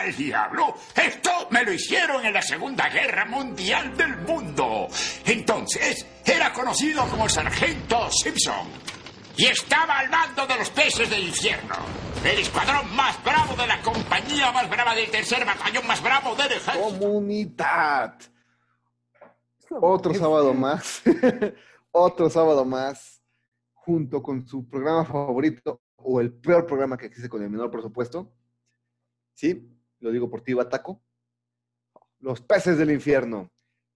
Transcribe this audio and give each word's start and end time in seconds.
al 0.00 0.16
diablo? 0.16 0.74
Esto 0.94 1.30
me 1.50 1.64
lo 1.64 1.72
hicieron 1.72 2.24
en 2.24 2.32
la 2.32 2.42
Segunda 2.42 2.88
Guerra 2.88 3.26
Mundial 3.26 3.96
del 3.96 4.16
Mundo. 4.18 4.88
Entonces, 5.24 6.06
era 6.24 6.52
conocido 6.52 7.06
como 7.08 7.24
el 7.24 7.30
Sargento 7.30 8.10
Simpson. 8.10 8.68
Y 9.36 9.46
estaba 9.46 9.98
al 9.98 10.10
mando 10.10 10.46
de 10.46 10.56
los 10.56 10.70
peces 10.70 11.08
del 11.08 11.24
infierno. 11.24 11.76
El 12.24 12.38
escuadrón 12.38 12.94
más 12.94 13.22
bravo 13.24 13.54
de 13.54 13.66
la 13.66 13.80
compañía 13.80 14.52
más 14.52 14.68
brava 14.68 14.94
del 14.94 15.10
tercer 15.10 15.44
batallón 15.44 15.86
más 15.86 16.02
bravo 16.02 16.34
del 16.34 16.52
ejército. 16.52 16.80
Comunidad. 16.80 18.14
Otro 19.70 20.14
sábado 20.14 20.52
más. 20.54 21.02
Otro 21.92 22.28
sábado 22.28 22.64
más. 22.64 23.22
Junto 23.72 24.22
con 24.22 24.46
su 24.46 24.68
programa 24.68 25.04
favorito 25.04 25.80
o 25.96 26.20
el 26.20 26.32
peor 26.32 26.66
programa 26.66 26.96
que 26.96 27.06
existe 27.06 27.28
con 27.28 27.42
el 27.42 27.50
menor 27.50 27.70
presupuesto. 27.70 28.30
Sí, 29.34 29.69
lo 30.00 30.10
digo 30.10 30.28
por 30.28 30.40
ti, 30.42 30.54
Bataco. 30.54 31.00
Los 32.18 32.40
peces 32.40 32.76
del 32.76 32.90
infierno. 32.90 33.50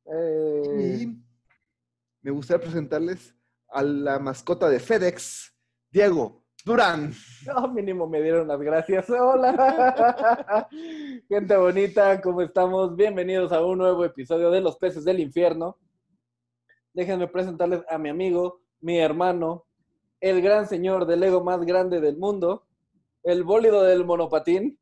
Eh, 0.06 1.01
Y 1.02 1.24
me 2.23 2.30
gustaría 2.30 2.62
presentarles 2.62 3.34
a 3.69 3.83
la 3.83 4.19
mascota 4.19 4.69
de 4.69 4.80
FedEx, 4.80 5.55
Diego 5.91 6.45
Durán. 6.65 7.12
No, 7.46 7.69
mínimo 7.69 8.06
me 8.09 8.23
dieron 8.23 8.48
las 8.48 8.60
gracias. 8.60 9.10
Hola. 9.10 10.69
Gente 11.29 11.56
bonita, 11.56 12.21
¿cómo 12.23 12.41
estamos? 12.41 12.96
Bienvenidos 12.96 13.52
a 13.52 13.65
un 13.65 13.79
nuevo 13.79 14.05
episodio 14.05 14.51
de 14.51 14.62
Los 14.62 14.77
Peces 14.77 15.05
del 15.05 15.21
Infierno. 15.21 15.79
Déjenme 16.95 17.29
presentarles 17.29 17.82
a 17.88 17.98
mi 17.98 18.09
amigo, 18.09 18.62
mi 18.80 18.98
hermano, 18.98 19.66
el 20.21 20.41
gran 20.41 20.66
señor 20.66 21.07
del 21.07 21.23
ego 21.24 21.43
más 21.45 21.60
grande 21.66 22.01
del 22.01 22.16
mundo, 22.16 22.66
el 23.24 23.43
bólido 23.43 23.82
del 23.82 24.05
monopatín, 24.07 24.79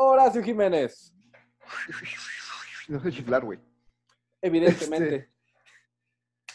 Horacio 0.00 0.42
Jiménez. 0.42 1.12
No 2.88 3.00
sé 3.00 3.10
chiflar, 3.10 3.44
güey. 3.44 3.58
Evidentemente. 4.40 5.28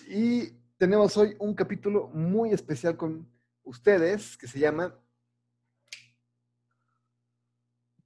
Y 0.08 0.50
tenemos 0.78 1.16
hoy 1.18 1.36
un 1.40 1.54
capítulo 1.54 2.08
muy 2.08 2.52
especial 2.52 2.96
con 2.96 3.30
ustedes 3.64 4.38
que 4.38 4.48
se 4.48 4.60
llama 4.60 4.98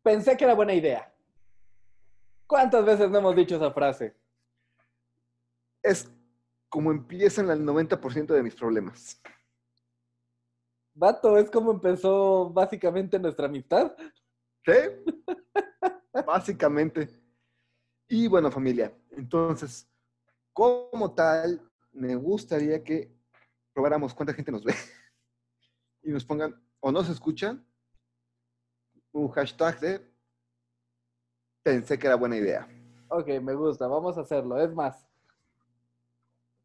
Pensé 0.02 0.36
que 0.36 0.44
era 0.44 0.56
buena 0.56 0.74
idea. 0.74 1.14
¿Cuántas 2.48 2.84
veces 2.84 3.10
no 3.10 3.20
hemos 3.20 3.36
dicho 3.36 3.58
esa 3.58 3.72
frase? 3.72 4.16
Es 5.84 6.10
como 6.68 6.92
empiezan 6.92 7.50
el 7.52 7.64
90% 7.64 8.28
de 8.28 8.44
mis 8.44 8.56
problemas. 8.56 9.22
Vato, 10.96 11.38
es 11.38 11.52
como 11.52 11.72
empezó 11.72 12.50
básicamente 12.50 13.20
nuestra 13.20 13.46
amistad. 13.46 13.96
¿Sí? 14.68 14.74
Básicamente. 16.28 17.10
Y 18.10 18.28
bueno, 18.28 18.52
familia, 18.52 18.94
entonces, 19.12 19.88
como 20.52 21.14
tal, 21.14 21.62
me 21.94 22.16
gustaría 22.16 22.84
que 22.84 23.10
probáramos 23.74 24.14
cuánta 24.14 24.34
gente 24.34 24.52
nos 24.52 24.64
ve 24.64 24.74
y 26.04 26.12
nos 26.12 26.26
pongan 26.26 26.62
o 26.80 26.92
nos 26.92 27.10
escuchan 27.10 27.66
un 29.14 29.30
hashtag 29.30 29.80
de 29.80 30.12
pensé 31.64 31.98
que 31.98 32.08
era 32.08 32.16
buena 32.16 32.36
idea. 32.36 32.68
Ok, 33.10 33.28
me 33.42 33.54
gusta, 33.54 33.88
vamos 33.88 34.18
a 34.18 34.22
hacerlo. 34.22 34.62
Es 34.62 34.74
más, 34.74 35.08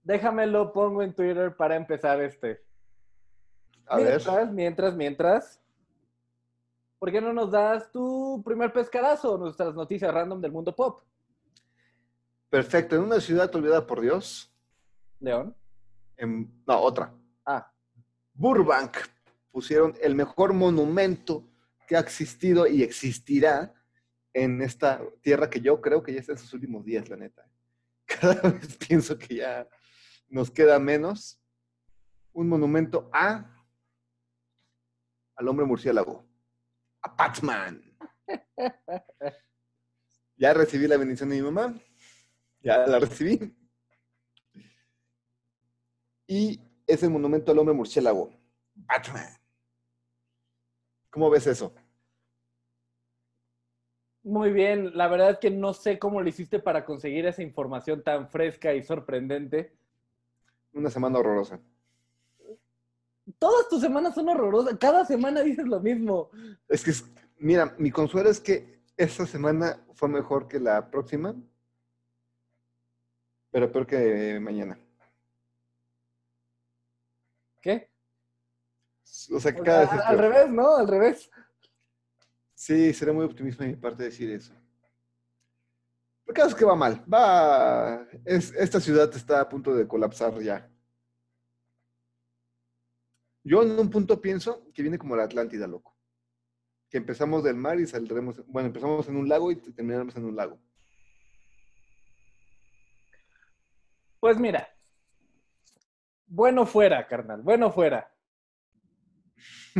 déjamelo, 0.03 0.73
pongo 0.73 1.03
en 1.03 1.15
Twitter 1.15 1.57
para 1.57 1.77
empezar 1.77 2.21
este. 2.21 2.65
A 3.87 3.97
ver, 3.97 4.21
mientras, 4.21 4.53
mientras, 4.53 4.95
mientras. 4.97 5.62
¿Por 7.03 7.11
qué 7.11 7.21
no 7.21 7.33
nos 7.33 7.51
das 7.51 7.91
tu 7.91 8.41
primer 8.45 8.73
pescadazo, 8.73 9.37
nuestras 9.37 9.75
noticias 9.75 10.15
random 10.15 10.41
del 10.41 10.53
mundo 10.53 10.73
pop? 10.73 11.01
perfecto. 12.49 12.95
En 12.95 13.03
una 13.03 13.19
ciudad 13.19 13.53
olvidada 13.57 13.85
por 13.85 14.01
Dios, 14.01 14.55
León. 15.19 15.53
en, 16.17 16.63
no, 16.65 16.79
otra, 16.79 17.13
Ah, 17.45 17.69
Burbank, 18.35 18.99
pusieron 19.51 19.97
el 20.01 20.15
mejor 20.15 20.53
monumento 20.53 21.45
que 21.89 21.97
ha 21.97 21.99
existido 21.99 22.69
y 22.69 22.85
existirá 22.85 23.75
en 24.33 24.63
esta 24.63 25.03
tierra 25.23 25.51
que 25.51 25.61
yo 25.61 25.81
creo 25.81 26.05
que 26.05 26.15
ya 26.15 26.21
está 26.21 26.31
en 26.31 26.39
sus 26.39 26.55
últimos 26.55 26.85
días, 26.85 27.09
la 27.09 27.17
neta. 27.17 27.51
Cada 28.07 28.49
vez 28.49 28.77
pienso 28.77 29.19
que 29.19 29.35
ya 29.39 29.69
nos 30.29 30.53
queda 30.53 30.79
menos. 30.79 31.41
Un 32.33 32.49
monumento 32.49 33.11
a 33.13 33.45
al 35.35 35.49
hombre 35.49 35.67
murciélago, 35.67 36.25
a 37.03 37.15
Batman. 37.15 37.83
Ya 40.37 40.53
recibí 40.53 40.89
la 40.89 40.97
bendición 40.97 41.29
de 41.29 41.37
mi 41.37 41.43
mamá, 41.43 41.73
ya 42.63 42.85
la 42.85 42.99
recibí. 42.99 43.55
Y 46.27 46.61
es 46.85 47.01
el 47.05 47.11
monumento 47.11 47.53
al 47.53 47.61
hombre 47.61 47.75
murciélago, 47.75 48.33
Batman. 48.75 49.29
¿Cómo 51.11 51.31
ves 51.31 51.47
eso? 51.47 51.73
muy 54.25 54.53
bien. 54.53 54.97
La 54.97 55.09
verdad 55.09 55.31
es 55.31 55.39
que 55.39 55.51
no 55.51 55.73
sé 55.75 55.99
cómo 55.99 56.21
lo 56.23 56.29
hiciste 56.29 56.59
para 56.59 56.85
conseguir 56.85 57.27
esa 57.27 57.43
información 57.43 58.03
tan 58.03 58.29
fresca 58.29 58.75
y 58.75 58.83
sorprendente. 58.83 59.73
Una 60.73 60.91
semana 60.91 61.19
horrorosa. 61.19 61.61
Todas 63.39 63.69
tus 63.69 63.81
semanas 63.81 64.15
son 64.15 64.29
horrorosas. 64.29 64.77
Cada 64.79 65.05
semana 65.05 65.41
dices 65.43 65.67
lo 65.67 65.81
mismo. 65.81 66.31
Es 66.69 66.83
que, 66.83 66.91
es- 66.91 67.05
mira, 67.39 67.75
mi 67.79 67.91
consuelo 67.91 68.29
es 68.31 68.41
que 68.41 68.83
esta 68.97 69.27
semana 69.27 69.85
fue 69.95 70.09
mejor 70.09 70.49
que 70.49 70.59
la 70.59 70.91
próxima, 70.91 71.35
pero 73.51 73.71
peor 73.71 73.87
que 73.87 74.39
mañana. 74.41 74.79
¿Qué? 77.61 77.91
O 79.33 79.39
sea, 79.39 79.55
que 79.55 79.61
O 79.61 79.65
cada 79.65 79.87
sea, 79.87 79.95
vez 79.95 80.01
es 80.05 80.07
al 80.11 80.19
revés, 80.19 80.51
¿no? 80.51 80.77
Al 80.77 80.89
revés. 80.89 81.31
Sí, 82.55 82.93
sería 82.93 83.15
muy 83.15 83.25
optimista 83.25 83.63
de 83.65 83.71
mi 83.71 83.77
parte 83.77 84.05
decir 84.05 84.31
eso. 84.31 84.53
El 86.27 86.35
caso 86.35 86.49
es 86.49 86.55
que 86.55 86.65
va 86.65 86.75
mal. 86.75 87.05
Va. 87.13 88.07
Es, 88.25 88.53
esta 88.55 88.81
ciudad 88.81 89.15
está 89.15 89.41
a 89.41 89.49
punto 89.49 89.75
de 89.75 89.87
colapsar 89.87 90.41
ya. 90.41 90.69
Yo 93.45 93.63
en 93.63 93.79
un 93.79 93.91
punto 93.91 94.21
pienso 94.21 94.71
que 94.73 94.83
viene 94.83 94.99
como 94.99 95.17
la 95.17 95.25
Atlántida, 95.25 95.67
loco. 95.67 95.97
Que 96.89 96.99
empezamos 96.99 97.43
del 97.43 97.57
mar 97.57 97.81
y 97.81 97.87
saldremos. 97.87 98.45
Bueno, 98.47 98.69
empezamos 98.69 99.09
en 99.09 99.17
un 99.17 99.29
lago 99.29 99.51
y 99.51 99.57
terminaremos 99.57 100.15
en 100.17 100.25
un 100.27 100.37
lago. 100.37 100.61
Pues 104.21 104.39
mira. 104.39 104.69
Bueno 106.27 106.65
fuera, 106.67 107.07
carnal. 107.07 107.43
Bueno 107.43 107.73
fuera. 107.73 108.09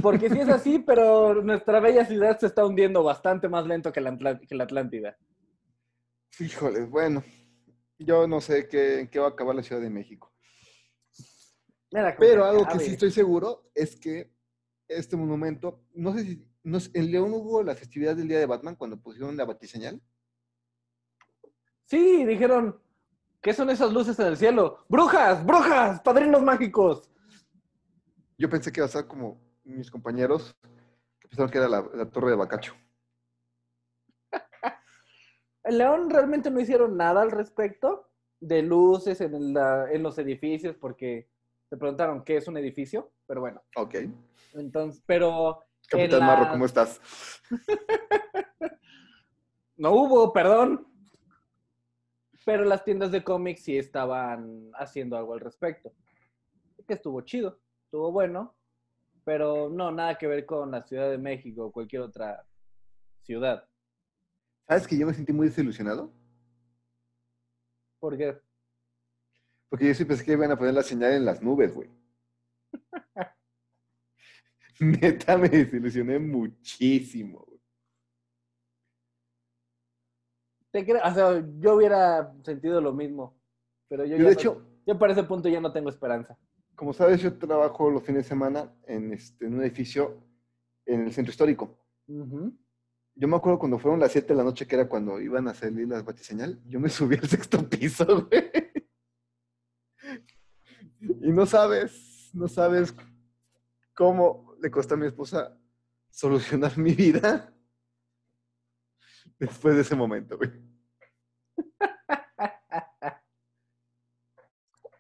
Porque 0.03 0.29
si 0.31 0.41
es 0.41 0.49
así, 0.49 0.79
pero 0.87 1.43
nuestra 1.43 1.81
bella 1.81 2.05
ciudad 2.05 2.39
se 2.39 2.47
está 2.47 2.65
hundiendo 2.67 3.03
bastante 3.05 3.49
más 3.49 3.67
lento 3.67 3.93
que 3.93 4.01
la, 4.01 4.13
Atl- 4.13 4.47
que 4.47 4.55
la 4.55 4.65
Atlántida. 4.65 5.17
Híjoles, 6.39 6.89
bueno. 6.89 7.23
Yo 7.99 8.27
no 8.27 8.41
sé 8.41 8.69
qué, 8.69 9.01
en 9.01 9.09
qué 9.09 9.21
va 9.21 9.27
a 9.27 9.31
acabar 9.31 9.55
la 9.55 9.63
Ciudad 9.63 9.81
de 9.81 9.91
México. 9.91 10.32
Mira, 11.93 12.17
Pero 12.19 12.45
algo 12.45 12.67
que 12.67 12.79
sí 12.79 12.93
estoy 12.93 13.11
seguro 13.11 13.71
es 13.75 13.97
que 13.97 14.33
este 14.89 15.17
monumento, 15.17 15.83
no 15.95 16.13
sé 16.15 16.25
si, 16.25 16.47
no 16.63 16.81
sé, 16.81 16.91
en 16.95 17.11
León 17.11 17.33
hubo 17.35 17.63
la 17.63 17.75
festividad 17.75 18.17
del 18.17 18.29
Día 18.29 18.39
de 18.39 18.47
Batman 18.47 18.77
cuando 18.77 18.99
pusieron 19.01 19.37
la 19.37 19.45
batiseñal. 19.45 20.01
Sí, 21.85 22.25
dijeron, 22.25 22.81
¿qué 23.43 23.53
son 23.53 23.69
esas 23.71 23.93
luces 23.93 24.19
en 24.19 24.27
el 24.29 24.37
cielo? 24.37 24.79
¡Brujas! 24.89 25.45
¡Brujas! 25.45 26.01
¡Padrinos 26.01 26.43
mágicos! 26.43 27.11
Yo 28.39 28.49
pensé 28.49 28.73
que 28.73 28.81
iba 28.81 28.87
a 28.87 28.91
ser 28.91 29.07
como 29.07 29.41
mis 29.65 29.91
compañeros 29.91 30.57
que 31.21 31.29
pensaron 31.29 31.51
que 31.51 31.59
era 31.59 31.69
la, 31.69 31.89
la 31.95 32.11
torre 32.11 32.31
de 32.31 32.37
Bacacho. 32.37 32.75
En 35.65 35.79
León 35.79 36.11
realmente 36.11 36.51
no 36.51 36.59
hicieron 36.59 36.97
nada 36.97 37.23
al 37.23 37.31
respecto 37.31 38.09
de 38.41 38.63
luces 38.63 39.21
en, 39.21 39.55
la- 39.55 39.93
en 39.93 40.03
los 40.03 40.19
edificios 40.19 40.75
porque 40.77 41.31
se 41.73 41.79
preguntaron 41.79 42.23
qué 42.23 42.37
es 42.37 42.47
un 42.49 42.59
edificio, 42.59 43.15
pero 43.27 43.41
bueno, 43.41 43.63
Ok. 43.77 43.95
entonces, 44.53 45.03
pero 45.07 45.65
Capitán 45.89 46.21
la- 46.21 46.27
Marro, 46.27 46.51
¿cómo 46.51 46.67
estás? 46.67 47.01
no 49.79 49.93
hubo, 49.93 50.35
perdón. 50.35 50.87
Pero 52.45 52.67
las 52.67 52.85
tiendas 52.85 53.11
de 53.11 53.25
cómics 53.25 53.63
sí 53.65 53.79
estaban 53.79 54.71
haciendo 54.75 55.17
algo 55.17 55.33
al 55.33 55.41
respecto. 55.41 55.95
Que 56.87 56.93
estuvo 56.93 57.23
chido, 57.23 57.59
estuvo 57.85 58.13
bueno, 58.13 58.55
pero 59.25 59.71
no, 59.71 59.91
nada 59.91 60.19
que 60.19 60.27
ver 60.27 60.45
con 60.45 60.73
la 60.73 60.83
Ciudad 60.83 61.09
de 61.11 61.17
México 61.17 61.65
o 61.65 61.73
cualquier 61.73 62.03
otra 62.03 62.45
ciudad. 63.23 63.67
¿Sabes 64.69 64.87
que 64.87 64.99
yo 64.99 65.07
me 65.07 65.15
sentí 65.15 65.33
muy 65.33 65.47
desilusionado? 65.49 66.13
Porque 67.99 68.39
Porque 69.73 69.87
yo 69.89 69.95
sí 69.95 70.05
pensé 70.05 70.23
que 70.23 70.33
iban 70.33 70.51
a 70.51 70.59
poner 70.59 70.75
la 70.75 70.83
señal 70.83 71.13
en 71.15 71.25
las 71.25 71.41
nubes, 71.41 71.75
güey. 71.75 71.89
Neta, 74.81 75.39
me 75.39 75.49
desilusioné 75.49 76.19
muchísimo. 76.19 77.43
güey. 77.47 77.59
Te 80.73 80.85
creo, 80.85 81.01
o 81.03 81.15
sea, 81.15 81.43
yo 81.59 81.77
hubiera 81.77 82.35
sentido 82.45 82.83
lo 82.83 82.93
mismo. 82.93 83.35
Pero 83.89 84.05
yo, 84.05 84.17
Yo, 84.19 84.25
ya 84.25 84.29
de 84.29 84.35
no- 84.35 84.41
hecho, 84.41 84.67
yo 84.87 84.99
para 84.99 85.15
ese 85.15 85.23
punto 85.25 85.49
ya 85.49 85.59
no 85.59 85.73
tengo 85.73 85.89
esperanza. 85.89 86.37
como 86.75 86.93
sabes, 86.93 87.23
yo 87.23 87.39
trabajo 87.39 87.91
los 87.91 88.03
fines 88.03 88.25
de 88.25 88.29
semana 88.29 88.71
en, 88.87 89.15
este, 89.15 89.47
en 89.47 89.55
un 89.55 89.63
edificio 89.63 90.23
en 90.85 91.05
el 91.07 91.13
centro 91.15 91.31
histórico. 91.31 91.79
Yo 92.07 93.27
me 93.27 93.37
acuerdo 93.37 93.59
cuando 93.59 93.79
fueron 93.79 94.01
las 94.01 94.13
7 94.13 94.29
de 94.29 94.35
la 94.35 94.45
noche, 94.45 94.67
que 94.67 94.75
era 94.75 94.87
cuando 94.87 95.19
iban 95.19 95.49
a 95.49 95.55
salir 95.55 95.89
las 95.89 96.05
batiseñal, 96.05 96.61
yo 96.67 96.79
me 96.79 96.91
subí 96.91 97.17
al 97.17 97.27
sexto 97.27 97.67
piso, 97.67 98.05
güey. 98.29 98.72
Y 101.03 101.33
no 101.33 101.47
sabes, 101.47 102.31
no 102.33 102.47
sabes 102.47 102.95
cómo 103.95 104.55
le 104.61 104.71
costó 104.71 104.95
a 104.95 104.97
mi 104.97 105.07
esposa 105.07 105.59
solucionar 106.11 106.79
mi 106.79 106.95
vida 106.95 107.53
después 109.39 109.75
de 109.75 109.81
ese 109.81 109.97
momento, 109.97 110.37
güey. 110.37 110.51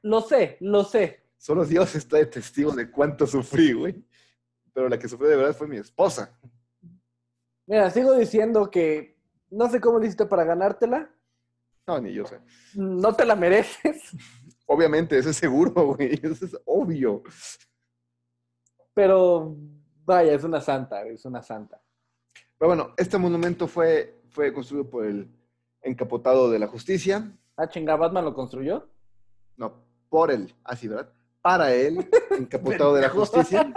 Lo 0.02 0.20
sé, 0.20 0.56
lo 0.60 0.82
sé. 0.82 1.28
Solo 1.38 1.64
Dios 1.64 1.94
está 1.94 2.16
de 2.16 2.26
testigo 2.26 2.72
de 2.72 2.90
cuánto 2.90 3.24
sufrí, 3.24 3.72
güey. 3.72 4.04
Pero 4.72 4.88
la 4.88 4.98
que 4.98 5.08
sufrió 5.08 5.28
de 5.28 5.36
verdad 5.36 5.54
fue 5.54 5.68
mi 5.68 5.76
esposa. 5.76 6.36
Mira, 7.66 7.88
sigo 7.90 8.14
diciendo 8.14 8.68
que 8.68 9.16
no 9.50 9.68
sé 9.70 9.80
cómo 9.80 10.00
le 10.00 10.06
hiciste 10.06 10.26
para 10.26 10.44
ganártela. 10.44 11.14
No, 11.86 12.00
ni 12.00 12.12
yo 12.12 12.26
sé. 12.26 12.40
No 12.74 13.14
te 13.14 13.24
la 13.24 13.36
mereces, 13.36 14.16
Obviamente, 14.72 15.18
eso 15.18 15.28
es 15.28 15.36
seguro, 15.36 15.70
güey. 15.96 16.18
Eso 16.22 16.46
es 16.46 16.58
obvio. 16.64 17.22
pero 18.94 19.54
vaya, 20.02 20.32
es 20.32 20.44
una 20.44 20.62
santa, 20.62 21.06
es 21.06 21.26
una 21.26 21.42
santa. 21.42 21.78
Pero 22.56 22.68
bueno, 22.68 22.94
este 22.96 23.18
monumento 23.18 23.68
fue, 23.68 24.22
fue 24.30 24.50
construido 24.54 24.88
por 24.88 25.04
el 25.04 25.28
encapotado 25.82 26.50
de 26.50 26.58
la 26.58 26.68
justicia. 26.68 27.36
Ah, 27.54 27.68
chinga, 27.68 27.96
Batman 27.96 28.24
lo 28.24 28.32
construyó. 28.32 28.88
No, 29.58 29.84
por 30.08 30.30
él. 30.30 30.54
Así, 30.64 30.88
¿verdad? 30.88 31.12
Para 31.42 31.74
él, 31.74 32.08
encapotado 32.30 32.94
de 32.94 33.02
la 33.02 33.10
justicia. 33.10 33.70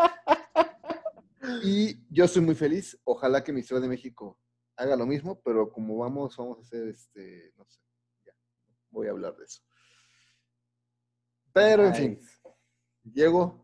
Y 1.61 2.05
yo 2.09 2.25
soy 2.25 2.41
muy 2.41 2.55
feliz. 2.55 2.97
Ojalá 3.03 3.43
que 3.43 3.51
mi 3.51 3.63
Ciudad 3.63 3.81
de 3.81 3.89
México 3.89 4.39
haga 4.77 4.95
lo 4.95 5.05
mismo, 5.05 5.41
pero 5.41 5.69
como 5.73 5.97
vamos, 5.97 6.37
vamos 6.37 6.59
a 6.59 6.61
hacer 6.61 6.87
este, 6.87 7.51
no 7.57 7.65
sé, 7.65 7.81
ya, 8.25 8.33
voy 8.91 9.07
a 9.07 9.11
hablar 9.11 9.35
de 9.35 9.43
eso. 9.43 9.61
Pero, 11.55 11.85
en 11.85 11.95
fin. 11.95 12.19
Diego, 13.01 13.63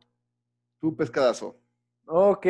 tu 0.79 0.95
pescadazo. 0.95 1.57
Ok. 2.05 2.47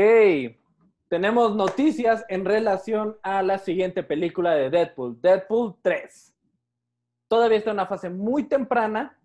Tenemos 1.07 1.55
noticias 1.55 2.23
en 2.29 2.45
relación 2.45 3.17
a 3.23 3.41
la 3.41 3.57
siguiente 3.57 4.03
película 4.03 4.53
de 4.53 4.69
Deadpool, 4.69 5.19
Deadpool 5.19 5.77
3. 5.81 6.35
Todavía 7.27 7.57
está 7.57 7.71
en 7.71 7.77
una 7.77 7.87
fase 7.87 8.11
muy 8.11 8.43
temprana, 8.43 9.19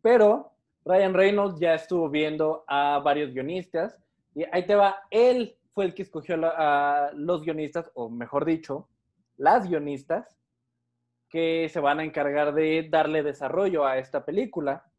pero 0.00 0.54
Ryan 0.86 1.12
Reynolds 1.12 1.60
ya 1.60 1.74
estuvo 1.74 2.08
viendo 2.08 2.64
a 2.66 2.98
varios 3.00 3.34
guionistas 3.34 3.98
y 4.34 4.44
ahí 4.50 4.64
te 4.64 4.74
va, 4.74 5.02
él 5.10 5.54
fue 5.74 5.84
el 5.84 5.94
que 5.94 6.02
escogió 6.02 6.36
a 6.42 7.10
los 7.14 7.42
guionistas, 7.42 7.90
o 7.92 8.08
mejor 8.08 8.46
dicho, 8.46 8.88
las 9.36 9.68
guionistas 9.68 10.38
que 11.28 11.68
se 11.68 11.78
van 11.78 12.00
a 12.00 12.04
encargar 12.04 12.54
de 12.54 12.88
darle 12.90 13.22
desarrollo 13.22 13.84
a 13.84 13.98
esta 13.98 14.24
película 14.24 14.89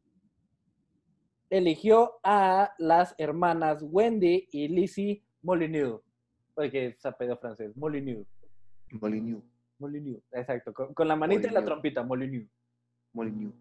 eligió 1.56 2.18
a 2.24 2.74
las 2.78 3.14
hermanas 3.18 3.82
Wendy 3.82 4.48
y 4.50 4.68
Lizzie 4.68 5.22
Molyneux. 5.42 6.00
Porque 6.54 6.86
es 6.86 7.06
apellido 7.06 7.36
francés, 7.36 7.76
Molyneux. 7.76 8.26
Molyneux. 9.00 9.42
Molyneux, 9.78 10.22
exacto. 10.32 10.72
Con, 10.72 10.94
con 10.94 11.08
la 11.08 11.16
manita 11.16 11.48
y 11.48 11.50
la 11.50 11.64
trompita, 11.64 12.02
Molyneux. 12.02 12.48
Molyneux. 13.12 13.54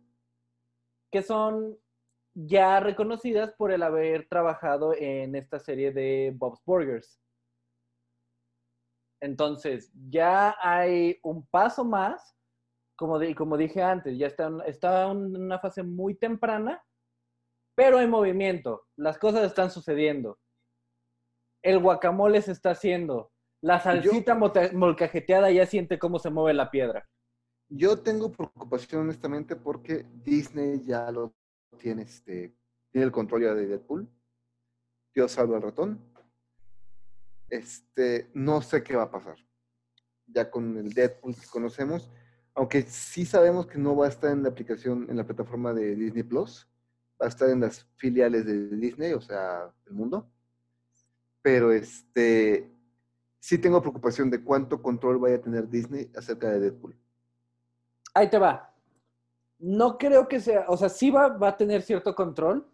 Que 1.11 1.21
son 1.21 1.77
ya 2.33 2.79
reconocidas 2.79 3.51
por 3.53 3.71
el 3.71 3.83
haber 3.83 4.27
trabajado 4.29 4.93
en 4.95 5.35
esta 5.35 5.59
serie 5.59 5.91
de 5.91 6.33
Bob's 6.35 6.61
Burgers. 6.65 7.19
Entonces, 9.19 9.91
ya 10.09 10.55
hay 10.61 11.19
un 11.23 11.45
paso 11.47 11.83
más. 11.83 12.35
Como, 12.95 13.17
di- 13.17 13.33
como 13.33 13.57
dije 13.57 13.81
antes, 13.81 14.17
ya 14.17 14.27
está, 14.27 14.51
está 14.67 15.09
en 15.09 15.35
una 15.35 15.57
fase 15.59 15.81
muy 15.81 16.13
temprana, 16.13 16.83
pero 17.75 17.97
hay 17.97 18.07
movimiento. 18.07 18.87
Las 18.95 19.17
cosas 19.17 19.45
están 19.45 19.71
sucediendo. 19.71 20.39
El 21.63 21.79
guacamole 21.79 22.41
se 22.41 22.51
está 22.51 22.71
haciendo. 22.71 23.31
La 23.61 23.79
salsita 23.79 24.35
molcajeteada 24.35 25.51
ya 25.51 25.65
siente 25.65 25.99
cómo 25.99 26.17
se 26.17 26.31
mueve 26.31 26.53
la 26.53 26.71
piedra. 26.71 27.07
Yo 27.69 27.99
tengo 27.99 28.31
preocupación 28.31 29.01
honestamente 29.01 29.55
porque 29.55 30.05
Disney 30.23 30.83
ya 30.83 31.11
lo 31.11 31.33
tiene, 31.77 32.01
este, 32.01 32.55
tiene 32.91 33.05
el 33.05 33.11
control 33.11 33.43
ya 33.43 33.53
de 33.53 33.67
Deadpool. 33.67 34.09
Dios 35.13 35.31
salva 35.31 35.57
al 35.57 35.63
ratón. 35.63 36.01
Este, 37.49 38.29
no 38.33 38.61
sé 38.61 38.83
qué 38.83 38.95
va 38.95 39.03
a 39.03 39.11
pasar. 39.11 39.35
Ya 40.25 40.49
con 40.49 40.77
el 40.77 40.93
Deadpool 40.93 41.35
que 41.35 41.47
conocemos, 41.47 42.09
aunque 42.55 42.81
sí 42.83 43.25
sabemos 43.25 43.67
que 43.67 43.77
no 43.77 43.95
va 43.95 44.07
a 44.07 44.09
estar 44.09 44.31
en 44.31 44.43
la 44.43 44.49
aplicación, 44.49 45.07
en 45.09 45.17
la 45.17 45.25
plataforma 45.25 45.73
de 45.73 45.95
Disney 45.95 46.23
Plus, 46.23 46.70
va 47.21 47.25
a 47.25 47.29
estar 47.29 47.49
en 47.49 47.59
las 47.59 47.85
filiales 47.97 48.45
de 48.45 48.69
Disney, 48.75 49.13
o 49.13 49.21
sea, 49.21 49.71
el 49.85 49.93
mundo. 49.93 50.27
Pero 51.41 51.71
este, 51.71 52.69
sí 53.39 53.57
tengo 53.59 53.81
preocupación 53.81 54.29
de 54.31 54.43
cuánto 54.43 54.81
control 54.81 55.19
vaya 55.19 55.35
a 55.35 55.41
tener 55.41 55.69
Disney 55.69 56.09
acerca 56.15 56.49
de 56.49 56.59
Deadpool. 56.59 56.95
Ahí 58.13 58.29
te 58.29 58.39
va. 58.39 58.73
No 59.59 59.97
creo 59.97 60.27
que 60.27 60.39
sea, 60.39 60.65
o 60.67 60.75
sea, 60.75 60.89
sí 60.89 61.11
va, 61.11 61.27
va 61.29 61.49
a 61.49 61.57
tener 61.57 61.83
cierto 61.83 62.15
control. 62.15 62.67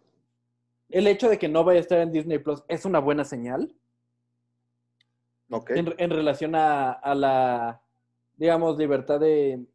El 0.90 1.08
hecho 1.08 1.28
de 1.28 1.38
que 1.38 1.50
no 1.50 1.66
vaya 1.66 1.80
a 1.80 1.82
estar 1.82 2.00
en 2.00 2.14
Disney 2.14 2.40
Plus 2.40 2.64
es 2.70 2.86
una 2.86 3.00
buena 3.00 3.26
señal 3.26 3.76
Ok. 5.50 5.72
en, 5.72 5.94
en 5.98 6.10
relación 6.10 6.56
a, 6.56 6.94
a 6.94 7.14
la, 7.14 7.82
digamos, 8.38 8.78
libertad 8.78 9.20
de, 9.20 9.66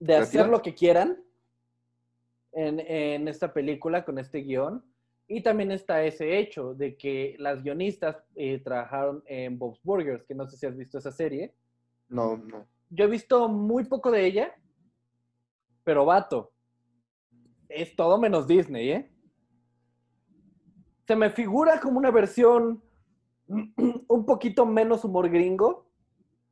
de 0.00 0.16
hacer 0.16 0.48
lo 0.48 0.60
que 0.60 0.74
quieran 0.74 1.22
en, 2.58 2.80
en 2.80 3.28
esta 3.28 3.52
película 3.52 4.04
con 4.04 4.18
este 4.18 4.40
guion. 4.40 4.84
Y 5.28 5.42
también 5.42 5.70
está 5.70 6.02
ese 6.02 6.38
hecho 6.38 6.74
de 6.74 6.96
que 6.96 7.36
las 7.38 7.62
guionistas 7.62 8.16
eh, 8.34 8.58
trabajaron 8.58 9.22
en 9.26 9.58
Bob's 9.58 9.80
Burgers, 9.82 10.24
que 10.24 10.34
no 10.34 10.48
sé 10.48 10.56
si 10.56 10.66
has 10.66 10.76
visto 10.76 10.98
esa 10.98 11.12
serie. 11.12 11.54
No, 12.08 12.36
no. 12.36 12.66
Yo 12.90 13.04
he 13.04 13.08
visto 13.08 13.48
muy 13.48 13.84
poco 13.84 14.10
de 14.10 14.24
ella, 14.24 14.54
pero 15.84 16.06
vato, 16.06 16.52
es 17.68 17.94
todo 17.94 18.18
menos 18.18 18.46
Disney, 18.46 18.90
¿eh? 18.90 19.10
Se 21.06 21.14
me 21.14 21.30
figura 21.30 21.78
como 21.80 21.98
una 21.98 22.10
versión 22.10 22.82
un 23.46 24.26
poquito 24.26 24.64
menos 24.66 25.04
humor 25.04 25.28
gringo 25.28 25.86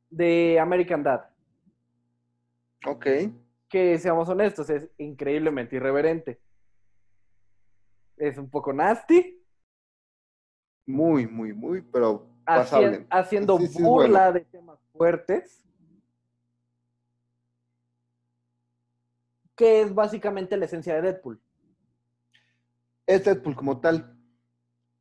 de 0.09 0.59
American 0.59 1.03
Dad, 1.03 1.25
Ok. 2.85 3.07
Que 3.69 3.97
seamos 3.99 4.29
honestos, 4.29 4.69
es 4.69 4.89
increíblemente 4.97 5.75
irreverente. 5.75 6.39
Es 8.17 8.37
un 8.37 8.49
poco 8.49 8.73
nasty, 8.73 9.33
Muy, 10.85 11.27
muy, 11.27 11.53
muy, 11.53 11.81
pero 11.81 12.29
haci- 12.45 12.55
pasable. 12.55 13.07
haciendo 13.09 13.57
Sí, 13.57 13.67
sí, 13.67 13.77
es 13.79 13.83
burla 13.83 14.31
de 14.31 14.41
temas 14.45 14.79
fuertes, 14.93 15.65
que 19.55 19.81
es 19.81 19.93
básicamente 19.93 20.55
la 20.55 20.65
esencia 20.65 20.95
de 20.95 21.01
Deadpool. 21.01 21.41
Es 23.05 23.25
Deadpool 23.25 23.55
como 23.55 23.79
tal. 23.81 24.13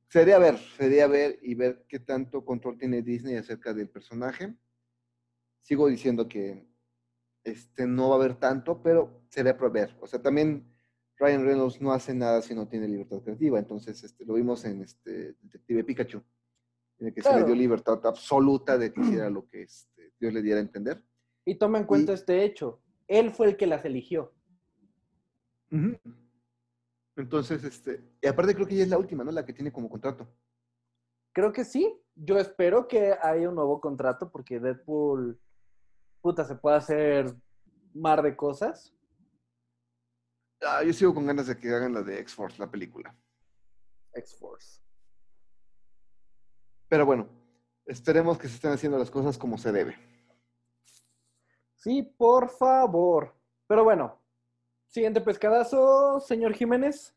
Sería 0.08 0.38
ver, 0.38 0.58
sería 0.76 1.06
ver 1.06 1.38
y 1.42 1.54
ver 1.54 1.85
qué 1.88 1.99
tanto 2.00 2.44
control 2.44 2.78
tiene 2.78 3.02
Disney 3.02 3.37
acerca 3.37 3.73
del 3.75 3.88
personaje. 3.88 4.54
Sigo 5.62 5.88
diciendo 5.88 6.28
que 6.28 6.66
este, 7.46 7.86
no 7.86 8.08
va 8.10 8.16
a 8.16 8.18
haber 8.18 8.34
tanto, 8.34 8.82
pero 8.82 9.22
sería 9.28 9.56
por 9.56 9.70
ver. 9.72 9.96
O 10.00 10.06
sea, 10.06 10.20
también 10.20 10.66
Ryan 11.18 11.44
Reynolds 11.46 11.80
no 11.80 11.92
hace 11.92 12.12
nada 12.14 12.42
si 12.42 12.54
no 12.54 12.66
tiene 12.68 12.88
libertad 12.88 13.22
creativa. 13.22 13.58
Entonces, 13.58 14.02
este, 14.04 14.24
lo 14.26 14.34
vimos 14.34 14.64
en 14.64 14.82
este 14.82 15.34
Detective 15.40 15.84
Pikachu, 15.84 16.22
en 16.98 17.06
el 17.06 17.14
que 17.14 17.22
se 17.22 17.28
Claro. 17.28 17.40
le 17.40 17.46
dio 17.46 17.54
libertad 17.54 18.04
absoluta 18.04 18.76
de 18.76 18.92
que 18.92 19.00
hiciera 19.00 19.30
lo 19.30 19.46
que 19.48 19.62
este, 19.62 20.12
Dios 20.20 20.32
le 20.32 20.42
diera 20.42 20.58
a 20.58 20.62
entender. 20.62 21.02
Y 21.44 21.54
toma 21.54 21.78
en 21.78 21.84
cuenta 21.84 22.12
Y- 22.12 22.14
este 22.16 22.44
hecho. 22.44 22.80
Él 23.06 23.30
fue 23.30 23.46
el 23.46 23.56
que 23.56 23.66
las 23.68 23.84
eligió. 23.84 24.32
Entonces, 27.16 27.64
este, 27.64 28.02
y 28.20 28.26
aparte 28.26 28.54
creo 28.54 28.66
que 28.66 28.74
ella 28.74 28.82
es 28.84 28.90
la 28.90 28.98
última, 28.98 29.24
¿no? 29.24 29.30
La 29.32 29.46
que 29.46 29.52
tiene 29.52 29.72
como 29.72 29.88
contrato. 29.88 30.28
Creo 31.32 31.52
que 31.52 31.64
sí. 31.64 31.94
Yo 32.14 32.38
espero 32.38 32.88
que 32.88 33.14
haya 33.22 33.48
un 33.48 33.54
nuevo 33.54 33.80
contrato 33.80 34.30
porque 34.30 34.58
Deadpool, 34.58 35.38
puta, 36.26 36.45
se 36.45 36.56
puede 36.56 36.76
hacer 36.76 37.37
mar 37.95 38.21
de 38.21 38.35
cosas. 38.35 38.92
Ah, 40.61 40.83
yo 40.83 40.92
sigo 40.92 41.14
con 41.14 41.25
ganas 41.25 41.47
de 41.47 41.56
que 41.56 41.73
hagan 41.73 41.95
la 41.95 42.02
de 42.02 42.18
X-Force, 42.18 42.59
la 42.59 42.68
película. 42.68 43.16
X-Force. 44.12 44.83
Pero 46.88 47.06
bueno, 47.06 47.28
esperemos 47.85 48.38
que 48.38 48.49
se 48.49 48.56
estén 48.56 48.73
haciendo 48.73 48.99
las 48.99 49.09
cosas 49.09 49.38
como 49.38 49.56
se 49.56 49.71
debe. 49.71 49.97
Sí, 51.76 52.02
por 52.02 52.50
favor. 52.50 53.33
Pero 53.68 53.85
bueno, 53.85 54.21
siguiente 54.88 55.21
pescadazo, 55.21 56.18
señor 56.18 56.54
Jiménez. 56.54 57.14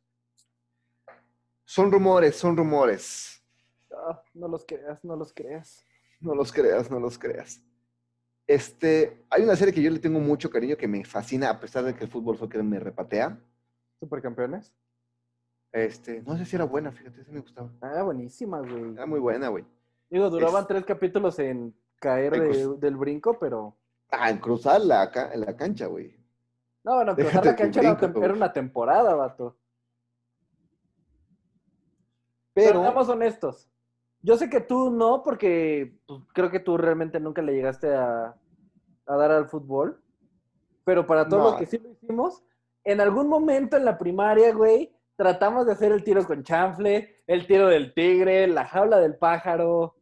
Son 1.65 1.91
rumores, 1.91 2.35
son 2.35 2.55
rumores. 2.55 3.43
Ah, 3.91 4.21
no 4.35 4.47
los 4.47 4.63
creas, 4.67 5.03
no 5.03 5.15
los 5.15 5.33
creas. 5.33 5.83
No 6.19 6.35
los 6.35 6.53
creas, 6.53 6.91
no 6.91 6.99
los 6.99 7.17
creas. 7.17 7.63
Este, 8.53 9.25
hay 9.29 9.43
una 9.43 9.55
serie 9.55 9.71
que 9.71 9.81
yo 9.83 9.91
le 9.91 9.99
tengo 9.99 10.19
mucho 10.19 10.49
cariño 10.49 10.75
que 10.75 10.87
me 10.87 11.05
fascina, 11.05 11.51
a 11.51 11.59
pesar 11.59 11.83
de 11.83 11.93
que 11.93 12.05
el 12.05 12.09
fútbol 12.09 12.35
soccer 12.35 12.63
me 12.63 12.79
repatea. 12.79 13.37
¿Supercampeones? 13.99 14.73
Este, 15.71 16.23
no 16.23 16.35
sé 16.35 16.45
si 16.45 16.55
era 16.55 16.65
buena, 16.65 16.91
fíjate, 16.91 17.21
esa 17.21 17.31
me 17.31 17.41
gustaba. 17.41 17.69
Ah, 17.79 18.01
buenísima, 18.01 18.59
güey. 18.61 18.93
Era 18.93 19.05
muy 19.05 19.19
buena, 19.19 19.49
güey. 19.49 19.65
Digo, 20.09 20.31
duraban 20.31 20.63
Es- 20.63 20.67
tres 20.67 20.83
capítulos 20.83 21.37
en 21.37 21.75
caer 21.99 22.33
En 22.33 22.51
de- 22.51 22.77
del 22.79 22.97
brinco, 22.97 23.37
pero. 23.37 23.77
Ah, 24.09 24.31
en 24.31 24.39
cruzar 24.39 24.81
la, 24.81 25.11
ca- 25.11 25.29
la 25.35 25.55
cancha, 25.55 25.85
güey. 25.85 26.17
No, 26.83 26.95
bueno, 26.95 27.13
cruzar 27.13 27.31
Déjate 27.43 27.47
la 27.49 27.55
cancha 27.55 27.79
era, 27.81 27.93
brinco, 27.93 28.23
era 28.23 28.33
una 28.33 28.51
temporada, 28.51 29.13
vato. 29.13 29.55
Pero, 32.55 32.69
Pero, 32.69 32.81
seamos 32.81 33.09
honestos. 33.09 33.69
Yo 34.21 34.35
sé 34.37 34.49
que 34.49 34.59
tú 34.61 34.89
no, 34.91 35.23
porque 35.23 35.97
pues, 36.05 36.21
creo 36.33 36.51
que 36.51 36.59
tú 36.59 36.77
realmente 36.77 37.19
nunca 37.19 37.41
le 37.41 37.53
llegaste 37.53 37.93
a, 37.93 38.35
a 39.05 39.15
dar 39.15 39.31
al 39.31 39.47
fútbol. 39.47 40.01
Pero 40.83 41.05
para 41.05 41.27
todos 41.27 41.43
No. 41.43 41.49
los 41.51 41.59
que 41.59 41.65
sí 41.65 41.77
lo 41.77 41.89
hicimos, 41.91 42.43
en 42.83 42.99
algún 43.01 43.27
momento 43.27 43.77
en 43.77 43.85
la 43.85 43.97
primaria, 43.97 44.53
güey, 44.53 44.93
tratamos 45.15 45.65
de 45.65 45.73
hacer 45.73 45.91
el 45.91 46.03
tiro 46.03 46.25
con 46.25 46.43
chanfle, 46.43 47.23
el 47.27 47.45
tiro 47.45 47.67
del 47.67 47.93
tigre, 47.93 48.47
la 48.47 48.65
jaula 48.65 48.97
del 48.99 49.15
pájaro. 49.17 49.95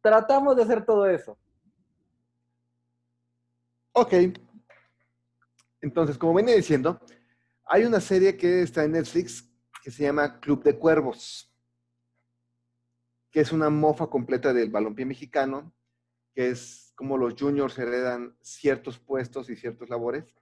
Tratamos 0.00 0.56
de 0.56 0.62
hacer 0.62 0.84
todo 0.84 1.06
eso. 1.06 1.36
ok. 3.92 4.12
Entonces, 5.80 6.18
como 6.18 6.34
venía 6.34 6.54
diciendo, 6.54 7.00
hay 7.64 7.84
una 7.84 8.00
serie 8.00 8.36
que 8.36 8.62
está 8.62 8.84
en 8.84 8.92
Netflix 8.92 9.48
que 9.82 9.90
se 9.90 10.02
llama 10.02 10.40
Club 10.40 10.62
de 10.64 10.76
Cuervos, 10.78 11.52
que 13.36 13.42
es 13.42 13.52
una 13.52 13.68
mofa 13.68 14.06
completa 14.06 14.54
del 14.54 14.70
balompié 14.70 15.04
mexicano, 15.04 15.76
que 16.32 16.48
es 16.48 16.94
como 16.96 17.18
los 17.18 17.34
juniors 17.38 17.78
heredan 17.78 18.34
ciertos 18.40 18.98
puestos 18.98 19.50
y 19.50 19.56
ciertas 19.56 19.90
labores 19.90 20.34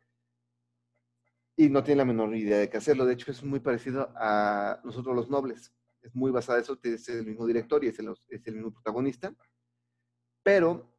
y 1.57 1.71
no 1.71 1.83
tienen 1.83 1.99
la 1.99 2.05
menor 2.05 2.37
idea 2.37 2.59
de 2.59 2.71
qué 2.71 2.77
hacerlo. 2.77 3.05
De 3.05 3.15
hecho, 3.15 3.33
es 3.33 3.43
muy 3.43 3.59
parecido 3.59 4.13
a 4.15 4.81
nosotros 4.85 5.17
los 5.17 5.29
nobles. 5.29 5.75
Es 6.03 6.15
muy 6.15 6.31
basada 6.31 6.59
en 6.59 6.63
eso, 6.63 6.79
es 6.85 7.09
el 7.09 7.27
mismo 7.27 7.45
director 7.49 7.83
y 7.83 7.89
es 7.89 7.99
el, 7.99 8.15
es 8.29 8.47
el 8.47 8.55
mismo 8.55 8.73
protagonista. 8.73 9.35
Pero 10.45 10.97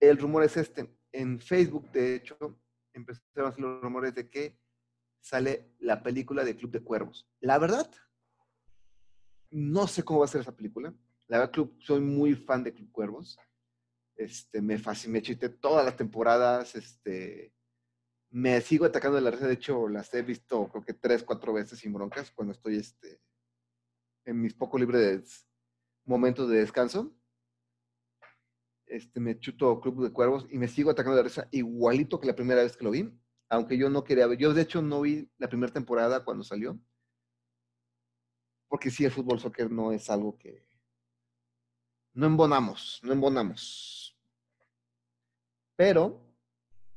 el 0.00 0.16
rumor 0.16 0.44
es 0.44 0.56
este. 0.56 0.96
En 1.12 1.38
Facebook, 1.42 1.92
de 1.92 2.14
hecho, 2.14 2.38
empezaron 2.94 3.44
a 3.44 3.48
hacer 3.48 3.60
los 3.60 3.82
rumores 3.82 4.14
de 4.14 4.30
que 4.30 4.58
sale 5.20 5.74
la 5.78 6.02
película 6.02 6.42
de 6.42 6.56
Club 6.56 6.70
de 6.70 6.82
Cuervos. 6.82 7.28
La 7.40 7.58
verdad, 7.58 7.90
no 9.52 9.86
sé 9.86 10.02
cómo 10.02 10.20
va 10.20 10.24
a 10.24 10.28
ser 10.28 10.40
esa 10.40 10.56
película. 10.56 10.92
La 11.28 11.38
verdad, 11.38 11.52
Club, 11.52 11.76
soy 11.80 12.00
muy 12.00 12.34
fan 12.34 12.64
de 12.64 12.72
Club 12.72 12.90
Cuervos. 12.90 13.38
Este, 14.16 14.60
me 14.60 14.78
fasciné, 14.78 15.14
me 15.14 15.22
chité 15.22 15.48
todas 15.48 15.84
las 15.84 15.96
temporadas. 15.96 16.74
Este, 16.74 17.52
me 18.30 18.60
sigo 18.60 18.86
atacando 18.86 19.16
de 19.16 19.22
la 19.22 19.30
risa. 19.30 19.46
De 19.46 19.54
hecho, 19.54 19.88
las 19.88 20.12
he 20.14 20.22
visto 20.22 20.68
creo 20.68 20.84
que 20.84 20.94
tres, 20.94 21.22
cuatro 21.22 21.52
veces 21.52 21.78
sin 21.78 21.92
broncas 21.92 22.30
cuando 22.30 22.52
estoy 22.52 22.76
este, 22.76 23.20
en 24.24 24.40
mis 24.40 24.54
poco 24.54 24.78
libres 24.78 25.46
momentos 26.04 26.48
de 26.48 26.58
descanso. 26.58 27.14
Este, 28.86 29.20
me 29.20 29.38
chuto 29.38 29.80
Club 29.80 30.04
de 30.04 30.12
Cuervos 30.12 30.46
y 30.50 30.58
me 30.58 30.68
sigo 30.68 30.90
atacando 30.90 31.16
de 31.16 31.22
la 31.22 31.28
risa 31.28 31.48
igualito 31.50 32.20
que 32.20 32.26
la 32.26 32.36
primera 32.36 32.62
vez 32.62 32.76
que 32.76 32.84
lo 32.84 32.90
vi. 32.90 33.10
Aunque 33.48 33.76
yo 33.76 33.90
no 33.90 34.02
quería 34.02 34.26
ver. 34.26 34.38
Yo, 34.38 34.54
de 34.54 34.62
hecho, 34.62 34.80
no 34.80 35.02
vi 35.02 35.30
la 35.36 35.48
primera 35.48 35.72
temporada 35.72 36.24
cuando 36.24 36.42
salió. 36.42 36.78
Porque 38.72 38.90
sí, 38.90 39.04
el 39.04 39.10
fútbol 39.10 39.38
soccer 39.38 39.70
no 39.70 39.92
es 39.92 40.08
algo 40.08 40.38
que. 40.38 40.66
No 42.14 42.24
embonamos, 42.24 43.00
no 43.02 43.12
embonamos. 43.12 44.16
Pero 45.76 46.24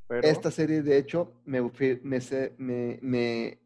Pero, 0.07 0.25
esta 0.25 0.51
serie, 0.51 0.81
de 0.81 0.97
hecho, 0.97 1.41
me, 1.43 1.59
me, 1.59 2.99
me, 3.01 3.59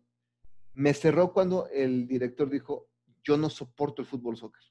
me, 0.74 0.94
cerró 0.96 1.32
cuando 1.32 1.68
el 1.68 2.08
director 2.08 2.50
dijo, 2.50 2.90
yo 3.24 3.38
no 3.38 3.48
soporto 3.48 4.02
el 4.02 4.08
fútbol 4.08 4.36
soccer. 4.36 4.64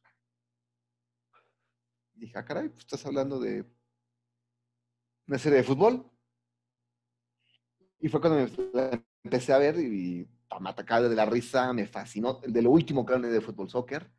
Dije, 2.14 2.36
ah, 2.36 2.44
caray, 2.44 2.70
pues 2.70 2.80
estás 2.80 3.06
hablando 3.06 3.38
de 3.38 3.64
una 5.28 5.38
serie 5.38 5.58
de 5.58 5.64
fútbol. 5.64 6.10
Y 8.00 8.08
fue 8.08 8.20
cuando 8.20 8.50
me 8.72 9.04
empecé 9.22 9.52
a 9.52 9.58
ver 9.58 9.78
y, 9.78 10.28
atacaba 10.50 11.08
de 11.08 11.14
la 11.14 11.26
risa, 11.26 11.72
me 11.72 11.86
fascinó. 11.86 12.40
De 12.46 12.62
lo 12.62 12.70
último 12.70 13.04
que 13.04 13.14
de 13.18 13.40
fútbol 13.40 13.68
soccer. 13.68 14.10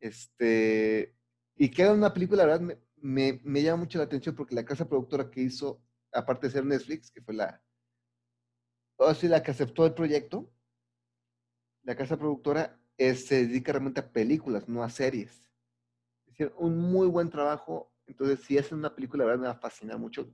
Este, 0.00 1.16
y 1.56 1.70
queda 1.70 1.92
una 1.92 2.12
película, 2.12 2.44
la 2.44 2.58
verdad, 2.58 2.76
me, 2.96 3.40
me, 3.42 3.62
llama 3.62 3.84
mucho 3.84 3.98
la 3.98 4.04
atención 4.04 4.34
porque 4.34 4.54
la 4.54 4.64
casa 4.64 4.88
productora 4.88 5.30
que 5.30 5.40
hizo, 5.40 5.82
aparte 6.12 6.46
de 6.46 6.52
ser 6.52 6.64
Netflix, 6.64 7.10
que 7.10 7.22
fue 7.22 7.34
la, 7.34 7.62
o 8.96 9.14
sea, 9.14 9.30
la 9.30 9.42
que 9.42 9.50
aceptó 9.50 9.86
el 9.86 9.94
proyecto, 9.94 10.50
la 11.82 11.96
casa 11.96 12.16
productora 12.18 12.78
es- 12.98 13.26
se 13.26 13.46
dedica 13.46 13.72
realmente 13.72 14.00
a 14.00 14.12
películas, 14.12 14.68
no 14.68 14.82
a 14.82 14.90
series. 14.90 15.48
Hicieron 16.26 16.54
un 16.58 16.78
muy 16.78 17.06
buen 17.06 17.30
trabajo, 17.30 17.92
entonces 18.06 18.40
si 18.40 18.58
hacen 18.58 18.78
una 18.78 18.94
película, 18.94 19.24
la 19.24 19.30
verdad 19.30 19.40
me 19.42 19.48
va 19.48 19.54
a 19.54 19.60
fascinar 19.60 19.98
mucho. 19.98 20.30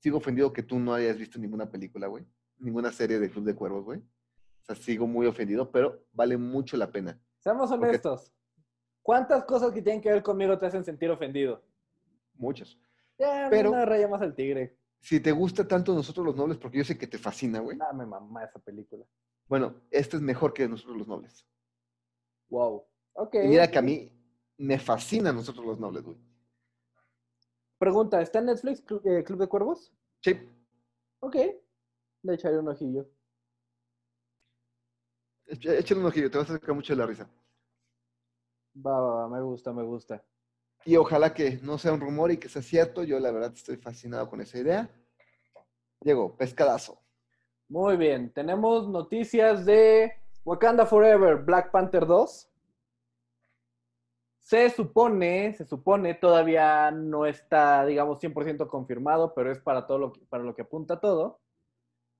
Sigo 0.00 0.18
ofendido 0.18 0.52
que 0.52 0.62
tú 0.62 0.78
no 0.78 0.94
hayas 0.94 1.18
visto 1.18 1.38
ninguna 1.38 1.70
película, 1.70 2.06
güey, 2.06 2.24
ninguna 2.58 2.92
serie 2.92 3.18
de 3.18 3.30
Club 3.30 3.44
de 3.44 3.54
Cuervos, 3.54 3.84
güey. 3.84 4.02
O 4.62 4.64
sea, 4.64 4.76
sigo 4.76 5.06
muy 5.06 5.26
ofendido, 5.26 5.70
pero 5.70 6.04
vale 6.12 6.36
mucho 6.36 6.76
la 6.76 6.90
pena. 6.90 7.20
seamos 7.40 7.70
honestos. 7.70 8.32
¿Cuántas 9.02 9.44
cosas 9.44 9.72
que 9.72 9.82
tienen 9.82 10.00
que 10.00 10.12
ver 10.12 10.22
conmigo 10.22 10.56
te 10.56 10.66
hacen 10.66 10.84
sentir 10.84 11.10
ofendido? 11.10 11.60
Muchas. 12.34 12.78
Ya, 13.18 13.48
Pero- 13.50 13.70
una 13.72 13.84
raya 13.84 14.06
más 14.06 14.22
al 14.22 14.34
tigre. 14.34 14.78
Si 15.00 15.18
te 15.18 15.32
gusta 15.32 15.66
tanto 15.66 15.92
Nosotros 15.92 16.24
los 16.24 16.36
Nobles, 16.36 16.58
porque 16.58 16.78
yo 16.78 16.84
sé 16.84 16.96
que 16.96 17.08
te 17.08 17.18
fascina, 17.18 17.58
güey. 17.58 17.76
Ah, 17.80 17.92
me 17.92 18.06
mamá 18.06 18.44
esa 18.44 18.60
película. 18.60 19.04
Bueno, 19.48 19.74
este 19.90 20.16
es 20.16 20.22
mejor 20.22 20.52
que 20.54 20.68
Nosotros 20.68 20.96
los 20.96 21.08
Nobles. 21.08 21.44
Wow. 22.48 22.84
Ok. 23.14 23.34
Y 23.42 23.48
mira 23.48 23.68
que 23.68 23.78
a 23.78 23.82
mí 23.82 24.12
me 24.58 24.78
fascina 24.78 25.32
Nosotros 25.32 25.66
los 25.66 25.80
Nobles, 25.80 26.04
güey. 26.04 26.16
Pregunta, 27.78 28.22
¿está 28.22 28.38
en 28.38 28.46
Netflix 28.46 28.84
eh, 29.04 29.24
Club 29.24 29.40
de 29.40 29.48
Cuervos? 29.48 29.92
Sí, 30.20 30.38
Ok. 31.18 31.36
Le 32.22 32.34
echaré 32.34 32.58
un 32.58 32.68
ojillo. 32.68 33.08
Échale 35.52 36.00
un 36.00 36.06
ojillo, 36.06 36.30
te 36.30 36.38
vas 36.38 36.50
a 36.50 36.54
sacar 36.54 36.74
mucho 36.74 36.92
de 36.92 36.98
la 36.98 37.06
risa. 37.06 37.28
Va, 38.74 39.00
va, 39.00 39.14
va, 39.14 39.28
me 39.28 39.42
gusta, 39.42 39.72
me 39.72 39.82
gusta. 39.82 40.24
Y 40.84 40.96
ojalá 40.96 41.32
que 41.32 41.58
no 41.62 41.78
sea 41.78 41.92
un 41.92 42.00
rumor 42.00 42.32
y 42.32 42.38
que 42.38 42.48
sea 42.48 42.62
cierto. 42.62 43.04
Yo 43.04 43.20
la 43.20 43.30
verdad 43.30 43.52
estoy 43.54 43.76
fascinado 43.76 44.28
con 44.28 44.40
esa 44.40 44.58
idea. 44.58 44.90
Diego, 46.00 46.36
pescadazo. 46.36 46.98
Muy 47.68 47.96
bien, 47.96 48.32
tenemos 48.32 48.88
noticias 48.88 49.64
de 49.64 50.12
Wakanda 50.44 50.84
Forever, 50.84 51.36
Black 51.36 51.70
Panther 51.70 52.06
2. 52.06 52.48
Se 54.40 54.70
supone, 54.70 55.54
se 55.54 55.64
supone, 55.64 56.14
todavía 56.14 56.90
no 56.90 57.24
está, 57.24 57.86
digamos, 57.86 58.18
100% 58.20 58.68
confirmado, 58.68 59.32
pero 59.34 59.52
es 59.52 59.60
para, 59.60 59.86
todo 59.86 59.98
lo 59.98 60.12
que, 60.12 60.20
para 60.26 60.42
lo 60.42 60.54
que 60.54 60.62
apunta 60.62 61.00
todo, 61.00 61.40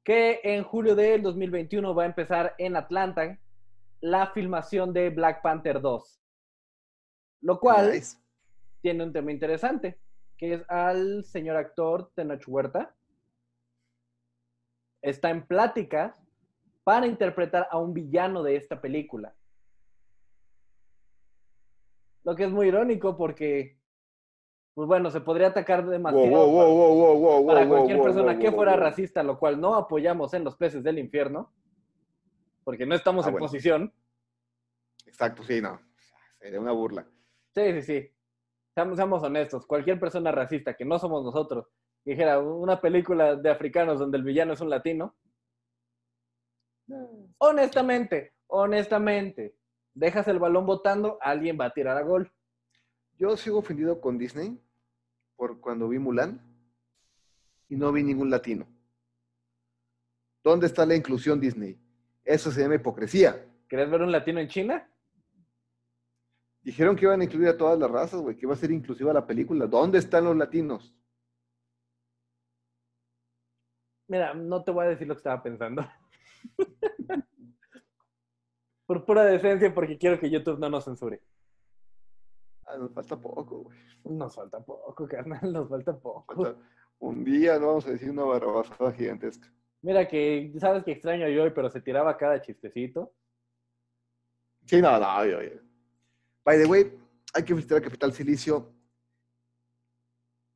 que 0.04 0.40
en 0.42 0.64
julio 0.64 0.94
del 0.94 1.23
2021 1.23 1.94
va 1.94 2.02
a 2.04 2.06
empezar 2.06 2.54
en 2.59 2.76
Atlanta 2.76 3.38
la 4.00 4.26
filmación 4.28 4.92
de 4.92 5.11
Black 5.11 5.42
Panther 5.42 5.80
2. 5.80 6.21
Lo 7.42 7.61
cual 7.61 7.92
Nice. 7.92 8.16
tiene 8.80 9.04
un 9.04 9.12
tema 9.12 9.30
interesante, 9.30 9.99
que 10.37 10.54
es 10.54 10.64
al 10.68 11.25
señor 11.25 11.56
actor 11.56 12.11
Tenoch 12.14 12.42
Huerta. 12.47 12.94
Está 15.00 15.30
en 15.30 15.47
pláticas 15.47 16.14
para 16.85 17.06
interpretar 17.06 17.68
a 17.71 17.78
un 17.78 17.94
villano 17.94 18.42
de 18.42 18.56
esta 18.56 18.80
película. 18.80 19.35
Lo 22.25 22.35
que 22.37 22.44
es 22.44 22.50
muy 22.50 22.68
irónico 22.68 23.16
porque, 23.16 23.78
pues 24.75 24.88
bueno, 24.88 25.11
se 25.11 25.21
podría 25.21 25.49
atacar 25.49 25.87
demasiado 25.87 26.26
wow, 26.29 26.50
wow, 26.50 26.75
wow, 26.75 26.95
wow, 26.97 27.19
wow, 27.19 27.47
para 27.47 27.69
cualquier 27.69 27.99
wow, 27.99 28.07
persona 28.07 28.33
wow, 28.33 28.41
que 28.41 28.52
fuera 28.52 28.73
wow. 28.73 28.81
racista, 28.81 29.23
lo 29.23 29.38
cual 29.38 29.61
no 29.61 29.75
apoyamos 29.75 30.33
en 30.35 30.45
los 30.45 30.57
peces 30.57 30.83
del 30.83 30.99
infierno, 30.99 31.52
porque 32.64 32.87
no 32.87 32.95
estamos 32.95 33.26
Ah, 33.26 33.29
en 33.29 33.33
bueno. 33.35 33.47
posición. 33.47 33.93
Exacto, 35.07 35.43
sí, 35.43 35.61
no. 35.61 35.79
Sería 36.38 36.61
una 36.61 36.73
burla. 36.73 37.07
Sí, 37.55 37.73
sí, 37.75 37.83
sí. 37.83 38.11
Seamos, 38.75 38.97
seamos 38.97 39.23
honestos. 39.23 39.67
Cualquier 39.67 40.00
persona 40.00 40.33
racista 40.33 40.75
que 40.75 40.85
no 40.87 40.99
somos 40.99 41.23
nosotros, 41.23 41.67
que 42.02 42.12
dijera 42.12 42.38
una 42.38 42.81
película 42.81 43.37
de 43.37 43.50
africanos 43.50 43.99
donde 43.99 44.17
el 44.17 44.25
villano 44.25 44.55
es 44.55 44.61
un 44.62 44.71
latino. 44.71 45.14
Honestamente, 47.38 48.33
honestamente, 48.47 49.55
dejas 49.95 50.29
el 50.29 50.38
balón 50.38 50.64
botando, 50.67 51.19
alguien 51.21 51.59
va 51.61 51.67
a 51.67 51.73
tirar 51.73 51.97
a 51.99 52.02
gol. 52.02 52.33
Yo 53.23 53.37
sigo 53.37 53.59
ofendido 53.59 54.00
con 54.00 54.19
Disney 54.19 54.61
por 55.37 55.61
cuando 55.61 55.88
vi 55.88 56.00
Mulan. 56.00 56.41
y 57.69 57.76
no 57.76 57.93
vi 57.93 58.02
ningún 58.02 58.31
latino. 58.31 58.67
¿Dónde 60.43 60.67
está 60.67 60.85
la 60.85 60.97
inclusión 60.97 61.38
Disney? 61.38 61.79
Eso 62.25 62.50
se 62.50 62.62
llama 62.62 62.75
hipocresía. 62.75 63.47
¿Querés 63.69 63.88
ver 63.88 64.02
un 64.02 64.11
latino 64.11 64.41
en 64.41 64.49
China? 64.49 64.91
Dijeron 66.62 66.97
que 66.97 67.05
iban 67.05 67.21
a 67.21 67.25
incluir 67.25 67.47
a 67.47 67.57
todas 67.57 67.79
las 67.79 67.88
razas, 67.88 68.21
güey, 68.21 68.35
que 68.35 68.45
iba 68.45 68.55
a 68.55 68.57
ser 68.57 68.73
inclusiva 68.73 69.12
la 69.12 69.25
película. 69.25 69.69
¿Dónde 69.69 69.99
están 69.99 70.25
los 70.25 70.37
latinos? 70.37 70.93
Mira, 74.09 74.35
no 74.35 74.64
te 74.64 74.73
voy 74.73 74.87
a 74.87 74.88
decir 74.88 75.07
lo 75.07 75.14
que 75.14 75.19
estaba 75.19 75.41
pensando. 75.41 75.88
Por 78.85 79.05
pura 79.05 79.25
decencia, 79.25 79.73
porque 79.73 79.97
quiero 79.97 80.19
que 80.19 80.29
YouTube 80.29 80.59
no 80.59 80.69
nos 80.69 80.87
censure. 80.87 81.23
Ah, 82.73 82.79
nos 82.79 82.93
falta 82.93 83.17
poco, 83.21 83.64
güey. 83.64 83.79
Nos 84.05 84.35
falta 84.35 84.61
poco, 84.61 85.07
carnal, 85.07 85.52
nos 85.52 85.69
falta 85.69 85.99
poco. 85.99 86.45
Falta 86.45 86.59
un 87.02 87.25
día, 87.25 87.59
no 87.59 87.67
vamos 87.67 87.87
a 87.87 87.91
decir 87.91 88.11
una 88.11 88.25
barrabasada 88.25 88.93
gigantesca. 88.93 89.52
Mira 89.83 90.07
que, 90.07 90.52
sabes 90.59 90.85
que 90.85 90.93
extraño 90.93 91.29
yo 91.29 91.43
hoy, 91.43 91.50
pero 91.50 91.69
se 91.69 91.81
tiraba 91.81 92.17
cada 92.17 92.41
chistecito. 92.41 93.12
Sí, 94.64 94.81
no, 94.81 94.99
no, 94.99 95.26
yo, 95.26 95.43
yo. 95.43 95.61
By 96.45 96.59
the 96.59 96.67
way, 96.67 96.97
hay 97.35 97.43
que 97.43 97.49
felicitar 97.49 97.79
a 97.79 97.83
Capital 97.83 98.12
Silicio. 98.12 98.73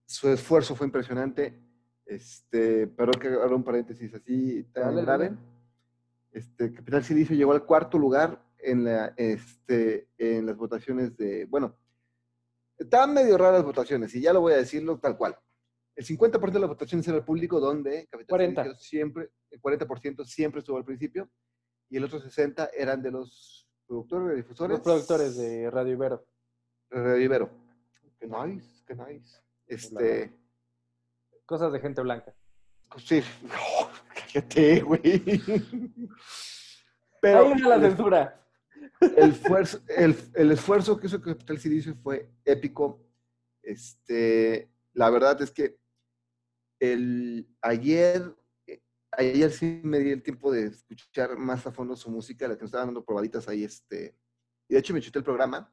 Su 0.07 0.29
esfuerzo 0.29 0.77
fue 0.77 0.87
impresionante. 0.87 1.61
Este, 2.05 2.87
pero 2.87 3.11
que 3.13 3.27
haga 3.27 3.57
un 3.57 3.65
paréntesis 3.65 4.15
así 4.15 4.63
Dale, 4.73 5.05
dale. 5.05 5.33
Este, 6.31 6.73
Capital 6.73 7.03
Silicio 7.03 7.35
llegó 7.35 7.53
al 7.53 7.65
cuarto 7.65 7.99
lugar 7.99 8.41
en, 8.59 8.85
la, 8.85 9.13
este, 9.17 10.09
en 10.17 10.47
las 10.47 10.57
votaciones 10.57 11.17
de, 11.17 11.47
bueno, 11.47 11.77
estaban 12.79 13.15
medio 13.15 13.39
raras 13.39 13.55
las 13.55 13.65
votaciones 13.65 14.15
y 14.15 14.21
ya 14.21 14.33
lo 14.33 14.41
voy 14.41 14.55
a 14.55 14.59
decirlo 14.59 14.99
tal 14.99 15.17
cual. 15.17 15.37
El 15.95 16.05
50% 16.05 16.53
de 16.53 16.61
las 16.61 16.69
votaciones 16.69 17.09
era 17.09 17.17
el 17.17 17.25
público 17.25 17.59
donde 17.59 18.07
Capital 18.11 18.29
40. 18.29 18.63
Silicio 18.63 18.83
siempre, 18.83 19.31
el 19.51 19.61
40% 19.61 20.25
siempre 20.25 20.59
estuvo 20.61 20.77
al 20.77 20.85
principio 20.85 21.31
y 21.89 21.97
el 21.97 22.05
otro 22.05 22.21
60% 22.21 22.71
eran 22.77 23.03
de 23.03 23.11
los 23.11 23.67
productores, 23.87 24.29
de 24.29 24.37
difusores. 24.37 24.79
Los 24.79 24.81
productores 24.85 25.37
de 25.37 25.71
Radio 25.71 25.93
Ibero. 25.93 26.27
de 26.91 27.23
Ibero. 27.23 27.51
Qué 28.19 28.27
nice, 28.27 28.85
qué 28.87 28.95
nice. 28.95 29.41
Este, 29.67 30.33
Cosas 31.47 31.73
de 31.73 31.81
gente 31.81 32.03
blanca. 32.03 32.35
sí, 32.99 33.23
no, 33.43 33.89
cállate, 34.15 34.81
güey. 34.81 35.23
Pero 37.21 37.39
Ahí 37.39 37.55
viene 37.55 37.69
la 37.69 37.81
censura. 37.81 38.46
El, 39.01 39.31
esfuerzo, 39.31 39.81
el, 39.89 40.17
el 40.35 40.51
esfuerzo 40.53 40.99
que 40.99 41.07
hizo 41.07 41.21
Capital 41.21 41.59
Silicio 41.59 41.95
fue 41.97 42.31
épico. 42.45 43.01
Este, 43.63 44.71
la 44.93 45.11
verdad 45.11 45.41
es 45.43 45.51
que 45.51 45.79
el, 46.79 47.49
ayer, 47.61 48.35
eh, 48.67 48.81
ayer 49.13 49.51
sí 49.51 49.81
me 49.83 49.99
di 49.99 50.11
el 50.11 50.23
tiempo 50.23 50.53
de 50.53 50.67
escuchar 50.67 51.37
más 51.37 51.67
a 51.67 51.73
fondo 51.73 51.97
su 51.97 52.11
música, 52.11 52.47
la 52.49 52.55
que 52.57 52.63
nos 52.63 52.69
estaban 52.69 52.89
dando 52.89 53.05
probaditas 53.05 53.49
ahí. 53.49 53.65
Este, 53.65 54.17
y 54.69 54.75
de 54.75 54.81
hecho 54.81 54.95
me 54.95 55.01
chuté 55.01 55.19
el 55.19 55.25
programa. 55.25 55.73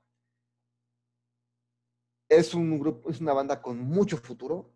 Es 2.29 2.53
un 2.53 2.79
grupo, 2.79 3.09
es 3.09 3.21
una 3.21 3.33
banda 3.33 3.61
con 3.61 3.79
mucho 3.79 4.17
futuro. 4.17 4.73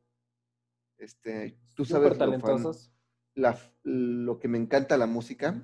Este, 0.98 1.58
tú 1.76 1.86
sabes 1.86 2.14
Súper 2.14 2.28
lo, 2.28 2.40
fan- 2.40 2.42
talentosos. 2.44 2.92
la- 3.36 3.58
lo 3.84 4.38
que 4.40 4.48
me 4.48 4.58
encanta 4.58 4.98
la 4.98 5.08
música. 5.08 5.64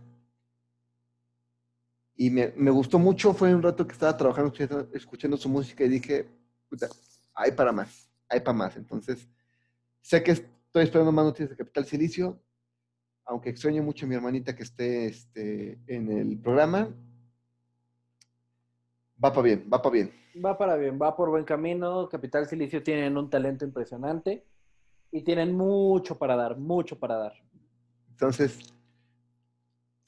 Y 2.16 2.30
me, 2.30 2.54
me 2.56 2.72
gustó 2.72 3.00
mucho, 3.00 3.34
fue 3.34 3.54
un 3.54 3.64
rato 3.64 3.88
que 3.88 3.94
estaba 3.94 4.16
trabajando, 4.16 4.52
escuchando, 4.52 4.90
escuchando 4.94 5.38
su 5.38 5.50
música 5.50 5.84
y 5.84 5.90
dije, 5.90 6.28
puta, 6.70 6.88
hay 7.34 7.52
para 7.52 7.72
más, 7.72 8.10
hay 8.30 8.40
para 8.40 8.58
más. 8.58 8.78
Entonces, 8.78 9.28
sé 10.02 10.22
que 10.22 10.32
estoy 10.32 10.84
esperando 10.84 11.12
más 11.12 11.26
noticias 11.26 11.50
de 11.50 11.58
Capital 11.58 11.86
Silicio, 11.86 12.40
aunque 13.26 13.50
extraño 13.50 13.82
mucho 13.84 14.06
a 14.06 14.10
mi 14.10 14.16
hermanita 14.16 14.56
que 14.56 14.64
esté 14.64 15.06
este, 15.08 15.80
en 15.88 16.12
el 16.12 16.38
programa. 16.40 16.90
Va 19.24 19.32
para 19.32 19.42
bien, 19.42 19.68
va 19.72 19.82
para 19.82 19.94
bien. 19.94 20.12
Va 20.44 20.58
para 20.58 20.76
bien, 20.76 21.00
va 21.02 21.16
por 21.16 21.30
buen 21.30 21.46
camino. 21.46 22.10
Capital 22.10 22.48
Silicio 22.48 22.84
tienen 22.84 23.18
un 23.18 23.30
talento 23.30 23.66
impresionante 23.66 24.44
y 25.12 25.22
tienen 25.22 25.56
mucho 25.56 26.18
para 26.18 26.36
dar, 26.36 26.58
mucho 26.58 27.00
para 27.00 27.18
dar. 27.18 27.34
Entonces, 28.10 28.74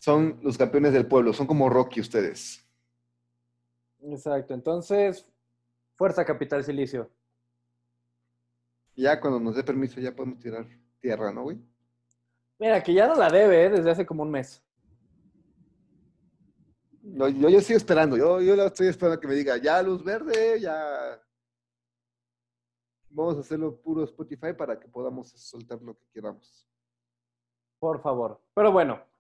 son 0.06 0.38
los 0.44 0.56
campeones 0.56 0.94
del 0.94 1.08
pueblo, 1.08 1.34
son 1.34 1.48
como 1.48 1.68
Rocky 1.68 2.00
ustedes. 2.00 2.64
Exacto. 4.04 4.54
Entonces, 4.54 5.28
fuerza 5.96 6.24
Capital 6.24 6.64
Silicio. 6.64 7.10
Ya 8.96 9.20
cuando 9.20 9.40
nos 9.40 9.56
dé 9.56 9.64
permiso 9.64 10.00
ya 10.00 10.16
podemos 10.16 10.38
tirar 10.38 10.68
tierra, 11.00 11.34
¿no, 11.34 11.42
güey? 11.42 11.58
Mira, 12.60 12.84
que 12.84 12.94
ya 12.94 13.08
no 13.08 13.16
la 13.16 13.30
debe, 13.30 13.66
¿eh? 13.66 13.70
desde 13.72 13.90
hace 13.90 14.06
como 14.06 14.22
un 14.22 14.30
mes. 14.30 14.64
No, 17.02 17.28
yo, 17.28 17.50
yo 17.50 17.60
sigo 17.60 17.78
esperando, 17.78 18.16
yo, 18.16 18.40
yo 18.42 18.56
la 18.56 18.68
estoy 18.68 18.90
esperando 18.90 19.20
que 19.20 19.28
me 19.28 19.34
diga, 19.34 19.58
ya 19.58 19.82
luz 19.82 20.04
verde, 20.04 20.62
ya. 20.62 21.20
Vamos 23.10 23.38
a 23.38 23.40
hacerlo 23.40 23.76
puro 23.76 24.04
Spotify 24.04 24.54
para 24.56 24.80
que 24.80 24.88
podamos 24.88 25.32
soltar 25.32 25.82
lo 25.82 25.98
que 25.98 26.06
queramos. 26.14 26.70
Por 27.80 28.00
favor. 28.04 28.40
Pero 28.54 28.72
bueno. 28.72 29.15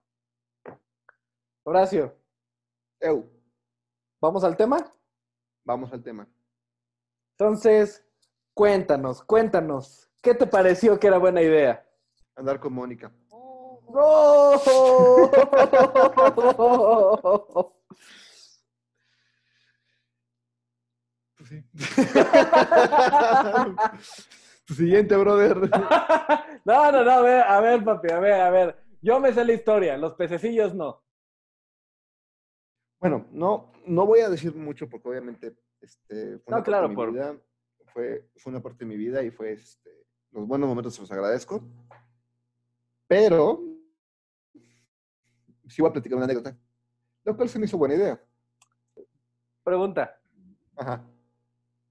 Horacio, 1.67 2.15
Eu, 2.99 3.28
¿vamos 4.21 4.43
al 4.43 4.56
tema? 4.56 4.86
vamos 5.63 5.91
al 5.91 6.04
tema. 6.04 6.28
Entonces, 7.32 8.06
cuéntanos, 8.54 9.23
cuéntanos. 9.23 10.08
¿Qué 10.21 10.36
te 10.36 10.45
pareció 10.45 10.99
que 10.99 11.08
era 11.08 11.17
buena 11.17 11.41
idea? 11.41 11.84
Andar 12.36 12.60
con 12.60 12.71
Mónica. 12.73 13.12
¡No! 13.32 14.62
Pues 21.36 21.49
sí. 21.49 21.63
siguiente, 24.75 25.17
brother. 25.17 25.58
No, 26.65 26.91
no, 26.91 27.04
no, 27.04 27.12
a 27.12 27.21
ver, 27.21 27.41
a 27.43 27.60
ver, 27.62 27.84
papi, 27.84 28.12
a 28.12 28.19
ver, 28.19 28.41
a 28.41 28.49
ver. 28.49 28.75
Yo 29.01 29.19
me 29.19 29.32
sé 29.34 29.45
la 29.45 29.54
historia, 29.54 29.97
los 29.97 30.13
pececillos 30.13 30.73
no. 30.73 31.05
Bueno, 33.08 33.28
no, 33.32 33.72
no 33.86 34.04
voy 34.08 34.22
a 34.22 34.30
decir 34.30 34.56
mucho 34.56 34.89
porque 34.89 35.08
obviamente 35.08 35.56
este, 35.80 36.39
fue 36.39 36.50
No, 36.52 36.58
una 36.58 36.63
claro, 36.63 36.91
por- 36.96 37.12
vida. 37.13 37.38
Fue, 37.94 38.28
fue 38.36 38.50
una 38.52 38.63
parte 38.63 38.80
de 38.84 38.86
mi 38.89 38.98
vida 38.98 39.22
y 39.22 39.30
fue 39.30 39.52
este, 39.52 39.91
los 40.32 40.48
buenos 40.48 40.68
momentos 40.68 40.96
se 40.96 41.02
los 41.02 41.12
agradezco. 41.12 41.62
Pero 43.08 43.62
sí 45.68 45.84
voy 45.84 45.89
a 45.89 45.94
platicar 45.94 46.15
una 46.15 46.26
anécdota, 46.26 46.58
lo 47.26 47.36
cual 47.38 47.48
se 47.48 47.60
me 47.60 47.65
hizo 47.65 47.78
buena 47.78 47.94
idea. 47.94 48.20
Pregunta, 49.63 50.20
Ajá. 50.76 51.04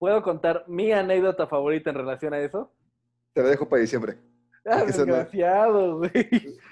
¿puedo 0.00 0.20
contar 0.20 0.64
mi 0.66 0.90
anécdota 0.90 1.46
favorita 1.46 1.90
en 1.90 1.96
relación 1.96 2.34
a 2.34 2.40
eso? 2.40 2.72
Te 3.32 3.40
la 3.40 3.50
dejo 3.50 3.68
para 3.68 3.82
diciembre. 3.82 4.18
Ah, 4.66 4.84
desgraciado, 4.84 5.98
güey. 5.98 6.10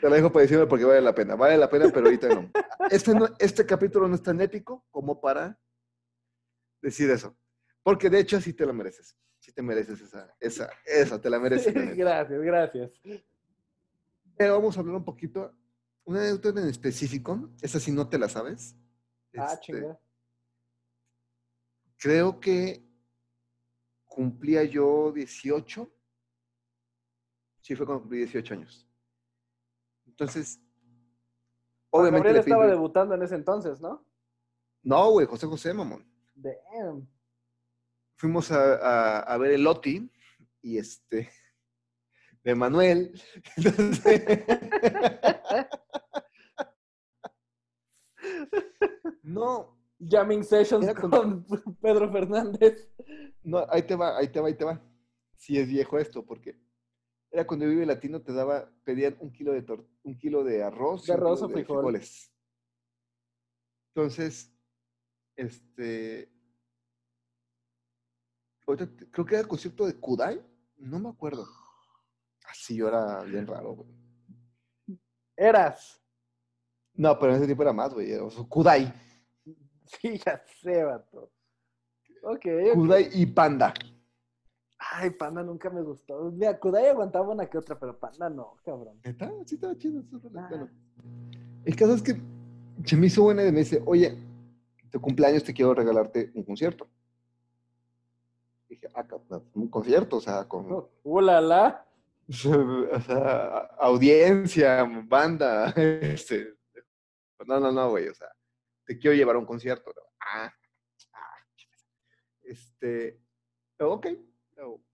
Te 0.00 0.08
la 0.08 0.16
dejo 0.16 0.32
para 0.32 0.42
diciembre 0.42 0.66
porque 0.66 0.84
vale 0.84 1.00
la 1.02 1.14
pena. 1.14 1.34
Vale 1.36 1.58
la 1.58 1.68
pena, 1.68 1.90
pero 1.92 2.06
ahorita 2.06 2.28
no. 2.28 2.50
Este, 2.90 3.12
no- 3.14 3.28
este 3.38 3.66
capítulo 3.66 4.08
no 4.08 4.14
es 4.14 4.22
tan 4.22 4.40
épico 4.40 4.84
como 4.90 5.20
para 5.20 5.58
decir 6.80 7.10
eso. 7.10 7.36
Porque 7.82 8.08
de 8.08 8.20
hecho 8.20 8.40
sí 8.40 8.52
te 8.54 8.64
la 8.64 8.72
mereces. 8.72 9.16
Sí 9.38 9.52
te 9.52 9.60
mereces 9.60 10.00
esa, 10.00 10.34
esa, 10.40 10.70
esa, 10.86 11.20
te 11.20 11.28
la 11.28 11.38
mereces. 11.38 11.74
Gracias, 11.96 12.40
gracias. 12.40 12.90
Pero 14.36 14.54
vamos 14.54 14.76
a 14.76 14.80
hablar 14.80 14.96
un 14.96 15.04
poquito, 15.04 15.52
una 16.04 16.20
anécdota 16.20 16.60
en 16.60 16.68
específico, 16.68 17.50
esa 17.60 17.78
sí 17.78 17.92
no 17.92 18.08
te 18.08 18.18
la 18.18 18.28
sabes. 18.28 18.74
Ah, 19.36 19.50
Este, 19.52 19.60
chinga. 19.72 19.98
Creo 21.98 22.40
que 22.40 22.82
cumplía 24.06 24.64
yo 24.64 25.12
18. 25.12 25.90
Sí, 27.62 27.74
fue 27.74 27.86
cuando 27.86 28.02
cumplí 28.02 28.18
18 28.18 28.54
años. 28.54 28.86
Entonces, 30.06 30.60
obviamente... 31.90 32.28
Gabriel 32.28 32.44
estaba 32.44 32.66
debutando 32.66 33.14
en 33.14 33.22
ese 33.22 33.36
entonces, 33.36 33.80
¿no? 33.80 34.04
No, 34.82 35.10
güey, 35.12 35.26
José 35.26 35.46
José, 35.46 35.72
mamón. 35.72 36.04
Damn. 36.34 37.08
Fuimos 38.16 38.50
a, 38.52 38.74
a- 38.74 39.20
a 39.20 39.38
ver 39.38 39.52
el 39.52 39.64
Loti 39.64 40.10
y 40.60 40.76
este... 40.78 41.30
De 42.44 42.54
Manuel. 42.56 43.12
Entonces- 43.56 44.22
no, 49.22 49.78
Jamming 50.00 50.44
Sessions 50.44 50.92
con 50.94 51.44
Pedro 51.80 52.10
Fernández. 52.10 52.88
No, 53.44 53.64
ahí 53.70 53.82
te 53.82 53.94
va, 53.94 54.18
ahí 54.18 54.28
te 54.28 54.40
va, 54.40 54.48
ahí 54.48 54.54
te 54.54 54.64
va. 54.64 54.80
Sí 55.36 55.58
es 55.58 55.68
viejo 55.68 55.98
esto, 55.98 56.24
porque 56.24 56.56
era 57.32 57.46
cuando 57.46 57.66
Vive 57.66 57.86
Latino 57.86 58.20
te 58.20 58.32
daba, 58.32 58.70
pedían 58.84 59.16
un 59.18 59.32
kilo 59.32 59.52
de 59.52 59.64
un 60.02 60.18
kilo 60.18 60.44
de 60.44 60.62
arroz, 60.62 61.06
De 61.06 61.14
arroz 61.14 61.42
o 61.42 61.48
frijol. 61.48 61.78
frijoles. 61.78 62.30
Entonces, 63.94 64.54
este, 65.34 66.30
creo 69.10 69.24
que 69.24 69.34
era 69.34 69.40
el 69.40 69.48
concierto 69.48 69.86
de 69.86 69.98
Kudai, 69.98 70.44
no 70.76 70.98
me 70.98 71.08
acuerdo. 71.08 71.46
Así 72.44 72.76
yo 72.76 72.88
era 72.88 73.22
bien 73.24 73.46
raro, 73.46 73.76
güey. 73.76 73.88
Eras. 75.36 76.02
No, 76.94 77.18
pero 77.18 77.32
en 77.32 77.38
ese 77.38 77.46
tiempo 77.46 77.62
era 77.62 77.72
más, 77.72 77.94
güey. 77.94 78.12
O 78.14 78.30
sea, 78.30 78.44
Kudai. 78.44 78.92
Sí, 79.86 80.18
ya 80.18 80.42
sé, 80.60 80.84
vato. 80.84 81.32
Ok, 82.22 82.46
ok. 82.46 82.74
Kudai 82.74 83.08
y 83.12 83.26
Panda. 83.26 83.74
Ay, 84.94 85.10
Panda 85.10 85.42
nunca 85.42 85.70
me 85.70 85.80
gustó. 85.80 86.30
Mira, 86.32 86.58
Kudai 86.58 86.88
aguantaba 86.88 87.30
una 87.30 87.48
que 87.48 87.56
otra, 87.56 87.78
pero 87.78 87.98
Panda 87.98 88.28
no, 88.28 88.58
cabrón. 88.62 89.00
Sí, 89.46 89.54
estaba 89.54 89.76
chido. 89.78 90.02
Ah. 90.36 90.66
El 91.64 91.76
caso 91.76 91.94
es 91.94 92.02
que 92.02 92.20
se 92.84 92.96
me 92.96 93.06
hizo 93.06 93.22
buena 93.22 93.42
y 93.42 93.52
me 93.52 93.60
dice, 93.60 93.82
oye, 93.86 94.14
tu 94.90 95.00
cumpleaños 95.00 95.44
te 95.44 95.54
quiero 95.54 95.72
regalarte 95.72 96.30
un 96.34 96.42
concierto. 96.42 96.86
Dije, 98.68 98.86
ah, 98.94 99.06
un 99.54 99.68
concierto, 99.68 100.18
o 100.18 100.20
sea, 100.20 100.46
con 100.46 100.70
Oh, 100.70 100.90
¡Ulala! 101.04 101.86
o 102.28 103.00
sea, 103.00 103.58
audiencia, 103.78 104.84
banda, 105.06 105.70
este, 105.76 106.54
no, 107.46 107.58
no, 107.58 107.72
no, 107.72 107.90
güey, 107.90 108.08
o 108.08 108.14
sea, 108.14 108.28
te 108.84 108.98
quiero 108.98 109.16
llevar 109.16 109.36
a 109.36 109.38
un 109.38 109.46
concierto. 109.46 109.90
Ah, 110.20 110.52
ah, 111.14 111.36
este, 112.42 113.18
ok. 113.78 114.06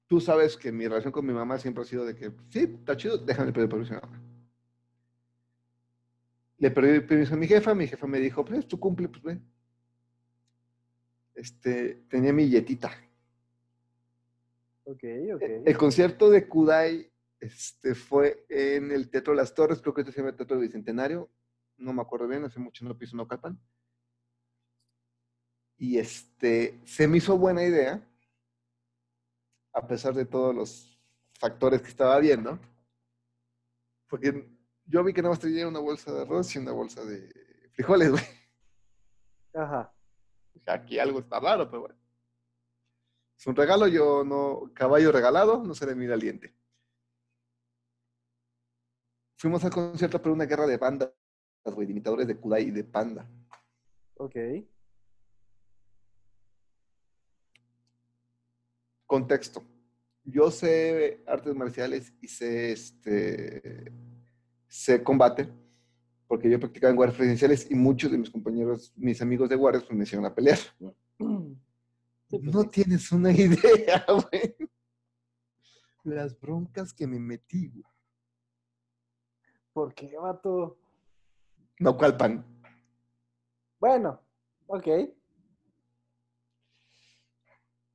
Tú 0.09 0.21
sabes 0.21 0.57
que 0.57 0.73
mi 0.73 0.89
relación 0.89 1.13
con 1.13 1.25
mi 1.25 1.35
mamá 1.35 1.59
siempre 1.59 1.83
ha 1.83 1.87
sido 1.87 2.05
de 2.05 2.15
que, 2.15 2.33
sí, 2.49 2.61
está 2.81 2.97
chido, 2.97 3.19
déjame 3.19 3.53
pedir 3.53 3.69
permiso 3.69 3.93
a 3.93 3.97
mi 3.97 4.03
mamá. 4.03 4.23
Le 6.57 6.71
pedí 6.71 7.01
permiso 7.01 7.35
a 7.35 7.37
mi 7.37 7.47
jefa, 7.47 7.75
mi 7.75 7.87
jefa 7.87 8.07
me 8.07 8.19
dijo, 8.19 8.45
pues 8.45 8.67
tú 8.67 8.81
cumple, 8.81 9.09
pues 9.09 9.23
ve. 9.23 9.41
Este, 11.35 12.07
tenía 12.09 12.33
mi 12.33 12.49
yetita. 12.49 12.91
Ok, 14.85 15.05
ok. 15.35 15.43
El 15.67 15.77
concierto 15.77 16.31
de 16.31 16.49
Kudai 16.49 17.13
este, 17.39 17.95
fue 17.95 18.47
en 18.49 18.91
el 18.91 19.11
Teatro 19.11 19.35
Las 19.35 19.55
Torres, 19.55 19.83
creo 19.83 19.93
que 19.93 20.01
este 20.01 20.13
se 20.13 20.19
llama 20.19 20.31
el 20.31 20.37
Teatro 20.37 20.59
Bicentenario, 20.59 21.31
no 21.77 21.93
me 21.93 22.01
acuerdo 22.01 22.27
bien, 22.27 22.45
hace 22.45 22.59
mucho 22.59 22.85
no 22.87 22.97
piso 22.97 23.15
en 23.15 23.21
Ocalpan. 23.21 23.61
Y 25.77 25.99
este, 25.99 26.81
se 26.85 27.07
me 27.07 27.19
hizo 27.19 27.37
buena 27.39 27.63
idea, 27.63 28.08
a 29.79 29.87
pesar 29.87 30.13
de 30.13 30.27
todos 30.27 30.55
los 30.55 31.01
factores 31.39 31.81
que 31.81 31.89
estaba 31.89 32.19
viendo, 32.19 32.59
porque 34.09 34.49
yo 34.85 35.05
vi 35.05 35.13
que 35.13 35.23
nada 35.23 35.33
más 35.33 35.41
tenía 35.41 35.69
una 35.69 35.79
bolsa 35.79 36.13
de 36.13 36.23
arroz 36.23 36.55
y 36.55 36.59
una 36.59 36.73
bolsa 36.73 37.05
de 37.05 37.71
frijoles, 37.73 38.11
güey. 38.11 38.25
Ajá. 39.55 39.95
Aquí 40.67 40.99
algo 40.99 41.21
está 41.21 41.39
raro, 41.39 41.71
pero 41.71 41.83
bueno. 41.83 41.97
Es 43.39 43.47
un 43.47 43.55
regalo, 43.55 43.87
yo 43.87 44.25
no, 44.25 44.73
caballo 44.75 45.13
regalado, 45.13 45.63
no 45.63 45.75
se 45.75 45.87
le 45.87 45.95
mira 45.95 46.15
al 46.15 46.21
diente. 46.21 46.57
Fuimos 49.37 49.65
al 49.65 49.71
concierto 49.71 50.21
por 50.21 50.33
una 50.33 50.47
guerra 50.47 50.67
de 50.67 50.77
bandas, 50.77 51.13
güey, 51.65 51.87
de 51.87 51.93
imitadores 51.93 52.27
de 52.27 52.37
Kudai 52.37 52.65
y 52.65 52.71
de 52.73 52.83
Panda. 52.83 53.31
Ok. 54.17 54.35
Contexto. 59.09 59.65
Yo 60.23 60.51
sé 60.51 61.25
artes 61.27 61.55
marciales 61.55 62.13
y 62.21 62.29
sé, 62.29 62.73
este, 62.73 63.91
sé 64.69 65.03
combate, 65.03 65.49
porque 66.29 66.51
yo 66.51 66.61
practicaba 66.61 66.91
en 66.91 66.97
guardias 66.97 67.17
presidenciales 67.17 67.71
y 67.71 67.75
muchos 67.75 68.13
de 68.13 68.19
mis 68.19 68.31
compañeros, 68.31 68.93
mis 68.95 69.21
amigos 69.23 69.49
de 69.49 69.57
guardias, 69.57 69.85
pues 69.85 69.97
me 69.97 70.05
hicieron 70.05 70.27
a 70.27 70.35
pelear. 70.35 70.59
Sí, 72.29 72.39
pues 72.39 72.43
no 72.43 72.63
sí. 72.63 72.69
tienes 72.69 73.11
una 73.11 73.33
idea, 73.33 74.05
güey. 74.07 74.55
Las 76.05 76.39
broncas 76.39 76.93
que 76.93 77.07
me 77.07 77.19
metí, 77.19 77.69
güey. 77.69 77.85
¿Por 79.73 79.95
qué, 79.95 80.15
vato? 80.19 80.79
No, 81.79 81.97
¿cuál 81.97 82.17
pan? 82.17 82.45
Bueno, 83.81 84.21
ok. 84.67 84.87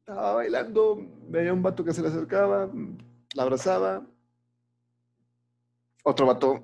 Estaba 0.06 0.34
bailando, 0.34 0.98
veía 1.30 1.54
un 1.54 1.64
vato 1.64 1.82
que 1.86 1.94
se 1.94 2.02
le 2.02 2.10
acercaba, 2.10 2.70
la 3.36 3.44
abrazaba. 3.44 4.06
Otro 6.04 6.26
vato. 6.26 6.62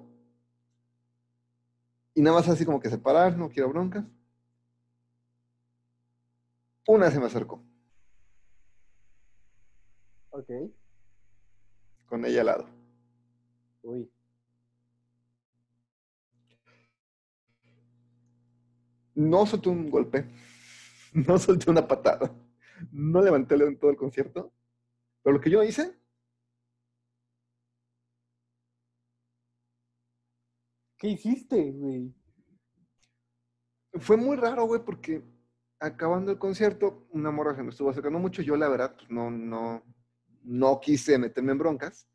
Y 2.13 2.21
nada 2.21 2.36
más 2.36 2.49
así 2.49 2.65
como 2.65 2.82
que 2.82 2.89
separar, 2.89 3.38
no 3.38 3.49
quiero 3.49 3.69
broncas. 3.69 4.04
Una 6.86 7.10
se 7.12 7.19
me 7.19 7.28
acercó, 7.28 7.63
Ok. 10.32 10.49
con 12.08 12.25
ella 12.25 12.41
al 12.41 12.47
lado. 12.47 12.67
Uy. 13.84 14.12
No 19.15 19.45
solté 19.45 19.69
un 19.69 19.89
golpe, 19.89 20.25
no 21.13 21.38
solté 21.38 21.69
una 21.69 21.88
patada, 21.88 22.32
no 22.91 23.21
levanté 23.21 23.55
el 23.55 23.59
dedo 23.59 23.69
en 23.69 23.79
todo 23.79 23.91
el 23.91 23.97
concierto. 23.97 24.53
Pero 25.23 25.35
lo 25.35 25.41
que 25.41 25.49
yo 25.49 25.63
hice, 25.63 25.99
¿Qué 30.99 31.07
hiciste, 31.07 31.71
güey? 31.71 32.13
fue 33.93 34.17
muy 34.17 34.35
raro, 34.37 34.65
güey, 34.65 34.83
porque 34.83 35.23
acabando 35.79 36.31
el 36.31 36.37
concierto, 36.37 37.07
una 37.11 37.31
morra 37.31 37.55
se 37.55 37.63
me 37.63 37.69
estuvo 37.69 37.89
acercando 37.89 38.19
mucho. 38.19 38.41
Yo, 38.41 38.55
la 38.55 38.67
verdad, 38.67 38.95
pues, 38.95 39.09
no, 39.09 39.31
no, 39.31 39.83
no 40.43 40.79
quise 40.79 41.17
meterme 41.17 41.53
en 41.53 41.57
broncas. 41.57 42.07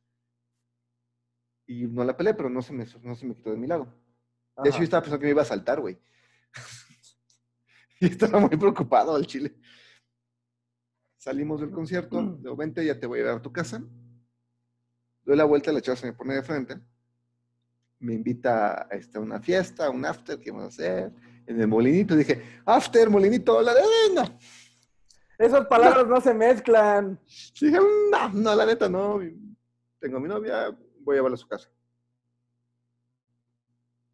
Y 1.67 1.87
no 1.87 2.05
la 2.05 2.17
peleé, 2.17 2.35
pero 2.35 2.51
no 2.51 2.61
se 2.61 2.75
me, 2.75 2.85
no 3.03 3.15
se 3.15 3.27
me 3.27 3.35
quitó 3.35 3.51
de 3.51 3.57
mi 3.57 3.67
lado. 3.67 3.87
De 4.63 4.69
hecho, 4.69 4.79
yo 4.79 4.85
estaba 4.85 5.03
pensando 5.03 5.21
que 5.21 5.27
me 5.27 5.31
iba 5.31 5.43
a 5.43 5.47
saltar, 5.47 5.81
güey. 5.81 5.99
y 8.01 8.07
estaba 8.07 8.39
muy 8.39 8.57
preocupado 8.57 9.17
al 9.17 9.27
chile. 9.27 9.57
Salimos 11.25 11.59
del 11.59 11.71
concierto, 11.71 12.21
le 12.21 12.37
digo, 12.37 12.55
vente, 12.55 12.85
ya 12.85 13.01
te 13.01 13.07
voy 13.07 13.19
a 13.19 13.23
llevar 13.23 13.39
a 13.39 13.43
tu 13.43 13.51
casa. 13.51 13.83
Doy 15.25 15.35
la 15.35 15.45
vuelta, 15.45 15.73
la 15.73 15.81
chava 15.81 15.97
se 15.97 16.05
me 16.05 16.13
pone 16.13 16.35
de 16.35 16.43
frente. 16.43 16.79
Me 18.01 18.13
invita 18.13 18.83
a 18.83 18.89
este, 18.91 19.17
a 19.17 19.23
una 19.23 19.41
fiesta, 19.41 19.87
a 19.87 19.91
un 19.91 20.05
after 20.05 20.39
que 20.39 20.51
vamos 20.51 20.67
a 20.67 20.69
hacer 20.69 21.13
en 21.47 21.59
el 21.63 21.67
molinito. 21.67 22.15
Dije, 22.15 22.61
after, 22.67 23.09
molinito, 23.09 23.63
la 23.63 23.73
de 23.73 23.81
venga. 23.81 24.39
Esas 25.39 25.67
palabras 25.67 26.07
no 26.07 26.21
se 26.21 26.35
mezclan. 26.35 27.19
Dije, 27.59 27.79
no, 28.11 28.29
no, 28.29 28.55
la 28.55 28.67
neta, 28.67 28.91
no. 28.91 29.19
Tengo 30.01 30.19
a 30.19 30.21
mi 30.21 30.29
novia, 30.29 30.77
voy 31.01 31.15
a 31.15 31.17
llevarla 31.17 31.37
a 31.37 31.39
su 31.39 31.49
casa. 31.49 31.71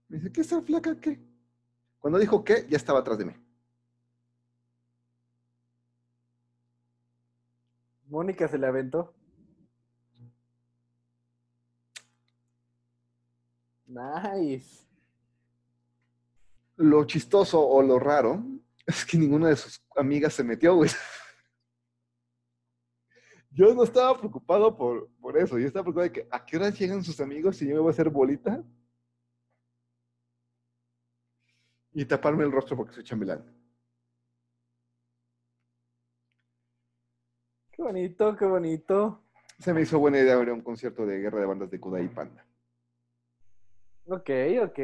Me 0.06 0.18
dice, 0.18 0.30
¿qué 0.30 0.42
esa 0.42 0.62
flaca 0.62 0.94
qué? 1.00 1.20
Cuando 1.98 2.20
dijo 2.20 2.44
qué, 2.44 2.68
ya 2.70 2.76
estaba 2.76 3.00
atrás 3.00 3.18
de 3.18 3.24
mí. 3.24 3.32
Mónica 8.10 8.48
se 8.48 8.58
le 8.58 8.66
aventó. 8.66 9.14
Nice. 13.86 14.84
Lo 16.76 17.04
chistoso 17.04 17.60
o 17.60 17.82
lo 17.82 17.98
raro 17.98 18.42
es 18.86 19.04
que 19.04 19.16
ninguna 19.16 19.48
de 19.48 19.56
sus 19.56 19.80
amigas 19.96 20.34
se 20.34 20.42
metió, 20.42 20.74
güey. 20.74 20.90
Yo 23.52 23.74
no 23.74 23.84
estaba 23.84 24.16
preocupado 24.18 24.76
por, 24.76 25.08
por 25.20 25.36
eso. 25.36 25.58
Yo 25.58 25.66
estaba 25.66 25.84
preocupado 25.84 26.08
de 26.08 26.12
que 26.12 26.28
a 26.30 26.44
qué 26.44 26.56
hora 26.56 26.70
llegan 26.70 27.04
sus 27.04 27.20
amigos 27.20 27.60
y 27.62 27.68
yo 27.68 27.74
me 27.74 27.80
voy 27.80 27.88
a 27.88 27.92
hacer 27.92 28.08
bolita 28.10 28.62
y 31.92 32.04
taparme 32.04 32.44
el 32.44 32.52
rostro 32.52 32.76
porque 32.76 32.94
soy 32.94 33.04
chambelán. 33.04 33.59
Qué 37.80 37.84
bonito, 37.84 38.36
qué 38.36 38.44
bonito. 38.44 39.22
Se 39.58 39.72
me 39.72 39.80
hizo 39.80 39.98
buena 39.98 40.18
idea 40.18 40.36
ver 40.36 40.52
un 40.52 40.60
concierto 40.60 41.06
de 41.06 41.18
guerra 41.18 41.40
de 41.40 41.46
bandas 41.46 41.70
de 41.70 41.80
Kudai 41.80 42.04
y 42.04 42.08
Panda. 42.08 42.44
Ok, 44.04 44.28
ok. 44.64 44.78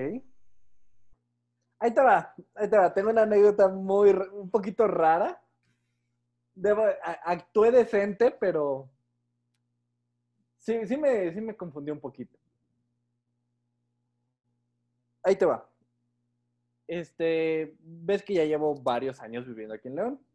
Ahí 1.78 1.92
te 1.92 2.00
va, 2.00 2.34
ahí 2.54 2.70
te 2.70 2.78
va. 2.78 2.94
Tengo 2.94 3.10
una 3.10 3.24
anécdota 3.24 3.68
muy, 3.68 4.08
un 4.32 4.50
poquito 4.50 4.88
rara. 4.88 5.38
Debo, 6.54 6.84
a- 6.84 7.20
actué 7.26 7.70
decente, 7.70 8.30
pero 8.30 8.88
sí, 10.56 10.86
sí 10.86 10.96
me, 10.96 11.34
sí 11.34 11.40
me 11.42 11.54
confundí 11.54 11.90
un 11.90 12.00
poquito. 12.00 12.38
Ahí 15.22 15.36
te 15.36 15.44
va. 15.44 15.68
Este, 16.88 17.76
ves 17.78 18.22
que 18.22 18.32
ya 18.32 18.44
llevo 18.46 18.74
varios 18.74 19.20
años 19.20 19.46
viviendo 19.46 19.74
aquí 19.74 19.88
en 19.88 19.96
León. 19.96 20.26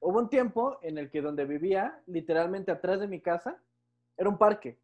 Hubo 0.00 0.18
un 0.18 0.30
tiempo 0.30 0.78
en 0.82 0.96
el 0.96 1.10
que 1.10 1.20
donde 1.20 1.44
vivía, 1.44 2.02
literalmente 2.06 2.70
atrás 2.70 3.00
de 3.00 3.06
mi 3.06 3.20
casa, 3.20 3.62
era 4.16 4.28
un 4.28 4.38
parque. 4.38 4.80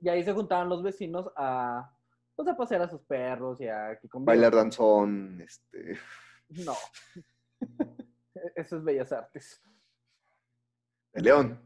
Y 0.00 0.08
ahí 0.10 0.22
se 0.22 0.34
juntaban 0.34 0.68
los 0.68 0.82
vecinos 0.82 1.30
a, 1.36 1.90
pues, 2.36 2.46
a 2.48 2.56
pasear 2.56 2.82
a 2.82 2.88
sus 2.88 3.00
perros 3.02 3.60
y 3.60 3.68
a 3.68 3.98
que. 3.98 4.08
Bailar 4.12 4.54
danzón, 4.54 5.40
este, 5.40 5.98
No. 6.48 6.74
Eso 8.54 8.76
es 8.76 8.84
Bellas 8.84 9.10
Artes. 9.12 9.62
de 11.12 11.22
León. 11.22 11.58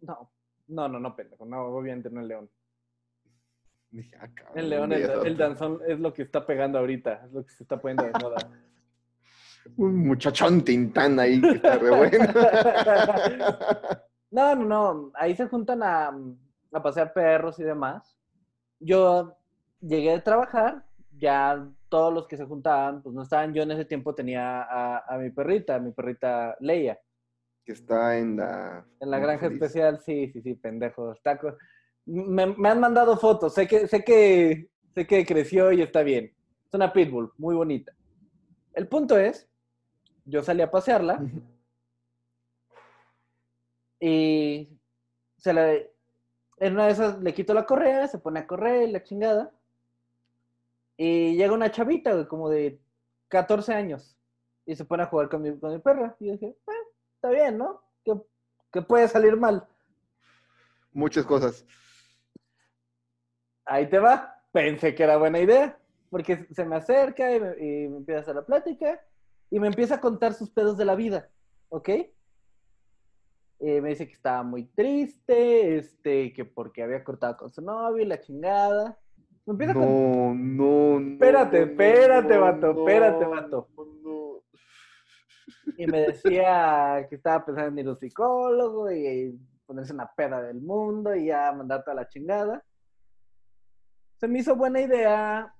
No. 0.00 0.32
No, 0.68 0.88
no, 0.88 0.98
no, 0.98 1.14
pendejo. 1.14 1.44
No, 1.44 1.66
obviamente 1.66 2.10
no 2.10 2.20
el 2.20 2.28
león. 2.28 2.50
Dije, 3.90 4.16
ah, 4.20 4.28
cabrón, 4.34 4.58
El 4.58 4.70
león, 4.70 4.92
el, 4.92 5.02
el 5.02 5.36
danzón 5.36 5.80
es 5.86 6.00
lo 6.00 6.12
que 6.12 6.22
está 6.22 6.44
pegando 6.46 6.78
ahorita. 6.78 7.26
Es 7.26 7.32
lo 7.32 7.44
que 7.44 7.52
se 7.52 7.62
está 7.62 7.80
poniendo 7.80 8.04
de 8.04 8.12
moda. 8.12 8.36
Un 9.76 10.06
muchachón 10.06 10.62
tintán 10.64 11.18
ahí 11.20 11.40
que 11.40 11.50
está 11.50 11.76
re 11.78 11.90
bueno. 11.90 12.18
No, 14.30 14.54
no, 14.54 14.64
no. 14.64 15.12
Ahí 15.14 15.34
se 15.36 15.46
juntan 15.46 15.82
a, 15.82 16.08
a 16.72 16.82
pasear 16.82 17.12
perros 17.12 17.58
y 17.58 17.62
demás. 17.62 18.18
Yo 18.80 19.36
llegué 19.80 20.12
a 20.14 20.22
trabajar, 20.22 20.84
ya 21.16 21.66
todos 21.88 22.12
los 22.12 22.26
que 22.26 22.36
se 22.36 22.44
juntaban, 22.44 23.02
pues 23.02 23.14
no 23.14 23.22
estaban. 23.22 23.54
Yo 23.54 23.62
en 23.62 23.70
ese 23.70 23.84
tiempo 23.84 24.14
tenía 24.14 24.62
a, 24.62 25.04
a 25.08 25.18
mi 25.18 25.30
perrita, 25.30 25.76
a 25.76 25.78
mi 25.78 25.92
perrita 25.92 26.56
Leia, 26.60 26.98
que 27.64 27.72
está 27.72 28.18
en 28.18 28.36
la... 28.36 28.84
en 29.00 29.10
la 29.10 29.18
granja 29.18 29.46
feliz. 29.46 29.62
especial. 29.62 30.00
Sí, 30.00 30.28
sí, 30.32 30.42
sí, 30.42 30.54
pendejo. 30.54 31.12
Está 31.12 31.38
co- 31.38 31.56
me, 32.04 32.46
me 32.46 32.68
han 32.68 32.80
mandado 32.80 33.16
fotos. 33.16 33.54
Sé 33.54 33.66
que, 33.66 33.86
sé 33.86 34.04
que, 34.04 34.68
sé 34.94 35.06
que 35.06 35.24
creció 35.24 35.72
y 35.72 35.82
está 35.82 36.02
bien. 36.02 36.32
Es 36.66 36.74
una 36.74 36.92
pitbull, 36.92 37.32
muy 37.38 37.54
bonita. 37.54 37.92
El 38.74 38.88
punto 38.88 39.16
es, 39.16 39.48
yo 40.26 40.42
salí 40.42 40.60
a 40.62 40.70
pasearla. 40.70 41.20
Y 43.98 44.78
se 45.38 45.54
le, 45.54 45.94
en 46.58 46.74
una 46.74 46.86
de 46.86 46.92
esas 46.92 47.18
le 47.20 47.32
quito 47.32 47.54
la 47.54 47.64
correa, 47.64 48.06
se 48.08 48.18
pone 48.18 48.40
a 48.40 48.46
correr, 48.46 48.90
la 48.90 49.02
chingada. 49.02 49.52
Y 50.98 51.36
llega 51.36 51.52
una 51.54 51.70
chavita, 51.70 52.12
güey, 52.12 52.26
como 52.26 52.50
de 52.50 52.80
14 53.28 53.72
años. 53.72 54.18
Y 54.66 54.74
se 54.74 54.84
pone 54.84 55.04
a 55.04 55.06
jugar 55.06 55.28
con 55.28 55.42
mi, 55.42 55.58
con 55.58 55.72
mi 55.72 55.78
perra. 55.78 56.16
Y 56.18 56.26
yo 56.26 56.32
dije, 56.32 56.56
"Ah, 56.66 56.72
está 57.14 57.30
bien, 57.30 57.56
¿no? 57.56 57.82
Que, 58.04 58.20
que 58.72 58.82
puede 58.82 59.08
salir 59.08 59.36
mal. 59.36 59.66
Muchas 60.92 61.24
cosas. 61.24 61.64
Ahí 63.64 63.88
te 63.88 63.98
va. 63.98 64.42
Pensé 64.52 64.94
que 64.94 65.02
era 65.04 65.16
buena 65.18 65.38
idea. 65.38 65.78
Porque 66.10 66.46
se 66.52 66.64
me 66.64 66.76
acerca 66.76 67.34
y 67.34 67.40
me, 67.40 67.50
y 67.58 67.88
me 67.88 67.96
empieza 67.98 68.18
a 68.18 68.22
hacer 68.22 68.34
la 68.34 68.46
plática. 68.46 69.00
Y 69.50 69.60
me 69.60 69.68
empieza 69.68 69.96
a 69.96 70.00
contar 70.00 70.34
sus 70.34 70.50
pedos 70.50 70.76
de 70.76 70.84
la 70.84 70.94
vida. 70.94 71.28
¿Ok? 71.68 71.88
Eh, 73.58 73.80
me 73.80 73.90
dice 73.90 74.06
que 74.06 74.12
estaba 74.12 74.42
muy 74.42 74.64
triste, 74.64 75.78
este, 75.78 76.32
que 76.32 76.44
porque 76.44 76.82
había 76.82 77.02
cortado 77.02 77.36
con 77.36 77.50
su 77.50 77.62
novio 77.62 78.02
y 78.02 78.06
la 78.06 78.20
chingada. 78.20 78.98
Me 79.46 79.52
empieza 79.52 79.72
a 79.72 79.74
contar. 79.74 79.90
No, 79.90 80.34
no, 80.34 81.00
no. 81.00 81.12
Espérate, 81.12 81.60
no, 81.60 81.66
espérate, 81.72 82.34
no, 82.34 82.40
vato, 82.40 82.72
no, 82.72 82.80
espérate, 82.80 83.24
vato. 83.24 83.68
no. 84.02 84.42
Y 85.78 85.86
me 85.86 86.00
decía 86.00 87.06
que 87.08 87.16
estaba 87.16 87.44
pensando 87.44 87.70
en 87.70 87.78
ir 87.78 87.86
a 87.86 87.90
un 87.90 87.96
psicólogo 87.96 88.90
y 88.90 89.38
ponerse 89.64 89.92
una 89.92 90.10
peda 90.14 90.42
del 90.42 90.60
mundo 90.60 91.14
y 91.14 91.26
ya 91.26 91.50
mandarte 91.52 91.90
a 91.90 91.94
la 91.94 92.08
chingada. 92.08 92.62
Se 94.16 94.28
me 94.28 94.38
hizo 94.38 94.54
buena 94.54 94.80
idea 94.80 95.54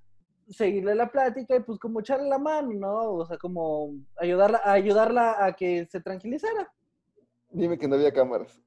seguirle 0.48 0.94
la 0.94 1.10
plática 1.10 1.56
y 1.56 1.60
pues 1.60 1.78
como 1.78 2.00
echarle 2.00 2.28
la 2.28 2.38
mano, 2.38 2.72
¿no? 2.72 3.12
O 3.12 3.26
sea, 3.26 3.38
como 3.38 3.94
ayudarla, 4.16 4.60
ayudarla 4.64 5.44
a 5.44 5.52
que 5.54 5.86
se 5.86 6.00
tranquilizara. 6.00 6.72
Dime 7.50 7.78
que 7.78 7.88
no 7.88 7.96
había 7.96 8.12
cámaras. 8.12 8.60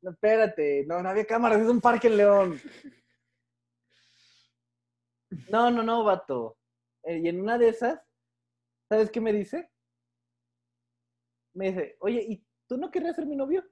No, 0.00 0.10
espérate, 0.10 0.84
no, 0.86 1.02
no 1.02 1.08
había 1.08 1.24
cámaras, 1.24 1.60
es 1.60 1.68
un 1.68 1.80
parque 1.80 2.08
en 2.08 2.16
León. 2.16 2.60
No, 5.50 5.70
no, 5.70 5.82
no, 5.82 6.04
vato. 6.04 6.56
Eh, 7.02 7.18
y 7.18 7.28
en 7.28 7.40
una 7.40 7.58
de 7.58 7.68
esas, 7.68 8.00
¿sabes 8.88 9.10
qué 9.10 9.20
me 9.20 9.32
dice? 9.32 9.70
Me 11.54 11.70
dice, 11.70 11.96
oye, 12.00 12.24
¿y 12.28 12.44
tú 12.66 12.76
no 12.76 12.90
querrías 12.90 13.16
ser 13.16 13.26
mi 13.26 13.36
novio? 13.36 13.64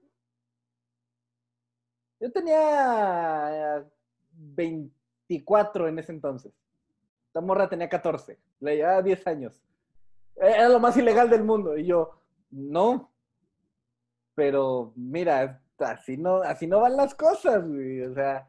Yo 2.18 2.32
tenía 2.32 3.78
eh, 3.78 3.85
24 4.32 5.88
en 5.88 5.98
ese 5.98 6.12
entonces. 6.12 6.52
La 7.37 7.42
morra 7.42 7.68
tenía 7.68 7.87
14. 7.87 8.38
Le 8.61 8.77
llevaba 8.77 9.03
10 9.03 9.27
años. 9.27 9.62
Era 10.37 10.70
lo 10.70 10.81
más 10.81 10.96
ilegal 10.96 11.29
del 11.29 11.44
mundo. 11.44 11.77
Y 11.77 11.85
yo, 11.85 12.18
no. 12.51 13.12
Pero 14.35 14.94
mira, 14.96 15.61
así 15.79 16.16
no, 16.16 16.37
así 16.37 16.66
no 16.66 16.81
van 16.81 16.96
las 16.96 17.14
cosas, 17.14 17.62
güey. 17.68 18.01
O 18.05 18.14
sea, 18.14 18.49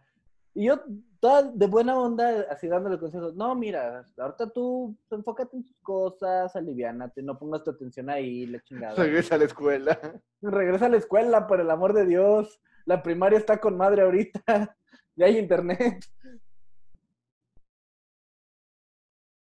y 0.54 0.67
yo 0.67 0.80
toda 1.19 1.43
de 1.43 1.67
buena 1.67 2.00
onda, 2.00 2.45
así 2.50 2.69
dándole 2.69 2.97
consejos. 2.97 3.36
No, 3.36 3.56
mira, 3.56 4.06
ahorita 4.17 4.52
tú 4.52 4.95
enfócate 5.12 5.58
en 5.58 5.65
tus 5.65 5.78
cosas, 5.82 6.56
aliviánate, 6.56 7.21
no 7.21 7.38
pongas 7.38 7.65
tu 7.65 7.71
atención 7.71 8.10
ahí, 8.10 8.45
la 8.45 8.63
chingada. 8.63 8.95
Regresa 8.95 9.36
a 9.36 9.39
la 9.39 9.45
escuela. 9.45 10.00
Regresa 10.41 10.86
a 10.86 10.89
la 10.89 10.97
escuela, 10.97 11.45
por 11.45 11.60
el 11.60 11.69
amor 11.71 11.91
de 11.91 12.06
Dios. 12.06 12.62
La 12.86 13.04
primaria 13.04 13.38
está 13.38 13.58
con 13.60 13.76
madre 13.76 14.04
ahorita. 14.04 14.41
Ya 15.19 15.26
hay 15.26 15.39
internet. 15.39 16.06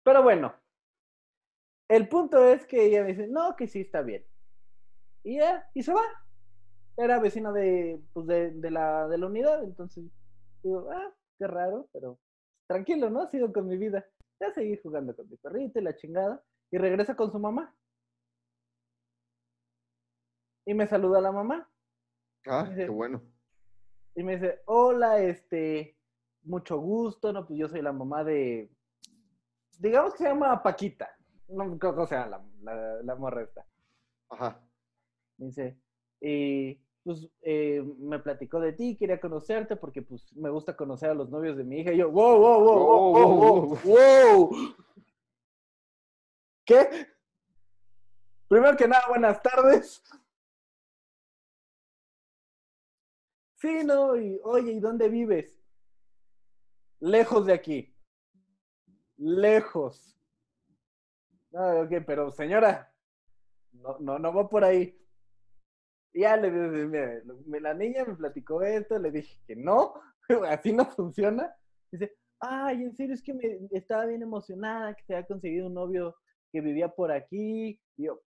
Pero 0.03 0.23
bueno, 0.23 0.55
el 1.89 2.09
punto 2.09 2.43
es 2.49 2.67
que 2.67 2.87
ella 2.87 3.03
me 3.03 3.09
dice, 3.09 3.29
no, 3.29 3.55
que 3.57 3.69
sí 3.69 3.83
está 3.83 4.03
bien. 4.03 4.25
Y 5.23 5.37
ya, 5.37 5.69
y 5.75 5.83
se 5.83 5.93
va. 5.93 6.03
Era 6.97 7.19
vecina 7.21 7.53
de, 7.53 8.03
pues 8.13 8.27
de, 8.27 8.51
de 8.51 8.71
la, 8.71 9.09
de 9.09 9.19
la 9.19 9.27
unidad, 9.27 9.63
entonces 9.65 10.05
digo, 10.63 10.91
ah, 10.91 11.13
qué 11.39 11.47
raro, 11.47 11.89
pero 11.93 12.19
tranquilo, 12.67 13.11
¿no? 13.11 13.27
Sigo 13.29 13.53
con 13.53 13.67
mi 13.67 13.77
vida. 13.77 14.07
Ya 14.41 14.53
seguí 14.53 14.77
jugando 14.83 15.15
con 15.15 15.29
mi 15.29 15.37
perrito 15.37 15.79
y 15.79 15.83
la 15.83 15.97
chingada. 15.97 16.43
Y 16.71 16.79
regresa 16.79 17.15
con 17.15 17.31
su 17.31 17.39
mamá. 17.39 17.75
Y 20.65 20.75
me 20.75 20.87
saluda 20.87 21.21
la 21.21 21.33
mamá. 21.33 21.69
Ah, 22.47 22.71
qué 22.75 22.89
bueno. 22.89 23.23
Y 24.15 24.23
me 24.23 24.37
dice, 24.37 24.63
hola, 24.67 25.21
este, 25.21 25.97
mucho 26.43 26.79
gusto, 26.79 27.33
no, 27.33 27.47
pues 27.47 27.59
yo 27.59 27.69
soy 27.69 27.83
la 27.83 27.93
mamá 27.93 28.25
de, 28.25 28.71
digamos 29.83 30.13
que 30.13 30.19
se 30.19 30.29
llama 30.29 30.63
Paquita, 30.63 31.11
no 31.49 31.79
creo 31.79 31.97
que 31.97 32.07
sea 32.07 32.27
la, 32.29 32.45
la, 32.63 33.03
la 33.03 33.15
morra 33.17 33.43
esta. 33.43 33.67
Ajá. 34.31 34.61
Dice, 35.37 35.77
y 36.21 36.81
pues 37.03 37.29
eh, 37.41 37.83
me 37.99 38.21
platicó 38.21 38.61
de 38.61 38.73
ti, 38.75 38.97
quería 38.97 39.21
conocerte 39.21 39.75
porque 39.77 40.03
pues 40.03 40.33
me 40.37 40.51
gusta 40.51 40.77
conocer 40.77 41.11
a 41.11 41.15
los 41.15 41.31
novios 41.31 41.57
de 41.57 41.65
mi 41.65 41.81
hija. 41.81 41.93
Y 41.93 41.99
yo, 41.99 42.11
wow, 42.11 42.39
wow, 42.39 42.61
wow, 42.61 42.79
wow, 42.79 43.13
wow, 43.13 43.77
wow, 43.77 43.79
wow. 43.85 44.77
¿Qué? 46.65 47.09
Primero 48.47 48.77
que 48.77 48.87
nada, 48.87 49.05
buenas 49.09 49.43
tardes. 49.43 50.03
Sí, 53.57 53.83
no, 53.85 54.17
y 54.17 54.41
oye, 54.45 54.73
¿y 54.73 54.81
dónde 54.81 55.09
vives? 55.09 55.61
Lejos 57.01 57.47
de 57.47 57.53
aquí. 57.53 57.92
Lejos. 59.23 60.19
Ah, 61.55 61.85
ok, 61.85 62.03
pero 62.05 62.33
señora, 62.33 62.93
no, 63.73 63.97
no, 64.01 64.19
no 64.19 64.35
va 64.35 64.49
por 64.49 64.65
ahí. 64.65 64.99
Y 66.13 66.23
ya 66.23 66.37
le 66.37 66.51
dije, 66.51 67.23
la 67.61 67.73
niña 67.73 68.05
me 68.05 68.17
platicó 68.17 68.63
esto, 68.63 68.99
le 68.99 69.13
dije 69.13 69.41
que 69.47 69.55
no, 69.55 69.95
así 70.49 70.73
no 70.73 70.87
funciona. 70.87 71.55
Dice, 71.91 72.17
ay, 72.41 72.83
en 72.83 72.97
serio, 72.97 73.15
es 73.15 73.23
que 73.23 73.33
me 73.33 73.61
estaba 73.71 74.07
bien 74.07 74.23
emocionada 74.23 74.95
que 74.95 75.05
se 75.05 75.15
había 75.15 75.27
conseguido 75.27 75.69
un 75.69 75.75
novio 75.75 76.17
que 76.51 76.61
vivía 76.61 76.89
por 76.89 77.13
aquí. 77.13 77.81
Y 77.97 78.05
yo, 78.05 78.21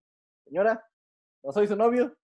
señora, 0.44 0.84
no 1.42 1.50
soy 1.50 1.66
su 1.66 1.74
novio, 1.74 2.16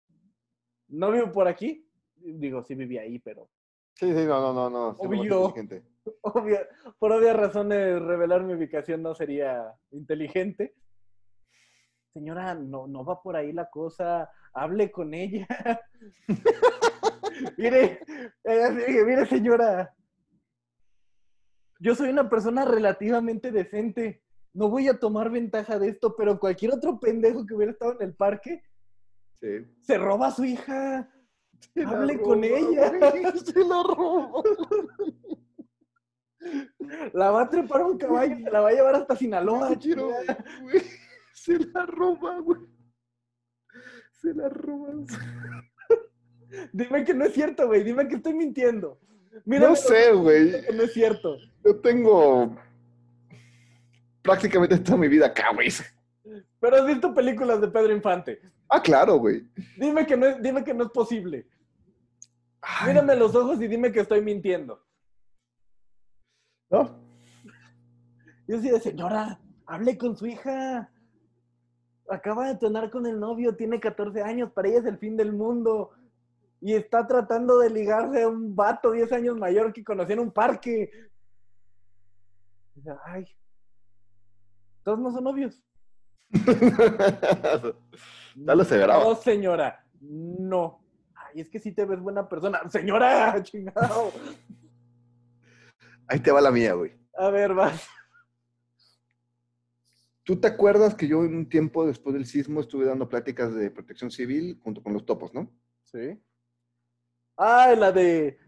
no 0.88 1.11
vivo 1.11 1.33
por 1.33 1.48
aquí. 1.48 1.87
Digo, 2.14 2.62
sí 2.62 2.74
vivía 2.74 3.02
ahí, 3.02 3.18
pero 3.18 3.50
Sí, 3.94 4.06
sí, 4.14 4.24
no, 4.26 4.40
no, 4.40 4.54
no, 4.54 4.70
no. 4.70 4.88
Obvio. 4.98 5.48
inteligente. 5.48 5.89
Obvia- 6.22 6.66
por 6.98 7.12
obvias 7.12 7.36
razones 7.36 8.00
revelar 8.02 8.42
mi 8.42 8.54
ubicación 8.54 9.02
no 9.02 9.14
sería 9.14 9.72
inteligente. 9.90 10.74
Señora, 12.12 12.54
no, 12.54 12.86
no 12.86 13.04
va 13.04 13.22
por 13.22 13.36
ahí 13.36 13.52
la 13.52 13.70
cosa, 13.70 14.30
hable 14.52 14.90
con 14.90 15.14
ella. 15.14 15.46
mire, 17.56 18.00
mire 18.44 19.26
señora, 19.26 19.94
yo 21.78 21.94
soy 21.94 22.10
una 22.10 22.28
persona 22.28 22.64
relativamente 22.64 23.52
decente, 23.52 24.22
no 24.52 24.68
voy 24.68 24.88
a 24.88 24.98
tomar 24.98 25.30
ventaja 25.30 25.78
de 25.78 25.88
esto, 25.88 26.16
pero 26.16 26.38
cualquier 26.38 26.72
otro 26.74 26.98
pendejo 26.98 27.46
que 27.46 27.54
hubiera 27.54 27.72
estado 27.72 27.92
en 28.00 28.02
el 28.08 28.14
parque 28.14 28.62
Sí. 29.40 29.64
se 29.80 29.96
roba 29.96 30.26
a 30.26 30.30
su 30.32 30.44
hija. 30.44 31.08
Se 31.72 31.82
Hable 31.82 32.20
con 32.20 32.44
ella. 32.44 32.90
Se 33.42 33.64
la 33.64 33.82
roba. 33.82 34.42
La 37.12 37.31
va 37.31 37.42
a 37.42 37.48
trepar 37.48 37.83
un 37.83 37.98
caballo 37.98 38.37
y 38.38 38.42
se 38.42 38.50
la 38.50 38.61
va 38.61 38.68
a 38.70 38.72
llevar 38.72 38.94
hasta 38.94 39.16
Sinaloa. 39.16 39.68
Güey. 39.74 40.83
Se 41.35 41.59
la 41.59 41.87
roba, 41.87 42.38
güey. 42.40 42.61
Se 44.20 44.35
la 44.35 44.48
roba. 44.48 44.92
Dime 46.72 47.05
que 47.05 47.14
no 47.14 47.24
es 47.24 47.35
cierto, 47.35 47.66
güey. 47.66 47.85
Dime 47.85 48.09
que 48.09 48.16
estoy 48.16 48.35
mintiendo. 48.35 48.98
Mírame 49.44 49.68
No 49.70 49.76
sé, 49.76 50.12
güey. 50.12 50.53
no 50.74 50.83
es 50.83 50.92
cierto. 50.92 51.37
Yo 51.64 51.76
tengo 51.81 52.57
prácticamente 54.22 54.79
toda 54.79 54.98
mi 54.98 55.09
vida 55.09 55.26
acá, 55.26 55.53
güey. 55.55 55.68
Pero 56.61 56.76
has 56.76 56.87
visto 56.87 57.14
películas 57.14 57.61
de 57.61 57.68
Pedro 57.68 57.92
Infante. 57.92 58.40
Ah, 58.68 58.83
claro, 58.83 59.16
güey. 59.16 59.46
Dime 59.76 60.07
que 60.07 60.16
no 60.16 60.26
es, 60.26 60.42
dime 60.42 60.62
que 60.62 60.74
no 60.74 60.85
es 60.85 60.90
posible. 60.90 61.46
Ay, 62.61 62.88
Mírame 62.88 63.16
los 63.16 63.35
ojos 63.35 63.61
y 63.62 63.66
dime 63.66 63.90
que 63.90 64.00
estoy 64.00 64.20
mintiendo. 64.20 64.83
¿No? 66.70 66.98
Yo 68.46 68.56
decía, 68.56 68.80
señora, 68.80 69.38
hable 69.66 69.98
con 69.98 70.16
su 70.16 70.26
hija. 70.26 70.90
Acaba 72.09 72.48
de 72.48 72.56
tonar 72.56 72.90
con 72.90 73.06
el 73.06 73.20
novio, 73.20 73.54
tiene 73.54 73.78
14 73.78 74.22
años, 74.22 74.50
para 74.52 74.68
ella 74.68 74.80
es 74.80 74.87
el 74.87 74.98
fin 74.98 75.16
del 75.16 75.33
mundo. 75.33 75.90
Y 76.61 76.74
está 76.74 77.06
tratando 77.06 77.59
de 77.59 77.70
ligarse 77.70 78.22
a 78.22 78.28
un 78.28 78.54
vato 78.54 78.90
10 78.90 79.12
años 79.12 79.37
mayor 79.37 79.72
que 79.72 79.85
conoció 79.85 80.14
en 80.14 80.20
un 80.20 80.33
parque. 80.33 80.90
Dice, 82.74 82.90
Ay, 83.04 83.26
todos 84.83 84.98
no 84.98 85.12
son 85.12 85.24
novios. 85.24 85.62
Dale 88.35 88.62
acelerado. 88.62 89.04
No, 89.04 89.14
señora, 89.16 89.85
no. 90.00 90.80
Ay, 91.14 91.40
es 91.40 91.48
que 91.48 91.59
sí 91.59 91.72
te 91.72 91.85
ves 91.85 92.00
buena 92.00 92.28
persona. 92.28 92.61
Señora, 92.70 93.40
chingado. 93.44 94.12
Ahí 96.11 96.18
te 96.18 96.33
va 96.33 96.40
la 96.40 96.51
mía, 96.51 96.73
güey. 96.75 96.92
A 97.16 97.31
ver, 97.31 97.55
vas. 97.55 97.88
¿Tú 100.25 100.40
te 100.40 100.49
acuerdas 100.49 100.96
que 100.96 101.07
yo 101.07 101.25
en 101.25 101.37
un 101.37 101.49
tiempo 101.49 101.87
después 101.87 102.14
del 102.14 102.27
sismo 102.27 102.61
estuve 102.61 102.85
dando 102.85 103.09
pláticas 103.09 103.55
de 103.55 103.70
protección 103.70 104.11
civil 104.11 104.59
junto 104.64 104.83
con 104.83 104.92
los 104.92 105.07
topos, 105.07 105.33
¿no? 105.33 105.49
Sí. 105.85 106.20
Ah, 107.37 107.73
la 107.79 107.92
de. 107.92 108.40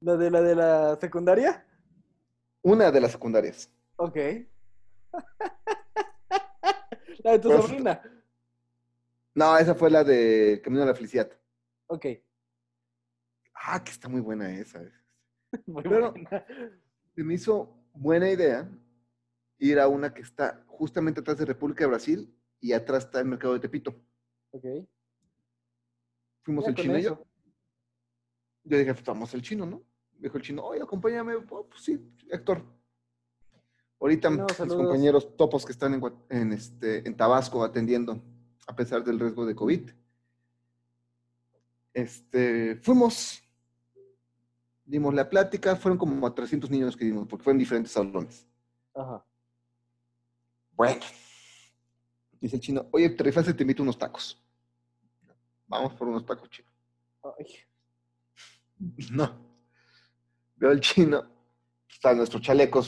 La 0.00 0.16
de 0.18 0.30
la 0.30 0.42
de 0.42 0.54
la 0.54 0.98
secundaria. 1.00 1.66
Una 2.60 2.90
de 2.90 3.00
las 3.00 3.12
secundarias. 3.12 3.72
Ok. 3.96 4.16
la 7.24 7.32
de 7.32 7.38
tu 7.38 7.48
Pues- 7.48 7.62
sobrina. 7.62 8.02
No, 9.34 9.56
esa 9.56 9.74
fue 9.74 9.88
la 9.90 10.04
de 10.04 10.60
Camino 10.62 10.82
a 10.82 10.86
la 10.86 10.94
Felicidad. 10.94 11.30
Ok. 11.86 12.04
Ah, 13.54 13.82
que 13.82 13.90
está 13.90 14.06
muy 14.10 14.20
buena 14.20 14.52
esa. 14.54 14.82
Muy 15.66 15.82
Pero- 15.82 16.12
buena. 16.12 16.46
Se 17.14 17.22
me 17.22 17.34
hizo 17.34 17.74
buena 17.92 18.30
idea 18.30 18.68
ir 19.58 19.78
a 19.78 19.88
una 19.88 20.12
que 20.14 20.22
está 20.22 20.64
justamente 20.66 21.20
atrás 21.20 21.38
de 21.38 21.44
República 21.44 21.84
de 21.84 21.90
Brasil 21.90 22.34
y 22.60 22.72
atrás 22.72 23.04
está 23.04 23.20
el 23.20 23.26
mercado 23.26 23.54
de 23.54 23.60
Tepito. 23.60 23.94
Ok. 24.50 24.64
Fuimos 26.42 26.66
el 26.66 26.74
chino 26.74 26.98
y 26.98 27.02
yo. 27.02 27.24
Yo 28.64 28.78
dije, 28.78 28.94
pues 28.94 29.04
vamos 29.04 29.32
el 29.34 29.42
chino, 29.42 29.66
¿no? 29.66 29.82
Dijo 30.18 30.36
el 30.36 30.42
chino, 30.42 30.64
oye, 30.64 30.82
acompáñame. 30.82 31.34
Oh, 31.50 31.66
pues 31.68 31.82
sí, 31.82 32.00
Héctor. 32.30 32.62
Ahorita 34.00 34.28
Chino, 34.30 34.44
mis 34.44 34.56
saludos. 34.56 34.82
compañeros 34.82 35.36
topos 35.36 35.64
que 35.64 35.72
están 35.72 35.94
en, 35.94 36.02
en, 36.28 36.52
este, 36.52 37.06
en 37.06 37.16
Tabasco 37.16 37.62
atendiendo, 37.62 38.20
a 38.66 38.74
pesar 38.74 39.04
del 39.04 39.20
riesgo 39.20 39.46
de 39.46 39.54
COVID. 39.54 39.90
Este, 41.94 42.76
fuimos, 42.76 43.41
dimos 44.84 45.14
la 45.14 45.28
plática, 45.28 45.76
fueron 45.76 45.98
como 45.98 46.26
a 46.26 46.34
300 46.34 46.70
niños 46.70 46.96
que 46.96 47.04
dimos, 47.04 47.26
porque 47.28 47.44
fueron 47.44 47.58
diferentes 47.58 47.92
salones. 47.92 48.46
Ajá. 48.94 49.24
Bueno, 50.72 51.00
dice 52.40 52.56
el 52.56 52.62
chino, 52.62 52.86
oye, 52.90 53.10
te 53.10 53.22
rifaste, 53.22 53.54
te 53.54 53.62
invito 53.62 53.82
unos 53.82 53.98
tacos. 53.98 54.42
Vamos 55.66 55.94
por 55.94 56.08
unos 56.08 56.24
tacos, 56.26 56.50
chino. 56.50 56.68
Ay, 57.38 57.46
No. 59.10 59.52
Veo 60.56 60.70
al 60.70 60.80
chino, 60.80 61.24
sea, 62.02 62.14
nuestros 62.14 62.42
chalecos 62.42 62.86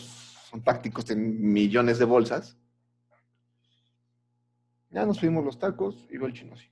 son 0.50 0.62
tácticos 0.62 1.06
de 1.06 1.16
millones 1.16 1.98
de 1.98 2.04
bolsas. 2.04 2.56
Ya 4.90 5.06
nos 5.06 5.18
pedimos 5.18 5.44
los 5.44 5.58
tacos 5.58 6.06
y 6.10 6.18
veo 6.18 6.26
al 6.26 6.32
chino 6.32 6.54
así. 6.54 6.66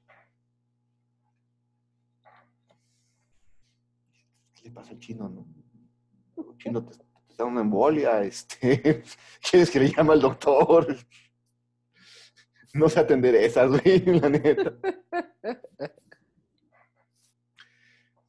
¿Qué 4.62 4.68
le 4.68 4.74
pasa 4.74 4.92
al 4.92 5.00
chino, 5.00 5.28
no? 5.28 5.44
El 6.36 6.56
chino 6.56 6.84
te, 6.84 6.96
te 6.96 7.02
está 7.28 7.44
dando 7.44 7.52
una 7.52 7.60
embolia, 7.62 8.22
este, 8.22 9.02
¿quieres 9.50 9.70
que 9.70 9.80
le 9.80 9.88
llame 9.88 10.12
al 10.12 10.20
doctor? 10.20 10.96
No 12.74 12.88
sé 12.88 13.00
atender 13.00 13.34
esas, 13.34 13.68
güey, 13.68 13.98
la 14.18 14.30
neta. 14.30 14.72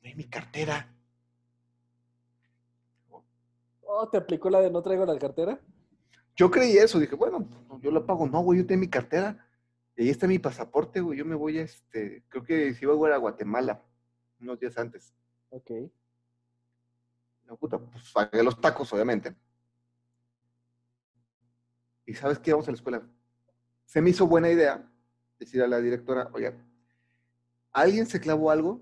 Ve 0.02 0.16
mi 0.16 0.26
cartera. 0.26 0.94
Oh, 3.84 4.10
¿te 4.10 4.18
aplicó 4.18 4.50
la 4.50 4.60
de 4.60 4.70
no 4.70 4.84
traigo 4.84 5.06
la 5.06 5.18
cartera? 5.18 5.62
Yo 6.36 6.52
creí 6.52 6.76
eso, 6.76 7.00
dije, 7.00 7.16
bueno, 7.16 7.48
yo 7.82 7.90
la 7.90 8.06
pago. 8.06 8.28
No, 8.28 8.42
güey, 8.42 8.60
yo 8.60 8.66
tengo 8.66 8.82
mi 8.82 8.90
cartera. 8.90 9.48
Y 9.96 10.04
ahí 10.04 10.10
está 10.10 10.28
mi 10.28 10.40
pasaporte, 10.40 11.00
güey. 11.00 11.20
Yo 11.20 11.24
me 11.24 11.36
voy 11.36 11.60
a 11.60 11.62
este, 11.62 12.26
creo 12.28 12.44
que 12.44 12.74
si 12.74 12.84
iba 12.84 12.94
a 12.94 13.08
ir 13.08 13.14
a 13.14 13.18
Guatemala, 13.20 13.82
unos 14.42 14.60
días 14.60 14.78
antes. 14.78 15.14
Ok. 15.52 15.72
Puta, 17.58 17.78
pues 17.78 18.12
pagué 18.12 18.44
los 18.44 18.60
tacos, 18.60 18.92
obviamente. 18.94 19.36
Y 22.06 22.14
sabes 22.14 22.40
qué, 22.40 22.52
vamos 22.52 22.68
a 22.68 22.72
la 22.72 22.76
escuela. 22.76 23.08
Se 23.86 24.02
me 24.02 24.10
hizo 24.10 24.28
buena 24.28 24.50
idea 24.50 24.90
decir 25.40 25.62
a 25.62 25.68
la 25.68 25.80
directora, 25.80 26.30
oye, 26.34 26.54
¿alguien 27.72 28.06
se 28.06 28.20
clavó 28.20 28.52
algo? 28.52 28.82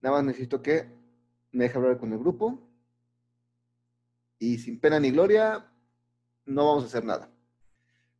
Nada 0.00 0.16
más 0.16 0.24
necesito 0.24 0.62
que 0.62 0.90
me 1.52 1.64
deje 1.64 1.76
hablar 1.76 1.98
con 1.98 2.12
el 2.12 2.18
grupo. 2.18 2.66
Y 4.38 4.58
sin 4.58 4.80
pena 4.80 4.98
ni 4.98 5.10
gloria, 5.10 5.70
no 6.46 6.66
vamos 6.66 6.84
a 6.84 6.86
hacer 6.86 7.04
nada. 7.04 7.30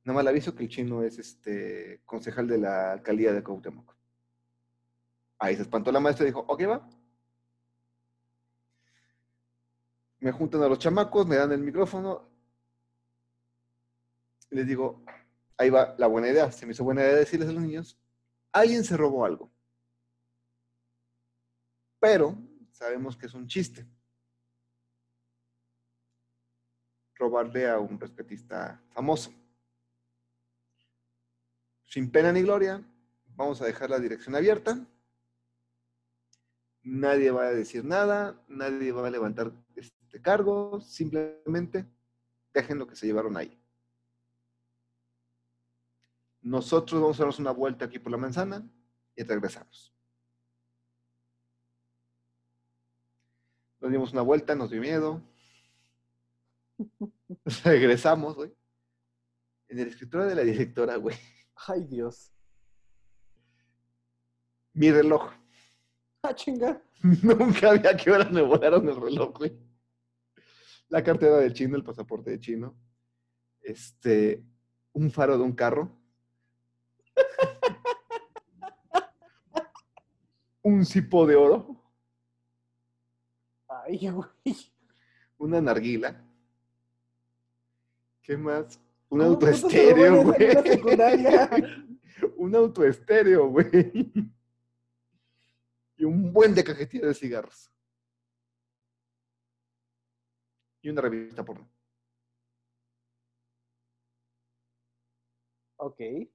Nada 0.05 0.15
más 0.17 0.25
le 0.25 0.31
aviso 0.31 0.55
que 0.55 0.65
el 0.65 0.69
chino 0.69 1.03
es 1.03 1.19
este 1.19 2.03
concejal 2.05 2.47
de 2.47 2.59
la 2.59 2.93
alcaldía 2.93 3.33
de 3.33 3.43
Cuauhtémoc. 3.43 3.95
Ahí 5.39 5.57
se 5.57 5.63
espantó 5.63 5.91
la 5.91 6.01
maestra 6.01 6.25
y 6.25 6.29
dijo, 6.29 6.45
ok, 6.47 6.63
va. 6.69 6.89
Me 10.21 10.33
juntan 10.33 10.63
a 10.63 10.69
los 10.69 10.79
chamacos, 10.79 11.27
me 11.27 11.37
dan 11.37 11.53
el 11.53 11.61
micrófono. 11.61 12.29
Y 14.51 14.57
les 14.57 14.67
digo, 14.67 15.03
ahí 15.57 15.71
va 15.71 15.95
la 15.99 16.07
buena 16.07 16.29
idea. 16.29 16.51
Se 16.53 16.67
me 16.67 16.73
hizo 16.73 16.85
buena 16.85 17.03
idea 17.03 17.15
decirles 17.15 17.49
a 17.49 17.53
los 17.53 17.63
niños, 17.63 17.99
alguien 18.53 18.85
se 18.85 18.97
robó 18.97 19.25
algo. 19.25 19.51
Pero 21.99 22.37
sabemos 22.73 23.17
que 23.17 23.27
es 23.27 23.35
un 23.35 23.47
chiste. 23.47 23.87
Robarle 27.15 27.69
a 27.69 27.79
un 27.79 28.01
respetista 28.01 28.83
famoso. 28.91 29.31
Sin 31.85 32.11
pena 32.11 32.33
ni 32.33 32.43
gloria, 32.43 32.83
vamos 33.37 33.61
a 33.61 33.67
dejar 33.67 33.91
la 33.91 33.99
dirección 33.99 34.35
abierta. 34.35 34.87
Nadie 36.83 37.31
va 37.31 37.45
a 37.45 37.53
decir 37.53 37.85
nada, 37.85 38.43
nadie 38.49 38.93
va 38.93 39.07
a 39.07 39.11
levantar 39.11 39.53
este 40.11 40.21
cargo, 40.21 40.81
simplemente 40.81 41.87
dejen 42.53 42.81
lo 42.81 42.87
que 42.89 42.97
se 42.97 43.07
llevaron 43.07 43.37
ahí. 43.37 43.57
Nosotros 46.43 47.01
vamos 47.01 47.17
a 47.17 47.23
darnos 47.23 47.39
una 47.39 47.53
vuelta 47.53 47.85
aquí 47.85 48.01
por 48.01 48.11
la 48.11 48.19
manzana 48.19 48.69
y 49.15 49.23
regresamos. 49.23 49.95
Nos 53.79 53.93
dimos 53.93 54.13
una 54.13 54.23
vuelta, 54.23 54.57
nos 54.57 54.71
dio 54.71 54.81
miedo. 54.81 55.23
Regresamos, 57.65 58.35
güey. 58.35 58.53
En 59.69 59.79
el 59.79 59.87
escritorio 59.87 60.27
de 60.27 60.35
la 60.35 60.43
directora, 60.43 60.97
güey. 60.97 61.17
Ay, 61.69 61.85
Dios. 61.85 62.33
Mi 64.73 64.91
reloj. 64.91 65.31
Ah, 66.23 66.35
chinga. 66.35 66.83
Nunca 67.23 67.71
había 67.71 67.97
que 67.97 68.11
horas 68.11 68.33
me 68.33 68.43
volaron 68.43 68.89
el 68.89 69.01
reloj, 69.01 69.39
güey. 69.39 69.70
La 70.91 71.03
cartera 71.03 71.39
del 71.39 71.55
chino, 71.55 71.77
el 71.77 71.85
pasaporte 71.85 72.31
de 72.31 72.41
chino. 72.41 72.75
Este, 73.63 74.43
un 74.93 75.11
faro 75.11 75.39
de 75.39 75.45
un 75.45 75.53
carro. 75.53 75.97
un 80.63 80.85
cipo 80.85 81.27
de 81.27 81.37
oro. 81.37 81.77
Ay, 83.69 84.11
güey. 84.11 84.57
Una 85.39 85.61
narguila. 85.61 86.23
¿Qué 88.23 88.37
más? 88.37 88.81
Un 89.09 89.21
¿Cómo 89.21 89.39
puto 89.39 89.71
se 89.71 89.91
en 89.91 90.25
güey. 90.25 90.53
secundaria? 90.63 91.51
un 92.37 92.55
autoestéreo, 92.55 93.49
güey. 93.49 94.13
Y 95.97 96.05
un 96.05 96.33
buen 96.33 96.55
de 96.55 96.65
cajetilla 96.65 97.07
de 97.07 97.15
cigarros. 97.15 97.71
Y 100.83 100.89
una 100.91 101.03
revista 101.03 101.45
porno. 101.45 101.71
Ok. 105.79 106.01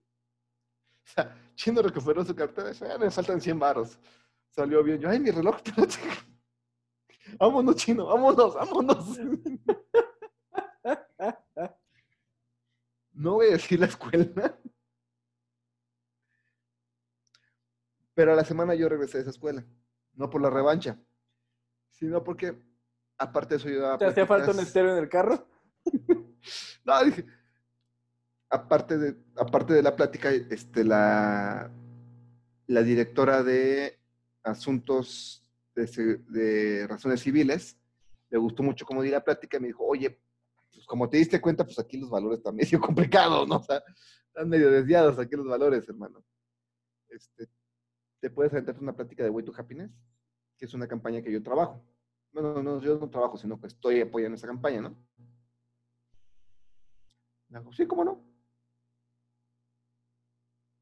O 1.05 1.07
sea, 1.07 1.37
Chino 1.53 1.83
recuperó 1.83 2.25
su 2.25 2.35
cartera. 2.35 2.71
"Ah, 2.91 2.97
me 2.97 3.11
faltan 3.11 3.39
100 3.39 3.59
varos. 3.59 3.99
Salió 4.49 4.83
bien. 4.83 4.99
Yo, 4.99 5.07
ay, 5.07 5.19
mi 5.19 5.29
reloj, 5.29 5.57
espérate. 5.63 5.97
Vámonos, 7.37 7.75
Chino, 7.75 8.07
vámonos, 8.07 8.55
vámonos. 8.55 9.19
No 13.17 13.35
voy 13.35 13.47
a 13.47 13.51
decir 13.51 13.79
la 13.79 13.85
escuela. 13.85 14.59
Pero 18.13 18.33
a 18.33 18.35
la 18.35 18.43
semana 18.43 18.75
yo 18.75 18.89
regresé 18.89 19.19
a 19.19 19.21
esa 19.21 19.29
escuela. 19.29 19.65
No 20.13 20.29
por 20.29 20.41
la 20.41 20.49
revancha, 20.49 20.99
sino 21.91 22.23
porque, 22.23 22.57
aparte 23.17 23.55
de 23.55 23.57
eso, 23.57 23.69
yo 23.69 23.97
¿Te 23.97 24.05
hacía 24.05 24.25
falta 24.25 24.51
un 24.51 24.59
estéreo 24.59 24.91
en 24.95 25.03
el 25.03 25.09
carro? 25.09 25.47
No, 26.85 27.03
dije, 27.03 27.25
aparte 28.51 28.99
de, 28.99 29.17
aparte 29.35 29.73
de 29.73 29.81
la 29.81 29.95
plática, 29.95 30.29
este, 30.29 30.83
la, 30.83 31.71
la 32.67 32.83
directora 32.83 33.41
de 33.41 33.99
asuntos 34.43 35.43
de 35.73 36.85
razones 36.87 37.21
civiles 37.21 37.79
le 38.29 38.37
gustó 38.37 38.63
mucho 38.63 38.85
cómo 38.85 39.01
di 39.01 39.09
la 39.09 39.23
plática 39.23 39.57
y 39.57 39.61
me 39.61 39.67
dijo, 39.67 39.85
oye, 39.85 40.19
pues 40.73 40.85
como 40.85 41.09
te 41.09 41.17
diste 41.17 41.39
cuenta, 41.39 41.63
pues 41.63 41.79
aquí 41.79 41.97
los 41.97 42.09
valores 42.09 42.39
están 42.39 42.55
medio 42.55 42.79
complicados, 42.81 43.47
¿no? 43.47 43.57
O 43.57 43.63
sea, 43.63 43.81
están 44.27 44.49
medio 44.49 44.69
desviados 44.69 45.17
aquí 45.19 45.35
los 45.35 45.47
valores, 45.47 45.87
hermano. 45.87 46.23
Este, 47.09 47.47
¿Te 48.19 48.29
puedes 48.29 48.51
aventarte 48.51 48.81
una 48.81 48.95
plática 48.95 49.23
de 49.23 49.29
Way 49.29 49.45
to 49.45 49.53
Happiness? 49.55 49.91
Que 50.57 50.65
es 50.65 50.73
una 50.73 50.87
campaña 50.87 51.21
que 51.21 51.31
yo 51.31 51.41
trabajo. 51.41 51.85
Bueno, 52.35 52.61
no, 52.61 52.81
yo 52.81 52.97
no 52.97 53.09
trabajo, 53.09 53.37
sino 53.37 53.57
que 53.61 53.67
estoy 53.67 54.01
apoyando 54.01 54.35
esa 54.35 54.45
campaña, 54.45 54.81
¿no? 54.81 54.93
Sí, 57.71 57.87
cómo 57.87 58.03
no. 58.03 58.21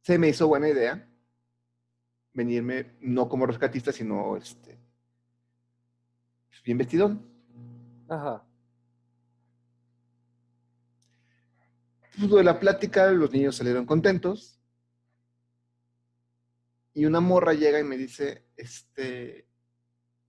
Se 0.02 0.18
me 0.18 0.30
hizo 0.30 0.48
buena 0.48 0.68
idea 0.68 1.08
venirme 2.34 2.98
no 3.02 3.30
como 3.30 3.46
rescatista, 3.46 3.92
sino 3.92 4.36
este, 4.36 4.80
pues, 6.50 6.64
bien 6.64 6.80
vestidón. 6.80 7.24
Ajá. 8.10 8.44
Pudo 12.20 12.38
de 12.38 12.44
la 12.46 12.60
plática, 12.60 13.12
los 13.12 13.32
niños 13.32 13.58
salieron 13.58 13.86
contentos. 13.86 14.60
Y 16.96 17.06
una 17.06 17.20
morra 17.20 17.54
llega 17.54 17.80
y 17.80 17.84
me 17.84 17.96
dice, 17.96 18.48
este, 18.58 19.48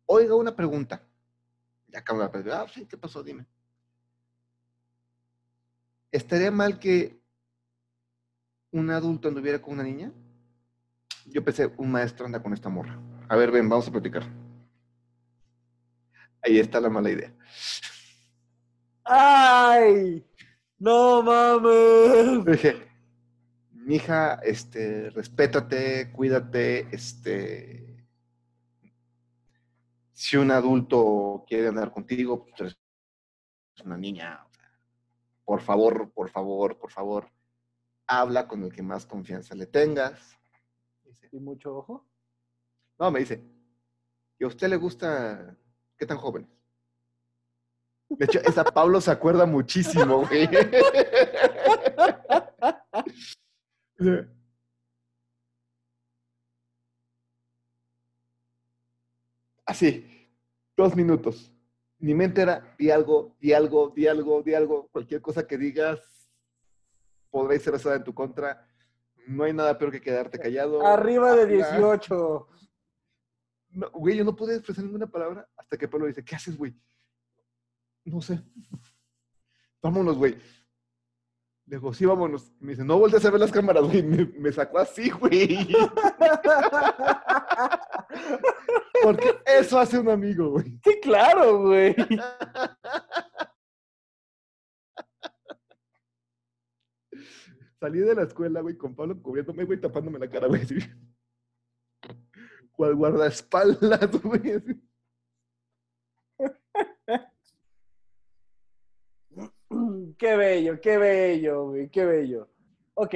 oiga, 0.05 0.35
una 0.35 0.55
pregunta. 0.55 1.09
Ya 1.95 2.01
acabo 2.01 2.21
de 2.21 2.29
preguntar, 2.29 2.67
ah, 2.67 2.73
sí, 2.75 2.87
¿qué 2.87 2.99
pasó? 2.99 3.23
Dime. 3.23 3.47
¿Estaría 6.11 6.51
mal 6.51 6.81
que 6.81 7.21
un 8.73 8.91
adulto 8.91 9.29
anduviera 9.29 9.63
con 9.63 9.75
una 9.75 9.85
niña? 9.85 10.13
Yo 11.27 11.45
pensé, 11.45 11.73
un 11.77 11.93
maestro 11.93 12.27
anda 12.27 12.43
con 12.43 12.53
esta 12.53 12.69
morra. 12.69 13.01
A 13.29 13.37
ver, 13.37 13.53
ven, 13.53 13.69
vamos 13.69 13.87
a 13.87 13.93
platicar. 13.93 14.25
Ahí 16.43 16.59
está 16.59 16.81
la 16.81 16.91
mala 16.91 17.11
idea. 17.11 17.33
¡Ay! 19.05 20.27
¡No 20.77 21.23
mames! 21.23 22.45
Dije, 22.45 22.89
mija, 23.71 24.35
este, 24.43 25.11
respétate, 25.11 26.11
cuídate, 26.11 26.89
este, 26.91 27.84
si 30.15 30.37
un 30.37 30.51
adulto 30.53 31.45
quiere 31.47 31.69
andar 31.69 31.93
contigo, 31.93 32.47
pues 32.47 32.61
eres 32.61 32.77
una 33.85 33.97
niña, 33.97 34.47
por 35.45 35.61
favor, 35.61 36.11
por 36.13 36.31
favor, 36.31 36.79
por 36.79 36.91
favor, 36.91 37.29
habla 38.07 38.47
con 38.47 38.63
el 38.63 38.73
que 38.73 38.83
más 38.83 39.05
confianza 39.05 39.55
le 39.55 39.67
tengas. 39.67 40.39
Dice, 41.03 41.29
¿Y 41.33 41.41
mucho 41.41 41.77
ojo? 41.77 42.07
no, 42.99 43.11
me 43.11 43.21
dice, 43.21 43.43
¿y 44.39 44.45
a 44.45 44.47
usted 44.47 44.69
le 44.69 44.77
gusta, 44.77 45.57
qué 45.99 46.07
tan 46.07 46.19
jóvenes? 46.19 46.49
De 48.09 48.27
hecho, 48.27 48.39
esa 48.41 48.63
Pablo 48.63 49.01
se 49.01 49.11
acuerda 49.11 49.45
muchísimo, 49.45 50.25
güey. 50.27 50.49
Así, 59.67 60.29
dos 60.77 60.95
minutos. 60.95 61.53
Mi 61.99 62.15
mente 62.15 62.43
era, 62.43 62.75
di 62.79 62.91
algo, 62.91 63.37
di 63.41 63.53
algo, 63.53 63.91
di 63.91 64.07
algo, 64.07 64.43
di 64.43 64.55
algo, 64.55 64.89
cualquier 64.89 65.21
cosa 65.21 65.47
que 65.47 65.57
digas 65.57 66.01
podréis 67.31 67.63
ser 67.63 67.75
usada 67.75 67.97
en 67.97 68.05
tu 68.05 68.15
contra. 68.15 68.69
No 69.27 69.45
hay 69.45 69.53
nada 69.53 69.77
peor 69.79 69.91
que 69.91 70.01
quedarte 70.01 70.39
callado. 70.39 70.87
Arriba 70.87 71.35
de 71.35 71.43
Habla. 71.43 71.57
18. 71.57 72.49
No, 73.71 73.91
güey, 73.91 74.17
yo 74.17 74.25
no 74.25 74.37
pude 74.37 74.55
expresar 74.55 74.85
ninguna 74.85 75.07
palabra 75.09 75.49
hasta 75.57 75.77
que 75.77 75.89
Pablo 75.89 76.07
dice, 76.07 76.25
¿qué 76.25 76.37
haces, 76.37 76.57
güey? 76.57 76.79
No 78.05 78.21
sé. 78.21 78.41
Vámonos, 79.83 80.17
güey. 80.17 80.39
Le 81.67 81.77
digo, 81.77 81.95
sí, 81.95 82.05
vámonos. 82.05 82.53
Y 82.61 82.65
me 82.65 82.73
dice, 82.73 82.85
no 82.85 82.99
voltees 82.99 83.25
a 83.25 83.31
ver 83.31 83.41
las 83.41 83.51
cámaras, 83.51 83.85
güey. 83.85 84.03
Me, 84.03 84.27
me 84.39 84.53
sacó 84.53 84.79
así, 84.79 85.09
güey. 85.11 85.67
Porque 89.03 89.39
eso 89.47 89.79
hace 89.79 89.99
un 89.99 90.11
amigo, 90.11 90.51
güey. 90.51 90.79
Sí, 90.85 91.01
claro, 91.03 91.63
güey. 91.63 91.97
Salí 97.81 98.01
de 98.01 98.15
la 98.15 98.23
escuela, 98.23 98.61
güey, 98.61 98.77
con 98.77 98.95
Pablo 98.95 99.21
cubriéndome, 99.21 99.65
güey, 99.65 99.81
tapándome 99.81 100.19
la 100.19 100.29
cara, 100.29 100.47
güey. 100.47 100.63
Cual 102.73 102.95
guardaespaldas, 102.95 104.23
güey. 104.23 104.53
así. 104.53 104.81
Qué 110.19 110.37
bello, 110.37 110.81
qué 110.81 110.99
bello, 110.99 111.69
güey, 111.69 111.91
qué 111.91 112.05
bello. 112.05 112.49
Ok, 112.95 113.15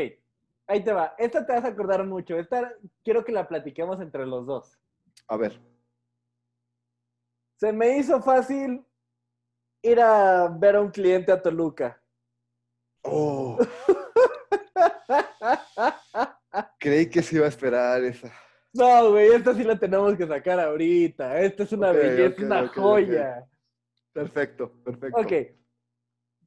ahí 0.66 0.82
te 0.82 0.92
va. 0.92 1.14
Esta 1.18 1.46
te 1.46 1.52
vas 1.52 1.64
a 1.64 1.68
acordar 1.68 2.04
mucho. 2.04 2.36
Esta 2.36 2.72
quiero 3.04 3.24
que 3.24 3.32
la 3.32 3.46
platiquemos 3.46 4.00
entre 4.00 4.26
los 4.26 4.46
dos. 4.46 4.78
A 5.28 5.36
ver. 5.36 5.60
Se 7.56 7.72
me 7.72 7.98
hizo 7.98 8.20
fácil 8.22 8.84
ir 9.82 10.00
a 10.00 10.48
ver 10.48 10.76
a 10.76 10.80
un 10.80 10.90
cliente 10.90 11.32
a 11.32 11.40
Toluca. 11.40 12.00
Oh. 13.02 13.58
Creí 16.78 17.08
que 17.08 17.22
se 17.22 17.36
iba 17.36 17.46
a 17.46 17.48
esperar 17.48 18.02
esa. 18.04 18.32
No, 18.72 19.10
güey, 19.10 19.32
esta 19.32 19.54
sí 19.54 19.64
la 19.64 19.78
tenemos 19.78 20.16
que 20.16 20.26
sacar 20.26 20.60
ahorita. 20.60 21.40
Esta 21.40 21.62
es 21.62 21.72
una 21.72 21.92
belleza, 21.92 22.44
una 22.44 22.68
joya. 22.68 23.46
Perfecto, 24.12 24.72
perfecto. 24.84 25.20
Ok, 25.20 25.32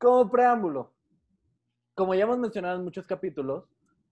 como 0.01 0.29
preámbulo, 0.31 0.91
como 1.93 2.15
ya 2.15 2.23
hemos 2.23 2.39
mencionado 2.39 2.77
en 2.79 2.83
muchos 2.83 3.05
capítulos, 3.05 3.65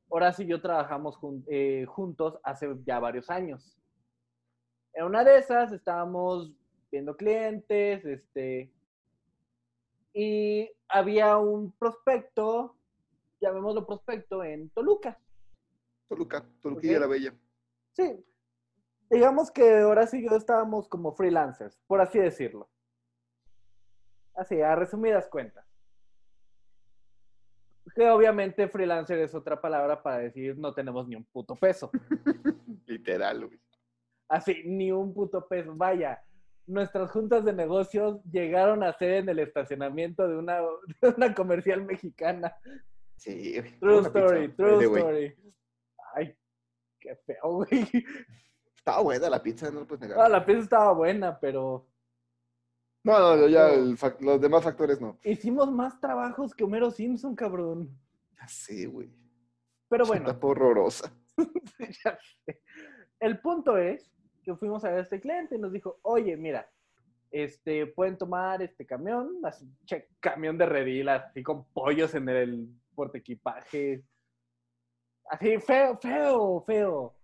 Horacio 0.08 0.46
y 0.46 0.48
yo 0.48 0.62
trabajamos 0.62 1.18
jun- 1.18 1.44
eh, 1.48 1.86
juntos 1.88 2.40
hace 2.44 2.68
ya 2.86 3.00
varios 3.00 3.30
años. 3.30 3.76
En 4.94 5.06
una 5.06 5.24
de 5.24 5.38
esas 5.38 5.72
estábamos 5.72 6.52
viendo 6.92 7.16
clientes, 7.16 8.06
este, 8.06 8.72
y 10.14 10.70
había 10.88 11.38
un 11.38 11.72
prospecto, 11.72 12.76
llamémoslo 13.42 13.86
prospecto, 13.86 14.44
en 14.44 14.70
Toluca. 14.72 15.20
Toluca, 16.08 16.44
Toluquilla 16.62 16.96
Ok. 16.96 17.02
la 17.02 17.08
Bella. 17.08 17.34
Sí, 17.94 18.26
digamos 19.10 19.52
que 19.52 19.84
Horacio 19.84 20.20
y 20.20 20.28
yo 20.30 20.36
estábamos 20.36 20.88
como 20.88 21.14
freelancers, 21.14 21.80
por 21.88 22.02
así 22.02 22.18
decirlo. 22.20 22.70
Así, 24.34 24.60
a 24.62 24.76
resumidas 24.76 25.28
cuentas. 25.28 25.69
Que 27.96 28.10
obviamente 28.10 28.68
freelancer 28.68 29.20
es 29.20 29.34
otra 29.34 29.60
palabra 29.60 30.02
para 30.02 30.20
decir 30.20 30.58
no 30.58 30.74
tenemos 30.74 31.08
ni 31.08 31.16
un 31.16 31.26
puto 31.26 31.56
peso. 31.56 31.90
Literal, 32.86 33.48
güey. 33.48 33.60
Así, 34.28 34.64
ni 34.66 34.92
un 34.92 35.14
puto 35.14 35.48
peso. 35.48 35.74
Vaya, 35.76 36.24
nuestras 36.68 37.12
juntas 37.12 37.44
de 37.44 37.54
negocios 37.54 38.24
llegaron 38.32 38.84
a 38.84 38.94
ser 38.94 39.14
en 39.14 39.30
el 39.30 39.40
estacionamiento 39.40 40.28
de 40.28 40.38
una, 40.38 40.60
de 41.02 41.10
una 41.18 41.34
comercial 41.34 41.84
mexicana. 41.84 42.56
Sí, 43.18 43.60
güey. 43.60 43.80
True 43.80 44.02
story, 44.02 44.48
pizza, 44.48 44.58
true 44.58 44.86
story. 44.86 45.36
Ay, 46.16 46.36
qué 47.00 47.16
feo, 47.26 47.54
güey. 47.54 47.88
Estaba 48.76 49.02
buena 49.02 49.30
la 49.30 49.44
pizza, 49.44 49.70
no 49.72 49.82
lo 49.82 49.88
puedes 49.88 50.08
negar. 50.08 50.26
Ah, 50.26 50.30
la 50.30 50.46
pieza 50.46 50.62
estaba 50.62 50.94
buena, 50.94 51.38
pero 51.40 51.89
No, 53.04 53.18
no, 53.18 53.36
no, 53.38 53.48
ya 53.48 53.70
el 53.70 53.98
los 54.20 54.42
demás 54.42 54.64
factores 54.64 55.00
no. 55.00 55.18
hicimos 55.24 55.72
más 55.72 56.00
trabajos 56.00 56.54
que 56.54 56.64
Homero 56.64 56.92
Simpson, 56.92 57.36
cabrón. 57.36 57.90
Ya 58.38 58.48
sé, 58.48 58.86
güey. 58.88 59.10
Pero 59.88 60.06
bueno, 60.06 60.26
tapa 60.26 60.48
horrorosa. 60.48 61.12
ya 62.04 62.20
sé. 62.46 62.62
El 63.20 63.40
punto 63.40 63.78
es 63.78 64.12
que 64.44 64.56
fuimos 64.56 64.84
a 64.84 64.90
ver 64.90 65.00
a 65.00 65.02
este 65.04 65.20
cliente 65.20 65.56
y 65.56 65.60
nos 65.60 65.72
dijo, 65.72 66.00
oye, 66.04 66.36
mira, 66.36 66.70
este, 67.32 67.88
pueden 67.88 68.18
tomar 68.18 68.62
este 68.62 68.86
camión, 68.86 69.40
así, 69.44 69.68
che, 69.86 70.10
camión 70.20 70.58
de 70.58 70.66
redil, 70.66 71.10
así 71.10 71.44
con 71.44 71.66
pollos 71.72 72.14
en 72.16 72.28
el 72.30 72.68
portequipaje. 72.96 74.04
Así, 75.30 75.58
feo, 75.60 75.98
feo, 75.98 76.64
feo. 76.66 77.16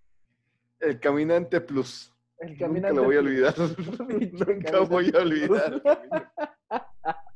El 0.80 1.00
caminante 1.00 1.60
plus. 1.60 2.15
El 2.38 2.50
Nunca 2.52 2.66
caminante. 2.66 2.96
lo 2.96 3.04
voy 3.06 3.16
a 3.16 3.20
olvidar. 3.20 3.56
Nunca 4.48 4.80
voy 4.82 5.12
a 5.16 5.20
olvidar. 5.20 5.82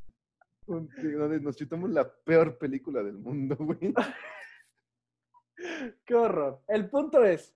Donde 0.68 1.40
Nos 1.40 1.56
chutamos 1.56 1.90
la 1.90 2.08
peor 2.08 2.58
película 2.58 3.02
del 3.02 3.18
mundo, 3.18 3.56
güey. 3.56 3.94
Qué 6.06 6.16
horror. 6.16 6.62
El 6.68 6.90
punto 6.90 7.24
es 7.24 7.56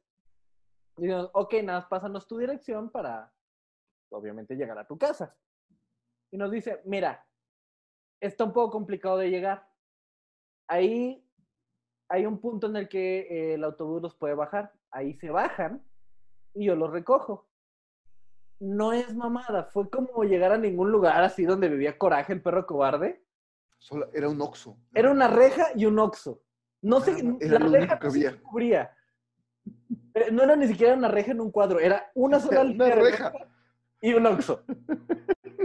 Y 0.98 1.04
dijimos, 1.04 1.30
ok, 1.34 1.54
nada, 1.64 1.80
más 1.80 1.88
pásanos 1.88 2.28
tu 2.28 2.38
dirección 2.38 2.90
para, 2.90 3.32
obviamente, 4.10 4.56
llegar 4.56 4.78
a 4.80 4.88
tu 4.88 4.98
casa. 4.98 5.38
Y 6.32 6.38
nos 6.38 6.50
dice, 6.50 6.82
mira, 6.86 7.24
está 8.20 8.46
un 8.46 8.54
poco 8.54 8.72
complicado 8.72 9.20
de 9.20 9.30
llegar. 9.30 9.70
Ahí 10.68 11.24
hay 12.10 12.26
un 12.26 12.40
punto 12.40 12.68
en 12.68 12.78
el 12.78 12.90
que 12.90 13.20
eh, 13.20 13.54
el 13.54 13.64
autobús 13.64 14.02
los 14.02 14.16
puede 14.16 14.34
bajar. 14.34 14.74
Ahí 14.90 15.14
se 15.16 15.30
bajan 15.30 15.84
y 16.54 16.66
yo 16.66 16.76
los 16.76 16.92
recojo. 16.92 17.48
No 18.60 18.94
es 18.94 19.14
mamada, 19.16 19.66
fue 19.66 19.90
como 19.90 20.24
llegar 20.24 20.52
a 20.54 20.58
ningún 20.58 20.92
lugar 20.92 21.22
así 21.24 21.44
donde 21.46 21.68
vivía 21.70 21.98
Coraje, 21.98 22.34
el 22.34 22.42
perro 22.42 22.66
cobarde. 22.66 23.24
Solo 23.78 24.10
era 24.14 24.30
un 24.30 24.40
oxo. 24.42 24.78
Era 24.94 25.12
una 25.12 25.28
reja 25.28 25.68
y 25.76 25.86
un 25.86 26.00
oxo. 26.00 26.42
No 26.82 27.02
sé, 27.02 27.22
la 27.42 27.60
reja 27.60 28.00
no 28.02 28.12
se 28.12 28.42
cubría. 28.42 28.92
Eh, 30.14 30.32
No 30.32 30.44
era 30.44 30.56
ni 30.56 30.68
siquiera 30.68 30.94
una 30.96 31.08
reja 31.10 31.32
en 31.32 31.42
un 31.42 31.52
cuadro, 31.52 31.80
era 31.80 32.10
una 32.14 32.40
sola 32.40 32.62
Una 32.62 32.90
reja. 32.96 33.34
y 34.02 34.14
un 34.14 34.26
oxo. 34.26 34.64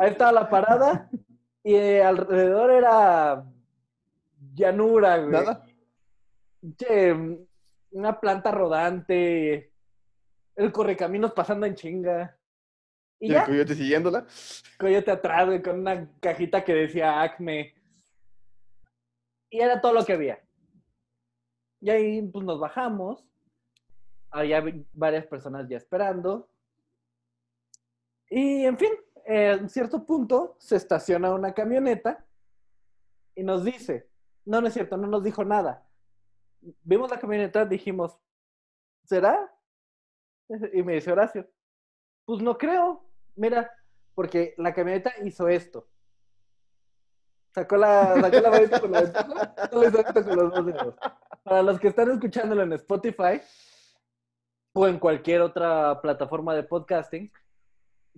Ahí 0.00 0.10
estaba 0.10 0.32
la 0.32 0.48
parada 0.50 1.08
y 1.62 1.74
eh, 1.74 2.02
alrededor 2.02 2.70
era 2.70 3.44
llanura, 4.54 5.18
güey. 5.18 5.30
Nada. 5.30 5.64
Che, 6.76 7.14
una 7.90 8.18
planta 8.20 8.50
rodante, 8.50 9.67
el 10.58 10.72
correcaminos 10.72 11.32
pasando 11.32 11.66
en 11.66 11.74
chinga. 11.76 12.36
Y 13.20 13.28
Y 13.28 13.34
el 13.34 13.34
ya, 13.34 13.46
coyote 13.46 13.74
siguiéndola. 13.74 14.26
coyote 14.78 15.10
atrás, 15.10 15.46
güey, 15.46 15.62
con 15.62 15.78
una 15.80 16.10
cajita 16.20 16.64
que 16.64 16.74
decía 16.74 17.22
Acme. 17.22 17.74
Y 19.50 19.60
era 19.60 19.80
todo 19.80 19.92
lo 19.92 20.04
que 20.04 20.14
había. 20.14 20.42
Y 21.80 21.90
ahí 21.90 22.22
pues 22.22 22.44
nos 22.44 22.58
bajamos. 22.58 23.24
Había 24.30 24.62
varias 24.92 25.26
personas 25.26 25.68
ya 25.68 25.76
esperando. 25.76 26.50
Y 28.28 28.64
en 28.64 28.76
fin, 28.76 28.90
eh, 29.26 29.56
en 29.60 29.68
cierto 29.68 30.04
punto 30.04 30.56
se 30.58 30.76
estaciona 30.76 31.32
una 31.32 31.54
camioneta 31.54 32.26
y 33.34 33.44
nos 33.44 33.64
dice, 33.64 34.10
no, 34.44 34.60
no 34.60 34.66
es 34.66 34.74
cierto, 34.74 34.96
no 34.96 35.06
nos 35.06 35.22
dijo 35.22 35.44
nada. 35.44 35.88
Vimos 36.82 37.10
la 37.10 37.20
camioneta, 37.20 37.64
dijimos, 37.64 38.18
¿será? 39.04 39.54
Y 40.72 40.82
me 40.82 40.94
dice 40.94 41.12
Horacio, 41.12 41.48
pues 42.24 42.42
no 42.42 42.58
creo, 42.58 43.04
mira, 43.36 43.70
porque 44.14 44.54
la 44.58 44.74
camioneta 44.74 45.12
hizo 45.24 45.48
esto. 45.48 45.88
Sacó 47.54 47.76
la, 47.76 48.14
sacó 48.20 48.40
la 48.40 48.40
la 48.40 48.50
ventana, 48.50 48.80
con 50.24 50.36
los. 50.36 50.94
Para 51.42 51.62
los 51.62 51.80
que 51.80 51.88
están 51.88 52.10
escuchándolo 52.10 52.62
en 52.62 52.72
Spotify 52.74 53.40
o 54.74 54.86
en 54.86 54.98
cualquier 54.98 55.40
otra 55.40 56.00
plataforma 56.00 56.54
de 56.54 56.62
podcasting, 56.62 57.32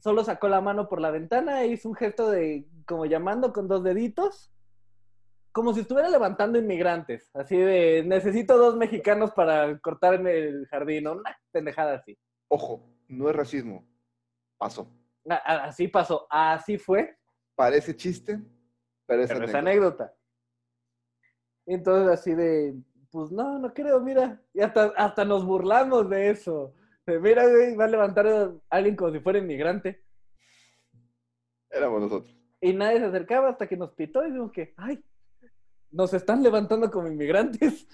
solo 0.03 0.25
sacó 0.25 0.49
la 0.49 0.61
mano 0.61 0.89
por 0.89 1.01
la 1.01 1.11
ventana 1.11 1.63
e 1.63 1.69
hizo 1.69 1.89
un 1.89 1.95
gesto 1.95 2.31
de 2.31 2.67
como 2.87 3.07
llamando 3.07 3.53
con 3.53 3.69
dos 3.69 3.85
deditos, 3.85 4.51
como 5.53 5.73
si 5.75 5.81
estuviera 5.81 6.09
levantando 6.09 6.59
inmigrantes, 6.59 7.31
así 7.35 7.57
de 7.57 8.05
necesito 8.07 8.57
dos 8.57 8.77
mexicanos 8.77 9.33
para 9.33 9.79
cortarme 9.81 10.39
el 10.39 10.67
jardín, 10.69 11.07
o 11.07 11.13
una 11.13 11.37
pendejada 11.51 11.95
así. 11.97 12.17
Ojo, 12.49 12.89
no 13.09 13.29
es 13.29 13.37
racismo. 13.37 13.87
Pasó. 14.59 14.93
Así 15.29 15.89
pasó, 15.89 16.27
así 16.31 16.79
fue, 16.79 17.17
Parece 17.61 17.95
chiste, 17.95 18.41
pero 19.07 19.23
es 19.23 19.31
pero 19.31 19.45
es 19.45 19.55
anécdota. 19.55 19.59
anécdota. 19.59 20.15
Entonces 21.67 22.09
así 22.09 22.35
de, 22.35 22.75
pues 23.11 23.31
no, 23.31 23.59
no 23.59 23.75
creo, 23.75 24.01
mira, 24.01 24.43
y 24.55 24.63
hasta, 24.63 24.95
hasta 24.97 25.27
nos 25.27 25.45
burlamos 25.45 26.09
de 26.09 26.31
eso. 26.31 26.75
De, 27.07 27.21
mira, 27.21 27.47
güey, 27.47 27.77
va 27.77 27.85
a 27.85 27.89
levantar 27.89 28.27
a 28.27 28.51
alguien 28.71 28.97
como 28.97 29.13
si 29.13 29.21
fuera 29.21 29.39
inmigrante. 29.41 30.03
Éramos 31.71 32.01
nosotros. 32.01 32.35
Y 32.63 32.73
nadie 32.73 32.99
se 32.99 33.07
acercaba 33.07 33.51
hasta 33.51 33.69
que 33.69 33.77
nos 33.77 33.93
pitó 33.93 34.23
y 34.23 34.29
dijimos 34.29 34.53
que, 34.53 34.73
ay, 34.79 35.05
nos 35.91 36.13
están 36.15 36.43
levantando 36.43 36.91
como 36.91 37.09
inmigrantes. 37.09 37.87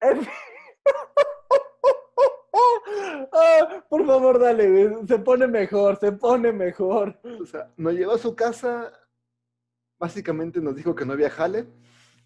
Ah, 3.32 3.84
por 3.90 4.06
favor, 4.06 4.38
dale, 4.40 5.06
se 5.06 5.18
pone 5.18 5.46
mejor, 5.46 5.98
se 5.98 6.12
pone 6.12 6.52
mejor. 6.52 7.18
O 7.40 7.44
sea, 7.44 7.70
nos 7.76 7.92
llevó 7.92 8.12
a 8.12 8.18
su 8.18 8.34
casa. 8.34 8.92
Básicamente 9.98 10.60
nos 10.60 10.74
dijo 10.74 10.94
que 10.94 11.04
no 11.04 11.12
había 11.12 11.30
jale. 11.30 11.66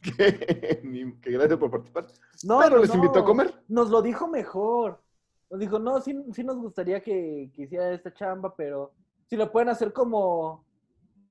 Que, 1.23 1.31
gracias 1.33 1.59
por 1.59 1.71
participar. 1.71 2.07
No, 2.45 2.59
pero 2.61 2.77
no, 2.77 2.83
les 2.83 2.95
invitó 2.95 3.19
a 3.19 3.25
comer. 3.25 3.53
Nos 3.69 3.91
lo 3.91 4.01
dijo 4.01 4.29
mejor. 4.29 5.03
Nos 5.51 5.61
dijo, 5.61 5.79
no, 5.79 6.01
sí, 6.01 6.17
sí 6.33 6.45
nos 6.45 6.57
gustaría 6.57 7.03
que, 7.03 7.51
que 7.55 7.63
hiciera 7.63 7.93
esta 7.93 8.15
chamba, 8.15 8.55
pero 8.55 8.93
si 9.27 9.37
lo 9.37 9.51
pueden 9.51 9.69
hacer 9.69 9.93
como, 9.93 10.65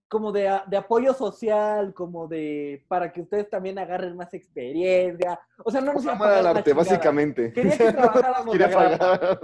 como 0.09 0.31
de, 0.31 0.59
de 0.67 0.77
apoyo 0.77 1.13
social, 1.13 1.93
como 1.93 2.27
de 2.27 2.83
para 2.87 3.13
que 3.13 3.21
ustedes 3.21 3.47
también 3.47 3.77
agarren 3.77 4.17
más 4.17 4.33
experiencia. 4.33 5.39
O 5.63 5.71
sea, 5.71 5.81
no 5.81 5.93
nos 5.93 6.03
iba 6.03 6.13
a 6.13 6.39
al 6.39 6.47
arte, 6.47 6.71
chingada. 6.71 6.83
básicamente. 6.83 7.53
Quería 7.53 7.77
que 7.77 7.93
trabajáramos 7.93 8.51
Quería 8.51 8.71
pagar. 8.71 9.39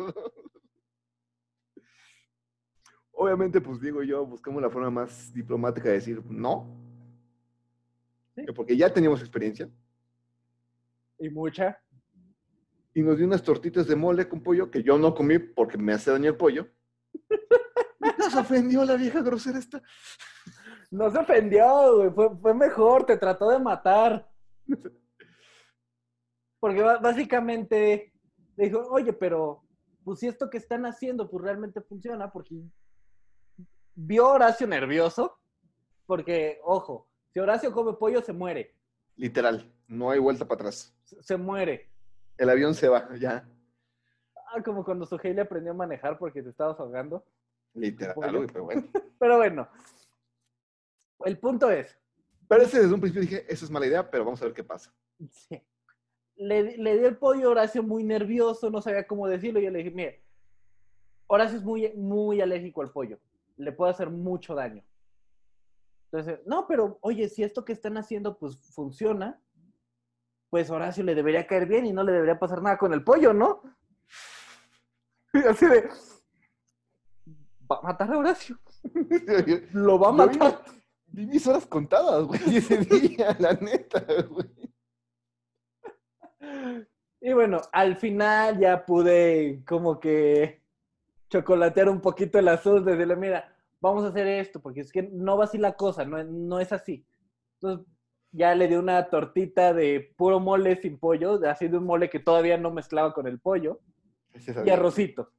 Obviamente, 3.11 3.61
pues 3.61 3.79
digo 3.79 4.01
yo, 4.01 4.25
buscamos 4.25 4.61
la 4.61 4.69
forma 4.69 4.89
más 4.89 5.31
diplomática 5.31 5.87
de 5.87 5.95
decir 5.95 6.21
no. 6.25 6.67
Sí. 8.35 8.43
Porque 8.53 8.75
ya 8.75 8.91
teníamos 8.91 9.21
experiencia. 9.21 9.69
Y 11.19 11.29
mucha. 11.29 11.79
Y 12.93 13.03
nos 13.03 13.17
dio 13.17 13.27
unas 13.27 13.43
tortitas 13.43 13.87
de 13.87 13.95
mole 13.95 14.27
con 14.27 14.41
pollo 14.41 14.71
que 14.71 14.81
yo 14.81 14.97
no 14.97 15.13
comí 15.13 15.37
porque 15.37 15.77
me 15.77 15.93
hace 15.93 16.11
daño 16.11 16.31
el 16.31 16.37
pollo. 16.37 16.67
Y 18.01 18.21
Nos 18.21 18.35
ofendió 18.35 18.85
la 18.85 18.97
vieja 18.97 19.21
grosera 19.21 19.57
esta. 19.57 19.81
No 20.95 21.11
se 21.11 21.17
ofendió, 21.19 21.97
güey. 21.97 22.09
Fue, 22.11 22.37
fue 22.37 22.53
mejor, 22.53 23.05
te 23.05 23.17
trató 23.17 23.49
de 23.49 23.59
matar. 23.59 24.29
Porque 26.59 26.81
básicamente 26.81 28.13
le 28.55 28.65
dijo, 28.65 28.79
oye, 28.89 29.11
pero 29.11 29.61
pues 30.05 30.19
si 30.19 30.27
esto 30.27 30.49
que 30.49 30.57
están 30.57 30.85
haciendo 30.85 31.29
pues 31.29 31.43
realmente 31.43 31.81
funciona, 31.81 32.31
porque 32.31 32.55
vio 33.93 34.27
a 34.27 34.33
Horacio 34.33 34.67
nervioso, 34.67 35.37
porque, 36.05 36.59
ojo, 36.63 37.07
si 37.33 37.39
Horacio 37.39 37.73
come 37.73 37.93
pollo 37.93 38.21
se 38.21 38.31
muere, 38.33 38.73
Literal, 39.17 39.71
no 39.87 40.11
hay 40.11 40.19
vuelta 40.19 40.45
para 40.45 40.61
atrás. 40.61 40.95
se 41.03 41.21
se 41.21 41.37
muere. 41.37 41.89
El 42.37 42.49
avión 42.49 42.73
se 42.73 42.87
va, 42.87 43.15
ya. 43.17 43.47
Ah, 44.53 44.61
como 44.63 44.83
cuando 44.83 45.05
Sugei 45.05 45.33
le 45.33 45.41
aprendió 45.41 45.71
a 45.71 45.75
manejar 45.75 46.17
porque 46.17 46.41
te 46.41 46.49
estabas 46.49 46.79
ahogando. 46.79 47.25
Literal, 47.73 48.35
güey, 48.35 48.47
pero 48.47 48.63
bueno. 48.63 48.83
Pero 49.19 49.37
bueno, 49.37 49.67
el 51.23 51.39
punto 51.39 51.69
es, 51.69 51.97
Pero 52.47 52.63
ese 52.63 52.81
desde 52.81 52.93
un 52.93 52.99
principio 53.01 53.21
dije, 53.21 53.45
eso 53.47 53.65
es 53.65 53.71
mala 53.71 53.87
idea, 53.87 54.09
pero 54.09 54.25
vamos 54.25 54.41
a 54.41 54.45
ver 54.45 54.53
qué 54.53 54.63
pasa. 54.63 54.93
Sí. 55.31 55.61
Le, 56.35 56.77
le 56.77 56.97
dio 56.97 57.07
el 57.07 57.17
pollo 57.17 57.47
a 57.47 57.51
Horacio 57.51 57.81
muy 57.81 58.03
nervioso, 58.03 58.69
no 58.69 58.81
sabía 58.81 59.07
cómo 59.07 59.27
decirlo. 59.27 59.59
Y 59.59 59.63
yo 59.63 59.71
le 59.71 59.79
dije, 59.79 59.91
mire, 59.91 60.25
Horacio 61.27 61.57
es 61.57 61.63
muy, 61.63 61.91
muy 61.95 62.41
alérgico 62.41 62.81
al 62.81 62.91
pollo. 62.91 63.19
Le 63.57 63.71
puede 63.71 63.91
hacer 63.91 64.09
mucho 64.09 64.53
daño. 64.53 64.83
Entonces, 66.11 66.39
no, 66.45 66.67
pero 66.67 66.97
oye, 67.01 67.27
si 67.29 67.43
esto 67.43 67.65
que 67.65 67.73
están 67.73 67.97
haciendo 67.97 68.37
pues 68.37 68.57
funciona, 68.57 69.41
pues 70.49 70.69
Horacio 70.69 71.03
le 71.03 71.15
debería 71.15 71.47
caer 71.47 71.65
bien 71.65 71.85
y 71.85 71.93
no 71.93 72.03
le 72.03 72.13
debería 72.13 72.39
pasar 72.39 72.61
nada 72.61 72.77
con 72.77 72.93
el 72.93 73.03
pollo, 73.03 73.33
¿no? 73.33 73.61
Y 75.33 75.39
así 75.39 75.65
de, 75.65 75.89
va 77.69 77.79
a 77.79 77.81
matar 77.81 78.13
a 78.13 78.17
Horacio. 78.17 78.57
Lo 79.73 79.99
va 79.99 80.09
a 80.09 80.11
matar. 80.13 80.63
Vi 81.15 81.25
mis 81.25 81.47
horas 81.47 81.65
contadas, 81.65 82.25
güey, 82.25 82.41
ese 82.57 82.77
día, 82.77 83.35
la 83.39 83.53
neta, 83.53 84.05
güey. 84.29 84.49
Y 87.21 87.31
bueno, 87.31 87.61
al 87.71 87.95
final 87.95 88.59
ya 88.59 88.85
pude 88.85 89.63
como 89.65 89.97
que 89.97 90.61
chocolatear 91.29 91.87
un 91.87 92.01
poquito 92.01 92.37
el 92.37 92.49
asunto, 92.49 92.91
decirle, 92.91 93.15
mira, 93.15 93.55
vamos 93.79 94.03
a 94.03 94.09
hacer 94.09 94.27
esto, 94.27 94.61
porque 94.61 94.81
es 94.81 94.91
que 94.91 95.03
no 95.03 95.37
va 95.37 95.45
así 95.45 95.57
la 95.57 95.77
cosa, 95.77 96.03
no, 96.03 96.21
no 96.21 96.59
es 96.59 96.73
así. 96.73 97.07
Entonces 97.53 97.87
ya 98.31 98.53
le 98.53 98.67
di 98.67 98.75
una 98.75 99.09
tortita 99.09 99.73
de 99.73 100.13
puro 100.17 100.41
mole 100.41 100.75
sin 100.81 100.99
pollo, 100.99 101.39
así 101.47 101.69
de 101.69 101.77
un 101.77 101.85
mole 101.85 102.09
que 102.09 102.19
todavía 102.19 102.57
no 102.57 102.71
mezclaba 102.71 103.13
con 103.13 103.25
el 103.25 103.39
pollo, 103.39 103.79
y 104.65 104.69
arrocito. 104.69 105.31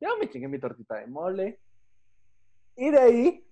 Ya 0.00 0.08
me 0.18 0.28
chingué 0.28 0.48
mi 0.48 0.58
tortita 0.58 0.96
de 0.96 1.06
mole. 1.06 1.60
Y 2.74 2.90
de 2.90 2.98
ahí, 2.98 3.49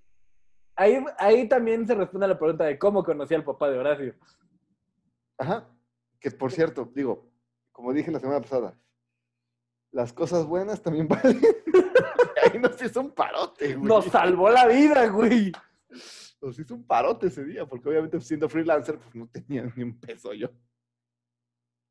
ahí, 0.78 1.04
ahí 1.18 1.48
también 1.48 1.86
se 1.86 1.94
responde 1.94 2.24
a 2.24 2.28
la 2.28 2.38
pregunta 2.38 2.64
de 2.64 2.78
cómo 2.78 3.04
conocí 3.04 3.34
al 3.34 3.44
papá 3.44 3.68
de 3.68 3.78
Horacio. 3.78 4.14
Ajá. 5.36 5.68
Que 6.20 6.30
por 6.30 6.52
cierto, 6.52 6.90
digo, 6.94 7.30
como 7.72 7.92
dije 7.92 8.10
la 8.10 8.20
semana 8.20 8.40
pasada, 8.40 8.78
las 9.90 10.12
cosas 10.12 10.46
buenas 10.46 10.80
también 10.80 11.08
valen. 11.08 11.40
Ahí 12.42 12.58
nos 12.58 12.80
hizo 12.80 13.00
un 13.00 13.10
parote, 13.10 13.74
güey. 13.74 13.88
Nos 13.88 14.06
salvó 14.06 14.48
la 14.50 14.66
vida, 14.66 15.08
güey. 15.08 15.52
Nos 16.40 16.58
hizo 16.58 16.74
un 16.74 16.84
parote 16.84 17.26
ese 17.26 17.44
día, 17.44 17.66
porque 17.66 17.88
obviamente 17.88 18.20
siendo 18.20 18.48
freelancer, 18.48 18.98
pues 18.98 19.14
no 19.14 19.28
tenía 19.28 19.70
ni 19.74 19.82
un 19.82 19.98
peso 19.98 20.32
yo. 20.32 20.48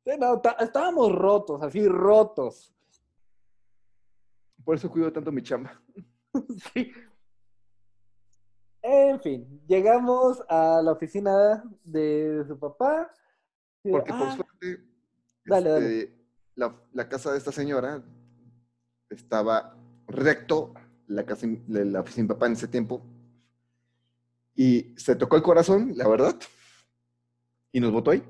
Sí, 0.04 0.12
no, 0.18 0.40
estábamos 0.58 1.14
rotos, 1.14 1.62
así 1.62 1.86
rotos. 1.86 2.74
Por 4.64 4.76
eso 4.76 4.90
cuido 4.90 5.12
tanto 5.12 5.30
mi 5.30 5.42
chamba. 5.42 5.78
Sí. 6.72 6.92
En 8.90 9.20
fin, 9.20 9.60
llegamos 9.68 10.42
a 10.48 10.80
la 10.82 10.92
oficina 10.92 11.62
de 11.84 12.42
su 12.48 12.58
papá. 12.58 13.12
Porque 13.82 14.12
por 14.12 14.28
ah, 14.28 14.34
suerte, 14.34 14.84
Dale, 15.44 15.76
este, 15.76 16.18
La, 16.54 16.74
la 16.94 17.06
casa 17.06 17.32
de 17.32 17.38
esta 17.38 17.52
señora 17.52 18.02
estaba 19.10 19.76
recto, 20.06 20.72
la, 21.06 21.26
casa, 21.26 21.46
la 21.66 22.00
oficina 22.00 22.28
de 22.28 22.34
papá 22.34 22.46
en 22.46 22.52
ese 22.52 22.66
tiempo. 22.66 23.02
Y 24.54 24.94
se 24.96 25.16
tocó 25.16 25.36
el 25.36 25.42
corazón, 25.42 25.92
la 25.94 26.08
verdad. 26.08 26.36
Y 27.72 27.80
nos 27.80 27.92
votó 27.92 28.12
ahí. 28.12 28.22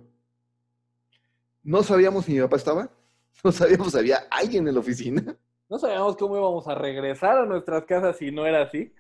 No 1.63 1.85
sabíamos 1.85 2.25
si 2.25 2.33
mi 2.33 2.41
papá 2.41 2.57
estaba. 2.57 2.91
No 3.45 3.53
sabíamos 3.53 3.93
si 3.93 3.99
había 3.99 4.27
alguien 4.33 4.67
en 4.67 4.75
la 4.75 4.81
oficina. 4.81 5.37
No 5.69 5.79
sabíamos 5.79 6.17
cómo 6.17 6.37
íbamos 6.37 6.67
a 6.67 6.75
regresar 6.75 7.39
a 7.39 7.47
nuestras 7.47 7.85
casas 7.85 8.17
si 8.17 8.33
no 8.33 8.45
era 8.45 8.63
así. 8.63 8.93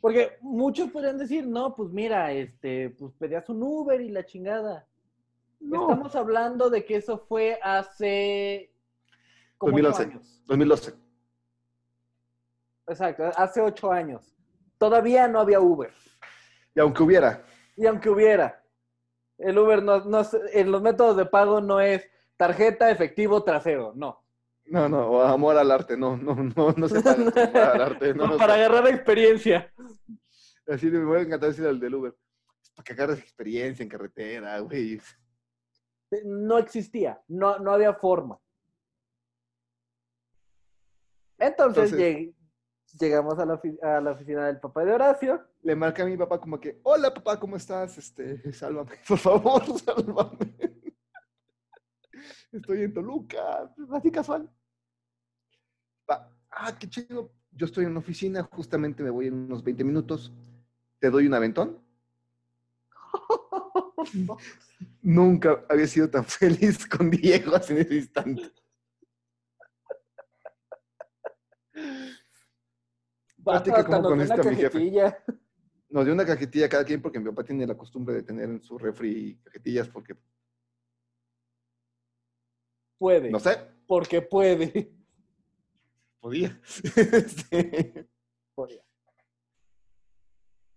Porque 0.00 0.38
muchos 0.40 0.90
podrían 0.90 1.18
decir, 1.18 1.46
no, 1.46 1.74
pues 1.74 1.90
mira, 1.90 2.32
este, 2.32 2.90
pues 2.90 3.12
pedías 3.18 3.48
un 3.48 3.62
Uber 3.62 4.00
y 4.00 4.10
la 4.10 4.24
chingada. 4.24 4.86
No. 5.60 5.82
Estamos 5.82 6.16
hablando 6.16 6.70
de 6.70 6.84
que 6.84 6.96
eso 6.96 7.18
fue 7.18 7.58
hace 7.62 8.72
como 9.58 9.76
ocho 9.76 9.88
2011. 9.88 10.02
años. 10.02 10.42
2012. 10.46 10.94
Exacto, 12.86 13.30
hace 13.36 13.60
ocho 13.60 13.92
años. 13.92 14.34
Todavía 14.78 15.28
no 15.28 15.40
había 15.40 15.60
Uber. 15.60 15.92
Y 16.74 16.80
aunque 16.80 17.02
hubiera, 17.02 17.44
Y 17.76 17.86
aunque 17.86 18.08
hubiera, 18.08 18.64
el 19.36 19.58
Uber 19.58 19.82
no, 19.82 20.04
no 20.04 20.22
en 20.52 20.72
los 20.72 20.80
métodos 20.80 21.16
de 21.16 21.26
pago 21.26 21.60
no 21.60 21.80
es 21.80 22.08
tarjeta, 22.36 22.90
efectivo, 22.90 23.42
trasero, 23.42 23.92
no. 23.94 24.22
No, 24.70 24.88
no, 24.88 25.10
o 25.10 25.22
amor 25.22 25.56
al 25.58 25.70
arte, 25.70 25.96
no, 25.96 26.16
no, 26.16 26.34
no, 26.34 26.72
no 26.76 26.88
se 26.88 27.00
paga 27.02 27.20
amor 27.22 27.38
al 27.56 27.80
arte. 27.82 28.14
No, 28.14 28.26
No, 28.26 28.32
no 28.32 28.38
para 28.38 28.54
se- 28.54 28.64
agarrar 28.64 28.86
experiencia. 28.88 29.72
Así 30.68 30.86
me 30.86 31.04
voy 31.04 31.18
a 31.18 31.22
encantar 31.22 31.48
decir 31.50 31.66
al 31.66 31.80
del 31.80 31.94
Uber. 31.94 32.14
Es 32.62 32.70
para 32.70 32.84
que 32.84 32.92
agarres 32.92 33.18
experiencia 33.18 33.82
en 33.82 33.88
carretera, 33.88 34.58
güey. 34.60 35.00
No 36.24 36.58
existía, 36.58 37.20
no, 37.28 37.58
no 37.58 37.72
había 37.72 37.94
forma. 37.94 38.38
Entonces, 41.38 41.92
Entonces- 41.92 41.98
lleg- 41.98 42.34
llegamos 43.00 43.38
a 43.38 43.46
la, 43.46 43.60
a 43.82 44.00
la 44.00 44.10
oficina 44.12 44.46
del 44.46 44.60
papá 44.60 44.84
de 44.84 44.92
Horacio. 44.92 45.46
Le 45.62 45.74
marca 45.76 46.02
a 46.02 46.06
mi 46.06 46.16
papá 46.16 46.40
como 46.40 46.58
que, 46.60 46.80
hola 46.82 47.12
papá, 47.14 47.38
¿cómo 47.38 47.56
estás? 47.56 47.96
Este, 47.98 48.52
sálvame, 48.52 48.92
por 49.08 49.18
favor, 49.18 49.62
sálvame. 49.78 50.54
Estoy 52.52 52.82
en 52.82 52.92
Toluca, 52.92 53.72
así 53.92 54.10
casual. 54.10 54.50
Ah, 56.50 56.76
qué 56.78 56.88
chido. 56.88 57.32
Yo 57.52 57.66
estoy 57.66 57.84
en 57.84 57.90
una 57.90 58.00
oficina, 58.00 58.42
justamente 58.42 59.02
me 59.02 59.10
voy 59.10 59.26
en 59.26 59.34
unos 59.34 59.62
20 59.62 59.84
minutos. 59.84 60.32
¿Te 60.98 61.10
doy 61.10 61.26
un 61.26 61.34
aventón? 61.34 61.82
Nunca 65.02 65.64
había 65.68 65.86
sido 65.86 66.08
tan 66.08 66.24
feliz 66.24 66.86
con 66.86 67.10
Diego 67.10 67.54
en 67.56 67.78
ese 67.78 67.94
instante. 67.94 68.52
Cómo 73.42 73.58
nos 73.84 74.02
con 74.02 74.20
esto, 74.20 74.44
mi 74.44 74.56
jefe. 74.56 74.92
Nos 75.88 76.04
dio 76.04 76.14
una 76.14 76.24
cajetilla 76.24 76.68
cada 76.68 76.84
quien 76.84 77.02
porque 77.02 77.18
mi 77.18 77.26
papá 77.26 77.42
tiene 77.42 77.66
la 77.66 77.76
costumbre 77.76 78.14
de 78.14 78.22
tener 78.22 78.48
en 78.48 78.62
su 78.62 78.78
refri 78.78 79.40
cajetillas 79.42 79.88
porque, 79.88 80.14
Puede, 82.98 83.30
no 83.30 83.40
sé, 83.40 83.56
porque 83.86 84.20
puede. 84.20 84.92
Podía. 86.20 86.60
Este, 86.96 88.08
Podía. 88.54 88.82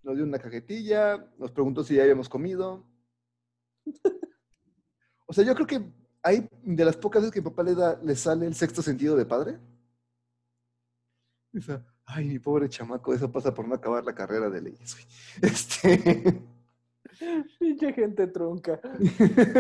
nos 0.04 0.16
dio 0.16 0.24
una 0.26 0.40
cajetilla, 0.40 1.18
nos 1.38 1.52
preguntó 1.52 1.84
si 1.84 1.96
ya 1.96 2.04
habíamos 2.04 2.30
comido. 2.30 2.86
O 5.26 5.34
sea, 5.34 5.44
yo 5.46 5.56
creo 5.56 5.66
que 5.66 5.82
hay 6.22 6.48
de 6.62 6.86
las 6.86 6.96
pocas 6.98 7.22
veces 7.24 7.34
que 7.34 7.42
mi 7.42 7.50
papá 7.50 7.64
le, 7.64 7.74
da, 7.74 8.00
le 8.04 8.16
sale 8.16 8.46
el 8.46 8.54
sexto 8.54 8.84
sentido 8.84 9.16
de 9.16 9.26
padre. 9.26 9.58
Dice, 11.52 11.82
ay, 12.06 12.26
mi 12.26 12.38
pobre 12.40 12.70
chamaco, 12.70 13.14
eso 13.16 13.32
pasa 13.32 13.52
por 13.52 13.68
no 13.68 13.74
acabar 13.74 14.04
la 14.04 14.14
carrera 14.14 14.50
de 14.50 14.62
leyes. 14.62 14.94
güey". 14.94 15.06
Este, 15.42 16.44
Pinche 17.58 17.94
gente 17.94 18.28
trunca. 18.28 18.80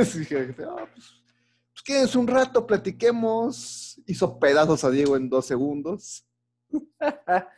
Sí, 0.05 0.27
"Ah, 0.67 0.85
pues 0.93 1.22
quédense 1.83 2.17
un 2.17 2.27
rato, 2.27 2.65
platiquemos. 2.65 4.01
Hizo 4.05 4.39
pedazos 4.39 4.83
a 4.83 4.89
Diego 4.89 5.15
en 5.15 5.29
dos 5.29 5.45
segundos. 5.45 6.25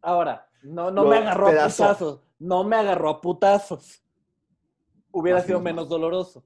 Ahora, 0.00 0.48
no, 0.62 0.90
no 0.90 1.04
Lo 1.04 1.10
me 1.10 1.16
agarró 1.18 1.46
a 1.48 1.50
putazos. 1.50 2.20
No 2.38 2.64
me 2.64 2.76
agarró 2.76 3.08
a 3.10 3.20
putazos. 3.20 4.02
Hubiera 5.12 5.38
Así 5.38 5.46
sido 5.48 5.58
nos 5.58 5.64
menos 5.64 5.84
mata. 5.84 5.94
doloroso. 5.94 6.44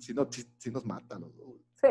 Si 0.00 0.12
no, 0.12 0.26
si, 0.30 0.42
si 0.58 0.70
nos 0.70 0.84
matan 0.84 1.20
los 1.20 1.36
dos. 1.36 1.54
Sí. 1.80 1.88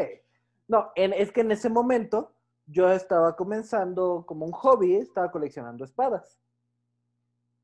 No, 0.68 0.92
en- 0.96 1.14
es 1.14 1.32
que 1.32 1.42
en 1.42 1.52
ese 1.52 1.70
momento 1.70 2.34
yo 2.66 2.90
estaba 2.92 3.36
comenzando 3.36 4.26
como 4.28 4.46
un 4.46 4.52
hobby, 4.52 4.96
estaba 4.96 5.32
coleccionando 5.32 5.86
espadas. 5.86 6.40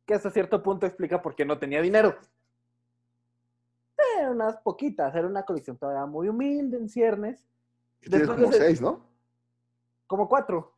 Que 0.05 0.13
hasta 0.13 0.31
cierto 0.31 0.61
punto 0.63 0.85
explica 0.85 1.21
por 1.21 1.35
qué 1.35 1.43
no 1.43 1.57
tenía 1.57 1.81
dinero. 1.81 2.15
Eran 4.21 4.33
unas 4.35 4.57
poquitas, 4.57 5.13
era 5.15 5.27
una 5.27 5.43
colección 5.43 5.77
todavía 5.77 6.05
muy 6.05 6.29
humilde 6.29 6.77
en 6.77 6.87
ciernes, 6.87 7.43
tienes 7.99 8.19
Después 8.27 8.39
como 8.39 8.51
seis, 8.53 8.79
¿no? 8.81 9.09
como 10.05 10.27
cuatro. 10.29 10.75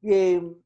Y 0.00 0.12
eh, 0.12 0.56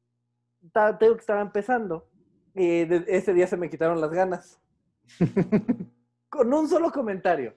ta- 0.71 0.95
te 0.97 1.05
digo 1.05 1.15
que 1.15 1.21
estaba 1.21 1.41
empezando. 1.41 2.07
Y 2.53 2.81
ese 3.07 3.33
día 3.33 3.47
se 3.47 3.57
me 3.57 3.69
quitaron 3.69 3.99
las 3.99 4.11
ganas. 4.11 4.59
Con 6.29 6.53
un 6.53 6.67
solo 6.67 6.91
comentario. 6.91 7.55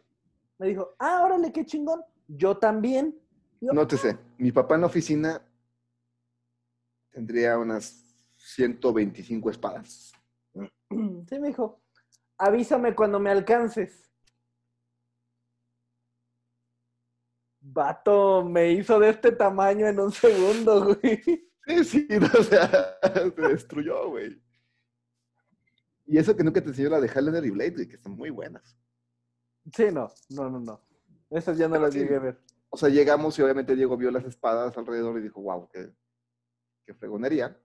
Me 0.58 0.68
dijo, 0.68 0.94
ah, 0.98 1.22
órale, 1.24 1.52
qué 1.52 1.66
chingón. 1.66 2.02
Yo 2.28 2.56
también. 2.56 3.18
Yo, 3.60 3.72
Nótese, 3.72 4.16
mi 4.38 4.52
papá 4.52 4.76
en 4.76 4.80
la 4.82 4.86
oficina 4.86 5.42
tendría 7.10 7.58
unas 7.58 8.04
125 8.36 9.50
espadas. 9.50 10.12
Sí, 10.88 11.38
me 11.40 11.48
dijo, 11.48 11.80
avísame 12.38 12.94
cuando 12.94 13.18
me 13.20 13.30
alcances. 13.30 14.10
Vato, 17.60 18.44
me 18.44 18.70
hizo 18.72 18.98
de 19.00 19.10
este 19.10 19.32
tamaño 19.32 19.86
en 19.86 19.98
un 19.98 20.12
segundo, 20.12 20.84
güey. 21.02 21.20
Sí, 21.66 21.84
sí, 21.84 22.08
o 22.38 22.42
sea, 22.42 22.96
se 23.34 23.42
destruyó, 23.42 24.08
güey. 24.10 24.40
Y 26.06 26.18
eso 26.18 26.36
que 26.36 26.44
nunca 26.44 26.60
te 26.62 26.68
enseñó 26.68 26.90
la 26.90 27.00
de 27.00 27.08
Highlander 27.08 27.44
y 27.44 27.50
Blade, 27.50 27.70
güey, 27.72 27.88
que 27.88 27.96
están 27.96 28.12
muy 28.12 28.30
buenas. 28.30 28.78
Sí, 29.74 29.86
no, 29.92 30.08
no, 30.30 30.48
no, 30.48 30.60
no. 30.60 30.80
Esas 31.30 31.58
ya 31.58 31.66
no 31.66 31.76
las 31.80 31.92
Sí. 31.92 31.98
llegué 32.00 32.16
a 32.16 32.20
ver. 32.20 32.40
O 32.68 32.76
sea, 32.76 32.88
llegamos 32.88 33.36
y 33.38 33.42
obviamente 33.42 33.74
Diego 33.74 33.96
vio 33.96 34.12
las 34.12 34.24
espadas 34.24 34.76
alrededor 34.78 35.18
y 35.18 35.22
dijo, 35.22 35.40
wow, 35.42 35.68
qué, 35.68 35.92
qué 36.86 36.94
fregonería. 36.94 37.60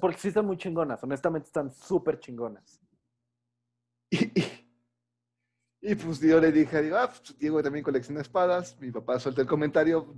Porque 0.00 0.16
sí 0.18 0.28
están 0.28 0.46
muy 0.46 0.56
chingonas, 0.56 1.02
honestamente 1.02 1.46
están 1.46 1.70
súper 1.70 2.18
chingonas. 2.20 2.80
Y, 4.14 4.40
y- 4.40 4.60
y, 5.86 5.94
pues 5.96 6.18
yo 6.20 6.40
le 6.40 6.50
dije, 6.50 6.80
digo, 6.82 6.96
ah, 6.96 7.08
pues 7.08 7.36
Diego 7.38 7.62
también 7.62 7.84
colecciona 7.84 8.20
espadas. 8.22 8.78
Mi 8.80 8.90
papá 8.90 9.18
suelta 9.18 9.42
el 9.42 9.46
comentario. 9.48 10.14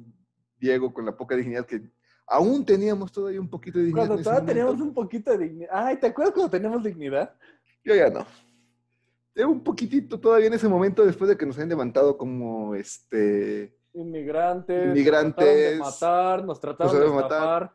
Diego, 0.58 0.92
con 0.94 1.04
la 1.04 1.16
poca 1.16 1.34
dignidad 1.36 1.66
que 1.66 1.82
aún 2.26 2.64
teníamos 2.64 3.10
todavía 3.12 3.40
un 3.40 3.50
poquito 3.50 3.78
de 3.78 3.86
dignidad. 3.86 4.06
Cuando 4.06 4.22
todavía 4.22 4.46
teníamos 4.46 4.80
un 4.80 4.94
poquito 4.94 5.30
de 5.32 5.38
dignidad. 5.38 5.70
Ay, 5.72 5.96
¿te 5.98 6.06
acuerdas 6.06 6.32
cuando 6.34 6.50
teníamos 6.50 6.82
dignidad? 6.84 7.34
Yo 7.84 7.94
ya 7.94 8.08
no. 8.10 8.26
Tengo 9.34 9.50
un 9.52 9.62
poquitito 9.62 10.18
todavía 10.20 10.46
en 10.46 10.54
ese 10.54 10.68
momento, 10.68 11.04
después 11.04 11.28
de 11.28 11.36
que 11.36 11.44
nos 11.44 11.56
habían 11.56 11.68
levantado 11.70 12.16
como 12.16 12.74
este. 12.74 13.76
Inmigrantes. 13.92 14.86
Inmigrantes, 14.86 15.78
Nos 15.78 15.98
trataron 15.98 16.46
de 16.46 16.46
matar, 16.46 16.46
nos 16.46 16.60
trataron 16.60 17.00
de 17.00 17.22
matar. 17.22 17.74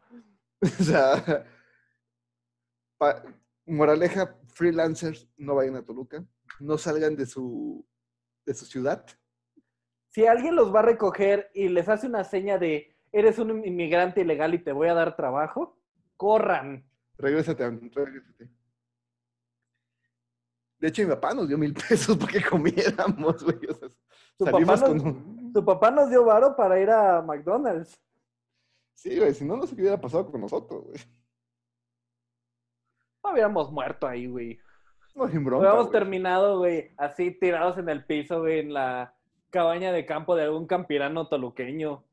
O 0.79 0.83
sea. 0.83 1.45
pa- 2.97 3.23
moraleja, 3.65 4.35
freelancers, 4.61 5.27
no 5.37 5.55
vayan 5.55 5.75
a 5.75 5.83
Toluca. 5.83 6.23
No 6.59 6.77
salgan 6.77 7.15
de 7.15 7.25
su, 7.25 7.83
de 8.45 8.53
su 8.53 8.65
ciudad. 8.65 9.03
Si 10.09 10.27
alguien 10.27 10.55
los 10.55 10.73
va 10.73 10.81
a 10.81 10.83
recoger 10.83 11.49
y 11.55 11.67
les 11.69 11.89
hace 11.89 12.05
una 12.05 12.23
seña 12.23 12.59
de 12.59 12.95
eres 13.11 13.39
un 13.39 13.65
inmigrante 13.65 14.21
ilegal 14.21 14.53
y 14.53 14.63
te 14.63 14.71
voy 14.71 14.87
a 14.89 14.93
dar 14.93 15.15
trabajo, 15.15 15.79
corran. 16.15 16.87
Regrésate, 17.17 17.67
regrésate. 17.69 18.51
De 20.77 20.87
hecho, 20.87 21.01
mi 21.01 21.09
papá 21.09 21.33
nos 21.33 21.47
dio 21.47 21.57
mil 21.57 21.73
pesos 21.89 22.15
para 22.17 22.31
que 22.31 22.43
comiéramos, 22.47 23.43
güey. 23.43 23.57
O 23.67 23.73
sea, 23.73 23.89
Tu 24.37 24.45
papá, 24.45 24.59
nos, 24.59 24.83
con 24.83 25.53
tu 25.53 25.65
papá 25.65 25.89
nos 25.89 26.09
dio 26.11 26.23
varo 26.23 26.55
para 26.55 26.79
ir 26.79 26.91
a 26.91 27.23
McDonald's. 27.23 27.99
Sí, 28.93 29.17
güey, 29.17 29.33
si 29.33 29.43
no, 29.43 29.57
no 29.57 29.65
sé 29.65 29.75
qué 29.75 29.81
hubiera 29.81 29.99
pasado 29.99 30.29
con 30.29 30.39
nosotros, 30.39 30.83
güey. 30.83 30.99
No 33.23 33.31
hubiéramos 33.31 33.71
muerto 33.71 34.07
ahí, 34.07 34.27
güey. 34.27 34.59
No, 35.15 35.27
sin 35.27 35.43
bronca, 35.43 35.59
Hubiéramos 35.59 35.87
güey. 35.87 35.99
terminado, 35.99 36.57
güey, 36.59 36.91
así 36.97 37.31
tirados 37.31 37.77
en 37.77 37.89
el 37.89 38.05
piso, 38.05 38.39
güey, 38.39 38.59
en 38.59 38.73
la 38.73 39.13
cabaña 39.49 39.91
de 39.91 40.05
campo 40.05 40.35
de 40.35 40.43
algún 40.43 40.65
campirano 40.65 41.27
toluqueño. 41.27 42.03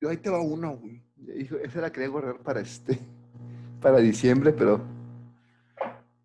Yo 0.00 0.08
ahí 0.10 0.16
te 0.18 0.30
va 0.30 0.40
uno, 0.40 0.76
güey. 0.76 1.02
Esa 1.62 1.80
la 1.80 1.90
quería 1.90 2.08
guardar 2.08 2.38
para 2.38 2.60
este, 2.60 2.98
para 3.80 3.98
diciembre, 3.98 4.52
pero, 4.52 4.80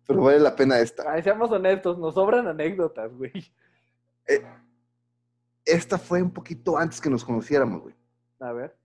pero 0.06 0.22
vale 0.22 0.38
la 0.38 0.54
pena 0.54 0.78
esta. 0.78 1.10
Ay, 1.10 1.22
seamos 1.22 1.50
honestos, 1.50 1.98
nos 1.98 2.14
sobran 2.14 2.46
anécdotas, 2.46 3.12
güey. 3.16 3.32
Esta 5.64 5.98
fue 5.98 6.22
un 6.22 6.30
poquito 6.30 6.76
antes 6.76 7.00
que 7.00 7.10
nos 7.10 7.24
conociéramos, 7.24 7.82
güey. 7.82 7.94
A 8.40 8.52
ver. 8.52 8.76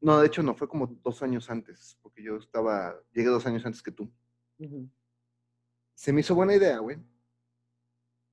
No, 0.00 0.18
de 0.20 0.26
hecho 0.26 0.42
no, 0.42 0.54
fue 0.54 0.68
como 0.68 0.86
dos 0.86 1.22
años 1.22 1.48
antes, 1.48 1.96
porque 2.12 2.22
yo 2.24 2.36
estaba, 2.36 2.94
llegué 3.12 3.28
dos 3.28 3.46
años 3.46 3.64
antes 3.64 3.82
que 3.82 3.90
tú. 3.90 4.10
Se 5.94 6.12
me 6.12 6.20
hizo 6.20 6.34
buena 6.34 6.54
idea, 6.54 6.78
güey. 6.78 6.98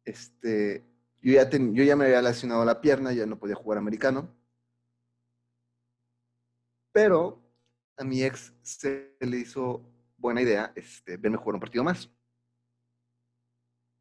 Este, 0.04 0.84
yo 1.22 1.34
ya, 1.34 1.50
ten- 1.50 1.74
yo 1.74 1.84
ya 1.84 1.96
me 1.96 2.06
había 2.06 2.22
lesionado 2.22 2.66
la 2.66 2.82
pierna, 2.82 3.14
ya 3.14 3.26
no 3.26 3.40
podía 3.40 3.56
jugar 3.56 3.78
americano. 3.78 4.36
Pero 6.92 7.42
a 7.98 8.04
mi 8.04 8.24
ex 8.24 8.54
se 8.62 9.16
le 9.22 9.38
hizo 9.38 9.82
buena 10.18 10.42
idea 10.42 10.74
este, 10.76 11.16
verme 11.18 11.38
jugar 11.38 11.56
un 11.56 11.62
partido 11.62 11.84
más. 11.84 12.10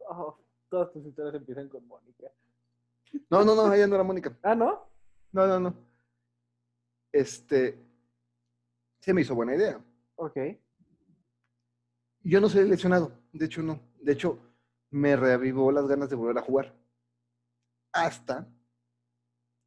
Oh, 0.09 0.39
todas 0.69 0.91
tus 0.93 1.07
historias 1.07 1.35
empiezan 1.37 1.69
con 1.69 1.87
Mónica. 1.87 2.27
No, 3.31 3.45
no, 3.45 3.55
no, 3.55 3.73
ella 3.73 3.87
no 3.87 3.95
era 3.95 4.05
Mónica. 4.05 4.37
Ah, 4.43 4.55
¿no? 4.55 4.91
No, 5.33 5.47
no, 5.47 5.61
no. 5.61 5.75
Este, 7.13 7.79
se 9.01 9.15
me 9.15 9.23
hizo 9.23 9.35
buena 9.35 9.55
idea. 9.55 9.83
Ok. 10.17 10.37
Yo 12.23 12.41
no 12.41 12.49
soy 12.49 12.69
lesionado, 12.69 13.13
de 13.33 13.47
hecho 13.47 13.63
no. 13.63 13.81
De 14.01 14.13
hecho, 14.13 14.39
me 14.91 15.17
reavivó 15.17 15.71
las 15.73 15.87
ganas 15.87 16.11
de 16.11 16.17
volver 16.17 16.39
a 16.39 16.43
jugar. 16.43 16.75
Hasta, 17.93 18.47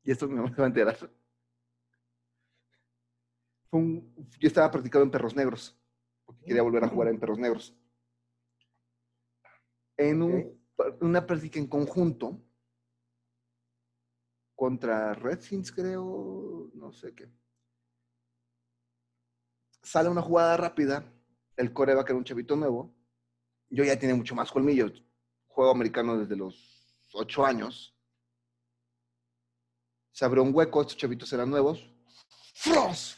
y 0.04 0.12
esto 0.12 0.28
me 0.28 0.42
va 0.42 0.64
a 0.64 0.68
enterar, 0.68 0.96
fue 0.96 1.10
un- 3.80 4.14
yo 4.40 4.48
estaba 4.48 4.70
practicando 4.70 5.06
en 5.06 5.12
Perros 5.12 5.36
Negros, 5.36 5.78
porque 6.26 6.46
quería 6.46 6.62
volver 6.62 6.84
a 6.84 6.90
jugar 6.90 7.08
en 7.10 7.20
Perros 7.20 7.40
Negros. 7.40 7.76
En 9.98 10.22
un- 10.22 10.62
una 11.02 11.26
práctica 11.26 11.60
en 11.60 11.68
conjunto 11.68 12.42
contra 14.56 15.14
Redskins, 15.14 15.72
creo, 15.72 16.70
no 16.74 16.92
sé 16.92 17.14
qué. 17.16 17.30
Sale 19.84 20.10
una 20.10 20.22
jugada 20.22 20.58
rápida, 20.58 21.04
el 21.58 21.74
coreback 21.74 22.10
era 22.10 22.18
un 22.18 22.24
chavito 22.24 22.56
nuevo, 22.56 22.94
yo 23.70 23.84
ya 23.84 23.98
tiene 23.98 24.14
mucho 24.14 24.36
más 24.36 24.52
colmillo, 24.52 24.92
juego 25.48 25.72
americano 25.72 26.18
desde 26.18 26.36
los 26.36 27.08
ocho 27.14 27.46
años. 27.46 27.96
Se 30.12 30.26
abrió 30.26 30.44
un 30.44 30.54
hueco, 30.54 30.82
estos 30.82 30.98
chavitos 30.98 31.32
eran 31.34 31.50
nuevos. 31.50 31.90
¡Fros! 32.54 33.18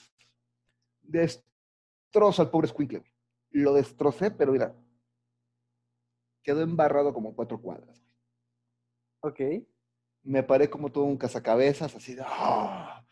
Destrozo 1.01 2.41
al 2.41 2.49
pobre 2.49 2.67
Squinkle. 2.67 3.03
Lo 3.49 3.73
destrocé, 3.73 4.31
pero 4.31 4.51
mira, 4.51 4.75
quedó 6.43 6.61
embarrado 6.61 7.13
como 7.13 7.35
cuatro 7.35 7.59
cuadras. 7.59 8.01
Ok. 9.21 9.39
Me 10.23 10.43
paré 10.43 10.69
como 10.69 10.91
todo 10.91 11.03
un 11.03 11.17
cazacabezas, 11.17 11.95
así 11.95 12.15
de 12.15 12.23
¡ah! 12.25 13.02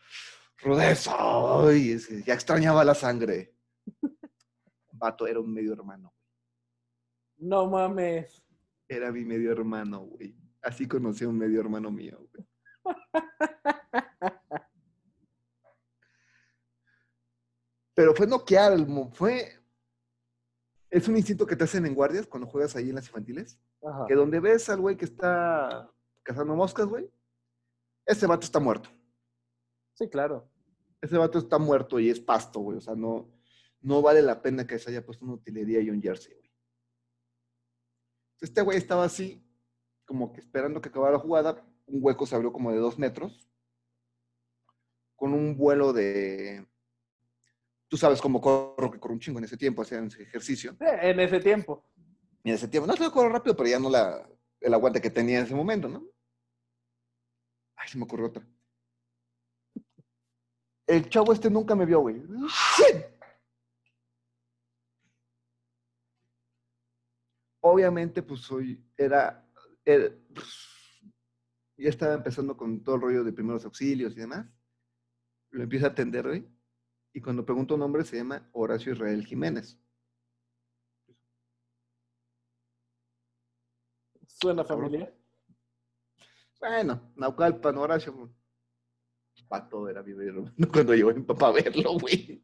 ¡Rudeza! 0.62 1.12
¡Ay! 1.18 1.92
es 1.92 2.06
que 2.06 2.22
ya 2.22 2.34
extrañaba 2.34 2.84
la 2.84 2.94
sangre. 2.94 3.54
Vato, 4.92 5.26
era 5.26 5.40
un 5.40 5.52
medio 5.52 5.72
hermano. 5.72 6.14
No 7.38 7.68
mames. 7.68 8.40
Era 8.88 9.10
mi 9.10 9.24
medio 9.24 9.50
hermano, 9.50 10.02
güey. 10.02 10.36
Así 10.62 10.86
conocí 10.86 11.24
a 11.24 11.28
un 11.28 11.38
medio 11.38 11.60
hermano 11.60 11.90
mío, 11.90 12.28
güey. 12.32 12.46
Pero 17.94 18.14
fue 18.14 18.26
noquear, 18.26 18.74
fue... 19.12 19.58
Es 20.88 21.08
un 21.08 21.16
instinto 21.16 21.46
que 21.46 21.56
te 21.56 21.64
hacen 21.64 21.86
en 21.86 21.94
guardias 21.94 22.26
cuando 22.26 22.46
juegas 22.46 22.76
ahí 22.76 22.90
en 22.90 22.94
las 22.94 23.06
infantiles. 23.06 23.58
Ajá. 23.82 24.04
Que 24.06 24.14
donde 24.14 24.38
ves 24.40 24.68
al 24.68 24.80
güey 24.80 24.96
que 24.96 25.06
está 25.06 25.90
cazando 26.22 26.54
moscas, 26.54 26.86
güey, 26.86 27.10
ese 28.06 28.26
vato 28.26 28.44
está 28.44 28.60
muerto. 28.60 28.90
Sí, 29.94 30.08
claro. 30.08 30.51
Ese 31.02 31.18
vato 31.18 31.38
está 31.38 31.58
muerto 31.58 31.98
y 31.98 32.08
es 32.08 32.20
pasto, 32.20 32.60
güey. 32.60 32.78
O 32.78 32.80
sea, 32.80 32.94
no, 32.94 33.28
no 33.80 34.00
vale 34.00 34.22
la 34.22 34.40
pena 34.40 34.66
que 34.66 34.78
se 34.78 34.90
haya 34.90 35.04
puesto 35.04 35.24
una 35.24 35.34
utilería 35.34 35.80
y 35.80 35.90
un 35.90 36.00
jersey, 36.00 36.32
güey. 36.34 36.50
Este 38.40 38.62
güey 38.62 38.78
estaba 38.78 39.04
así, 39.04 39.44
como 40.04 40.32
que 40.32 40.40
esperando 40.40 40.80
que 40.80 40.88
acabara 40.88 41.14
la 41.14 41.18
jugada. 41.18 41.66
Un 41.86 41.98
hueco 42.02 42.24
se 42.24 42.36
abrió 42.36 42.52
como 42.52 42.70
de 42.70 42.78
dos 42.78 42.98
metros. 42.98 43.48
Con 45.16 45.34
un 45.34 45.56
vuelo 45.56 45.92
de. 45.92 46.66
Tú 47.88 47.96
sabes 47.96 48.20
cómo 48.20 48.40
corro, 48.40 48.90
que 48.90 48.98
corro 48.98 49.14
un 49.14 49.20
chingo 49.20 49.38
en 49.38 49.44
ese 49.44 49.56
tiempo, 49.56 49.82
hacían 49.82 50.06
ese 50.06 50.22
ejercicio. 50.22 50.76
Eh, 50.80 51.10
En 51.10 51.20
ese 51.20 51.40
tiempo. 51.40 51.84
En 52.44 52.54
ese 52.54 52.68
tiempo, 52.68 52.86
no, 52.86 52.94
no 52.94 53.12
corro 53.12 53.28
rápido, 53.28 53.56
pero 53.56 53.68
ya 53.68 53.78
no 53.78 53.90
la, 53.90 54.28
el 54.60 54.74
aguante 54.74 55.00
que 55.00 55.10
tenía 55.10 55.38
en 55.40 55.44
ese 55.44 55.54
momento, 55.54 55.88
¿no? 55.88 56.04
Ay, 57.76 57.88
se 57.88 57.98
me 57.98 58.04
ocurrió 58.04 58.26
otra. 58.26 58.46
El 60.92 61.08
chavo 61.08 61.32
este 61.32 61.48
nunca 61.48 61.74
me 61.74 61.86
vio, 61.86 62.00
güey. 62.00 62.22
Obviamente, 67.60 68.22
pues 68.22 68.40
soy, 68.40 68.84
era, 68.96 69.48
era- 69.84 70.12
ya 71.76 71.88
estaba 71.88 72.14
empezando 72.14 72.56
con 72.56 72.82
todo 72.82 72.96
el 72.96 73.00
rollo 73.02 73.24
de 73.24 73.32
primeros 73.32 73.64
auxilios 73.64 74.12
y 74.16 74.20
demás. 74.20 74.46
Lo 75.50 75.62
empiezo 75.62 75.86
a 75.86 75.90
atender, 75.90 76.26
güey. 76.26 76.46
Y 77.14 77.20
cuando 77.20 77.44
pregunto 77.44 77.76
nombre, 77.76 78.04
se 78.04 78.16
llama 78.16 78.48
Horacio 78.52 78.92
Israel 78.92 79.24
Jiménez. 79.24 79.78
Suena 84.26 84.64
familiar. 84.64 85.14
Bueno, 86.60 87.12
Naucalpan, 87.16 87.78
Horacio. 87.78 88.30
Pato 89.48 89.88
era 89.88 90.02
mi 90.02 90.12
hermano 90.12 90.52
cuando 90.72 90.94
llegó 90.94 91.12
mi 91.12 91.22
papá 91.22 91.48
a 91.48 91.52
verlo, 91.52 91.98
güey. 91.98 92.42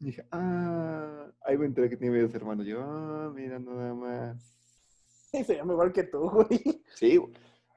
Y 0.00 0.04
dije, 0.06 0.26
ah, 0.30 1.30
ahí 1.42 1.58
me 1.58 1.66
enteré 1.66 1.90
que 1.90 1.96
tiene 1.96 2.14
medios 2.14 2.34
hermanos. 2.34 2.66
Yo, 2.66 2.80
ah, 2.82 3.30
mira 3.34 3.58
nada 3.58 3.94
más. 3.94 4.42
Sí, 5.30 5.44
se 5.44 5.56
llama 5.56 5.72
igual 5.74 5.92
que 5.92 6.04
tú, 6.04 6.30
güey. 6.30 6.82
Sí, 6.94 7.16
güey. 7.16 7.32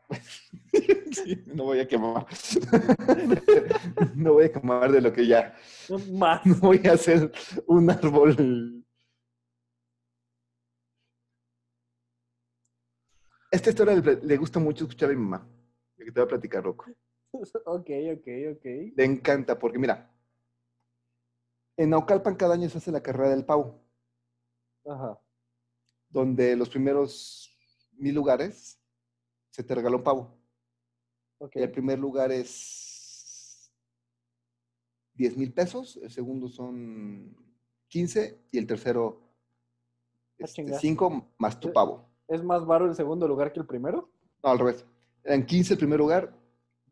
Sí, 1.12 1.42
no 1.48 1.64
voy 1.64 1.80
a 1.80 1.88
quemar. 1.88 2.28
No 4.16 4.34
voy 4.34 4.46
a 4.46 4.52
quemar 4.52 4.92
de 4.92 5.02
lo 5.02 5.12
que 5.12 5.26
ya. 5.26 5.56
Más. 6.12 6.46
No 6.46 6.56
voy 6.60 6.82
a 6.86 6.94
hacer 6.94 7.32
un 7.66 7.90
árbol. 7.90 8.86
Esta 13.52 13.70
historia 13.70 13.96
le, 13.96 14.16
le 14.22 14.38
gusta 14.38 14.60
mucho 14.60 14.84
escuchar 14.86 15.10
a 15.10 15.14
mi 15.14 15.20
mamá. 15.20 15.48
Que 15.98 16.06
te 16.06 16.12
voy 16.12 16.24
a 16.24 16.28
platicar, 16.28 16.64
Rocco. 16.64 16.86
Ok, 17.34 17.90
ok, 18.16 18.28
ok. 18.56 18.66
Le 18.96 19.04
encanta, 19.04 19.60
porque 19.60 19.78
mira, 19.78 20.10
en 21.76 21.90
Naucalpan 21.92 22.36
cada 22.36 22.56
año 22.56 22.68
se 22.70 22.78
hace 22.80 22.92
la 22.92 23.04
carrera 23.04 23.30
del 23.30 23.46
pavo, 23.46 23.80
Ajá. 24.86 25.20
donde 26.10 26.56
los 26.56 26.70
primeros 26.70 27.56
mil 27.92 28.16
lugares 28.16 28.80
se 29.52 29.62
te 29.64 29.76
regala 29.76 29.98
un 29.98 30.04
pavo. 30.04 30.40
Ok. 31.40 31.58
El 31.58 31.70
primer 31.70 32.00
lugar 32.00 32.32
es 32.32 33.72
10 35.14 35.38
mil 35.38 35.54
pesos, 35.54 35.98
el 36.02 36.10
segundo 36.10 36.48
son 36.48 37.36
15 37.90 38.48
y 38.52 38.58
el 38.58 38.66
tercero 38.66 39.22
Ah, 40.42 40.46
chinga. 40.48 40.80
5 40.80 41.34
más 41.38 41.60
tu 41.60 41.68
Eh. 41.68 41.72
pavo. 41.74 42.07
¿Es 42.28 42.44
más 42.44 42.66
baro 42.66 42.86
el 42.86 42.96
segundo 42.96 43.28
lugar 43.28 43.54
que 43.54 43.60
el 43.60 43.66
primero? 43.66 44.10
No, 44.44 44.50
al 44.50 44.60
revés. 44.60 44.86
Eran 45.24 45.46
15 45.46 45.74
el 45.74 45.80
primer 45.80 46.00
lugar, 46.00 46.34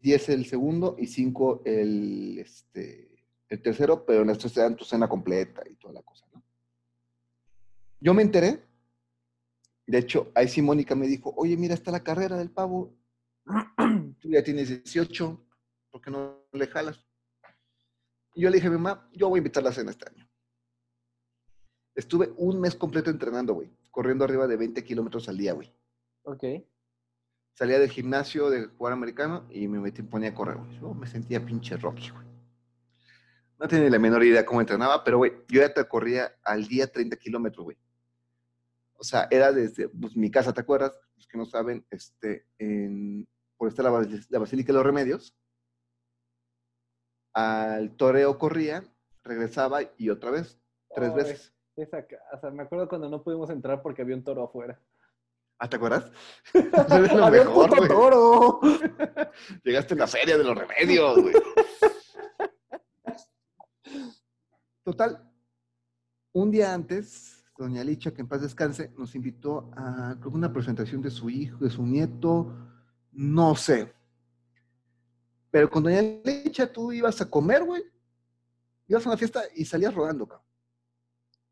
10 0.02 0.30
el 0.30 0.46
segundo 0.46 0.96
y 0.98 1.08
5 1.08 1.62
el, 1.66 2.40
este, 2.40 3.24
el 3.50 3.62
tercero, 3.62 4.06
pero 4.06 4.22
en 4.22 4.30
estos 4.30 4.54
te 4.54 4.62
dan 4.62 4.76
tu 4.76 4.86
cena 4.86 5.08
completa 5.08 5.62
y 5.70 5.76
toda 5.76 5.94
la 5.94 6.02
cosa, 6.02 6.26
¿no? 6.34 6.44
Yo 8.00 8.14
me 8.14 8.22
enteré. 8.22 8.64
De 9.88 9.98
hecho, 10.00 10.32
ahí 10.34 10.48
sí 10.48 10.62
Mónica 10.62 10.96
me 10.96 11.08
dijo, 11.08 11.34
oye, 11.38 11.56
mira, 11.58 11.74
está 11.74 11.92
la 11.92 12.04
carrera 12.04 12.38
del 12.38 12.50
pavo. 12.50 12.94
Tú 14.20 14.30
ya 14.30 14.44
tienes 14.44 14.70
18, 14.70 15.46
¿por 15.92 16.02
qué 16.02 16.12
no 16.12 16.46
le 16.52 16.68
jalas? 16.68 17.06
Y 18.34 18.42
yo 18.42 18.50
le 18.50 18.58
dije 18.58 18.70
mi 18.70 18.78
mamá, 18.78 19.10
yo 19.14 19.30
voy 19.30 19.38
a 19.38 19.40
invitar 19.40 19.64
la 19.64 19.72
cena 19.72 19.92
este 19.92 20.10
año. 20.10 20.28
Estuve 21.94 22.34
un 22.38 22.60
mes 22.60 22.76
completo 22.76 23.10
entrenando, 23.10 23.54
güey, 23.54 23.72
corriendo 23.96 24.26
arriba 24.26 24.46
de 24.46 24.58
20 24.58 24.84
kilómetros 24.84 25.30
al 25.30 25.38
día, 25.38 25.54
güey 25.54 25.74
Ok. 26.24 26.43
salía 27.54 27.80
del 27.80 27.89
gimnasio 27.89 28.50
de 28.50 28.66
jugar 28.66 28.91
americano 28.91 29.48
y 29.50 29.70
me 29.70 29.80
metí, 29.80 30.04
ponía 30.04 30.32
a 30.32 30.34
correr, 30.34 30.58
güey. 30.58 30.78
Yo 30.82 30.93
me 30.93 31.08
sentía 31.08 31.46
pinche 31.46 31.78
Rocky, 31.78 32.10
güey. 32.10 32.28
No 33.58 33.70
tenía 33.70 33.89
la 33.89 33.98
menor 33.98 34.22
idea 34.26 34.46
cómo 34.46 34.60
entrenaba, 34.60 35.02
pero, 35.06 35.20
güey, 35.20 35.32
yo 35.48 35.62
ya 35.62 35.74
te 35.74 35.88
corría 35.88 36.36
al 36.43 36.68
día 36.68 36.91
30 36.91 37.16
kilómetros, 37.16 37.64
güey. 37.64 37.78
O 38.96 39.04
sea, 39.06 39.30
era 39.32 39.54
desde 39.54 39.88
pues, 39.88 40.18
mi 40.18 40.30
casa, 40.30 40.52
¿te 40.52 40.60
acuerdas? 40.60 40.91
Los 41.16 41.26
que 41.26 41.38
no 41.38 41.46
saben, 41.46 41.86
este, 41.89 42.46
en, 42.58 43.26
por 43.56 43.70
estar 43.70 43.86
la, 43.86 44.06
la 44.28 44.39
Basílica 44.39 44.74
de 44.74 44.78
los 44.78 44.86
Remedios, 44.86 45.38
al 47.34 47.96
toreo 47.96 48.38
corría, 48.38 48.84
regresaba 49.24 49.80
y 49.98 50.10
otra 50.10 50.32
vez, 50.32 50.60
tres 50.93 51.14
veces. 51.14 51.55
Esa 51.76 52.06
casa. 52.06 52.52
Me 52.52 52.64
acuerdo 52.64 52.88
cuando 52.88 53.10
no 53.10 53.22
pudimos 53.22 53.50
entrar 53.50 53.82
porque 53.82 54.02
había 54.02 54.16
un 54.16 54.24
toro 54.24 54.44
afuera. 54.44 54.80
¿Ah, 55.60 55.70
te 55.70 55.76
acuerdas? 55.78 56.12
Eso 56.54 57.06
es 57.06 57.14
lo 57.14 57.26
¡Había 57.26 57.48
un 57.48 57.54
puto 57.54 57.88
toro! 57.88 58.60
Llegaste 59.64 59.94
a 59.94 59.98
la 59.98 60.08
feria 60.08 60.38
de 60.38 60.44
los 60.44 60.58
remedios, 60.58 61.22
güey. 61.22 61.34
Total, 64.84 65.32
un 66.34 66.52
día 66.52 66.74
antes, 66.74 67.44
doña 67.58 67.84
Licha, 67.84 68.14
que 68.14 68.22
en 68.22 68.28
paz 68.28 68.42
descanse, 68.42 68.92
nos 68.98 69.16
invitó 69.16 69.72
a 69.76 70.16
creo 70.20 70.32
una 70.32 70.54
presentación 70.54 71.02
de 71.02 71.10
su 71.10 71.30
hijo, 71.30 71.58
de 71.58 71.70
su 71.72 71.84
nieto, 71.84 72.54
no 73.12 73.56
sé. 73.56 73.92
Pero 75.50 75.70
con 75.70 75.84
doña 75.84 76.02
Licha 76.02 76.72
tú 76.72 76.92
ibas 76.92 77.20
a 77.22 77.30
comer, 77.30 77.64
güey. 77.64 77.84
Ibas 78.88 79.06
a 79.06 79.10
una 79.10 79.18
fiesta 79.18 79.42
y 79.56 79.66
salías 79.66 79.94
rodando, 79.94 80.28
cabrón. 80.28 80.46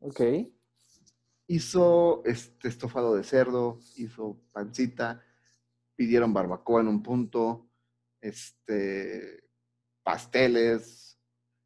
Ok. 0.06 0.20
Hizo 1.48 2.24
este 2.26 2.68
estofado 2.68 3.16
de 3.16 3.24
cerdo, 3.24 3.80
hizo 3.96 4.38
pancita, 4.52 5.24
pidieron 5.96 6.34
barbacoa 6.34 6.82
en 6.82 6.90
un 6.90 7.02
punto, 7.02 7.70
este, 8.20 9.50
pasteles. 10.04 11.18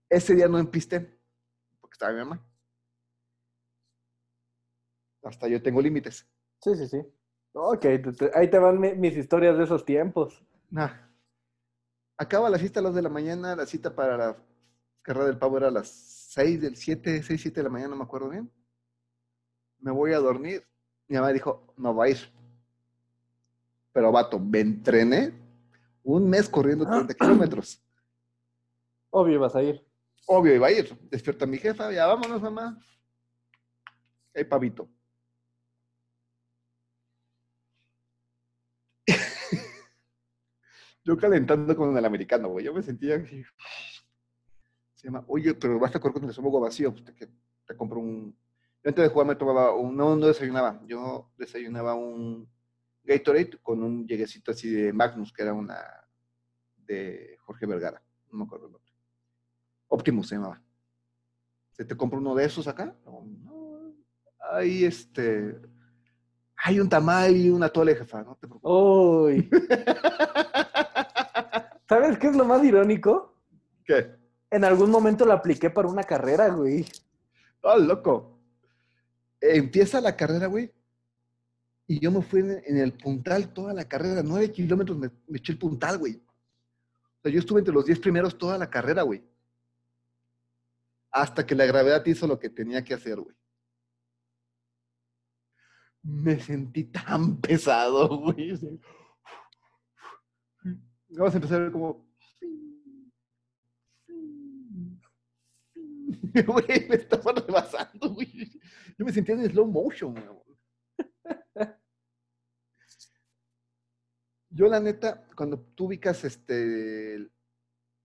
Ese 0.08 0.36
día 0.36 0.48
no 0.48 0.60
empisté, 0.60 1.00
porque 1.82 1.94
estaba 1.96 2.14
mi 2.14 2.20
mamá. 2.20 2.48
Hasta 5.24 5.48
yo 5.48 5.62
tengo 5.62 5.82
límites. 5.82 6.28
Sí, 6.62 6.76
sí, 6.76 6.88
sí. 6.88 6.98
Ok, 7.54 7.86
ahí 8.36 8.50
te 8.52 8.60
van 8.60 8.80
mi- 8.80 8.94
mis 8.94 9.18
historias 9.18 9.58
de 9.58 9.64
esos 9.64 9.84
tiempos. 9.84 10.44
Nah. 10.70 10.92
Acaba 12.18 12.52
la 12.52 12.60
fiesta 12.60 12.82
a 12.82 12.84
las 12.84 12.94
de 12.94 13.02
la 13.02 13.10
mañana, 13.10 13.56
la 13.56 13.66
cita 13.66 13.96
para 13.96 14.16
la 14.16 14.38
carrera 15.02 15.26
del 15.26 15.40
pavo 15.40 15.58
era 15.58 15.70
a 15.70 15.72
las 15.72 15.90
6 16.38 16.62
del 16.62 16.76
7, 16.76 17.24
6, 17.24 17.42
7 17.42 17.60
de 17.60 17.64
la 17.64 17.70
mañana, 17.70 17.90
no 17.90 17.96
me 17.96 18.04
acuerdo 18.04 18.30
bien. 18.30 18.52
Me 19.80 19.90
voy 19.90 20.14
a 20.14 20.20
dormir. 20.20 20.64
Mi 21.08 21.16
mamá 21.16 21.34
dijo, 21.34 21.74
no 21.78 21.96
va 21.96 22.06
a 22.06 22.10
ir. 22.10 22.32
Pero 23.92 24.12
vato, 24.12 24.38
me 24.38 24.60
entrené 24.60 25.34
un 26.04 26.30
mes 26.30 26.48
corriendo 26.48 26.86
30 26.86 27.16
kilómetros. 27.16 27.84
Obvio 29.10 29.40
vas 29.40 29.56
a 29.56 29.64
ir. 29.64 29.84
Obvio 30.28 30.54
iba 30.54 30.68
a 30.68 30.72
ir. 30.72 30.96
Despierta 31.10 31.48
mi 31.48 31.58
jefa, 31.58 31.92
ya 31.92 32.06
vámonos, 32.06 32.40
mamá. 32.40 32.80
Hey, 34.32 34.44
pavito. 34.44 34.88
Yo 41.04 41.18
calentando 41.18 41.76
con 41.76 41.98
el 41.98 42.06
americano, 42.06 42.50
güey. 42.50 42.66
Yo 42.66 42.76
me 42.76 42.84
sentía 42.84 43.16
así. 43.16 43.44
Se 45.08 45.14
llama, 45.14 45.24
oye, 45.30 45.54
pero 45.54 45.80
basta 45.80 46.02
correr 46.02 46.16
con 46.16 46.26
el 46.26 46.32
estómago 46.32 46.60
vacío. 46.60 46.92
Pues 46.92 47.06
te, 47.06 47.16
que 47.16 47.30
te 47.66 47.78
compro 47.78 47.98
un. 47.98 48.36
Yo 48.84 48.90
antes 48.90 49.06
de 49.06 49.10
jugar 49.10 49.26
me 49.26 49.38
tomaba 49.38 49.74
un. 49.74 49.96
No, 49.96 50.18
no 50.18 50.28
desayunaba. 50.28 50.82
Yo 50.86 51.32
desayunaba 51.38 51.96
un 51.96 52.46
Gatorade 53.06 53.58
con 53.64 53.84
un 53.84 54.06
lleguecito 54.06 54.52
así 54.52 54.70
de 54.70 54.92
Magnus, 54.92 55.32
que 55.32 55.44
era 55.44 55.54
una 55.54 55.78
de 56.76 57.38
Jorge 57.40 57.66
Vergara. 57.66 58.04
No 58.30 58.40
me 58.40 58.44
acuerdo 58.44 58.66
el 58.66 58.74
nombre. 58.74 58.92
Optimus 59.88 60.28
se 60.28 60.36
llamaba. 60.36 60.62
¿Se 61.72 61.86
te 61.86 61.96
compra 61.96 62.20
uno 62.20 62.36
de 62.36 62.44
esos 62.44 62.68
acá? 62.68 62.94
No, 63.06 63.26
no. 63.46 63.94
Ahí 64.52 64.84
este. 64.84 65.58
Hay 66.58 66.82
un 66.82 66.90
tamal 66.90 67.34
y 67.34 67.50
una 67.50 67.70
tole, 67.70 67.96
jefa, 67.96 68.24
no 68.24 68.36
te 68.36 68.46
preocupes. 68.46 68.70
Uy. 68.70 69.50
¿Sabes 71.88 72.20
qué 72.20 72.28
es 72.28 72.36
lo 72.36 72.44
más 72.44 72.62
irónico? 72.62 73.34
¿Qué? 73.86 74.27
En 74.50 74.64
algún 74.64 74.90
momento 74.90 75.26
lo 75.26 75.34
apliqué 75.34 75.70
para 75.70 75.88
una 75.88 76.04
carrera, 76.04 76.50
güey. 76.50 76.86
Oh, 77.62 77.78
loco. 77.78 78.40
Empieza 79.42 80.00
la 80.00 80.16
carrera, 80.16 80.48
güey. 80.48 80.74
Y 81.88 82.00
yo 82.00 82.12
me 82.12 82.22
fui 82.22 82.42
en, 82.42 82.78
el 82.78 82.94
puntal 82.94 83.54
toda 83.54 83.74
la 83.74 83.88
carrera. 83.88 84.24
Nueve 84.24 84.52
kilómetros 84.52 84.98
me, 84.98 85.10
eché 85.34 85.54
el 85.54 85.60
puntal, 85.60 85.98
güey. 85.98 86.16
O 86.16 87.22
sea, 87.22 87.32
yo 87.32 87.40
estuve 87.40 87.60
entre 87.60 87.74
los 87.74 87.86
diez 87.86 88.00
primeros 88.00 88.38
toda 88.38 88.58
la 88.58 88.70
carrera, 88.70 89.04
güey. 89.04 89.24
Hasta 91.12 91.46
que 91.46 91.56
la 91.56 91.66
gravedad 91.66 92.06
hizo 92.06 92.28
lo 92.28 92.40
que 92.40 92.50
tenía 92.50 92.84
que 92.84 92.94
hacer, 92.94 93.20
güey. 93.20 93.36
Me 96.04 96.40
sentí 96.40 96.86
tan 96.86 97.38
pesado, 97.42 98.08
güey. 98.18 98.54
Vamos 101.10 101.34
a 101.34 101.38
empezar 101.38 101.60
a 101.60 101.64
ver 101.64 101.72
como... 101.72 102.07
Güey, 106.46 106.88
me 106.88 106.96
estaba 106.96 107.34
rebasando, 107.34 108.10
güey. 108.14 108.50
Yo 108.98 109.06
me 109.06 109.12
sentía 109.12 109.36
en 109.36 109.50
slow 109.50 109.66
motion, 109.68 110.14
güey. 110.14 110.48
Yo, 114.50 114.68
la 114.68 114.80
neta, 114.80 115.26
cuando 115.36 115.60
tú 115.76 115.86
ubicas 115.86 116.24
este 116.24 117.16
el 117.16 117.32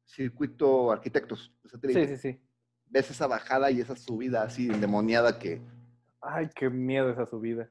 circuito 0.05 0.91
arquitectos 0.91 1.55
de 1.63 1.69
satélite, 1.71 2.09
Sí, 2.09 2.17
sí, 2.17 2.33
sí. 2.33 2.41
ves 2.87 3.11
esa 3.11 3.27
bajada 3.27 3.71
y 3.71 3.81
esa 3.81 3.97
subida 3.97 4.43
así 4.43 4.67
endemoniada 4.69 5.39
que 5.39 5.63
Ay, 6.21 6.51
qué 6.55 6.69
miedo 6.69 7.11
esa 7.11 7.27
subida. 7.27 7.71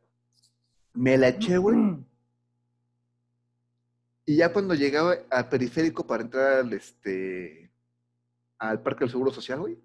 me 0.93 1.17
la 1.17 1.29
eché, 1.29 1.57
güey. 1.57 1.77
Y 4.25 4.37
ya 4.37 4.51
cuando 4.53 4.73
llegaba 4.73 5.15
al 5.29 5.49
periférico 5.49 6.05
para 6.07 6.23
entrar 6.23 6.59
al, 6.59 6.73
este, 6.73 7.71
al 8.57 8.81
Parque 8.81 9.01
del 9.01 9.11
Seguro 9.11 9.31
Social, 9.31 9.59
güey, 9.59 9.77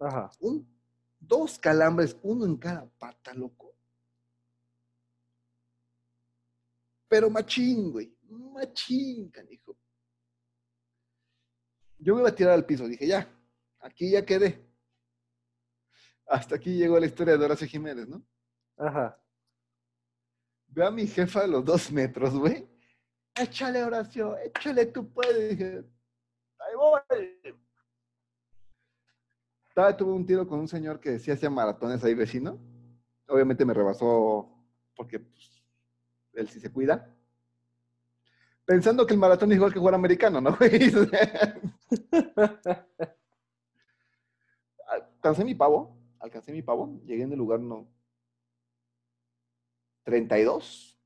Ajá. 0.00 0.30
un, 0.40 0.66
dos 1.18 1.58
calambres, 1.58 2.16
uno 2.22 2.46
en 2.46 2.56
cada 2.56 2.88
pata, 2.98 3.34
loco. 3.34 3.74
Pero 7.08 7.28
machín, 7.28 7.92
güey. 7.92 8.16
Machín, 8.22 9.30
canijo. 9.30 9.76
Yo 11.98 12.14
me 12.14 12.20
iba 12.20 12.30
a 12.30 12.34
tirar 12.34 12.54
al 12.54 12.64
piso. 12.64 12.86
Dije, 12.86 13.06
ya, 13.06 13.28
aquí 13.80 14.10
ya 14.10 14.24
quedé. 14.24 14.66
Hasta 16.26 16.54
aquí 16.54 16.76
llegó 16.76 16.98
la 16.98 17.06
historia 17.06 17.36
de 17.36 17.44
Horacio 17.44 17.66
Jiménez, 17.66 18.08
¿no? 18.08 18.24
Ajá. 18.76 19.20
Ve 20.68 20.86
a 20.86 20.90
mi 20.90 21.06
jefa 21.06 21.42
a 21.42 21.46
los 21.46 21.64
dos 21.64 21.90
metros, 21.90 22.32
güey. 22.38 22.66
Échale, 23.34 23.82
Horacio, 23.82 24.38
échale, 24.38 24.86
tú 24.86 25.12
puedes. 25.12 25.50
Dije, 25.50 25.84
ahí 26.58 26.74
voy. 26.76 27.59
Estaba, 29.80 29.96
tuve 29.96 30.12
un 30.12 30.26
tiro 30.26 30.46
con 30.46 30.60
un 30.60 30.68
señor 30.68 31.00
que 31.00 31.18
sí 31.18 31.30
hacía 31.30 31.48
maratones 31.48 32.04
ahí 32.04 32.12
vecino. 32.12 32.58
Obviamente 33.26 33.64
me 33.64 33.72
rebasó 33.72 34.46
porque 34.94 35.20
pues, 35.20 35.64
él 36.34 36.46
sí 36.50 36.60
se 36.60 36.70
cuida. 36.70 37.16
Pensando 38.66 39.06
que 39.06 39.14
el 39.14 39.20
maratón 39.20 39.52
es 39.52 39.56
igual 39.56 39.72
que 39.72 39.78
jugar 39.78 39.94
americano, 39.94 40.38
¿no? 40.38 40.50
alcancé 44.86 45.46
mi 45.46 45.54
pavo, 45.54 45.96
alcancé 46.18 46.52
mi 46.52 46.60
pavo, 46.60 47.00
llegué 47.06 47.22
en 47.22 47.32
el 47.32 47.38
lugar 47.38 47.60
no 47.60 47.88
32. 50.04 51.00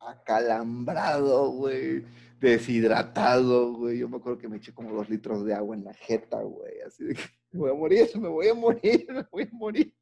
Acalambrado, 0.00 1.50
güey. 1.50 2.04
Deshidratado, 2.40 3.72
güey. 3.74 3.98
Yo 3.98 4.08
me 4.08 4.16
acuerdo 4.18 4.38
que 4.38 4.48
me 4.48 4.56
eché 4.58 4.72
como 4.74 4.92
dos 4.92 5.08
litros 5.08 5.44
de 5.44 5.54
agua 5.54 5.74
en 5.76 5.84
la 5.84 5.94
jeta, 5.94 6.40
güey. 6.42 6.80
Así 6.80 7.04
de 7.04 7.14
que 7.14 7.22
me 7.52 7.60
voy 7.60 7.70
a 7.70 7.74
morir, 7.74 8.08
me 8.20 8.28
voy 8.28 8.48
a 8.48 8.54
morir, 8.54 9.06
me 9.10 9.22
voy 9.30 9.42
a 9.44 9.48
morir. 9.56 9.94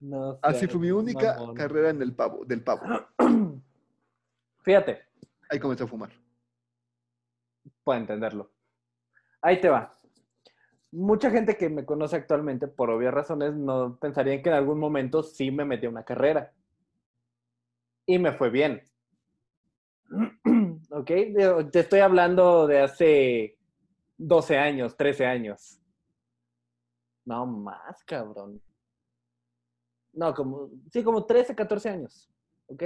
No 0.00 0.38
Así 0.42 0.66
fue 0.66 0.80
mi 0.80 0.90
única 0.90 1.34
mamón. 1.34 1.54
carrera 1.54 1.90
en 1.90 2.02
el 2.02 2.14
pavo, 2.14 2.44
del 2.44 2.62
pavo. 2.62 2.82
Fíjate, 4.62 5.02
Ahí 5.50 5.58
comencé 5.58 5.84
a 5.84 5.86
fumar. 5.86 6.10
puedo 7.82 7.98
entenderlo. 7.98 8.50
Ahí 9.40 9.60
te 9.60 9.68
va. 9.68 9.92
Mucha 10.90 11.30
gente 11.30 11.56
que 11.56 11.68
me 11.68 11.84
conoce 11.84 12.16
actualmente, 12.16 12.66
por 12.68 12.88
obvias 12.90 13.12
razones, 13.14 13.54
no 13.54 13.98
pensarían 13.98 14.42
que 14.42 14.48
en 14.48 14.54
algún 14.56 14.78
momento 14.78 15.22
sí 15.22 15.50
me 15.50 15.64
metí 15.64 15.86
a 15.86 15.90
una 15.90 16.04
carrera. 16.04 16.52
Y 18.06 18.18
me 18.18 18.32
fue 18.32 18.50
bien. 18.50 18.82
¿Ok? 20.90 21.10
Te 21.70 21.80
estoy 21.80 22.00
hablando 22.00 22.66
de 22.66 22.80
hace 22.80 23.58
12 24.18 24.58
años, 24.58 24.96
13 24.96 25.26
años. 25.26 25.80
No 27.24 27.46
más, 27.46 28.04
cabrón. 28.04 28.60
No, 30.12 30.32
como, 30.34 30.70
sí, 30.92 31.02
como 31.02 31.24
13, 31.24 31.54
14 31.54 31.88
años. 31.88 32.30
¿Ok? 32.66 32.82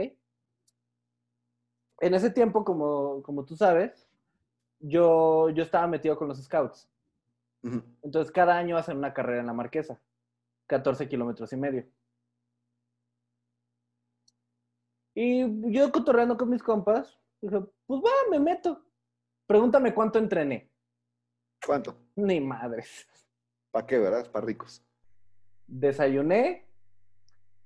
en 2.01 2.14
ese 2.14 2.31
tiempo, 2.31 2.64
como, 2.64 3.23
como 3.23 3.45
tú 3.45 3.57
sabes, 3.57 4.07
yo, 4.81 5.51
yo 5.51 5.62
estaba 5.62 5.87
metido 5.87 6.16
con 6.16 6.29
los 6.29 6.43
scouts. 6.43 6.89
Entonces, 8.03 8.31
cada 8.31 8.57
año 8.57 8.77
hacen 8.77 8.97
una 8.97 9.12
carrera 9.12 9.41
en 9.41 9.47
la 9.47 9.53
Marquesa, 9.53 10.01
14 10.69 11.09
kilómetros 11.09 11.53
y 11.53 11.57
medio. 11.57 11.85
Y 15.21 15.73
yo 15.73 15.91
cotorreando 15.91 16.37
con 16.37 16.49
mis 16.49 16.62
compas, 16.62 17.19
dije, 17.41 17.59
pues 17.87 18.01
va, 18.01 18.31
me 18.31 18.39
meto. 18.39 18.87
Pregúntame 19.49 19.93
cuánto 19.93 20.21
entrené. 20.21 20.71
¿Cuánto? 21.66 21.97
Ni 22.14 22.41
madres. 22.41 23.05
¿Para 23.73 23.85
qué, 23.85 23.99
verdad? 23.99 24.31
Para 24.31 24.47
ricos. 24.47 24.81
Desayuné 25.66 26.71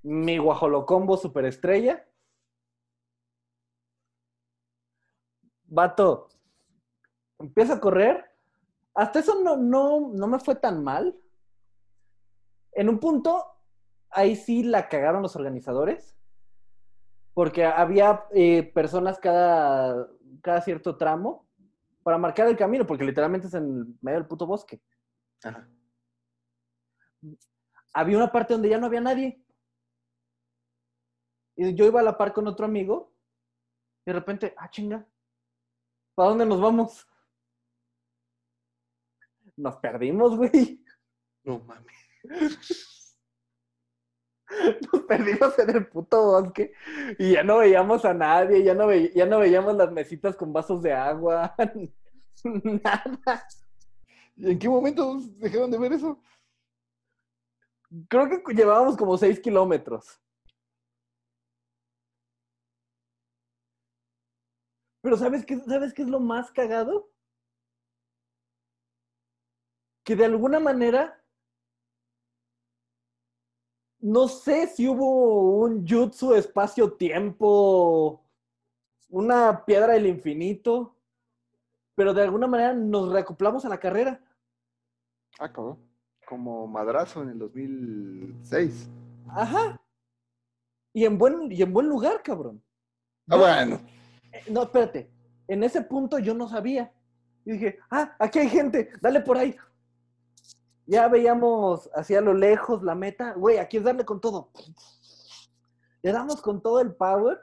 mi 0.03 0.39
guajolocombo 0.39 1.19
superestrella. 1.19 2.09
Vato, 5.65 6.31
empieza 7.39 7.75
a 7.75 7.81
correr. 7.81 8.35
Hasta 8.95 9.19
eso 9.19 9.43
no, 9.43 9.59
no, 9.59 10.09
no 10.15 10.27
me 10.27 10.39
fue 10.39 10.55
tan 10.55 10.83
mal. 10.83 11.21
En 12.73 12.89
un 12.89 12.99
punto, 12.99 13.45
ahí 14.09 14.37
sí 14.37 14.63
la 14.63 14.89
cagaron 14.89 15.21
los 15.21 15.37
organizadores. 15.37 16.17
Porque 17.35 17.64
había 17.64 18.24
eh, 18.35 18.62
personas 18.62 19.18
cada, 19.18 20.09
cada 20.43 20.61
cierto 20.61 20.97
tramo 20.97 21.49
para 22.03 22.18
marcar 22.18 22.49
el 22.49 22.57
camino, 22.57 22.87
porque 22.87 23.05
literalmente 23.05 23.47
es 23.47 23.55
en 23.55 23.99
medio 24.01 24.18
del 24.18 24.28
puto 24.28 24.47
bosque. 24.47 24.83
Ajá. 25.45 25.68
había 27.93 28.16
una 28.16 28.30
parte 28.30 28.55
donde 28.55 28.68
ya 28.68 28.78
no 28.78 28.87
había 28.87 29.01
nadie. 29.01 29.43
Y 31.57 31.74
yo 31.74 31.87
iba 31.87 32.01
a 32.01 32.05
la 32.05 32.16
par 32.16 32.33
con 32.33 32.47
otro 32.47 32.64
amigo. 32.66 33.12
Y 34.05 34.11
de 34.11 34.12
repente, 34.12 34.55
ah, 34.57 34.70
chinga. 34.70 35.07
¿Para 36.14 36.30
dónde 36.30 36.47
nos 36.47 36.61
vamos? 36.61 37.07
Nos 39.57 39.76
perdimos, 39.76 40.37
güey. 40.37 40.85
No 41.45 41.59
mames. 41.61 41.97
Nos 44.93 45.03
perdimos 45.05 45.59
en 45.59 45.71
el 45.71 45.87
puto 45.87 46.23
bosque. 46.25 46.73
Y 47.19 47.33
ya 47.33 47.43
no 47.43 47.59
veíamos 47.59 48.05
a 48.05 48.15
nadie. 48.15 48.63
Ya 48.63 48.75
no, 48.75 48.87
ve- 48.87 49.13
ya 49.15 49.27
no 49.27 49.39
veíamos 49.39 49.75
las 49.77 49.91
mesitas 49.93 50.37
con 50.37 50.53
vasos 50.53 50.83
de 50.83 50.93
agua. 50.93 51.55
Nada. 52.45 53.47
¿Y 54.37 54.51
en 54.53 54.59
qué 54.59 54.69
momento 54.69 55.19
dejaron 55.39 55.71
de 55.71 55.79
ver 55.79 55.93
eso? 55.93 56.21
Creo 58.09 58.29
que 58.29 58.55
llevábamos 58.55 58.97
como 58.97 59.17
seis 59.19 59.39
kilómetros. 59.41 60.21
Pero 65.01 65.17
¿sabes 65.17 65.45
qué, 65.45 65.59
¿sabes 65.61 65.93
qué 65.95 66.03
es 66.03 66.09
lo 66.09 66.21
más 66.21 66.51
cagado? 66.51 67.11
Que 70.05 70.17
de 70.17 70.25
alguna 70.25 70.61
manera, 70.61 71.22
no 74.03 74.27
sé 74.29 74.67
si 74.67 74.89
hubo 74.89 75.59
un 75.61 75.87
jutsu 75.87 76.35
espacio-tiempo, 76.35 78.21
una 79.09 79.65
piedra 79.65 79.93
del 79.95 80.07
infinito, 80.07 80.97
pero 81.95 82.13
de 82.13 82.23
alguna 82.23 82.49
manera 82.49 82.75
nos 82.75 83.13
reacoplamos 83.13 83.65
a 83.65 83.69
la 83.69 83.79
carrera. 83.79 84.21
Ah, 85.39 85.53
cabrón. 85.53 85.79
Como 86.27 86.67
madrazo 86.67 87.23
en 87.23 87.29
el 87.31 87.39
2006. 87.39 88.89
Ajá. 89.29 89.81
Y 90.93 91.05
en 91.05 91.17
buen, 91.17 91.53
y 91.53 91.63
en 91.63 91.73
buen 91.73 91.89
lugar, 91.89 92.23
cabrón. 92.25 92.61
Ah, 93.29 93.37
bueno. 93.37 93.81
Eh, 94.33 94.43
No, 94.51 94.65
espérate. 94.65 95.11
En 95.47 95.63
ese 95.63 95.81
punto 95.83 96.19
yo 96.19 96.35
no 96.35 96.49
sabía. 96.49 96.93
Y 97.45 97.53
dije, 97.53 97.79
ah, 97.91 98.17
aquí 98.19 98.41
hay 98.41 98.49
gente, 98.49 98.91
dale 99.01 99.21
por 99.21 99.37
ahí. 99.39 99.55
Ya 100.93 101.09
veíamos 101.09 101.88
hacia 101.95 102.20
lo 102.20 102.34
lejos 102.34 102.82
la 102.82 102.95
meta. 102.95 103.32
Güey, 103.32 103.57
aquí 103.57 103.78
es 103.78 103.82
darle 103.82 104.05
con 104.05 104.20
todo. 104.20 104.51
Le 106.03 106.12
damos 106.12 106.43
con 106.43 106.61
todo 106.61 106.80
el 106.82 106.95
power. 106.95 107.38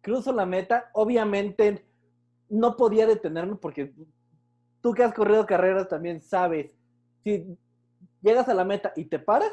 Cruzo 0.00 0.32
la 0.32 0.46
meta. 0.46 0.88
Obviamente 0.94 1.84
no 2.48 2.74
podía 2.78 3.06
detenerme 3.06 3.56
porque 3.56 3.92
tú 4.80 4.94
que 4.94 5.04
has 5.04 5.12
corrido 5.12 5.44
carreras 5.44 5.88
también 5.88 6.22
sabes. 6.22 6.74
Si 7.22 7.54
llegas 8.22 8.48
a 8.48 8.54
la 8.54 8.64
meta 8.64 8.94
y 8.96 9.04
te 9.04 9.18
paras, 9.18 9.52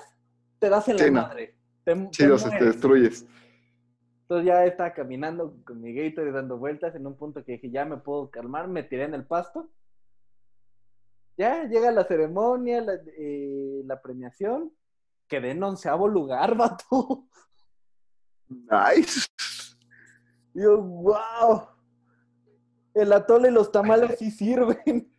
te 0.59 0.69
das 0.69 0.87
en 0.87 0.95
la 0.95 1.03
Sí, 1.03 1.11
no. 1.11 1.21
madre. 1.23 1.53
Te, 1.83 1.95
te 1.95 2.13
se 2.13 2.23
te 2.27 2.29
mueres. 2.29 2.59
destruyes. 2.65 3.25
Entonces 4.21 4.47
ya 4.47 4.63
estaba 4.63 4.93
caminando 4.93 5.53
con 5.65 5.81
mi 5.81 5.93
Gator 5.93 6.25
y 6.29 6.31
dando 6.31 6.57
vueltas 6.57 6.95
en 6.95 7.05
un 7.07 7.17
punto 7.17 7.43
que 7.43 7.53
dije, 7.53 7.69
ya 7.71 7.83
me 7.83 7.97
puedo 7.97 8.29
calmar, 8.29 8.69
me 8.69 8.83
tiré 8.83 9.03
en 9.03 9.15
el 9.15 9.25
pasto. 9.25 9.69
Ya 11.37 11.65
llega 11.65 11.91
la 11.91 12.03
ceremonia, 12.03 12.81
la, 12.81 12.93
eh, 13.17 13.81
la 13.85 14.01
premiación. 14.01 14.73
Quedé 15.27 15.51
en 15.51 15.63
onceavo 15.63 16.07
lugar, 16.07 16.55
vato. 16.57 17.27
Nice. 18.49 19.27
Yo, 20.53 20.81
wow. 20.81 21.67
El 22.93 23.13
atole 23.13 23.49
y 23.49 23.51
los 23.51 23.71
tamales 23.71 24.17
sí 24.17 24.31
sirven. 24.31 25.13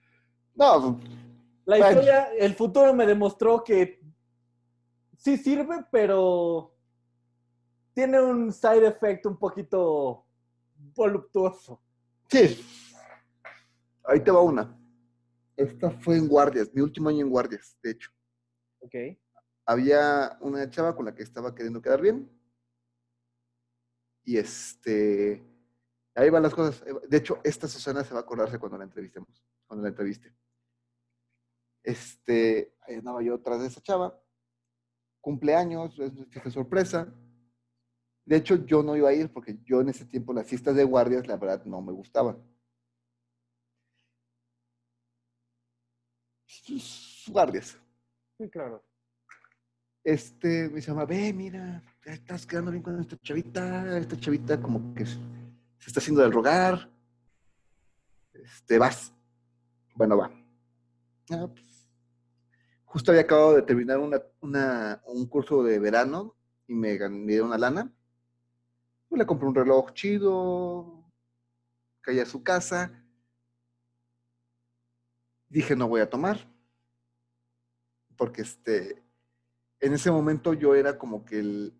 No, 0.54 0.98
La 1.64 1.78
historia, 1.78 2.32
el 2.36 2.54
futuro 2.56 2.92
me 2.92 3.06
demostró 3.06 3.62
que 3.62 4.00
sí 5.16 5.36
sirve, 5.36 5.84
pero 5.92 6.74
tiene 7.92 8.20
un 8.20 8.52
side 8.52 8.88
effect 8.88 9.26
un 9.26 9.38
poquito 9.38 10.26
voluptuoso. 10.94 11.80
sí. 12.28 12.64
Ahí 14.04 14.20
te 14.20 14.30
va 14.30 14.40
una. 14.40 14.77
Esta 15.58 15.90
fue 15.90 16.16
en 16.16 16.28
guardias, 16.28 16.72
mi 16.72 16.80
último 16.82 17.08
año 17.08 17.22
en 17.22 17.30
guardias, 17.30 17.76
de 17.82 17.90
hecho. 17.90 18.12
Ok. 18.78 18.94
Había 19.66 20.38
una 20.40 20.70
chava 20.70 20.94
con 20.94 21.04
la 21.04 21.16
que 21.16 21.24
estaba 21.24 21.52
queriendo 21.52 21.82
quedar 21.82 22.00
bien. 22.00 22.30
Y 24.24 24.36
este. 24.36 25.42
Ahí 26.14 26.30
van 26.30 26.44
las 26.44 26.54
cosas. 26.54 26.84
De 27.08 27.16
hecho, 27.16 27.40
esta 27.42 27.66
Susana 27.66 28.04
se 28.04 28.14
va 28.14 28.20
a 28.20 28.22
acordarse 28.22 28.60
cuando 28.60 28.78
la 28.78 28.84
entrevistemos. 28.84 29.44
Cuando 29.66 29.82
la 29.82 29.88
entreviste. 29.88 30.32
Este. 31.82 32.76
Ahí 32.82 32.94
andaba 32.94 33.20
yo 33.20 33.40
tras 33.40 33.60
de 33.60 33.66
esa 33.66 33.80
chava. 33.80 34.16
Cumpleaños, 35.20 35.98
es 35.98 36.12
una 36.12 36.50
sorpresa. 36.52 37.12
De 38.24 38.36
hecho, 38.36 38.64
yo 38.64 38.84
no 38.84 38.96
iba 38.96 39.08
a 39.08 39.12
ir 39.12 39.32
porque 39.32 39.58
yo 39.64 39.80
en 39.80 39.88
ese 39.88 40.04
tiempo 40.04 40.32
las 40.32 40.46
fiestas 40.46 40.76
de 40.76 40.84
guardias, 40.84 41.26
la 41.26 41.36
verdad, 41.36 41.64
no 41.64 41.82
me 41.82 41.92
gustaban. 41.92 42.40
Guardias 47.30 47.78
Sí, 48.38 48.48
claro. 48.50 48.84
este, 50.04 50.68
me 50.70 50.80
llama, 50.80 51.04
ve, 51.04 51.32
mira, 51.32 51.82
ya 52.06 52.12
estás 52.12 52.46
quedando 52.46 52.70
bien 52.70 52.82
con 52.82 53.00
esta 53.00 53.16
chavita, 53.18 53.98
esta 53.98 54.16
chavita 54.18 54.60
como 54.60 54.94
que 54.94 55.04
se 55.06 55.18
está 55.86 55.98
haciendo 56.00 56.22
del 56.22 56.32
rogar, 56.32 56.88
este, 58.32 58.78
vas. 58.78 59.12
Bueno, 59.94 60.16
va. 60.16 60.30
Ah, 61.30 61.48
pues, 61.52 61.88
justo 62.84 63.10
había 63.10 63.22
acabado 63.22 63.56
de 63.56 63.62
terminar 63.62 63.98
una, 63.98 64.22
una- 64.40 65.02
un 65.06 65.26
curso 65.26 65.62
de 65.64 65.78
verano 65.80 66.36
y 66.68 66.74
me, 66.74 66.96
gan- 66.98 67.10
me 67.24 67.32
dieron 67.32 67.48
una 67.48 67.58
lana. 67.58 67.92
Pues 69.08 69.18
le 69.18 69.26
compré 69.26 69.48
un 69.48 69.54
reloj 69.54 69.92
chido, 69.92 71.10
caí 72.02 72.20
a 72.20 72.26
su 72.26 72.42
casa. 72.42 72.92
Dije, 75.48 75.74
no 75.74 75.88
voy 75.88 76.00
a 76.02 76.08
tomar. 76.10 76.38
Porque 78.18 78.42
este, 78.42 79.02
en 79.80 79.94
ese 79.94 80.10
momento 80.10 80.52
yo 80.52 80.74
era 80.74 80.98
como 80.98 81.24
que 81.24 81.38
el, 81.38 81.74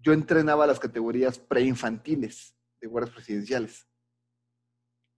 yo 0.00 0.12
entrenaba 0.12 0.66
las 0.66 0.80
categorías 0.80 1.38
preinfantiles 1.38 2.54
de 2.80 2.86
guardias 2.86 3.14
presidenciales. 3.14 3.86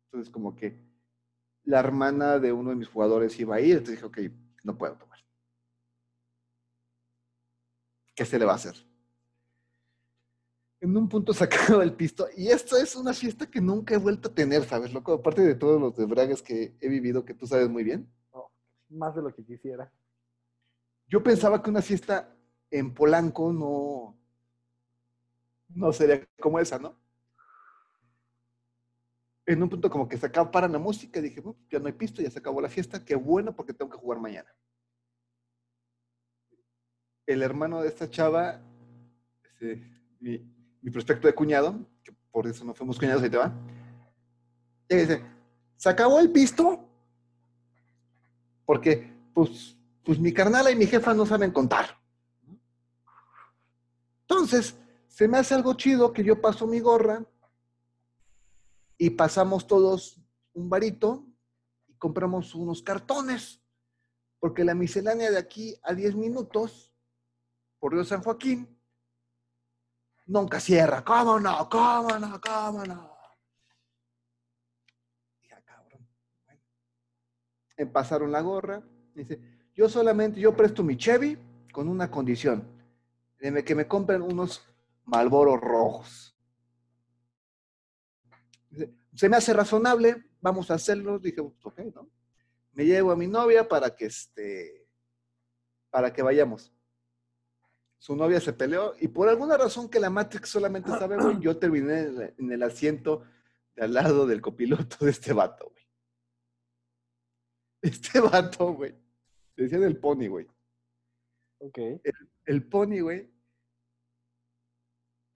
Entonces 0.07 0.33
como 0.33 0.57
que 0.57 0.83
la 1.65 1.81
hermana 1.81 2.39
de 2.39 2.53
uno 2.53 2.71
de 2.71 2.77
mis 2.77 2.89
jugadores 2.89 3.39
iba 3.39 3.57
a 3.57 3.61
ir, 3.61 3.77
entonces 3.77 3.97
dije, 3.97 4.07
ok, 4.07 4.19
no 4.65 4.79
puedo 4.79 4.97
tomar. 4.97 5.19
¿Qué 8.15 8.25
se 8.25 8.39
le 8.39 8.47
va 8.47 8.53
a 8.53 8.57
hacer? 8.57 8.75
En 10.81 10.97
un 10.97 11.09
punto 11.09 11.33
sacado 11.35 11.83
el 11.83 11.93
pisto, 11.93 12.27
y 12.35 12.49
esto 12.49 12.79
es 12.79 12.97
una 12.97 13.13
fiesta 13.13 13.51
que 13.51 13.61
nunca 13.61 13.95
he 13.95 13.99
vuelto 13.99 14.31
a 14.31 14.35
tener, 14.35 14.65
¿sabes, 14.65 14.95
loco? 14.95 15.13
Aparte 15.13 15.43
de 15.43 15.55
todos 15.55 15.79
los 15.79 15.95
desbragues 15.95 16.43
que 16.43 16.75
he 16.81 16.89
vivido, 16.89 17.27
que 17.27 17.35
tú 17.35 17.47
sabes 17.47 17.69
muy 17.69 17.85
bien. 17.85 18.11
Más 18.91 19.15
de 19.15 19.23
lo 19.23 19.35
que 19.35 19.45
quisiera. 19.45 19.91
Yo 21.07 21.23
pensaba 21.23 21.63
que 21.63 21.71
una 21.71 21.83
fiesta 21.83 22.35
en 22.71 22.93
Polanco 22.93 23.53
no, 23.53 24.19
no 25.69 25.93
sería 25.93 26.27
como 26.41 26.59
esa, 26.59 26.79
¿no? 26.79 26.99
En 29.47 29.63
un 29.63 29.71
punto 29.71 29.89
como 29.89 30.07
que 30.07 30.19
se 30.19 30.27
acaba 30.27 30.51
para 30.51 30.69
la 30.69 30.79
música, 30.79 31.21
dije, 31.21 31.41
"Uh, 31.41 31.57
ya 31.71 31.79
no 31.79 31.87
hay 31.87 31.95
pisto, 31.95 32.21
ya 32.21 32.31
se 32.31 32.39
acabó 32.39 32.61
la 32.61 32.69
fiesta, 32.69 33.05
qué 33.05 33.15
bueno 33.15 33.55
porque 33.57 33.73
tengo 33.73 33.91
que 33.91 33.97
jugar 33.97 34.21
mañana. 34.21 34.55
El 37.27 37.43
hermano 37.43 37.81
de 37.81 37.89
esta 37.89 38.11
chava, 38.11 38.61
este, 39.43 39.83
mi, 40.21 40.39
mi 40.83 40.91
prospecto 40.91 41.27
de 41.27 41.35
cuñado, 41.35 41.79
que 42.05 42.13
por 42.31 42.47
eso 42.47 42.65
no 42.65 42.75
fuimos 42.75 42.99
cuñados, 42.99 43.23
ahí 43.23 43.31
te 43.31 43.39
va. 43.39 43.53
Y 44.89 44.97
dice, 44.97 45.23
¿se 45.77 45.89
acabó 45.89 46.19
el 46.21 46.31
pisto? 46.31 46.88
Porque, 48.69 49.11
pues, 49.33 49.79
pues 50.05 50.19
mi 50.19 50.31
carnala 50.31 50.71
y 50.71 50.77
mi 50.77 50.87
jefa 50.87 51.15
no 51.15 51.25
saben 51.25 51.53
contar. 51.53 51.99
Entonces, 54.21 54.77
se 55.07 55.27
me 55.27 55.39
hace 55.39 55.55
algo 55.55 55.73
chido 55.73 56.13
que 56.13 56.23
yo 56.23 56.39
paso 56.39 56.67
mi 56.67 56.79
gorra 56.79 57.25
y 58.99 59.09
pasamos 59.09 59.67
todos 59.67 60.21
un 60.53 60.69
varito 60.69 61.25
y 61.87 61.95
compramos 61.95 62.55
unos 62.55 62.83
cartones, 62.83 63.63
porque 64.39 64.65
la 64.65 64.75
miscelánea 64.75 65.31
de 65.31 65.39
aquí 65.39 65.75
a 65.83 65.95
10 65.95 66.15
minutos, 66.15 66.93
por 67.79 67.95
Río 67.95 68.05
San 68.05 68.23
Joaquín, 68.23 68.69
nunca 70.27 70.61
cierra. 70.61 71.03
¿Cómo 71.03 71.41
no? 71.41 71.71
¿Cómo 71.71 72.19
no? 72.19 72.39
¿Cómo 72.39 72.85
no? 72.85 73.17
Ya, 75.49 75.59
cabrón. 75.65 76.07
Bueno. 76.45 76.61
Me 77.79 77.87
pasaron 77.87 78.31
la 78.31 78.43
gorra. 78.43 78.83
Dice, 79.15 79.41
yo 79.75 79.89
solamente, 79.89 80.41
yo 80.41 80.55
presto 80.55 80.83
mi 80.83 80.97
Chevy 80.97 81.39
con 81.73 81.89
una 81.89 82.11
condición. 82.11 82.69
de 83.39 83.65
que 83.65 83.75
me 83.75 83.87
compren 83.87 84.21
unos 84.21 84.63
Malboros 85.05 85.59
rojos. 85.61 86.37
Se 89.15 89.29
me 89.31 89.39
hace 89.39 89.55
razonable, 89.55 90.23
vamos 90.41 90.71
a 90.71 90.75
hacerlo. 90.75 91.19
Dije, 91.19 91.43
pues, 91.43 91.65
ok, 91.65 91.79
¿no? 91.95 92.11
Me 92.73 92.85
llevo 92.85 93.13
a 93.13 93.17
mi 93.17 93.27
novia 93.27 93.67
para 93.67 93.97
que 93.97 94.05
este, 94.05 94.87
para 95.89 96.13
que 96.13 96.21
vayamos 96.21 96.71
su 97.99 98.15
novia 98.15 98.41
se 98.41 98.53
peleó 98.53 98.95
y 99.01 99.09
por 99.09 99.29
alguna 99.29 99.57
razón 99.57 99.89
que 99.89 99.99
la 99.99 100.09
Matrix 100.09 100.49
solamente 100.49 100.91
sabe, 100.91 101.17
güey, 101.17 101.41
yo 101.41 101.59
terminé 101.59 102.01
en 102.01 102.23
el, 102.23 102.35
en 102.39 102.53
el 102.53 102.63
asiento 102.63 103.25
de 103.75 103.85
al 103.85 103.93
lado 103.93 104.27
del 104.27 104.41
copiloto 104.41 105.05
de 105.05 105.11
este 105.11 105.33
vato. 105.33 105.73
Este 107.83 108.21
vato, 108.21 108.73
güey. 108.73 108.93
Se 109.55 109.63
decía 109.63 109.79
del 109.79 109.99
pony, 109.99 110.29
güey. 110.29 110.47
Ok. 111.59 111.79
El 112.45 112.69
pony, 112.69 113.01
güey. 113.01 113.31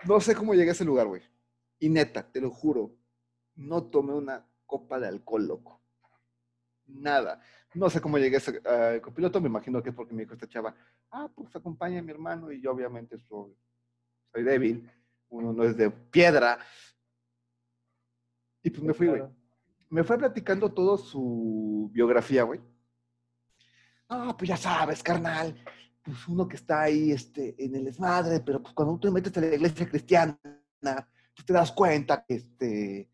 No 0.04 0.20
sé 0.20 0.34
cómo 0.34 0.54
llegué 0.54 0.70
a 0.70 0.72
ese 0.72 0.84
lugar, 0.84 1.06
güey. 1.06 1.22
Y 1.78 1.88
neta, 1.88 2.30
te 2.30 2.40
lo 2.40 2.50
juro, 2.50 2.96
no 3.54 3.84
tomé 3.84 4.14
una 4.14 4.46
copa 4.66 4.98
de 4.98 5.08
alcohol, 5.08 5.46
loco. 5.46 5.80
Nada. 6.86 7.40
No 7.74 7.88
sé 7.88 8.00
cómo 8.00 8.18
llegué 8.18 8.36
a 8.36 8.38
ese 8.38 9.00
copiloto, 9.00 9.40
me 9.40 9.48
imagino 9.48 9.82
que 9.82 9.90
es 9.90 9.94
porque 9.94 10.14
me 10.14 10.22
dijo 10.22 10.34
esta 10.34 10.48
chava, 10.48 10.74
ah, 11.10 11.30
pues 11.34 11.54
acompaña 11.54 12.00
a 12.00 12.02
mi 12.02 12.10
hermano 12.10 12.52
y 12.52 12.60
yo 12.60 12.72
obviamente 12.72 13.18
soy, 13.18 13.56
soy 14.32 14.42
débil, 14.42 14.90
uno 15.28 15.52
no 15.52 15.64
es 15.64 15.76
de 15.76 15.90
piedra. 15.90 16.58
Y 18.62 18.70
pues 18.70 18.82
me 18.82 18.94
fui, 18.94 19.06
güey. 19.08 19.20
Claro. 19.20 19.41
Me 19.92 20.02
fue 20.04 20.16
platicando 20.16 20.72
todo 20.72 20.96
su 20.96 21.90
biografía, 21.92 22.44
güey. 22.44 22.58
No, 24.08 24.34
pues 24.34 24.48
ya 24.48 24.56
sabes, 24.56 25.02
carnal, 25.02 25.54
pues 26.02 26.26
uno 26.28 26.48
que 26.48 26.56
está 26.56 26.80
ahí 26.80 27.12
este, 27.12 27.54
en 27.62 27.74
el 27.74 27.84
desmadre, 27.84 28.40
pero 28.40 28.62
pues 28.62 28.72
cuando 28.72 28.94
tú 28.94 29.08
te 29.08 29.10
metes 29.10 29.36
a 29.36 29.42
la 29.42 29.54
iglesia 29.54 29.86
cristiana, 29.86 30.38
pues 30.80 31.44
te 31.44 31.52
das 31.52 31.72
cuenta 31.72 32.24
que, 32.24 32.36
este, 32.36 33.10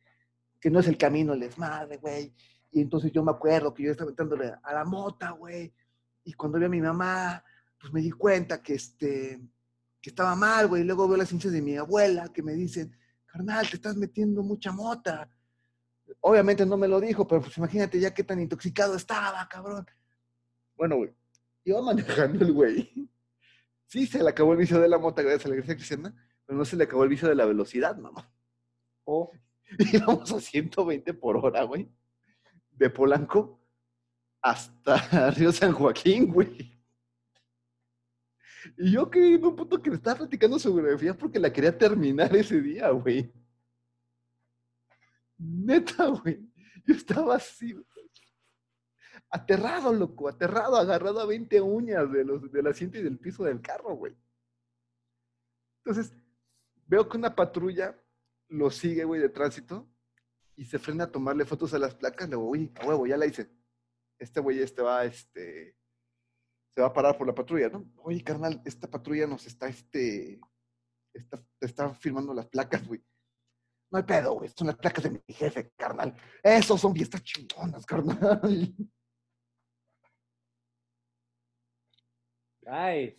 que 0.61 0.70
no 0.70 0.79
es 0.79 0.87
el 0.87 0.97
camino 0.97 1.33
el 1.33 1.41
desmadre, 1.41 1.97
güey. 1.97 2.33
Y 2.70 2.81
entonces 2.81 3.11
yo 3.11 3.24
me 3.24 3.33
acuerdo 3.33 3.74
que 3.74 3.83
yo 3.83 3.91
estaba 3.91 4.11
entrando 4.11 4.37
a 4.62 4.72
la 4.72 4.85
mota, 4.85 5.31
güey. 5.31 5.74
Y 6.22 6.33
cuando 6.35 6.61
vi 6.61 6.66
a 6.66 6.68
mi 6.68 6.81
mamá, 6.81 7.43
pues 7.81 7.93
me 7.93 8.01
di 8.01 8.12
cuenta 8.12 8.62
que, 8.62 8.74
este, 8.74 9.41
que 10.01 10.11
estaba 10.11 10.37
mal, 10.37 10.68
güey. 10.68 10.83
Y 10.83 10.85
luego 10.85 11.09
veo 11.09 11.16
las 11.16 11.33
hinchas 11.33 11.51
de 11.51 11.61
mi 11.61 11.76
abuela 11.76 12.29
que 12.33 12.45
me 12.45 12.53
dicen, 12.53 12.97
carnal, 13.26 13.68
te 13.68 13.74
estás 13.74 13.97
metiendo 13.97 14.45
mucha 14.45 14.70
mota. 14.70 15.29
Obviamente 16.20 16.64
no 16.64 16.76
me 16.76 16.88
lo 16.88 17.00
dijo, 17.00 17.26
pero 17.26 17.42
pues 17.42 17.56
imagínate 17.59 18.00
ya 18.00 18.14
qué 18.14 18.24
tan 18.24 18.40
intoxicado 18.40 18.96
estaba, 18.96 19.46
cabrón. 19.48 19.86
Bueno, 20.76 20.96
güey, 20.96 21.12
iba 21.64 21.82
manejando 21.82 22.44
el 22.44 22.52
güey. 22.52 23.11
Sí, 23.86 24.06
se 24.06 24.22
le 24.22 24.30
acabó 24.30 24.52
el 24.52 24.59
vicio 24.59 24.80
de 24.80 24.88
la 24.88 24.98
mota 24.98 25.22
gracias 25.22 25.46
a 25.46 25.48
la 25.48 25.54
iglesia 25.54 25.74
cristiana, 25.74 26.14
pero 26.46 26.59
no 26.59 26.64
se 26.64 26.76
le 26.76 26.84
acabó 26.84 27.04
el 27.04 27.11
vicio 27.11 27.28
de 27.28 27.34
la 27.34 27.46
velocidad, 27.46 27.96
mamá. 27.96 28.30
Oh, 29.04 29.30
Íbamos 29.92 30.32
a 30.32 30.40
120 30.40 31.14
por 31.14 31.36
hora, 31.36 31.62
güey. 31.64 31.88
De 32.72 32.90
Polanco 32.90 33.61
hasta 34.40 35.30
Río 35.32 35.52
San 35.52 35.72
Joaquín, 35.72 36.32
güey. 36.32 36.78
Y 38.76 38.92
yo 38.92 39.11
que 39.11 39.34
en 39.34 39.44
un 39.44 39.56
punto 39.56 39.80
que 39.80 39.90
le 39.90 39.96
estaba 39.96 40.18
platicando 40.18 40.59
su 40.59 40.74
biografía 40.74 41.16
porque 41.16 41.38
la 41.38 41.52
quería 41.52 41.76
terminar 41.76 42.34
ese 42.34 42.61
día, 42.61 42.90
güey. 42.90 43.32
Neta, 45.39 46.07
güey. 46.09 46.41
Yo 46.84 46.95
estaba 46.95 47.36
así. 47.36 47.74
Aterrado, 49.30 49.93
loco, 49.93 50.28
aterrado, 50.28 50.76
agarrado 50.76 51.20
a 51.20 51.26
20 51.26 51.61
uñas 51.61 52.11
de 52.11 52.24
los, 52.24 52.51
del 52.51 52.66
asiento 52.66 52.99
y 52.99 53.03
del 53.03 53.18
piso 53.18 53.45
del 53.45 53.61
carro, 53.61 53.95
güey. 53.95 54.16
Entonces, 55.84 56.14
veo 56.86 57.09
que 57.09 57.16
una 57.16 57.34
patrulla 57.34 57.99
lo 58.49 58.70
sigue, 58.70 59.05
güey, 59.05 59.20
de 59.20 59.28
tránsito 59.28 59.89
y 60.57 60.64
se 60.64 60.78
frena 60.78 61.05
a 61.05 61.12
tomarle 61.12 61.45
fotos 61.45 61.72
a 61.74 61.78
las 61.78 61.95
placas. 61.95 62.28
Le 62.28 62.36
digo, 62.36 62.49
uy, 62.49 62.72
a 62.80 62.86
huevo, 62.86 63.07
ya 63.07 63.16
la 63.16 63.26
hice. 63.26 63.51
Este 64.18 64.41
güey 64.41 64.61
este 64.61 64.82
va, 64.82 65.05
este, 65.05 65.76
se 66.70 66.80
va 66.80 66.89
a 66.89 66.93
parar 66.93 67.16
por 67.16 67.26
la 67.26 67.34
patrulla, 67.34 67.68
¿no? 67.68 67.93
Oye, 67.99 68.24
carnal, 68.24 68.61
esta 68.64 68.91
patrulla 68.91 69.26
nos 69.26 69.47
está, 69.47 69.68
este, 69.68 70.41
está, 71.12 71.45
está 71.61 71.95
firmando 71.95 72.34
las 72.34 72.47
placas, 72.47 72.86
güey. 72.89 73.05
No 73.91 73.99
hay 73.99 74.05
pedo, 74.05 74.34
güey, 74.34 74.51
son 74.51 74.66
las 74.66 74.76
placas 74.76 75.05
de 75.05 75.11
mi 75.11 75.20
jefe, 75.28 75.72
carnal. 75.76 76.14
Esos 76.43 76.80
son 76.80 76.95
fiestas 76.95 77.22
chingonas, 77.22 77.86
carnal. 77.86 78.41
nice. 82.62 83.16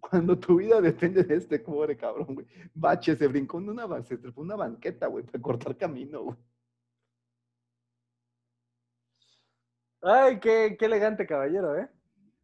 Cuando 0.00 0.38
tu 0.38 0.56
vida 0.56 0.80
depende 0.80 1.24
de 1.24 1.34
este 1.34 1.58
pobre 1.58 1.96
cabrón, 1.96 2.34
güey. 2.34 2.46
Bache, 2.72 3.16
se 3.16 3.26
brincó 3.26 3.58
en 3.58 3.70
una, 3.70 4.02
se 4.04 4.18
una 4.36 4.54
banqueta, 4.54 5.08
güey, 5.08 5.24
para 5.24 5.42
cortar 5.42 5.76
camino, 5.76 6.22
güey. 6.22 6.36
Ay, 10.02 10.38
qué, 10.38 10.76
qué 10.78 10.84
elegante 10.84 11.26
caballero, 11.26 11.76
¿eh? 11.76 11.90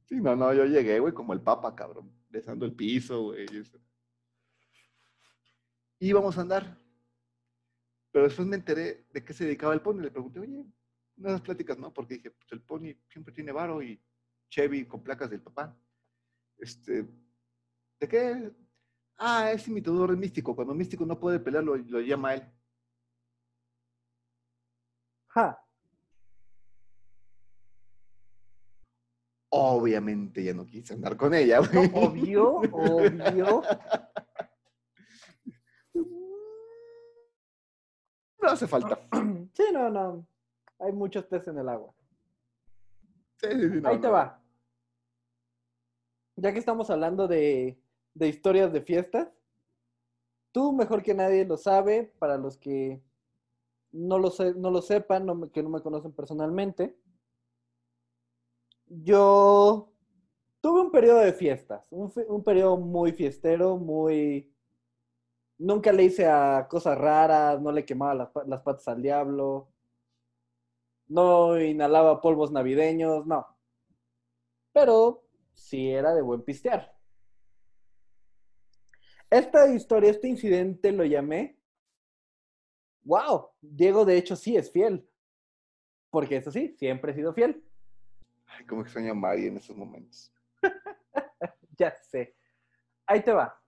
Sí, 0.07 0.21
no, 0.21 0.35
no, 0.35 0.53
yo 0.53 0.65
llegué, 0.65 0.99
güey, 0.99 1.15
como 1.15 1.32
el 1.32 1.41
papa, 1.41 1.77
cabrón, 1.77 2.12
besando 2.28 2.66
el 2.66 2.74
piso, 2.74 3.23
güey. 3.23 3.47
y 3.53 3.59
eso. 3.59 3.78
Y 6.01 6.09
íbamos 6.09 6.36
a 6.36 6.41
andar. 6.41 6.82
Pero 8.12 8.26
después 8.26 8.47
me 8.47 8.56
enteré 8.56 9.06
de 9.12 9.24
qué 9.24 9.32
se 9.32 9.44
dedicaba 9.44 9.72
el 9.72 9.80
pony. 9.80 10.01
Le 10.01 10.10
pregunté, 10.10 10.39
oye, 10.39 10.64
unas 11.16 11.40
pláticas, 11.40 11.78
¿no? 11.78 11.93
Porque 11.93 12.14
dije, 12.14 12.30
pues 12.30 12.52
el 12.52 12.60
pony 12.60 12.94
siempre 13.09 13.32
tiene 13.34 13.52
varo 13.52 13.82
y 13.82 14.01
Chevy 14.51 14.86
con 14.86 15.02
placas 15.02 15.30
del 15.30 15.40
papá. 15.40 15.74
Este, 16.59 17.06
¿de 17.98 18.09
qué? 18.09 18.52
Ah, 19.16 19.51
es 19.51 19.66
imitador 19.66 20.10
de 20.10 20.16
místico. 20.16 20.55
Cuando 20.55 20.74
místico 20.74 21.06
no 21.06 21.18
puede 21.18 21.40
pelear, 21.40 21.64
lo, 21.64 21.76
lo 21.76 22.01
llama 22.01 22.30
a 22.30 22.34
él. 22.34 22.52
Ja. 25.28 25.59
Obviamente 29.55 30.44
ya 30.44 30.52
no 30.52 30.66
quise 30.66 30.94
andar 30.94 31.16
con 31.16 31.32
ella, 31.34 31.60
güey. 31.60 31.90
Obvio, 31.94 32.56
obvio. 32.72 33.62
No 38.43 38.48
hace 38.51 38.66
falta. 38.66 38.98
Sí, 39.55 39.64
no, 39.73 39.90
no. 39.90 40.27
Hay 40.78 40.93
muchos 40.93 41.24
peces 41.27 41.48
en 41.48 41.59
el 41.59 41.69
agua. 41.69 41.93
Sí, 43.36 43.48
sí, 43.52 43.69
sí, 43.70 43.81
no, 43.81 43.89
Ahí 43.90 44.01
te 44.01 44.06
no. 44.09 44.12
va. 44.14 44.43
Ya 46.36 46.52
que 46.52 46.59
estamos 46.59 46.89
hablando 46.90 47.28
de, 47.28 47.78
de 48.14 48.28
historias 48.28 48.73
de 48.73 48.81
fiestas, 48.81 49.28
tú 50.52 50.73
mejor 50.73 51.02
que 51.02 51.12
nadie 51.14 51.44
lo 51.44 51.56
sabe, 51.59 52.12
para 52.19 52.39
los 52.39 52.56
que 52.56 53.02
no 53.93 54.19
lo, 54.19 54.31
se- 54.31 54.55
no 54.55 54.70
lo 54.70 54.81
sepan, 54.81 55.27
no 55.27 55.35
me- 55.35 55.51
que 55.51 55.62
no 55.62 55.69
me 55.69 55.82
conocen 55.82 56.12
personalmente, 56.12 56.97
yo 58.86 59.93
tuve 60.60 60.81
un 60.81 60.90
periodo 60.90 61.19
de 61.20 61.32
fiestas, 61.32 61.86
un, 61.90 62.10
un 62.28 62.43
periodo 62.43 62.77
muy 62.78 63.12
fiestero, 63.12 63.77
muy... 63.77 64.52
Nunca 65.62 65.93
le 65.93 66.02
hice 66.02 66.26
a 66.26 66.66
cosas 66.68 66.98
raras, 66.98 67.60
no 67.60 67.70
le 67.70 67.84
quemaba 67.84 68.14
las, 68.14 68.30
pa- 68.30 68.43
las 68.44 68.62
patas 68.62 68.89
al 68.89 69.01
diablo, 69.01 69.72
no 71.06 71.60
inhalaba 71.60 72.20
polvos 72.20 72.51
navideños, 72.51 73.24
no. 73.26 73.47
Pero 74.72 75.24
sí 75.52 75.89
era 75.90 76.14
de 76.14 76.22
buen 76.22 76.43
pistear. 76.43 76.93
Esta 79.30 79.72
historia, 79.72 80.10
este 80.10 80.26
incidente 80.26 80.90
lo 80.90 81.05
llamé. 81.05 81.56
¡Wow! 83.05 83.51
Diego, 83.60 84.05
de 84.05 84.16
hecho, 84.16 84.34
sí 84.34 84.56
es 84.56 84.70
fiel. 84.72 85.09
Porque 86.10 86.39
eso 86.39 86.51
sí, 86.51 86.74
siempre 86.76 87.12
he 87.12 87.14
sido 87.14 87.32
fiel. 87.32 87.64
Ay, 88.47 88.66
cómo 88.66 88.82
extraño 88.82 89.12
a 89.12 89.14
Mari 89.14 89.47
en 89.47 89.59
esos 89.59 89.76
momentos. 89.76 90.32
Ya 91.78 91.94
sé. 92.02 92.36
Ahí 93.06 93.22
te 93.22 93.32
va. 93.32 93.61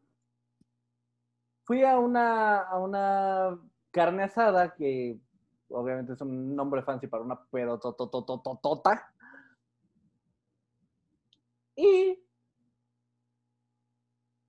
Fui 1.65 1.83
a 1.83 1.99
una, 1.99 2.59
a 2.63 2.79
una 2.79 3.59
carne 3.91 4.25
asada, 4.25 4.75
que 4.75 5.19
obviamente 5.69 6.13
es 6.13 6.21
un 6.21 6.55
nombre 6.55 6.83
fancy 6.83 7.07
para 7.07 7.23
una 7.25 7.43
pedototototota. 7.51 9.11
Y 11.77 12.23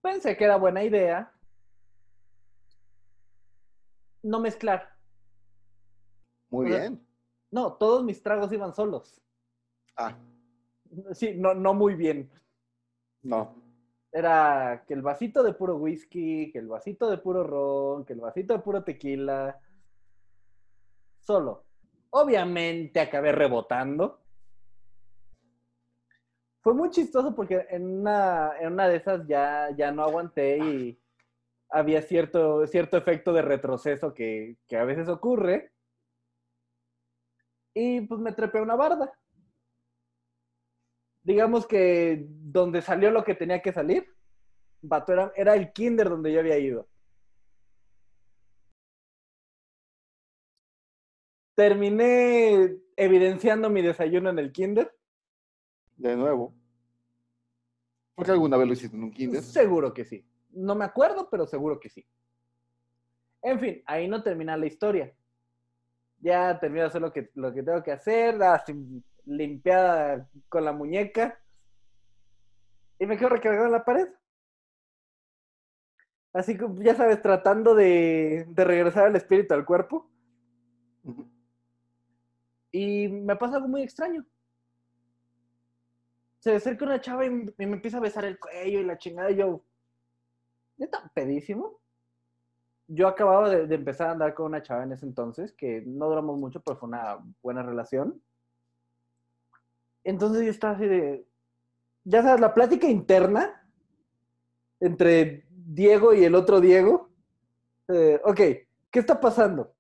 pensé 0.02 0.38
que 0.38 0.44
era 0.44 0.58
buena 0.58 0.84
idea 0.84 1.32
no 4.26 4.40
mezclar. 4.40 4.90
Muy 6.50 6.68
bien. 6.68 7.08
No, 7.52 7.74
todos 7.74 8.04
mis 8.04 8.22
tragos 8.22 8.52
iban 8.52 8.74
solos. 8.74 9.22
Ah, 9.96 10.18
Sí, 11.14 11.34
no, 11.36 11.54
no 11.54 11.74
muy 11.74 11.96
bien. 11.96 12.32
no. 13.22 13.65
Era 14.16 14.86
que 14.88 14.94
el 14.94 15.02
vasito 15.02 15.44
de 15.44 15.52
puro 15.52 15.76
whisky, 15.76 16.50
que 16.50 16.60
el 16.60 16.70
vasito 16.70 17.10
de 17.10 17.18
puro 17.18 17.44
ron, 17.44 18.06
que 18.06 18.14
el 18.14 18.22
vasito 18.22 18.54
de 18.54 18.60
puro 18.60 18.82
tequila. 18.82 19.60
Solo. 21.20 21.66
Obviamente 22.12 23.02
acabé 23.02 23.34
rebotando. 23.34 24.22
Fue 26.62 26.74
muy 26.74 26.92
chistoso 26.92 27.36
porque 27.36 27.68
en 27.70 28.00
una, 28.00 28.54
en 28.58 28.72
una 28.72 28.88
de 28.88 28.96
esas 28.96 29.28
ya, 29.28 29.72
ya 29.76 29.92
no 29.92 30.04
aguanté 30.04 30.60
y 30.60 30.98
había 31.70 32.02
cierto, 32.02 32.66
cierto 32.68 32.96
efecto 32.96 33.34
de 33.34 33.42
retroceso 33.42 34.14
que, 34.14 34.56
que 34.66 34.78
a 34.78 34.86
veces 34.86 35.10
ocurre. 35.10 35.74
Y 37.74 38.00
pues 38.00 38.22
me 38.22 38.32
trepé 38.32 38.60
a 38.60 38.64
una 38.64 38.78
barda. 38.78 39.14
Digamos 41.26 41.65
que 41.65 42.23
donde 42.30 42.84
salió 42.84 43.10
lo 43.10 43.23
que 43.23 43.34
tenía 43.34 43.60
que 43.60 43.73
salir, 43.73 44.07
era, 45.07 45.34
era 45.35 45.56
el 45.56 45.73
kinder 45.73 46.07
donde 46.07 46.31
yo 46.31 46.39
había 46.39 46.60
ido. 46.60 46.88
Terminé 51.56 52.77
evidenciando 52.95 53.72
mi 53.72 53.81
desayuno 53.81 54.30
en 54.30 54.38
el 54.38 54.52
kinder. 54.52 54.95
De 55.95 56.15
nuevo. 56.15 56.53
Porque 58.14 58.31
alguna 58.31 58.57
vez 58.57 58.68
lo 58.68 58.73
hiciste 58.73 58.95
en 58.95 59.03
un 59.06 59.11
kinder. 59.11 59.41
Seguro 59.41 59.91
que 59.95 60.06
sí. 60.06 60.23
No 60.52 60.76
me 60.76 60.85
acuerdo, 60.85 61.27
pero 61.27 61.47
seguro 61.47 61.80
que 61.80 61.89
sí. 61.89 62.06
En 63.41 63.60
fin, 63.60 63.81
ahí 63.88 64.07
no 64.07 64.22
termina 64.22 64.56
la 64.56 64.68
historia. 64.68 65.11
Ya 66.19 66.60
termino 66.60 66.84
de 66.84 66.88
hacer 66.89 67.02
lo 67.02 67.11
que, 67.11 67.31
lo 67.34 67.52
que 67.52 67.64
tengo 67.64 67.81
que 67.81 67.93
hacer, 67.93 68.38
limpiada 69.26 70.30
con 70.49 70.65
la 70.65 70.72
muñeca. 70.72 71.39
Y 72.99 73.06
me 73.06 73.18
quedo 73.18 73.30
recargado 73.30 73.65
en 73.65 73.72
la 73.72 73.85
pared. 73.85 74.07
Así 76.34 76.57
que, 76.57 76.68
ya 76.80 76.95
sabes, 76.95 77.22
tratando 77.22 77.76
de, 77.76 78.45
de 78.49 78.64
regresar 78.65 79.07
el 79.07 79.15
espíritu 79.15 79.53
al 79.53 79.65
cuerpo. 79.65 80.10
Y 82.72 83.07
me 83.07 83.38
pasa 83.38 83.56
algo 83.56 83.69
muy 83.69 83.84
extraño. 83.84 84.26
Se 86.39 86.56
acerca 86.56 86.85
una 86.85 86.99
chava 86.99 87.26
y 87.26 87.30
me 87.30 87.53
empieza 87.57 87.97
a 87.97 88.02
besar 88.02 88.26
el 88.26 88.38
cuello 88.38 88.81
y 88.81 88.84
la 88.84 88.97
chingada. 88.97 89.31
Y 89.31 89.38
yo, 89.38 89.64
¿neta 90.77 91.10
pedísimo? 91.14 91.80
Yo 92.88 93.07
acababa 93.07 93.49
de, 93.49 93.65
de 93.65 93.76
empezar 93.76 94.10
a 94.10 94.11
andar 94.11 94.34
con 94.34 94.47
una 94.47 94.61
chava 94.61 94.84
en 94.84 94.91
ese 94.91 95.06
entonces, 95.06 95.53
que 95.53 95.84
no 95.88 96.10
duramos 96.10 96.38
mucho, 96.38 96.61
pero 96.61 96.77
fue 96.77 96.89
una 96.89 97.18
buena 97.41 97.64
relación. 97.64 98.22
Entonces 100.06 100.44
yo 100.44 100.52
estaba 100.52 100.76
así 100.76 100.86
de, 100.86 101.27
ya 102.03 102.22
sabes, 102.22 102.40
la 102.40 102.53
plática 102.53 102.88
interna 102.88 103.68
entre 104.80 105.48
Diego 105.49 106.14
y 106.14 106.23
el 106.23 106.36
otro 106.36 106.61
Diego. 106.61 107.10
Eh, 107.88 108.22
ok, 108.23 108.38
¿qué 108.91 108.99
está 108.99 109.19
pasando? 109.19 109.73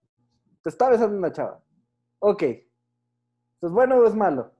Te 0.63 0.69
está 0.69 0.89
besando 0.89 1.15
una 1.15 1.31
chava. 1.31 1.63
Ok. 2.19 2.41
¿Es 2.41 3.71
bueno 3.71 3.97
o 3.97 4.07
es 4.07 4.15
malo? 4.15 4.51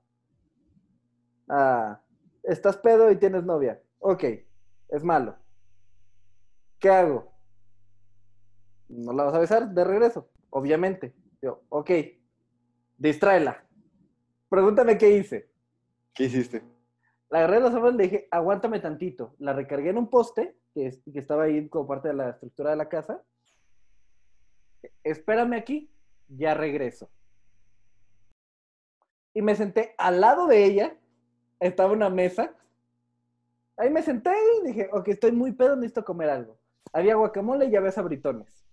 Ah, 1.49 1.99
estás 2.43 2.77
pedo 2.77 3.09
y 3.09 3.17
tienes 3.17 3.43
novia. 3.43 3.81
Ok, 3.97 4.23
es 4.89 5.03
malo. 5.03 5.35
¿Qué 6.77 6.89
hago? 6.89 7.33
¿No 8.87 9.13
la 9.13 9.23
vas 9.23 9.33
a 9.33 9.39
besar 9.39 9.69
de 9.69 9.83
regreso? 9.83 10.29
Obviamente. 10.51 11.15
Yo, 11.41 11.63
ok, 11.69 11.89
distráela. 12.99 13.65
Pregúntame 14.47 14.99
qué 14.99 15.09
hice. 15.09 15.54
¿Qué 16.15 16.23
hiciste? 16.23 16.63
La 17.29 17.39
agarré 17.39 17.59
de 17.59 17.65
hombros 17.65 17.93
y 17.93 17.97
le 17.97 18.03
dije, 18.03 18.27
aguántame 18.31 18.79
tantito. 18.79 19.35
La 19.39 19.51
recargué 19.51 19.89
en 19.89 19.97
un 19.97 20.09
poste 20.09 20.57
que, 20.73 20.89
que 21.11 21.19
estaba 21.19 21.43
ahí 21.43 21.67
como 21.67 21.85
parte 21.85 22.07
de 22.07 22.13
la 22.13 22.29
estructura 22.29 22.69
de 22.69 22.77
la 22.77 22.87
casa. 22.87 23.21
Espérame 25.03 25.53
aquí, 25.55 25.91
ya 26.29 26.53
regreso. 26.53 27.09
Y 29.33 29.41
me 29.41 29.55
senté 29.55 29.93
al 29.97 30.21
lado 30.21 30.47
de 30.47 30.63
ella. 30.63 30.97
Estaba 31.59 31.91
una 31.91 32.09
mesa. 32.09 32.55
Ahí 33.75 33.89
me 33.89 34.01
senté 34.01 34.31
y 34.61 34.67
dije, 34.67 34.89
ok, 34.93 35.09
estoy 35.09 35.33
muy 35.33 35.51
pedo, 35.51 35.75
necesito 35.75 36.05
comer 36.05 36.29
algo. 36.29 36.57
Había 36.93 37.15
guacamole 37.15 37.65
y 37.65 37.75
había 37.75 37.91
sabritones. 37.91 38.65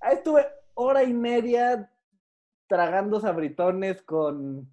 Ahí 0.00 0.16
estuve 0.16 0.46
hora 0.74 1.02
y 1.04 1.14
media 1.14 1.90
tragando 2.66 3.20
sabritones 3.20 4.02
con, 4.02 4.70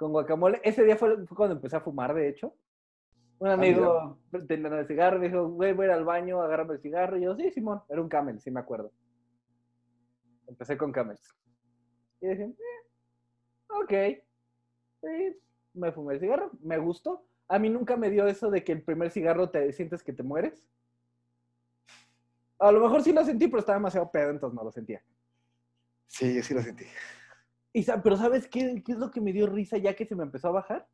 con 0.00 0.12
guacamole. 0.12 0.62
Ese 0.64 0.82
día 0.82 0.96
fue, 0.96 1.26
fue 1.26 1.36
cuando 1.36 1.56
empecé 1.56 1.76
a 1.76 1.82
fumar, 1.82 2.14
de 2.14 2.26
hecho. 2.26 2.56
Un 3.38 3.48
amigo 3.48 4.18
tenía 4.48 4.68
el 4.78 4.86
cigarro, 4.86 5.18
me 5.18 5.28
dijo, 5.28 5.46
güey, 5.50 5.74
voy 5.74 5.84
a 5.84 5.88
ir 5.88 5.94
al 5.94 6.04
baño, 6.06 6.40
agárrame 6.40 6.74
el 6.74 6.80
cigarro. 6.80 7.18
Y 7.18 7.24
yo, 7.24 7.36
sí, 7.36 7.50
Simón, 7.50 7.82
era 7.86 8.00
un 8.00 8.08
camel, 8.08 8.40
sí 8.40 8.50
me 8.50 8.60
acuerdo. 8.60 8.90
Empecé 10.48 10.78
con 10.78 10.90
camels. 10.90 11.22
Y 12.22 12.28
dije, 12.28 12.44
eh, 12.44 12.54
ok. 13.68 14.22
Sí, 15.02 15.38
me 15.74 15.92
fumé 15.92 16.14
el 16.14 16.20
cigarro, 16.20 16.50
me 16.62 16.78
gustó. 16.78 17.26
A 17.48 17.58
mí 17.58 17.68
nunca 17.68 17.94
me 17.94 18.08
dio 18.08 18.26
eso 18.26 18.50
de 18.50 18.64
que 18.64 18.72
el 18.72 18.82
primer 18.82 19.10
cigarro 19.10 19.50
te 19.50 19.70
sientes 19.74 20.02
que 20.02 20.14
te 20.14 20.22
mueres. 20.22 20.66
A 22.58 22.72
lo 22.72 22.80
mejor 22.80 23.02
sí 23.02 23.12
lo 23.12 23.22
sentí, 23.22 23.48
pero 23.48 23.60
estaba 23.60 23.76
demasiado 23.76 24.10
pedo, 24.10 24.30
entonces 24.30 24.56
no 24.56 24.64
lo 24.64 24.72
sentía. 24.72 25.02
Sí, 26.06 26.34
yo 26.34 26.42
sí 26.42 26.54
lo 26.54 26.62
sentí. 26.62 26.86
Y, 27.72 27.84
pero 28.02 28.16
¿sabes 28.16 28.48
qué, 28.48 28.82
qué 28.84 28.92
es 28.92 28.98
lo 28.98 29.10
que 29.10 29.20
me 29.20 29.32
dio 29.32 29.46
risa 29.46 29.78
ya 29.78 29.94
que 29.94 30.06
se 30.06 30.16
me 30.16 30.24
empezó 30.24 30.48
a 30.48 30.52
bajar? 30.52 30.88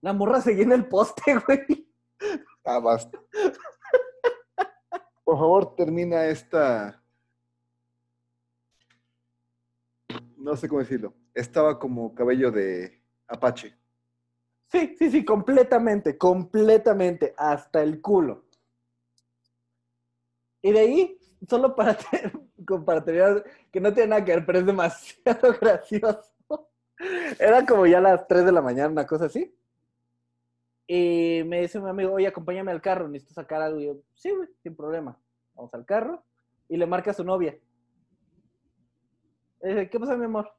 La 0.00 0.12
morra 0.12 0.40
seguía 0.40 0.64
en 0.64 0.72
el 0.72 0.86
poste, 0.86 1.22
güey. 1.46 1.88
Ah, 2.64 2.78
basta. 2.78 3.18
Por 5.24 5.38
favor, 5.38 5.74
termina 5.74 6.26
esta. 6.26 7.02
No 10.36 10.56
sé 10.56 10.68
cómo 10.68 10.80
decirlo. 10.80 11.14
Estaba 11.34 11.78
como 11.78 12.14
cabello 12.14 12.50
de 12.50 13.02
Apache. 13.26 13.76
Sí, 14.68 14.96
sí, 14.98 15.10
sí, 15.10 15.24
completamente, 15.24 16.18
completamente, 16.18 17.34
hasta 17.36 17.82
el 17.82 18.00
culo. 18.00 18.44
Y 20.62 20.72
de 20.72 20.78
ahí, 20.80 21.18
solo 21.48 21.74
para, 21.74 21.96
terminar, 22.66 23.44
que 23.72 23.80
no 23.80 23.92
tiene 23.92 24.10
nada 24.10 24.24
que 24.24 24.34
ver, 24.34 24.46
pero 24.46 24.58
es 24.58 24.66
demasiado 24.66 25.54
gracioso. 25.60 26.32
Era 27.38 27.64
como 27.66 27.86
ya 27.86 28.00
las 28.00 28.26
3 28.26 28.44
de 28.44 28.52
la 28.52 28.62
mañana, 28.62 28.88
una 28.88 29.06
cosa 29.06 29.26
así. 29.26 29.54
Y 30.86 31.42
me 31.46 31.62
dice 31.62 31.80
mi 31.80 31.88
amigo, 31.88 32.12
oye, 32.12 32.26
acompáñame 32.26 32.70
al 32.70 32.80
carro, 32.80 33.08
necesito 33.08 33.34
sacar 33.34 33.60
algo. 33.60 33.80
Y 33.80 33.86
yo, 33.86 33.96
sí, 34.14 34.30
güey, 34.30 34.48
sin 34.62 34.76
problema. 34.76 35.18
Vamos 35.54 35.74
al 35.74 35.84
carro 35.84 36.22
y 36.68 36.76
le 36.76 36.86
marca 36.86 37.10
a 37.10 37.14
su 37.14 37.24
novia. 37.24 37.58
Dice, 39.62 39.90
¿qué 39.90 39.98
pasa, 39.98 40.16
mi 40.16 40.26
amor? 40.26 40.52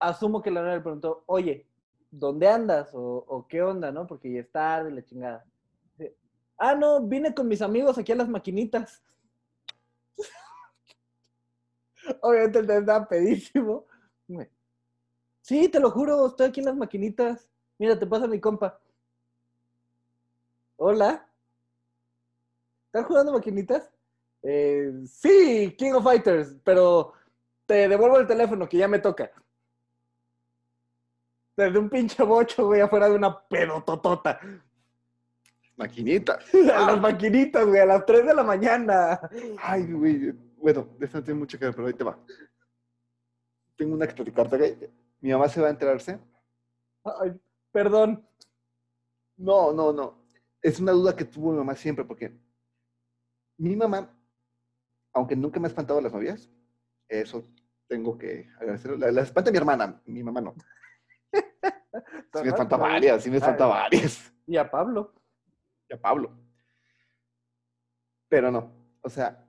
Asumo 0.00 0.42
que 0.42 0.50
la 0.50 0.60
novia 0.60 0.76
le 0.76 0.80
preguntó, 0.80 1.22
oye, 1.26 1.66
¿dónde 2.10 2.48
andas? 2.48 2.90
O, 2.92 3.46
qué 3.48 3.62
onda, 3.62 3.92
¿no? 3.92 4.06
Porque 4.06 4.32
ya 4.32 4.40
es 4.40 4.50
tarde, 4.50 4.90
la 4.90 5.04
chingada. 5.04 5.44
Ah, 6.58 6.74
no, 6.74 7.02
vine 7.02 7.34
con 7.34 7.48
mis 7.48 7.60
amigos 7.60 7.98
aquí 7.98 8.12
a 8.12 8.16
las 8.16 8.28
maquinitas. 8.28 9.02
Obviamente 12.20 12.58
el 12.58 12.70
estaba 12.70 13.08
pedísimo. 13.08 13.86
Sí, 15.40 15.68
te 15.68 15.78
lo 15.78 15.90
juro, 15.90 16.26
estoy 16.26 16.48
aquí 16.48 16.60
en 16.60 16.66
las 16.66 16.76
maquinitas. 16.76 17.48
Mira, 17.78 17.98
te 17.98 18.06
pasa 18.06 18.26
mi 18.26 18.40
compa. 18.40 18.80
Hola. 20.76 21.28
¿Estás 22.86 23.06
jugando 23.06 23.32
maquinitas? 23.32 23.90
Eh, 24.42 24.92
sí, 25.06 25.74
King 25.78 25.92
of 25.92 26.04
Fighters, 26.04 26.56
pero 26.64 27.12
te 27.66 27.88
devuelvo 27.88 28.18
el 28.18 28.26
teléfono 28.26 28.68
que 28.68 28.78
ya 28.78 28.88
me 28.88 28.98
toca. 28.98 29.30
Desde 31.56 31.78
un 31.78 31.88
pinche 31.88 32.22
bocho, 32.22 32.66
güey, 32.66 32.80
afuera 32.80 33.08
de 33.08 33.14
una 33.14 33.38
pedototota. 33.48 34.40
Maquinita. 35.76 36.38
A 36.74 36.92
las 36.92 37.00
maquinitas, 37.00 37.66
güey, 37.66 37.80
a 37.80 37.86
las 37.86 38.06
3 38.06 38.26
de 38.26 38.34
la 38.34 38.42
mañana. 38.42 39.20
Ay, 39.58 39.92
güey. 39.92 40.32
Bueno, 40.66 40.88
de 40.98 41.06
esta 41.06 41.18
no 41.18 41.24
tiene 41.24 41.38
mucho 41.38 41.56
que 41.60 41.64
ver, 41.64 41.76
pero 41.76 41.86
ahí 41.86 41.94
te 41.94 42.02
va. 42.02 42.18
Tengo 43.76 43.94
una 43.94 44.04
que 44.04 44.14
platicarte. 44.14 44.56
¿ok? 44.56 44.90
Mi 45.20 45.30
mamá 45.30 45.48
se 45.48 45.60
va 45.60 45.68
a 45.68 45.70
enterarse. 45.70 46.18
Ay, 47.04 47.40
perdón. 47.70 48.28
No, 49.36 49.72
no, 49.72 49.92
no. 49.92 50.26
Es 50.60 50.80
una 50.80 50.90
duda 50.90 51.14
que 51.14 51.24
tuvo 51.24 51.52
mi 51.52 51.58
mamá 51.58 51.76
siempre, 51.76 52.04
porque 52.04 52.36
Mi 53.56 53.76
mamá, 53.76 54.12
aunque 55.12 55.36
nunca 55.36 55.60
me 55.60 55.66
ha 55.66 55.68
espantado 55.68 56.00
las 56.00 56.12
novias, 56.12 56.50
eso 57.06 57.48
tengo 57.86 58.18
que 58.18 58.50
agradecerlo. 58.56 58.96
La, 58.96 59.12
la 59.12 59.22
espanta 59.22 59.52
mi 59.52 59.58
hermana, 59.58 60.02
mi 60.04 60.24
mamá 60.24 60.40
no. 60.40 60.56
Sí 62.34 62.42
me 62.42 62.48
espanta 62.48 62.76
varias, 62.76 63.22
sí 63.22 63.30
me 63.30 63.36
espanta 63.36 63.66
varias. 63.66 64.34
Y 64.48 64.56
a 64.56 64.68
Pablo. 64.68 65.14
Y 65.88 65.94
a 65.94 66.00
Pablo. 66.00 66.36
Pero 68.28 68.50
no, 68.50 68.72
o 69.00 69.08
sea, 69.08 69.48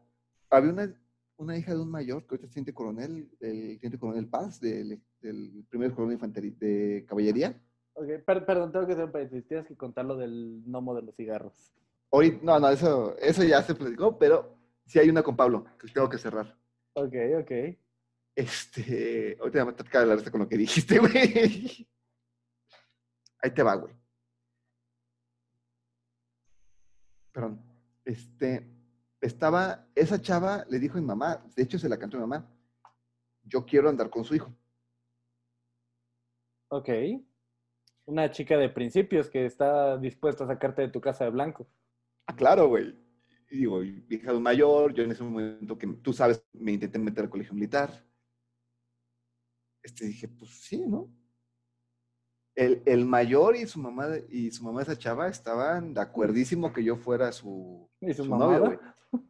había 0.49 0.71
una, 0.71 1.06
una 1.37 1.57
hija 1.57 1.73
de 1.73 1.79
un 1.81 1.89
mayor, 1.91 2.23
que 2.25 2.33
ahorita 2.35 2.47
es 2.47 2.53
teniente 2.53 2.73
coronel, 2.73 3.29
el 3.39 3.79
teniente 3.79 3.99
coronel 3.99 4.27
Paz, 4.27 4.59
del, 4.59 5.01
del 5.21 5.65
primer 5.69 5.91
coronel 5.91 6.09
de 6.09 6.15
infantería, 6.15 6.51
de 6.57 7.05
caballería. 7.07 7.61
Ok, 7.93 8.07
per- 8.25 8.45
perdón, 8.45 8.71
tengo 8.71 8.85
que 8.85 8.93
hacer 8.93 9.05
un 9.05 9.11
paréntesis. 9.11 9.47
Tienes 9.47 9.67
que 9.67 9.75
contar 9.75 10.05
lo 10.05 10.15
del 10.17 10.61
gnomo 10.65 10.95
de 10.95 11.01
los 11.03 11.15
cigarros. 11.15 11.73
Hoy, 12.09 12.39
no, 12.41 12.59
no, 12.59 12.69
eso, 12.69 13.17
eso 13.17 13.43
ya 13.43 13.61
se 13.63 13.75
platicó, 13.75 14.17
pero 14.17 14.57
sí 14.85 14.99
hay 14.99 15.09
una 15.09 15.23
con 15.23 15.35
Pablo, 15.35 15.65
que 15.79 15.87
tengo 15.91 16.09
que 16.09 16.17
cerrar. 16.17 16.57
Ok, 16.93 17.13
ok. 17.41 17.51
Este, 18.35 19.35
ahorita 19.39 19.65
me 19.65 19.73
toca 19.73 20.05
la 20.05 20.15
resta 20.15 20.29
con 20.31 20.41
lo 20.41 20.47
que 20.49 20.57
dijiste, 20.57 20.99
güey. 20.99 21.87
Ahí 23.41 23.51
te 23.53 23.63
va, 23.63 23.75
güey. 23.75 23.93
Perdón. 27.31 27.61
Este, 28.05 28.76
estaba, 29.21 29.87
esa 29.95 30.21
chava 30.21 30.65
le 30.69 30.79
dijo 30.79 30.97
a 30.97 31.01
mi 31.01 31.07
mamá, 31.07 31.43
de 31.55 31.63
hecho 31.63 31.79
se 31.79 31.89
la 31.89 31.97
cantó 31.97 32.17
a 32.17 32.19
mi 32.21 32.27
mamá, 32.27 32.49
yo 33.43 33.65
quiero 33.65 33.89
andar 33.89 34.09
con 34.09 34.23
su 34.23 34.35
hijo. 34.35 34.53
Ok. 36.69 36.89
Una 38.05 38.29
chica 38.31 38.57
de 38.57 38.69
principios 38.69 39.29
que 39.29 39.45
está 39.45 39.97
dispuesta 39.97 40.43
a 40.43 40.47
sacarte 40.47 40.81
de 40.81 40.89
tu 40.89 41.01
casa 41.01 41.25
de 41.25 41.31
blanco. 41.31 41.67
Ah, 42.25 42.35
claro, 42.35 42.67
güey. 42.67 42.95
Y 43.49 43.59
digo, 43.59 43.83
hija 43.83 44.31
de 44.31 44.37
un 44.37 44.43
mayor, 44.43 44.93
yo 44.93 45.03
en 45.03 45.11
ese 45.11 45.23
momento 45.23 45.77
que 45.77 45.87
tú 45.87 46.11
sabes, 46.11 46.43
me 46.53 46.73
intenté 46.73 46.99
meter 46.99 47.25
al 47.25 47.29
colegio 47.29 47.53
militar. 47.53 48.05
Este, 49.81 50.05
dije, 50.05 50.27
pues 50.27 50.51
sí, 50.51 50.85
¿no? 50.85 51.09
El, 52.57 52.81
el 52.87 53.05
mayor 53.05 53.55
y 53.55 53.67
su 53.67 53.79
mamá 53.79 54.07
y 54.29 54.49
su 54.49 54.63
mamá 54.63 54.79
de 54.79 54.83
esa 54.91 54.97
chava 54.97 55.27
estaban 55.27 55.93
de 55.93 56.01
acuerdísimo 56.01 56.73
que 56.73 56.83
yo 56.83 56.95
fuera 56.95 57.31
su, 57.31 57.87
¿Y 58.01 58.13
su 58.15 58.23
su 58.23 58.29
mamá? 58.31 58.45
novio, 58.45 58.59
güey. 58.65 59.21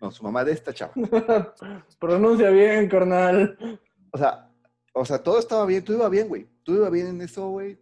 No, 0.00 0.12
su 0.12 0.22
mamá 0.22 0.44
de 0.44 0.52
esta 0.52 0.72
chava. 0.72 0.92
Pronuncia 1.98 2.50
bien, 2.50 2.88
carnal. 2.88 3.58
O 4.12 4.16
sea, 4.18 4.48
o 4.94 5.04
sea, 5.04 5.20
todo 5.20 5.40
estaba 5.40 5.66
bien, 5.66 5.84
todo 5.84 5.96
iba 5.96 6.08
bien, 6.08 6.28
güey. 6.28 6.46
Todo 6.62 6.76
iba 6.76 6.88
bien 6.90 7.08
en 7.08 7.20
eso, 7.20 7.48
güey. 7.50 7.80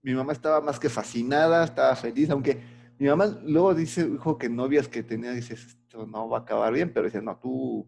Mi 0.00 0.14
mamá 0.14 0.32
estaba 0.32 0.62
más 0.62 0.80
que 0.80 0.88
fascinada, 0.88 1.62
estaba 1.64 1.94
feliz, 1.94 2.30
aunque 2.30 2.58
mi 2.98 3.06
mamá 3.08 3.26
luego 3.44 3.74
dice, 3.74 4.08
dijo 4.08 4.38
que 4.38 4.48
novias 4.48 4.88
que 4.88 5.02
tenía, 5.02 5.32
dices, 5.32 5.66
esto 5.66 6.06
no 6.06 6.26
va 6.28 6.38
a 6.38 6.40
acabar 6.40 6.72
bien, 6.72 6.90
pero 6.92 7.04
dice, 7.04 7.20
no, 7.20 7.36
tú, 7.36 7.86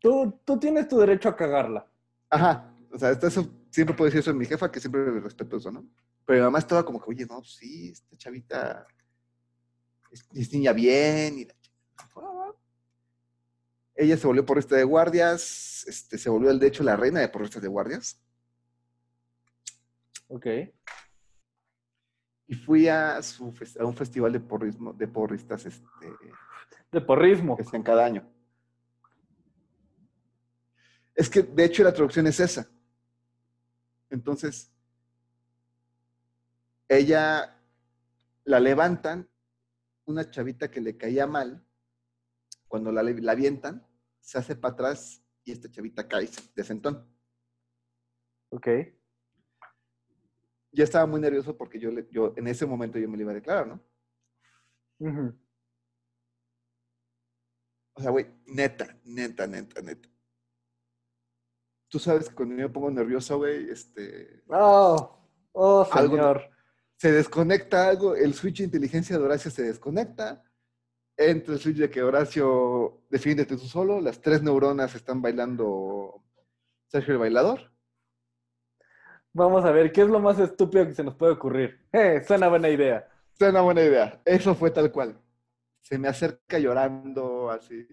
Tú, 0.00 0.40
tú 0.44 0.58
tienes 0.58 0.86
tu 0.88 0.98
derecho 0.98 1.28
a 1.28 1.36
cagarla. 1.36 1.86
ajá, 2.30 2.72
o 2.92 2.98
sea, 2.98 3.10
esto- 3.10 3.26
eso 3.26 3.48
siempre 3.70 3.96
puedo 3.96 4.06
decir 4.06 4.20
eso 4.20 4.32
de 4.32 4.38
mi 4.38 4.46
jefa, 4.46 4.70
que 4.70 4.80
siempre 4.80 5.12
le 5.12 5.20
respeto 5.20 5.56
eso, 5.56 5.70
¿no? 5.70 5.86
Pero 6.24 6.40
mi 6.40 6.44
mamá 6.44 6.58
estaba 6.58 6.84
como 6.84 7.00
que, 7.00 7.10
oye, 7.10 7.26
no, 7.26 7.42
sí, 7.42 7.90
esta 7.90 8.16
chavita 8.16 8.86
es, 10.10 10.26
es 10.34 10.52
niña 10.52 10.72
bien, 10.72 11.38
y 11.38 11.44
la. 11.44 11.54
Ella 13.94 14.16
se 14.16 14.28
volvió 14.28 14.46
porrista 14.46 14.76
de 14.76 14.84
guardias, 14.84 15.84
este, 15.88 16.18
se 16.18 16.30
volvió, 16.30 16.56
de 16.56 16.66
hecho, 16.66 16.84
la 16.84 16.94
reina 16.94 17.18
de 17.18 17.28
porristas 17.28 17.60
de 17.60 17.68
guardias. 17.68 18.22
Ok. 20.28 20.46
y 22.46 22.54
fui 22.54 22.86
a, 22.88 23.22
su, 23.22 23.52
a 23.78 23.84
un 23.84 23.94
festival 23.94 24.32
de, 24.32 24.40
porrismo, 24.40 24.92
de 24.92 25.08
porristas 25.08 25.66
este, 25.66 25.86
De 26.92 27.00
porrismo. 27.00 27.56
que 27.56 27.62
hacen 27.62 27.82
cada 27.82 28.04
año. 28.04 28.26
Es 31.14 31.28
que, 31.28 31.42
de 31.42 31.64
hecho, 31.64 31.82
la 31.82 31.92
traducción 31.92 32.26
es 32.26 32.38
esa. 32.40 32.70
Entonces, 34.18 34.72
ella 36.88 37.56
la 38.44 38.58
levantan, 38.58 39.28
una 40.06 40.28
chavita 40.28 40.70
que 40.72 40.80
le 40.80 40.96
caía 40.96 41.26
mal, 41.28 41.64
cuando 42.66 42.90
la, 42.90 43.02
la 43.04 43.32
avientan, 43.32 43.86
se 44.20 44.38
hace 44.38 44.56
para 44.56 44.74
atrás 44.74 45.22
y 45.44 45.52
esta 45.52 45.70
chavita 45.70 46.08
cae 46.08 46.28
de 46.56 46.64
sentón. 46.64 47.06
Ok. 48.50 48.68
Ya 50.72 50.84
estaba 50.84 51.06
muy 51.06 51.20
nervioso 51.20 51.56
porque 51.56 51.78
yo, 51.78 51.90
le- 51.90 52.08
yo 52.10 52.32
en 52.36 52.46
ese 52.48 52.66
momento 52.66 52.98
yo 52.98 53.08
me 53.08 53.16
le 53.16 53.22
iba 53.22 53.32
a 53.32 53.34
declarar, 53.36 53.66
¿no? 53.68 53.80
O 57.94 58.00
sea, 58.00 58.10
güey, 58.10 58.26
neta, 58.46 58.86
neta, 59.04 59.46
neta, 59.46 59.82
neta. 59.82 60.08
Tú 61.88 61.98
sabes 61.98 62.28
que 62.28 62.34
cuando 62.34 62.54
yo 62.54 62.62
me 62.62 62.68
pongo 62.68 62.90
nervioso, 62.90 63.38
güey, 63.38 63.70
este, 63.70 64.42
Oh, 64.48 65.18
oh, 65.52 65.88
Algo 65.92 66.16
señor. 66.16 66.50
se 66.96 67.12
desconecta 67.12 67.88
algo, 67.88 68.14
el 68.14 68.34
switch 68.34 68.58
de 68.58 68.64
inteligencia 68.64 69.16
de 69.18 69.24
Horacio 69.24 69.50
se 69.50 69.62
desconecta, 69.62 70.44
entra 71.16 71.54
el 71.54 71.60
switch 71.60 71.78
de 71.78 71.90
que 71.90 72.02
Horacio 72.02 73.02
defiéndete 73.08 73.56
tú 73.56 73.66
solo, 73.66 74.00
las 74.00 74.20
tres 74.20 74.42
neuronas 74.42 74.94
están 74.94 75.22
bailando 75.22 76.22
Sergio 76.88 77.14
el 77.14 77.20
bailador. 77.20 77.72
Vamos 79.32 79.64
a 79.64 79.70
ver, 79.70 79.92
¿qué 79.92 80.02
es 80.02 80.08
lo 80.08 80.20
más 80.20 80.38
estúpido 80.38 80.86
que 80.86 80.94
se 80.94 81.04
nos 81.04 81.14
puede 81.14 81.32
ocurrir? 81.32 81.86
Eh, 81.92 82.22
suena 82.26 82.48
buena 82.48 82.68
idea. 82.68 83.08
Es 83.38 83.48
una 83.48 83.60
buena 83.62 83.82
idea. 83.82 84.20
Eso 84.24 84.54
fue 84.54 84.70
tal 84.70 84.90
cual. 84.92 85.18
Se 85.80 85.96
me 85.98 86.08
acerca 86.08 86.58
llorando 86.58 87.50
así. 87.50 87.86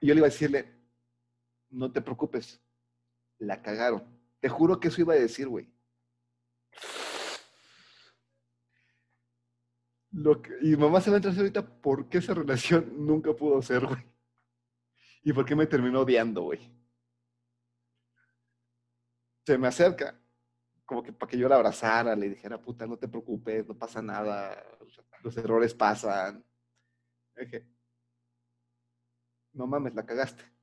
Y 0.00 0.06
yo 0.06 0.14
le 0.14 0.18
iba 0.20 0.26
a 0.26 0.30
decirle, 0.30 0.73
no 1.74 1.92
te 1.92 2.00
preocupes, 2.00 2.62
la 3.38 3.60
cagaron. 3.60 4.02
Te 4.40 4.48
juro 4.48 4.78
que 4.78 4.88
eso 4.88 5.00
iba 5.00 5.14
a 5.14 5.18
decir, 5.18 5.48
güey. 5.48 5.72
Lo 10.12 10.40
que, 10.40 10.52
y 10.62 10.76
mamá 10.76 11.00
se 11.00 11.10
va 11.10 11.16
a 11.16 11.18
entrar 11.18 11.36
ahorita 11.36 11.80
por 11.80 12.08
qué 12.08 12.18
esa 12.18 12.34
relación 12.34 13.04
nunca 13.04 13.32
pudo 13.32 13.60
ser, 13.62 13.84
güey. 13.86 14.04
Y 15.22 15.32
por 15.32 15.44
qué 15.44 15.56
me 15.56 15.66
terminó 15.66 16.00
odiando, 16.00 16.42
güey. 16.42 16.60
Se 19.44 19.58
me 19.58 19.66
acerca, 19.66 20.18
como 20.84 21.02
que 21.02 21.12
para 21.12 21.30
que 21.30 21.38
yo 21.38 21.48
la 21.48 21.56
abrazara, 21.56 22.14
le 22.14 22.28
dijera, 22.28 22.60
puta, 22.60 22.86
no 22.86 22.96
te 22.96 23.08
preocupes, 23.08 23.66
no 23.66 23.76
pasa 23.76 24.00
nada, 24.00 24.64
los 25.22 25.36
errores 25.36 25.74
pasan. 25.74 26.44
Dije, 27.36 27.66
no 29.52 29.66
mames, 29.66 29.94
la 29.94 30.06
cagaste. 30.06 30.53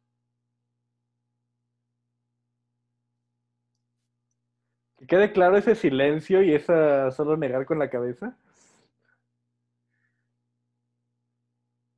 Que 5.01 5.07
quede 5.07 5.31
claro 5.31 5.57
ese 5.57 5.73
silencio 5.73 6.43
y 6.43 6.53
esa 6.53 7.09
solo 7.09 7.35
negar 7.35 7.65
con 7.65 7.79
la 7.79 7.89
cabeza. 7.89 8.37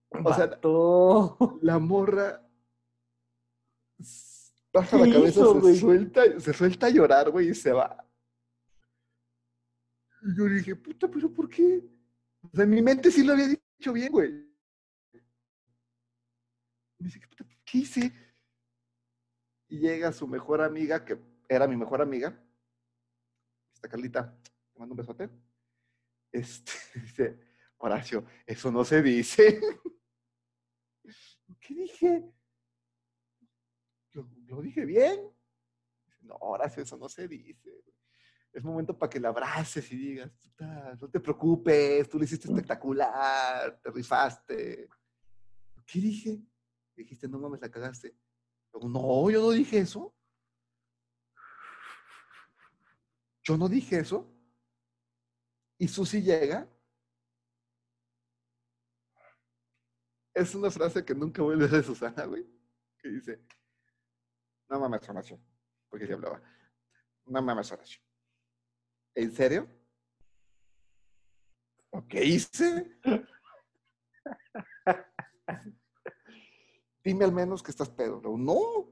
O 0.09 0.33
sea, 0.33 0.45
Vato. 0.47 1.59
la 1.61 1.79
morra 1.79 2.47
baja 4.71 4.97
¿Qué 4.97 5.05
la 5.05 5.13
cabeza, 5.15 5.39
hizo, 5.41 5.53
se, 5.55 5.59
güey? 5.59 5.75
suelta, 5.75 6.39
se 6.39 6.53
suelta 6.53 6.87
a 6.87 6.91
llorar, 6.91 7.29
güey, 7.29 7.49
y 7.49 7.53
se 7.53 7.73
va. 7.73 8.07
Y 10.21 10.37
yo 10.37 10.45
dije, 10.45 10.73
puta, 10.77 11.09
pero 11.09 11.29
¿por 11.29 11.49
qué? 11.49 11.83
O 12.41 12.55
sea, 12.55 12.63
en 12.63 12.69
mi 12.69 12.81
mente 12.81 13.11
sí 13.11 13.21
lo 13.25 13.33
había 13.33 13.49
dicho 13.49 13.91
bien, 13.91 14.13
güey. 14.13 14.31
Me 16.99 17.07
dice, 17.07 17.19
puta, 17.27 17.45
¿qué 17.65 17.79
hice? 17.79 18.13
Y 19.67 19.79
llega 19.79 20.13
su 20.13 20.25
mejor 20.25 20.61
amiga, 20.61 21.03
que 21.03 21.17
era 21.49 21.67
mi 21.67 21.75
mejor 21.75 22.01
amiga, 22.01 22.41
esta 23.83 23.89
Carlita, 23.89 24.39
te 24.71 24.79
mando 24.79 24.93
un 24.93 24.97
besote. 24.97 25.29
Este, 26.31 26.71
dice, 27.01 27.39
Horacio, 27.77 28.25
eso 28.45 28.71
no 28.71 28.85
se 28.85 29.01
dice. 29.01 29.59
¿Qué 31.59 31.73
dije? 31.73 32.33
¿Lo, 34.13 34.29
lo 34.45 34.61
dije 34.61 34.85
bien? 34.85 35.19
No, 36.21 36.35
Horacio, 36.35 36.83
eso 36.83 36.97
no 36.97 37.09
se 37.09 37.27
dice. 37.27 37.83
Es 38.53 38.63
momento 38.63 38.97
para 38.97 39.09
que 39.09 39.19
la 39.19 39.29
abraces 39.29 39.91
y 39.91 39.97
digas, 39.97 40.31
"Puta, 40.31 40.95
no 41.01 41.09
te 41.09 41.19
preocupes, 41.19 42.07
tú 42.07 42.17
lo 42.19 42.23
hiciste 42.23 42.47
espectacular, 42.47 43.81
te 43.81 43.91
rifaste. 43.91 44.87
¿Qué 45.85 45.99
dije? 45.99 46.39
Dijiste, 46.95 47.27
no 47.27 47.39
mames, 47.39 47.59
la 47.59 47.69
cagaste. 47.69 48.15
No, 48.73 49.29
yo 49.29 49.41
no 49.41 49.51
dije 49.51 49.79
eso. 49.79 50.15
Yo 53.43 53.57
no 53.57 53.67
dije 53.67 53.99
eso. 53.99 54.29
Y 55.77 55.87
Susi 55.87 56.21
llega. 56.21 56.67
Es 60.33 60.55
una 60.55 60.71
frase 60.71 61.05
que 61.05 61.13
nunca 61.13 61.43
vuelve 61.43 61.65
a 61.65 61.67
de 61.67 61.83
Susana, 61.83 62.25
güey. 62.25 62.47
Que 62.97 63.09
dice, 63.09 63.45
no 64.69 64.79
mames, 64.79 65.07
Horacio. 65.09 65.39
Porque 65.89 66.07
se 66.07 66.13
hablaba. 66.13 66.41
No 67.25 67.41
mames, 67.41 67.71
Horacio. 67.71 68.01
¿En 69.15 69.31
serio? 69.31 69.67
¿Qué 72.09 72.23
hice? 72.23 72.99
Dime 77.03 77.25
al 77.25 77.33
menos 77.33 77.61
que 77.61 77.71
estás 77.71 77.89
pedo. 77.89 78.21
No. 78.37 78.89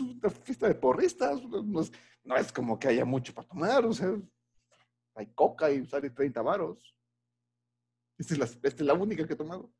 Una 0.00 0.30
fiesta 0.30 0.68
de 0.68 0.74
porristas. 0.74 1.40
No 1.42 2.36
es, 2.36 2.52
como 2.52 2.78
que 2.78 2.88
haya 2.88 3.04
mucho 3.04 3.34
para 3.34 3.48
tomar. 3.48 3.84
O 3.84 3.92
sea, 3.92 4.14
hay 5.14 5.26
coca 5.34 5.70
y 5.70 5.84
sale 5.86 6.10
30 6.10 6.42
varos. 6.42 6.94
Esta 8.18 8.34
es, 8.34 8.80
la, 8.80 8.94
única 8.94 9.26
que 9.26 9.32
he 9.32 9.36
tomado. 9.36 9.72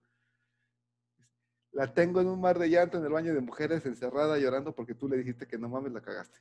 La 1.73 1.93
tengo 1.93 2.21
en 2.21 2.29
un 2.29 2.41
mar 2.41 2.59
de 2.59 2.71
llanto 2.71 2.99
en 2.99 3.05
el 3.05 3.13
baño 3.13 3.35
de 3.35 3.41
mujeres, 3.41 3.85
encerrada, 3.85 4.39
llorando 4.39 4.75
porque 4.75 4.95
tú 4.95 5.09
le 5.09 5.17
dijiste 5.19 5.47
que 5.47 5.59
no 5.59 5.69
mames, 5.69 5.93
la 5.93 6.01
cagaste. 6.01 6.41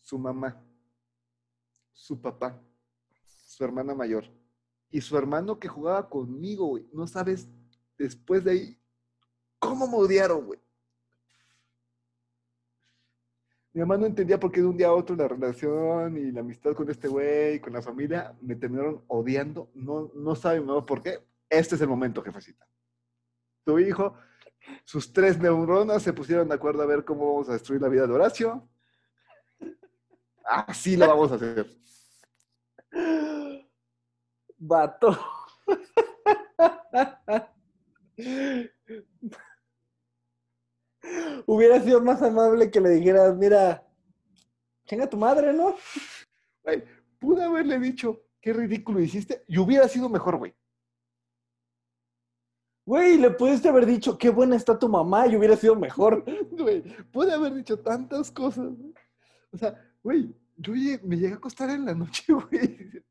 Su 0.00 0.18
mamá, 0.18 0.62
su 1.92 2.20
papá, 2.20 2.60
su 3.46 3.64
hermana 3.64 3.94
mayor 3.94 4.26
y 4.90 5.00
su 5.00 5.16
hermano 5.16 5.58
que 5.58 5.66
jugaba 5.66 6.08
conmigo. 6.08 6.78
No 6.92 7.06
sabes, 7.06 7.48
después 7.96 8.44
de 8.44 8.50
ahí, 8.50 8.83
cómo 9.68 9.86
me 9.86 9.96
odiaron, 9.96 10.44
güey. 10.46 10.60
Mi 13.72 13.80
mamá 13.80 13.96
no 13.96 14.06
entendía 14.06 14.38
por 14.38 14.52
qué 14.52 14.60
de 14.60 14.68
un 14.68 14.76
día 14.76 14.86
a 14.86 14.92
otro 14.92 15.16
la 15.16 15.26
relación 15.26 16.16
y 16.16 16.30
la 16.30 16.40
amistad 16.40 16.74
con 16.74 16.88
este 16.88 17.08
güey, 17.08 17.58
con 17.60 17.72
la 17.72 17.82
familia, 17.82 18.32
me 18.40 18.54
terminaron 18.54 19.02
odiando. 19.08 19.68
No, 19.74 20.12
no 20.14 20.36
sabe 20.36 20.60
mi 20.60 20.80
por 20.82 21.02
qué. 21.02 21.18
Este 21.50 21.74
es 21.74 21.80
el 21.80 21.88
momento, 21.88 22.22
jefecita. 22.22 22.66
Tu 23.64 23.80
hijo, 23.80 24.16
sus 24.84 25.12
tres 25.12 25.40
neuronas 25.40 26.04
se 26.04 26.12
pusieron 26.12 26.48
de 26.48 26.54
acuerdo 26.54 26.82
a 26.82 26.86
ver 26.86 27.04
cómo 27.04 27.32
vamos 27.32 27.48
a 27.48 27.54
destruir 27.54 27.82
la 27.82 27.88
vida 27.88 28.06
de 28.06 28.12
Horacio. 28.12 28.68
Así 30.44 30.96
lo 30.96 31.08
vamos 31.08 31.32
a 31.32 31.34
hacer. 31.34 31.66
Vato. 34.58 35.18
Hubiera 41.46 41.80
sido 41.80 42.00
más 42.00 42.22
amable 42.22 42.70
que 42.70 42.80
le 42.80 42.90
dijeras, 42.90 43.36
mira, 43.36 43.86
chinga 44.86 45.08
tu 45.08 45.16
madre, 45.16 45.52
¿no? 45.52 45.74
Güey, 46.62 46.84
pude 47.18 47.44
haberle 47.44 47.78
dicho, 47.78 48.22
qué 48.40 48.52
ridículo 48.52 49.00
hiciste, 49.00 49.44
y 49.48 49.58
hubiera 49.58 49.88
sido 49.88 50.08
mejor, 50.08 50.36
güey. 50.36 50.54
Güey, 52.86 53.16
le 53.16 53.30
pudiste 53.30 53.68
haber 53.68 53.86
dicho, 53.86 54.18
qué 54.18 54.28
buena 54.28 54.56
está 54.56 54.78
tu 54.78 54.88
mamá, 54.88 55.26
y 55.26 55.36
hubiera 55.36 55.56
sido 55.56 55.74
mejor. 55.74 56.24
Güey, 56.50 56.82
pude 57.10 57.32
haber 57.32 57.54
dicho 57.54 57.78
tantas 57.78 58.30
cosas. 58.30 58.72
O 59.50 59.56
sea, 59.56 59.74
güey, 60.02 60.34
yo 60.56 60.72
me 61.02 61.16
llegué 61.16 61.32
a 61.32 61.36
acostar 61.36 61.70
en 61.70 61.86
la 61.86 61.94
noche, 61.94 62.24
güey. 62.32 63.02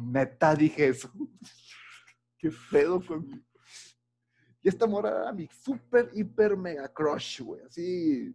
Neta 0.00 0.54
dije 0.54 0.88
eso. 0.88 1.10
Qué 2.38 2.50
pedo 2.70 3.04
conmigo. 3.04 3.42
Y 4.66 4.68
esta 4.68 4.84
mora 4.88 5.10
era 5.10 5.32
mi 5.32 5.46
super, 5.46 6.10
hiper, 6.12 6.56
mega 6.56 6.92
crush, 6.92 7.40
güey. 7.40 7.62
Así. 7.62 8.34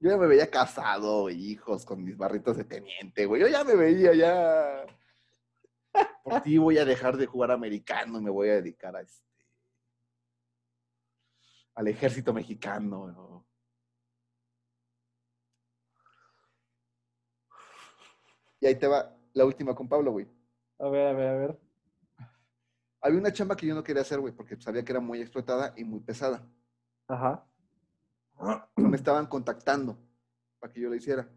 Yo 0.00 0.10
ya 0.10 0.16
me 0.16 0.26
veía 0.26 0.50
casado, 0.50 1.30
hijos, 1.30 1.86
con 1.86 2.02
mis 2.02 2.16
barritos 2.16 2.56
de 2.56 2.64
teniente, 2.64 3.24
güey. 3.24 3.42
Yo 3.42 3.46
ya 3.46 3.62
me 3.62 3.76
veía 3.76 4.14
ya. 4.14 4.84
Por 6.24 6.40
ti 6.42 6.58
voy 6.58 6.76
a 6.76 6.84
dejar 6.84 7.16
de 7.16 7.26
jugar 7.26 7.52
americano 7.52 8.18
y 8.18 8.22
me 8.24 8.30
voy 8.30 8.48
a 8.48 8.54
dedicar 8.54 8.96
a 8.96 9.02
este. 9.02 9.24
al 11.76 11.86
ejército 11.86 12.32
mexicano. 12.32 13.06
¿no? 13.06 13.46
Y 18.58 18.66
ahí 18.66 18.74
te 18.74 18.88
va 18.88 19.16
la 19.34 19.44
última 19.44 19.72
con 19.72 19.88
Pablo, 19.88 20.10
güey. 20.10 20.26
A 20.80 20.88
ver, 20.88 21.06
a 21.06 21.12
ver, 21.12 21.28
a 21.28 21.34
ver. 21.36 21.65
Había 23.00 23.18
una 23.18 23.32
chamba 23.32 23.56
que 23.56 23.66
yo 23.66 23.74
no 23.74 23.82
quería 23.82 24.02
hacer, 24.02 24.18
güey, 24.20 24.32
porque 24.32 24.60
sabía 24.60 24.84
que 24.84 24.92
era 24.92 25.00
muy 25.00 25.20
explotada 25.20 25.74
y 25.76 25.84
muy 25.84 26.00
pesada. 26.00 26.46
Ajá. 27.08 27.46
Me 28.76 28.96
estaban 28.96 29.26
contactando 29.26 29.96
para 30.58 30.72
que 30.72 30.80
yo 30.80 30.90
la 30.90 30.96
hiciera. 30.96 31.28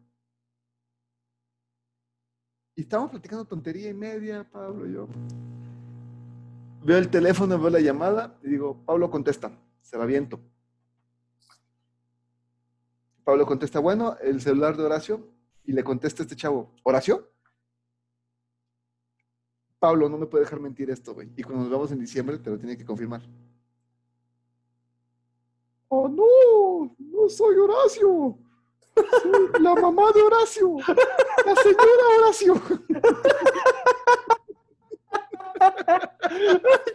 Y 2.76 2.82
estábamos 2.82 3.12
platicando 3.12 3.46
tontería 3.46 3.90
y 3.90 3.94
media, 3.94 4.50
Pablo 4.50 4.88
y 4.88 4.94
yo. 4.94 5.08
Veo 6.84 6.98
el 6.98 7.10
teléfono, 7.10 7.60
veo 7.60 7.70
la 7.70 7.82
llamada 7.82 8.38
y 8.42 8.50
digo, 8.50 8.78
Pablo 8.86 9.12
contesta, 9.12 9.52
se 9.82 9.98
la 9.98 10.06
viento. 10.06 10.40
Pablo 13.26 13.46
contesta, 13.46 13.80
bueno, 13.80 14.18
el 14.22 14.42
celular 14.42 14.78
de 14.78 14.84
Horacio, 14.84 15.28
y 15.66 15.74
le 15.74 15.84
contesta 15.84 16.24
este 16.24 16.36
chavo, 16.36 16.74
¿Horacio? 16.84 17.30
Pablo, 19.80 20.10
no 20.10 20.18
me 20.18 20.26
puede 20.26 20.44
dejar 20.44 20.60
mentir 20.60 20.90
esto, 20.90 21.14
güey. 21.14 21.30
Y 21.38 21.44
cuando 21.44 21.64
nos 21.64 21.72
vemos 21.72 21.92
en 21.92 22.00
diciembre, 22.00 22.38
te 22.38 22.50
lo 22.50 22.58
tiene 22.60 22.78
que 22.78 22.86
confirmar. 22.86 23.22
Oh, 25.88 26.08
no, 26.08 26.96
no 27.00 27.30
soy 27.30 27.56
Horacio. 27.58 28.38
Soy 28.96 29.62
la 29.62 29.74
mamá 29.76 30.12
de 30.14 30.22
Horacio. 30.22 30.76
La 31.46 31.56
señora 31.56 32.04
Horacio. 32.20 32.62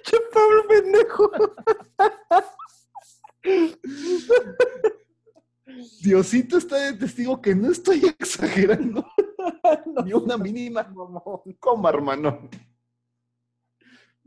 ¡Che, 0.02 0.16
Pablo 0.32 0.66
pendejo! 0.68 1.30
Diosito 6.02 6.58
está 6.58 6.76
de 6.76 6.92
testigo 6.94 7.40
que 7.40 7.54
no 7.54 7.70
estoy 7.70 8.04
exagerando. 8.18 9.04
Ni 10.04 10.12
una 10.12 10.36
mínima 10.36 10.82
Mamón. 10.84 11.40
coma, 11.58 11.88
hermano. 11.88 12.48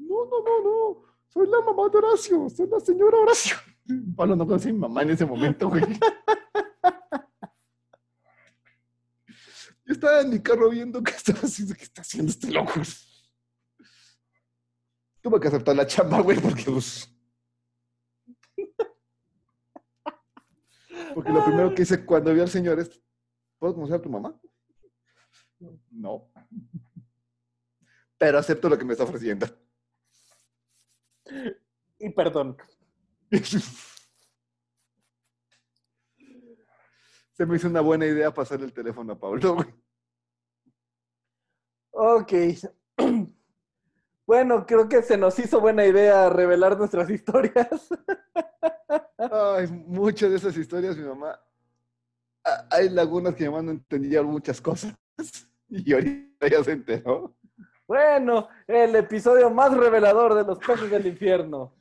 No, 0.08 0.26
no, 0.26 0.42
no, 0.44 0.64
no. 0.64 1.04
Soy 1.28 1.48
la 1.48 1.62
mamá 1.62 1.90
de 1.90 1.98
Horacio. 1.98 2.50
Soy 2.50 2.68
la 2.68 2.80
señora 2.80 3.18
Horacio. 3.20 3.58
Pablo 4.16 4.36
no 4.36 4.46
conoce 4.46 4.70
a 4.70 4.74
mi 4.74 4.80
mamá 4.80 5.02
en 5.04 5.12
ese 5.12 5.26
momento, 5.26 5.70
güey. 5.70 5.84
Yo 9.86 9.94
estaba 9.94 10.22
en 10.22 10.30
mi 10.30 10.42
carro 10.42 10.70
viendo 10.70 11.04
qué 11.04 11.12
estaba 11.12 11.40
haciendo, 11.40 11.76
qué 11.76 11.84
está 11.84 12.02
haciendo 12.02 12.32
este 12.32 12.52
loco. 12.52 12.74
Tuve 15.22 15.40
que 15.40 15.48
aceptar 15.48 15.76
la 15.76 15.86
chamba, 15.86 16.22
güey, 16.22 16.40
porque 16.40 16.64
pues. 16.64 17.14
Porque 21.14 21.32
lo 21.32 21.44
primero 21.44 21.74
que 21.74 21.84
hice 21.84 22.06
cuando 22.06 22.34
vi 22.34 22.42
al 22.42 22.50
señor 22.50 22.80
es, 22.80 23.02
¿puedo 23.58 23.74
conocer 23.74 23.96
a 23.96 24.02
tu 24.02 24.10
mamá? 24.10 24.40
No. 25.90 26.30
Pero 28.18 28.38
acepto 28.38 28.70
lo 28.70 28.78
que 28.78 28.86
me 28.86 28.94
está 28.94 29.04
ofreciendo. 29.04 29.48
Y 32.00 32.10
perdón. 32.12 32.56
Se 37.34 37.46
me 37.46 37.56
hizo 37.56 37.68
una 37.68 37.82
buena 37.82 38.06
idea 38.06 38.34
pasarle 38.34 38.66
el 38.66 38.74
teléfono 38.74 39.14
a 39.14 39.20
Pablo. 39.20 39.58
Ok. 41.92 42.34
Bueno, 44.28 44.66
creo 44.66 44.90
que 44.90 45.02
se 45.04 45.18
nos 45.18 45.40
hizo 45.40 45.62
buena 45.62 45.86
idea 45.86 46.30
revelar 46.30 46.78
nuestras 46.78 47.10
historias. 47.10 47.88
Ay, 49.18 49.68
muchas 49.68 50.30
de 50.30 50.36
esas 50.36 50.58
historias, 50.58 50.98
mi 50.98 51.06
mamá. 51.06 51.40
a- 52.44 52.68
Hay 52.72 52.90
lagunas 52.90 53.36
que 53.36 53.46
mi 53.46 53.50
mamá 53.52 53.62
no 53.64 53.72
entendía 53.72 54.22
muchas 54.24 54.60
cosas. 54.60 54.94
Y 55.70 55.94
ahorita 55.94 56.50
ya 56.50 56.62
se 56.62 56.74
enteró. 56.74 57.37
Bueno, 57.88 58.50
el 58.68 58.94
episodio 58.98 59.50
más 59.50 59.76
revelador 59.76 60.36
de 60.36 60.44
los 60.44 60.60
peces 60.60 60.92
del 60.92 61.08
infierno. 61.08 61.74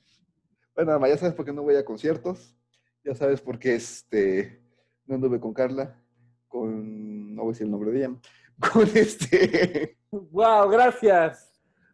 Bueno, 0.73 1.05
ya 1.05 1.19
sabes 1.19 1.35
por 1.35 1.45
qué 1.45 1.53
no 1.53 1.63
voy 1.63 1.75
a 1.75 1.85
conciertos. 1.85 2.55
Ya 3.03 3.15
sabes 3.17 3.41
por 3.41 3.59
qué 3.59 3.75
este, 3.75 4.63
no 5.07 5.17
anduve 5.17 5.41
con 5.41 5.53
Carla. 5.53 6.01
Con. 6.47 7.35
No 7.35 7.43
voy 7.43 7.51
a 7.51 7.53
decir 7.53 7.65
el 7.65 7.73
nombre 7.73 7.91
de 7.91 7.99
ella. 7.99 8.15
Con 8.73 8.89
este. 8.97 9.99
Wow, 10.11 10.71
gracias 10.71 11.53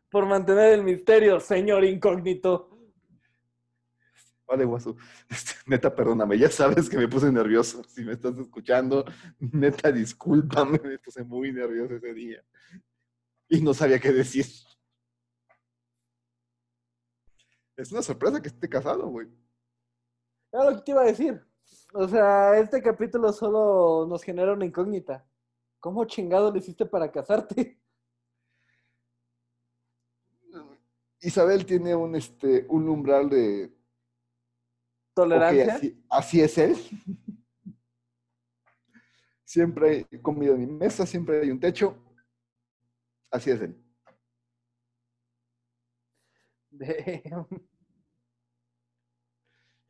por 0.08 0.26
mantener 0.26 0.74
el 0.74 0.84
misterio, 0.84 1.40
señor 1.40 1.82
incógnito. 1.82 2.68
Vale, 4.46 4.64
guasu. 4.64 4.96
Este, 5.28 5.54
neta, 5.66 5.92
perdóname. 5.92 6.38
Ya 6.38 6.50
sabes 6.50 6.88
que 6.88 6.98
me 6.98 7.08
puse 7.08 7.32
nervioso. 7.32 7.82
Si 7.84 8.04
me 8.04 8.12
estás 8.12 8.38
escuchando, 8.38 9.04
neta, 9.40 9.90
discúlpame. 9.90 10.78
Me 10.84 10.98
puse 10.98 11.24
muy 11.24 11.50
nervioso 11.50 11.96
ese 11.96 12.12
día. 12.12 12.44
Y 13.52 13.60
no 13.60 13.74
sabía 13.74 14.00
qué 14.00 14.10
decir. 14.10 14.46
Es 17.76 17.92
una 17.92 18.00
sorpresa 18.00 18.40
que 18.40 18.48
esté 18.48 18.66
casado, 18.66 19.06
güey. 19.08 19.28
Era 20.50 20.70
lo 20.70 20.76
que 20.76 20.82
te 20.82 20.90
iba 20.92 21.02
a 21.02 21.04
decir. 21.04 21.46
O 21.92 22.08
sea, 22.08 22.58
este 22.58 22.80
capítulo 22.80 23.30
solo 23.30 24.06
nos 24.08 24.22
genera 24.22 24.54
una 24.54 24.64
incógnita. 24.64 25.28
¿Cómo 25.80 26.06
chingado 26.06 26.50
le 26.50 26.60
hiciste 26.60 26.86
para 26.86 27.12
casarte? 27.12 27.78
Isabel 31.20 31.66
tiene 31.66 31.94
un, 31.94 32.16
este, 32.16 32.64
un 32.70 32.88
umbral 32.88 33.28
de. 33.28 33.70
¿Tolerancia? 35.12 35.74
así, 35.74 36.04
así 36.08 36.40
es 36.40 36.56
él. 36.56 36.76
Siempre 39.44 40.06
hay 40.10 40.22
comida 40.22 40.52
en 40.52 40.60
mi 40.60 40.66
mesa, 40.68 41.04
siempre 41.04 41.42
hay 41.42 41.50
un 41.50 41.60
techo. 41.60 42.11
Así 43.32 43.50
es 43.50 43.60
él. 43.62 43.76
Damn. 46.70 47.46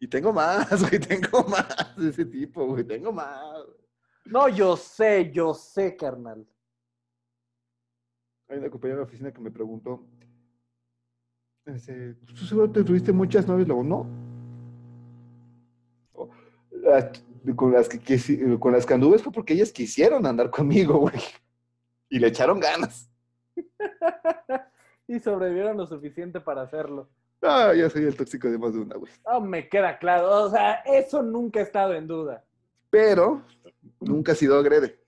Y 0.00 0.08
tengo 0.08 0.32
más, 0.32 0.80
güey, 0.88 0.98
tengo 0.98 1.42
más 1.48 1.96
de 1.96 2.08
ese 2.10 2.24
tipo, 2.24 2.66
güey, 2.66 2.84
tengo 2.84 3.12
más. 3.12 3.40
No, 4.24 4.48
yo 4.48 4.76
sé, 4.76 5.30
yo 5.32 5.54
sé, 5.54 5.96
carnal. 5.96 6.46
Hay 8.48 8.58
una 8.58 8.70
compañera 8.70 8.96
de 8.98 9.04
la 9.04 9.08
oficina 9.08 9.32
que 9.32 9.40
me 9.40 9.50
preguntó, 9.50 10.04
este, 11.64 12.14
¿tú 12.14 12.36
seguro 12.44 12.70
te 12.70 12.82
tuviste 12.84 13.12
muchas 13.12 13.46
novias? 13.46 13.68
Luego, 13.68 13.84
no. 13.84 14.06
O, 16.14 16.30
las- 16.72 17.22
con, 17.56 17.72
las 17.72 17.88
que, 17.88 18.00
con 18.58 18.72
las 18.72 18.84
que 18.86 18.94
anduve 18.94 19.18
fue 19.18 19.32
porque 19.32 19.54
ellas 19.54 19.72
quisieron 19.72 20.26
andar 20.26 20.50
conmigo, 20.50 20.98
güey. 20.98 21.20
Y 22.08 22.18
le 22.18 22.26
echaron 22.28 22.58
ganas. 22.60 23.08
Y 25.08 25.18
sobrevivieron 25.18 25.76
lo 25.76 25.86
suficiente 25.86 26.40
para 26.40 26.62
hacerlo. 26.62 27.10
Ah, 27.42 27.74
ya 27.74 27.90
soy 27.90 28.04
el 28.04 28.16
tóxico 28.16 28.48
de 28.48 28.56
más 28.56 28.72
de 28.72 28.80
una, 28.80 28.96
güey. 28.96 29.12
Ah, 29.24 29.40
me 29.40 29.68
queda 29.68 29.98
claro. 29.98 30.44
O 30.44 30.50
sea, 30.50 30.74
eso 30.86 31.22
nunca 31.22 31.60
ha 31.60 31.64
estado 31.64 31.92
en 31.94 32.06
duda. 32.06 32.44
Pero 32.88 33.42
nunca 34.00 34.32
ha 34.32 34.34
sido 34.34 34.56
agrede. 34.58 35.00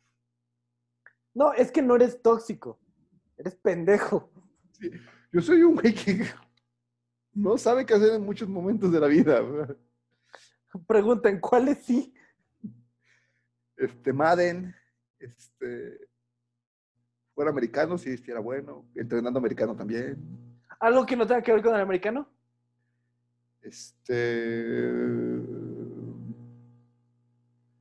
No, 1.33 1.53
es 1.53 1.71
que 1.71 1.81
no 1.81 1.95
eres 1.95 2.21
tóxico. 2.21 2.79
Eres 3.37 3.55
pendejo. 3.55 4.31
Yo 5.33 5.41
soy 5.41 5.63
un 5.63 5.77
güey 5.77 5.95
que 5.95 6.25
no 7.33 7.57
sabe 7.57 7.87
qué 7.87 7.95
hacer 7.95 8.15
en 8.15 8.25
muchos 8.25 8.49
momentos 8.49 8.91
de 8.91 9.01
la 9.01 9.07
vida. 9.07 9.41
güey. 9.41 9.67
Pregunten, 10.87 11.41
¿cuáles 11.41 11.79
sí? 11.79 12.13
Este, 13.77 14.13
Madden, 14.13 14.75
este, 15.19 16.04
fuera 17.35 17.51
americano, 17.51 17.99
sí, 17.99 18.17
sí 18.17 18.31
era 18.31 18.41
bueno. 18.41 18.87
Entrenando 18.95 19.39
americano 19.39 19.75
también. 19.77 20.17
¿Algo 20.81 21.05
que 21.05 21.17
no 21.17 21.27
tenga 21.27 21.43
que 21.43 21.53
ver 21.53 21.63
con 21.63 21.75
el 21.75 21.81
americano? 21.81 22.29
Este, 23.63 25.41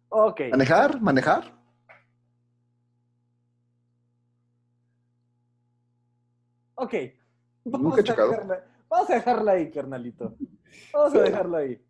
Ok. 0.10 0.42
manejar, 0.52 1.02
manejar. 1.02 1.54
Ok. 6.76 6.94
Nunca 7.66 8.02
he 8.02 8.04
chocado. 8.04 8.32
dejarla- 8.32 8.64
vamos 8.90 9.10
a 9.10 9.14
dejarla 9.16 9.52
ahí, 9.54 9.72
carnalito. 9.72 10.36
Vamos 10.94 11.16
a 11.16 11.22
dejarla 11.22 11.58
ahí. 11.60 11.86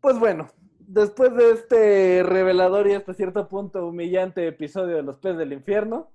Pues 0.00 0.18
bueno, 0.18 0.48
después 0.86 1.34
de 1.34 1.50
este 1.52 2.22
revelador 2.22 2.86
y 2.86 2.94
hasta 2.94 3.14
cierto 3.14 3.48
punto 3.48 3.86
humillante 3.86 4.46
episodio 4.46 4.96
de 4.96 5.02
Los 5.02 5.18
Pez 5.18 5.36
del 5.36 5.52
Infierno, 5.52 6.12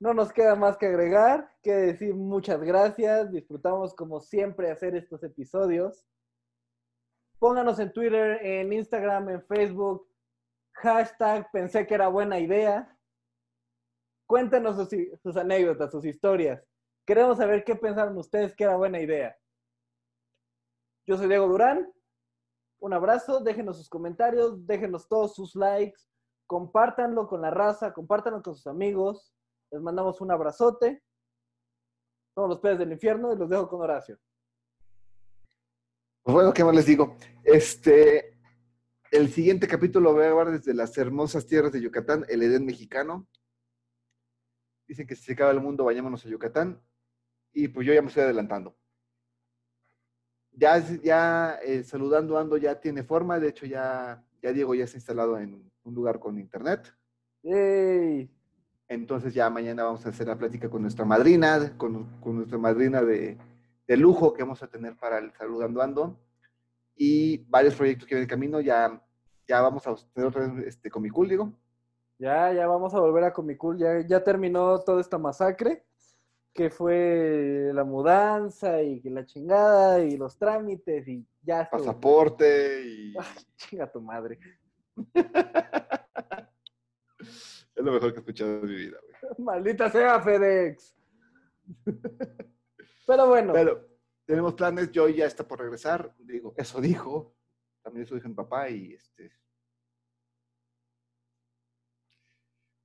no 0.00 0.12
nos 0.12 0.32
queda 0.32 0.54
más 0.56 0.76
que 0.76 0.86
agregar, 0.86 1.50
que 1.62 1.72
decir 1.72 2.14
muchas 2.14 2.60
gracias. 2.62 3.30
Disfrutamos 3.30 3.94
como 3.94 4.20
siempre 4.20 4.70
hacer 4.70 4.94
estos 4.96 5.22
episodios. 5.22 6.04
Pónganos 7.38 7.78
en 7.78 7.92
Twitter, 7.92 8.44
en 8.44 8.72
Instagram, 8.72 9.28
en 9.30 9.42
Facebook. 9.46 10.08
Hashtag 10.74 11.50
pensé 11.52 11.86
que 11.86 11.94
era 11.94 12.08
buena 12.08 12.38
idea. 12.38 12.98
Cuéntenos 14.26 14.76
sus, 14.76 14.88
sus 15.22 15.36
anécdotas, 15.36 15.90
sus 15.90 16.04
historias. 16.04 16.62
Queremos 17.06 17.38
saber 17.38 17.64
qué 17.64 17.76
pensaron 17.76 18.16
ustedes 18.18 18.54
que 18.54 18.64
era 18.64 18.76
buena 18.76 19.00
idea. 19.00 19.36
Yo 21.06 21.16
soy 21.16 21.28
Diego 21.28 21.46
Durán. 21.46 21.92
Un 22.84 22.92
abrazo, 22.92 23.40
déjenos 23.40 23.78
sus 23.78 23.88
comentarios, 23.88 24.66
déjenos 24.66 25.08
todos 25.08 25.34
sus 25.34 25.54
likes, 25.54 26.02
compártanlo 26.46 27.26
con 27.26 27.40
la 27.40 27.50
raza, 27.50 27.94
compártanlo 27.94 28.42
con 28.42 28.54
sus 28.54 28.66
amigos. 28.66 29.32
Les 29.70 29.80
mandamos 29.80 30.20
un 30.20 30.30
abrazote. 30.30 31.02
Somos 32.34 32.50
los 32.50 32.60
peces 32.60 32.80
del 32.80 32.92
infierno 32.92 33.32
y 33.32 33.38
los 33.38 33.48
dejo 33.48 33.70
con 33.70 33.80
Horacio. 33.80 34.18
Pues 36.24 36.34
bueno, 36.34 36.52
¿qué 36.52 36.62
más 36.62 36.74
les 36.74 36.84
digo? 36.84 37.16
Este, 37.42 38.38
el 39.10 39.30
siguiente 39.32 39.66
capítulo 39.66 40.10
lo 40.10 40.16
voy 40.16 40.24
a 40.24 40.26
grabar 40.26 40.50
desde 40.50 40.74
las 40.74 40.98
hermosas 40.98 41.46
tierras 41.46 41.72
de 41.72 41.80
Yucatán, 41.80 42.26
el 42.28 42.42
Edén 42.42 42.66
mexicano. 42.66 43.26
Dicen 44.86 45.06
que 45.06 45.16
si 45.16 45.22
se 45.22 45.32
acaba 45.32 45.52
el 45.52 45.62
mundo, 45.62 45.84
vayámonos 45.84 46.26
a 46.26 46.28
Yucatán. 46.28 46.82
Y 47.50 47.68
pues 47.68 47.86
yo 47.86 47.94
ya 47.94 48.02
me 48.02 48.08
estoy 48.08 48.24
adelantando. 48.24 48.76
Ya, 50.56 50.78
ya 51.02 51.58
eh, 51.64 51.82
saludando 51.82 52.38
ando 52.38 52.56
ya 52.56 52.80
tiene 52.80 53.02
forma. 53.02 53.38
De 53.38 53.48
hecho, 53.48 53.66
ya, 53.66 54.22
ya 54.42 54.52
Diego 54.52 54.74
ya 54.74 54.84
está 54.84 54.96
instalado 54.96 55.38
en 55.38 55.70
un 55.84 55.94
lugar 55.94 56.18
con 56.18 56.38
internet. 56.38 56.94
¡Ey! 57.42 58.30
Entonces 58.88 59.34
ya 59.34 59.50
mañana 59.50 59.84
vamos 59.84 60.04
a 60.06 60.10
hacer 60.10 60.26
la 60.26 60.36
plática 60.36 60.68
con 60.68 60.82
nuestra 60.82 61.04
madrina, 61.04 61.74
con, 61.76 62.04
con 62.20 62.36
nuestra 62.36 62.58
madrina 62.58 63.02
de, 63.02 63.38
de 63.86 63.96
lujo 63.96 64.32
que 64.32 64.42
vamos 64.42 64.62
a 64.62 64.68
tener 64.68 64.96
para 64.96 65.18
el 65.18 65.32
Saludando 65.32 65.82
Ando. 65.82 66.18
Y 66.96 67.38
varios 67.48 67.74
proyectos 67.74 68.06
que 68.06 68.14
vienen 68.14 68.24
en 68.24 68.28
camino. 68.28 68.60
Ya, 68.60 69.02
ya 69.48 69.60
vamos 69.60 69.86
a 69.86 69.94
tener 70.12 70.28
otra 70.28 70.46
vez 70.46 70.66
este, 70.66 70.90
Comicool, 70.90 71.28
digo. 71.28 71.52
Ya, 72.18 72.52
ya 72.52 72.66
vamos 72.66 72.94
a 72.94 73.00
volver 73.00 73.24
a 73.24 73.32
Comicool. 73.32 73.78
Ya, 73.78 74.00
ya 74.00 74.22
terminó 74.22 74.78
toda 74.80 75.00
esta 75.00 75.18
masacre, 75.18 75.84
que 76.54 76.70
fue 76.70 77.70
la 77.74 77.82
mudanza 77.82 78.80
y 78.80 79.00
que 79.00 79.10
la 79.10 79.26
chingada 79.26 79.98
y 80.04 80.16
los 80.16 80.38
trámites 80.38 81.06
y 81.08 81.26
ya. 81.42 81.62
estuvo. 81.62 81.80
Pasaporte 81.80 82.82
y 82.86 83.14
Ay, 83.18 83.24
chinga 83.56 83.90
tu 83.90 84.00
madre. 84.00 84.38
es 87.74 87.84
lo 87.84 87.92
mejor 87.92 88.12
que 88.12 88.18
he 88.18 88.20
escuchado 88.20 88.60
en 88.60 88.66
mi 88.66 88.74
vida. 88.76 88.98
güey. 89.02 89.14
Maldita 89.38 89.90
sea 89.90 90.20
FedEx. 90.20 90.94
Pero 93.06 93.26
bueno, 93.28 93.52
Pero 93.52 93.88
tenemos 94.24 94.54
planes. 94.54 94.90
Joy 94.92 95.16
ya 95.16 95.26
está 95.26 95.46
por 95.46 95.58
regresar. 95.58 96.14
Digo, 96.18 96.54
eso 96.56 96.80
dijo. 96.80 97.34
También 97.82 98.04
eso 98.06 98.14
dijo 98.14 98.28
mi 98.28 98.34
papá 98.34 98.70
y 98.70 98.94
este. 98.94 99.30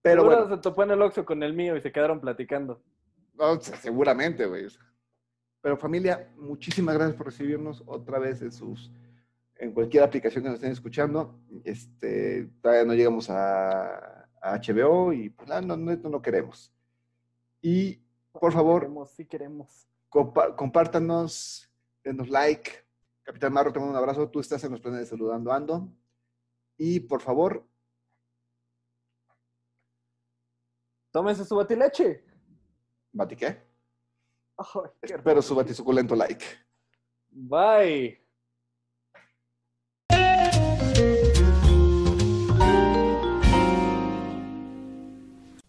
Pero 0.01 0.21
seguro 0.23 0.41
bueno. 0.41 0.55
se 0.55 0.61
topó 0.61 0.83
en 0.83 0.91
el 0.91 1.01
Oxxo 1.01 1.23
con 1.25 1.43
el 1.43 1.53
mío 1.53 1.75
y 1.77 1.81
se 1.81 1.91
quedaron 1.91 2.19
platicando. 2.19 2.81
No, 3.39 3.59
seguramente, 3.61 4.45
güey. 4.45 4.67
Pero 5.61 5.77
familia, 5.77 6.31
muchísimas 6.37 6.95
gracias 6.95 7.15
por 7.17 7.25
recibirnos 7.27 7.81
otra 7.87 8.19
vez 8.19 8.41
en 8.41 8.51
sus, 8.51 8.91
en 9.55 9.73
cualquier 9.73 10.03
aplicación 10.03 10.43
que 10.43 10.49
nos 10.49 10.57
estén 10.57 10.71
escuchando. 10.73 11.39
Este, 11.63 12.49
todavía 12.61 12.85
no 12.85 12.93
llegamos 12.93 13.29
a, 13.29 14.27
a 14.41 14.59
HBO 14.59 15.13
y 15.13 15.29
pues 15.29 15.49
no, 15.49 15.61
no, 15.61 15.77
no, 15.77 15.95
no 16.09 16.21
queremos. 16.21 16.71
Y 17.61 18.01
por 18.31 18.53
favor, 18.53 18.81
Queremos, 18.83 19.11
sí 19.11 19.25
queremos. 19.25 19.87
compa- 20.09 20.55
compártanos, 20.55 21.69
denos 22.03 22.29
like. 22.29 22.71
Capitán 23.23 23.53
Marro, 23.53 23.71
te 23.73 23.79
mando 23.79 23.93
un 23.93 23.97
abrazo. 23.97 24.29
Tú 24.29 24.39
estás 24.39 24.63
en 24.63 24.71
los 24.71 24.81
planes 24.81 24.99
de 25.01 25.05
Saludando 25.05 25.51
Ando. 25.51 25.89
Y 26.77 26.99
por 27.01 27.21
favor, 27.21 27.65
Tómense 31.11 31.43
su 31.43 31.55
batileche. 31.55 32.23
Batiqué. 33.11 33.61
Ay, 34.57 34.89
qué 35.01 35.13
Espero 35.15 35.41
su 35.41 35.55
batisuculento 35.55 36.15
like. 36.15 36.45
Bye. 37.31 38.21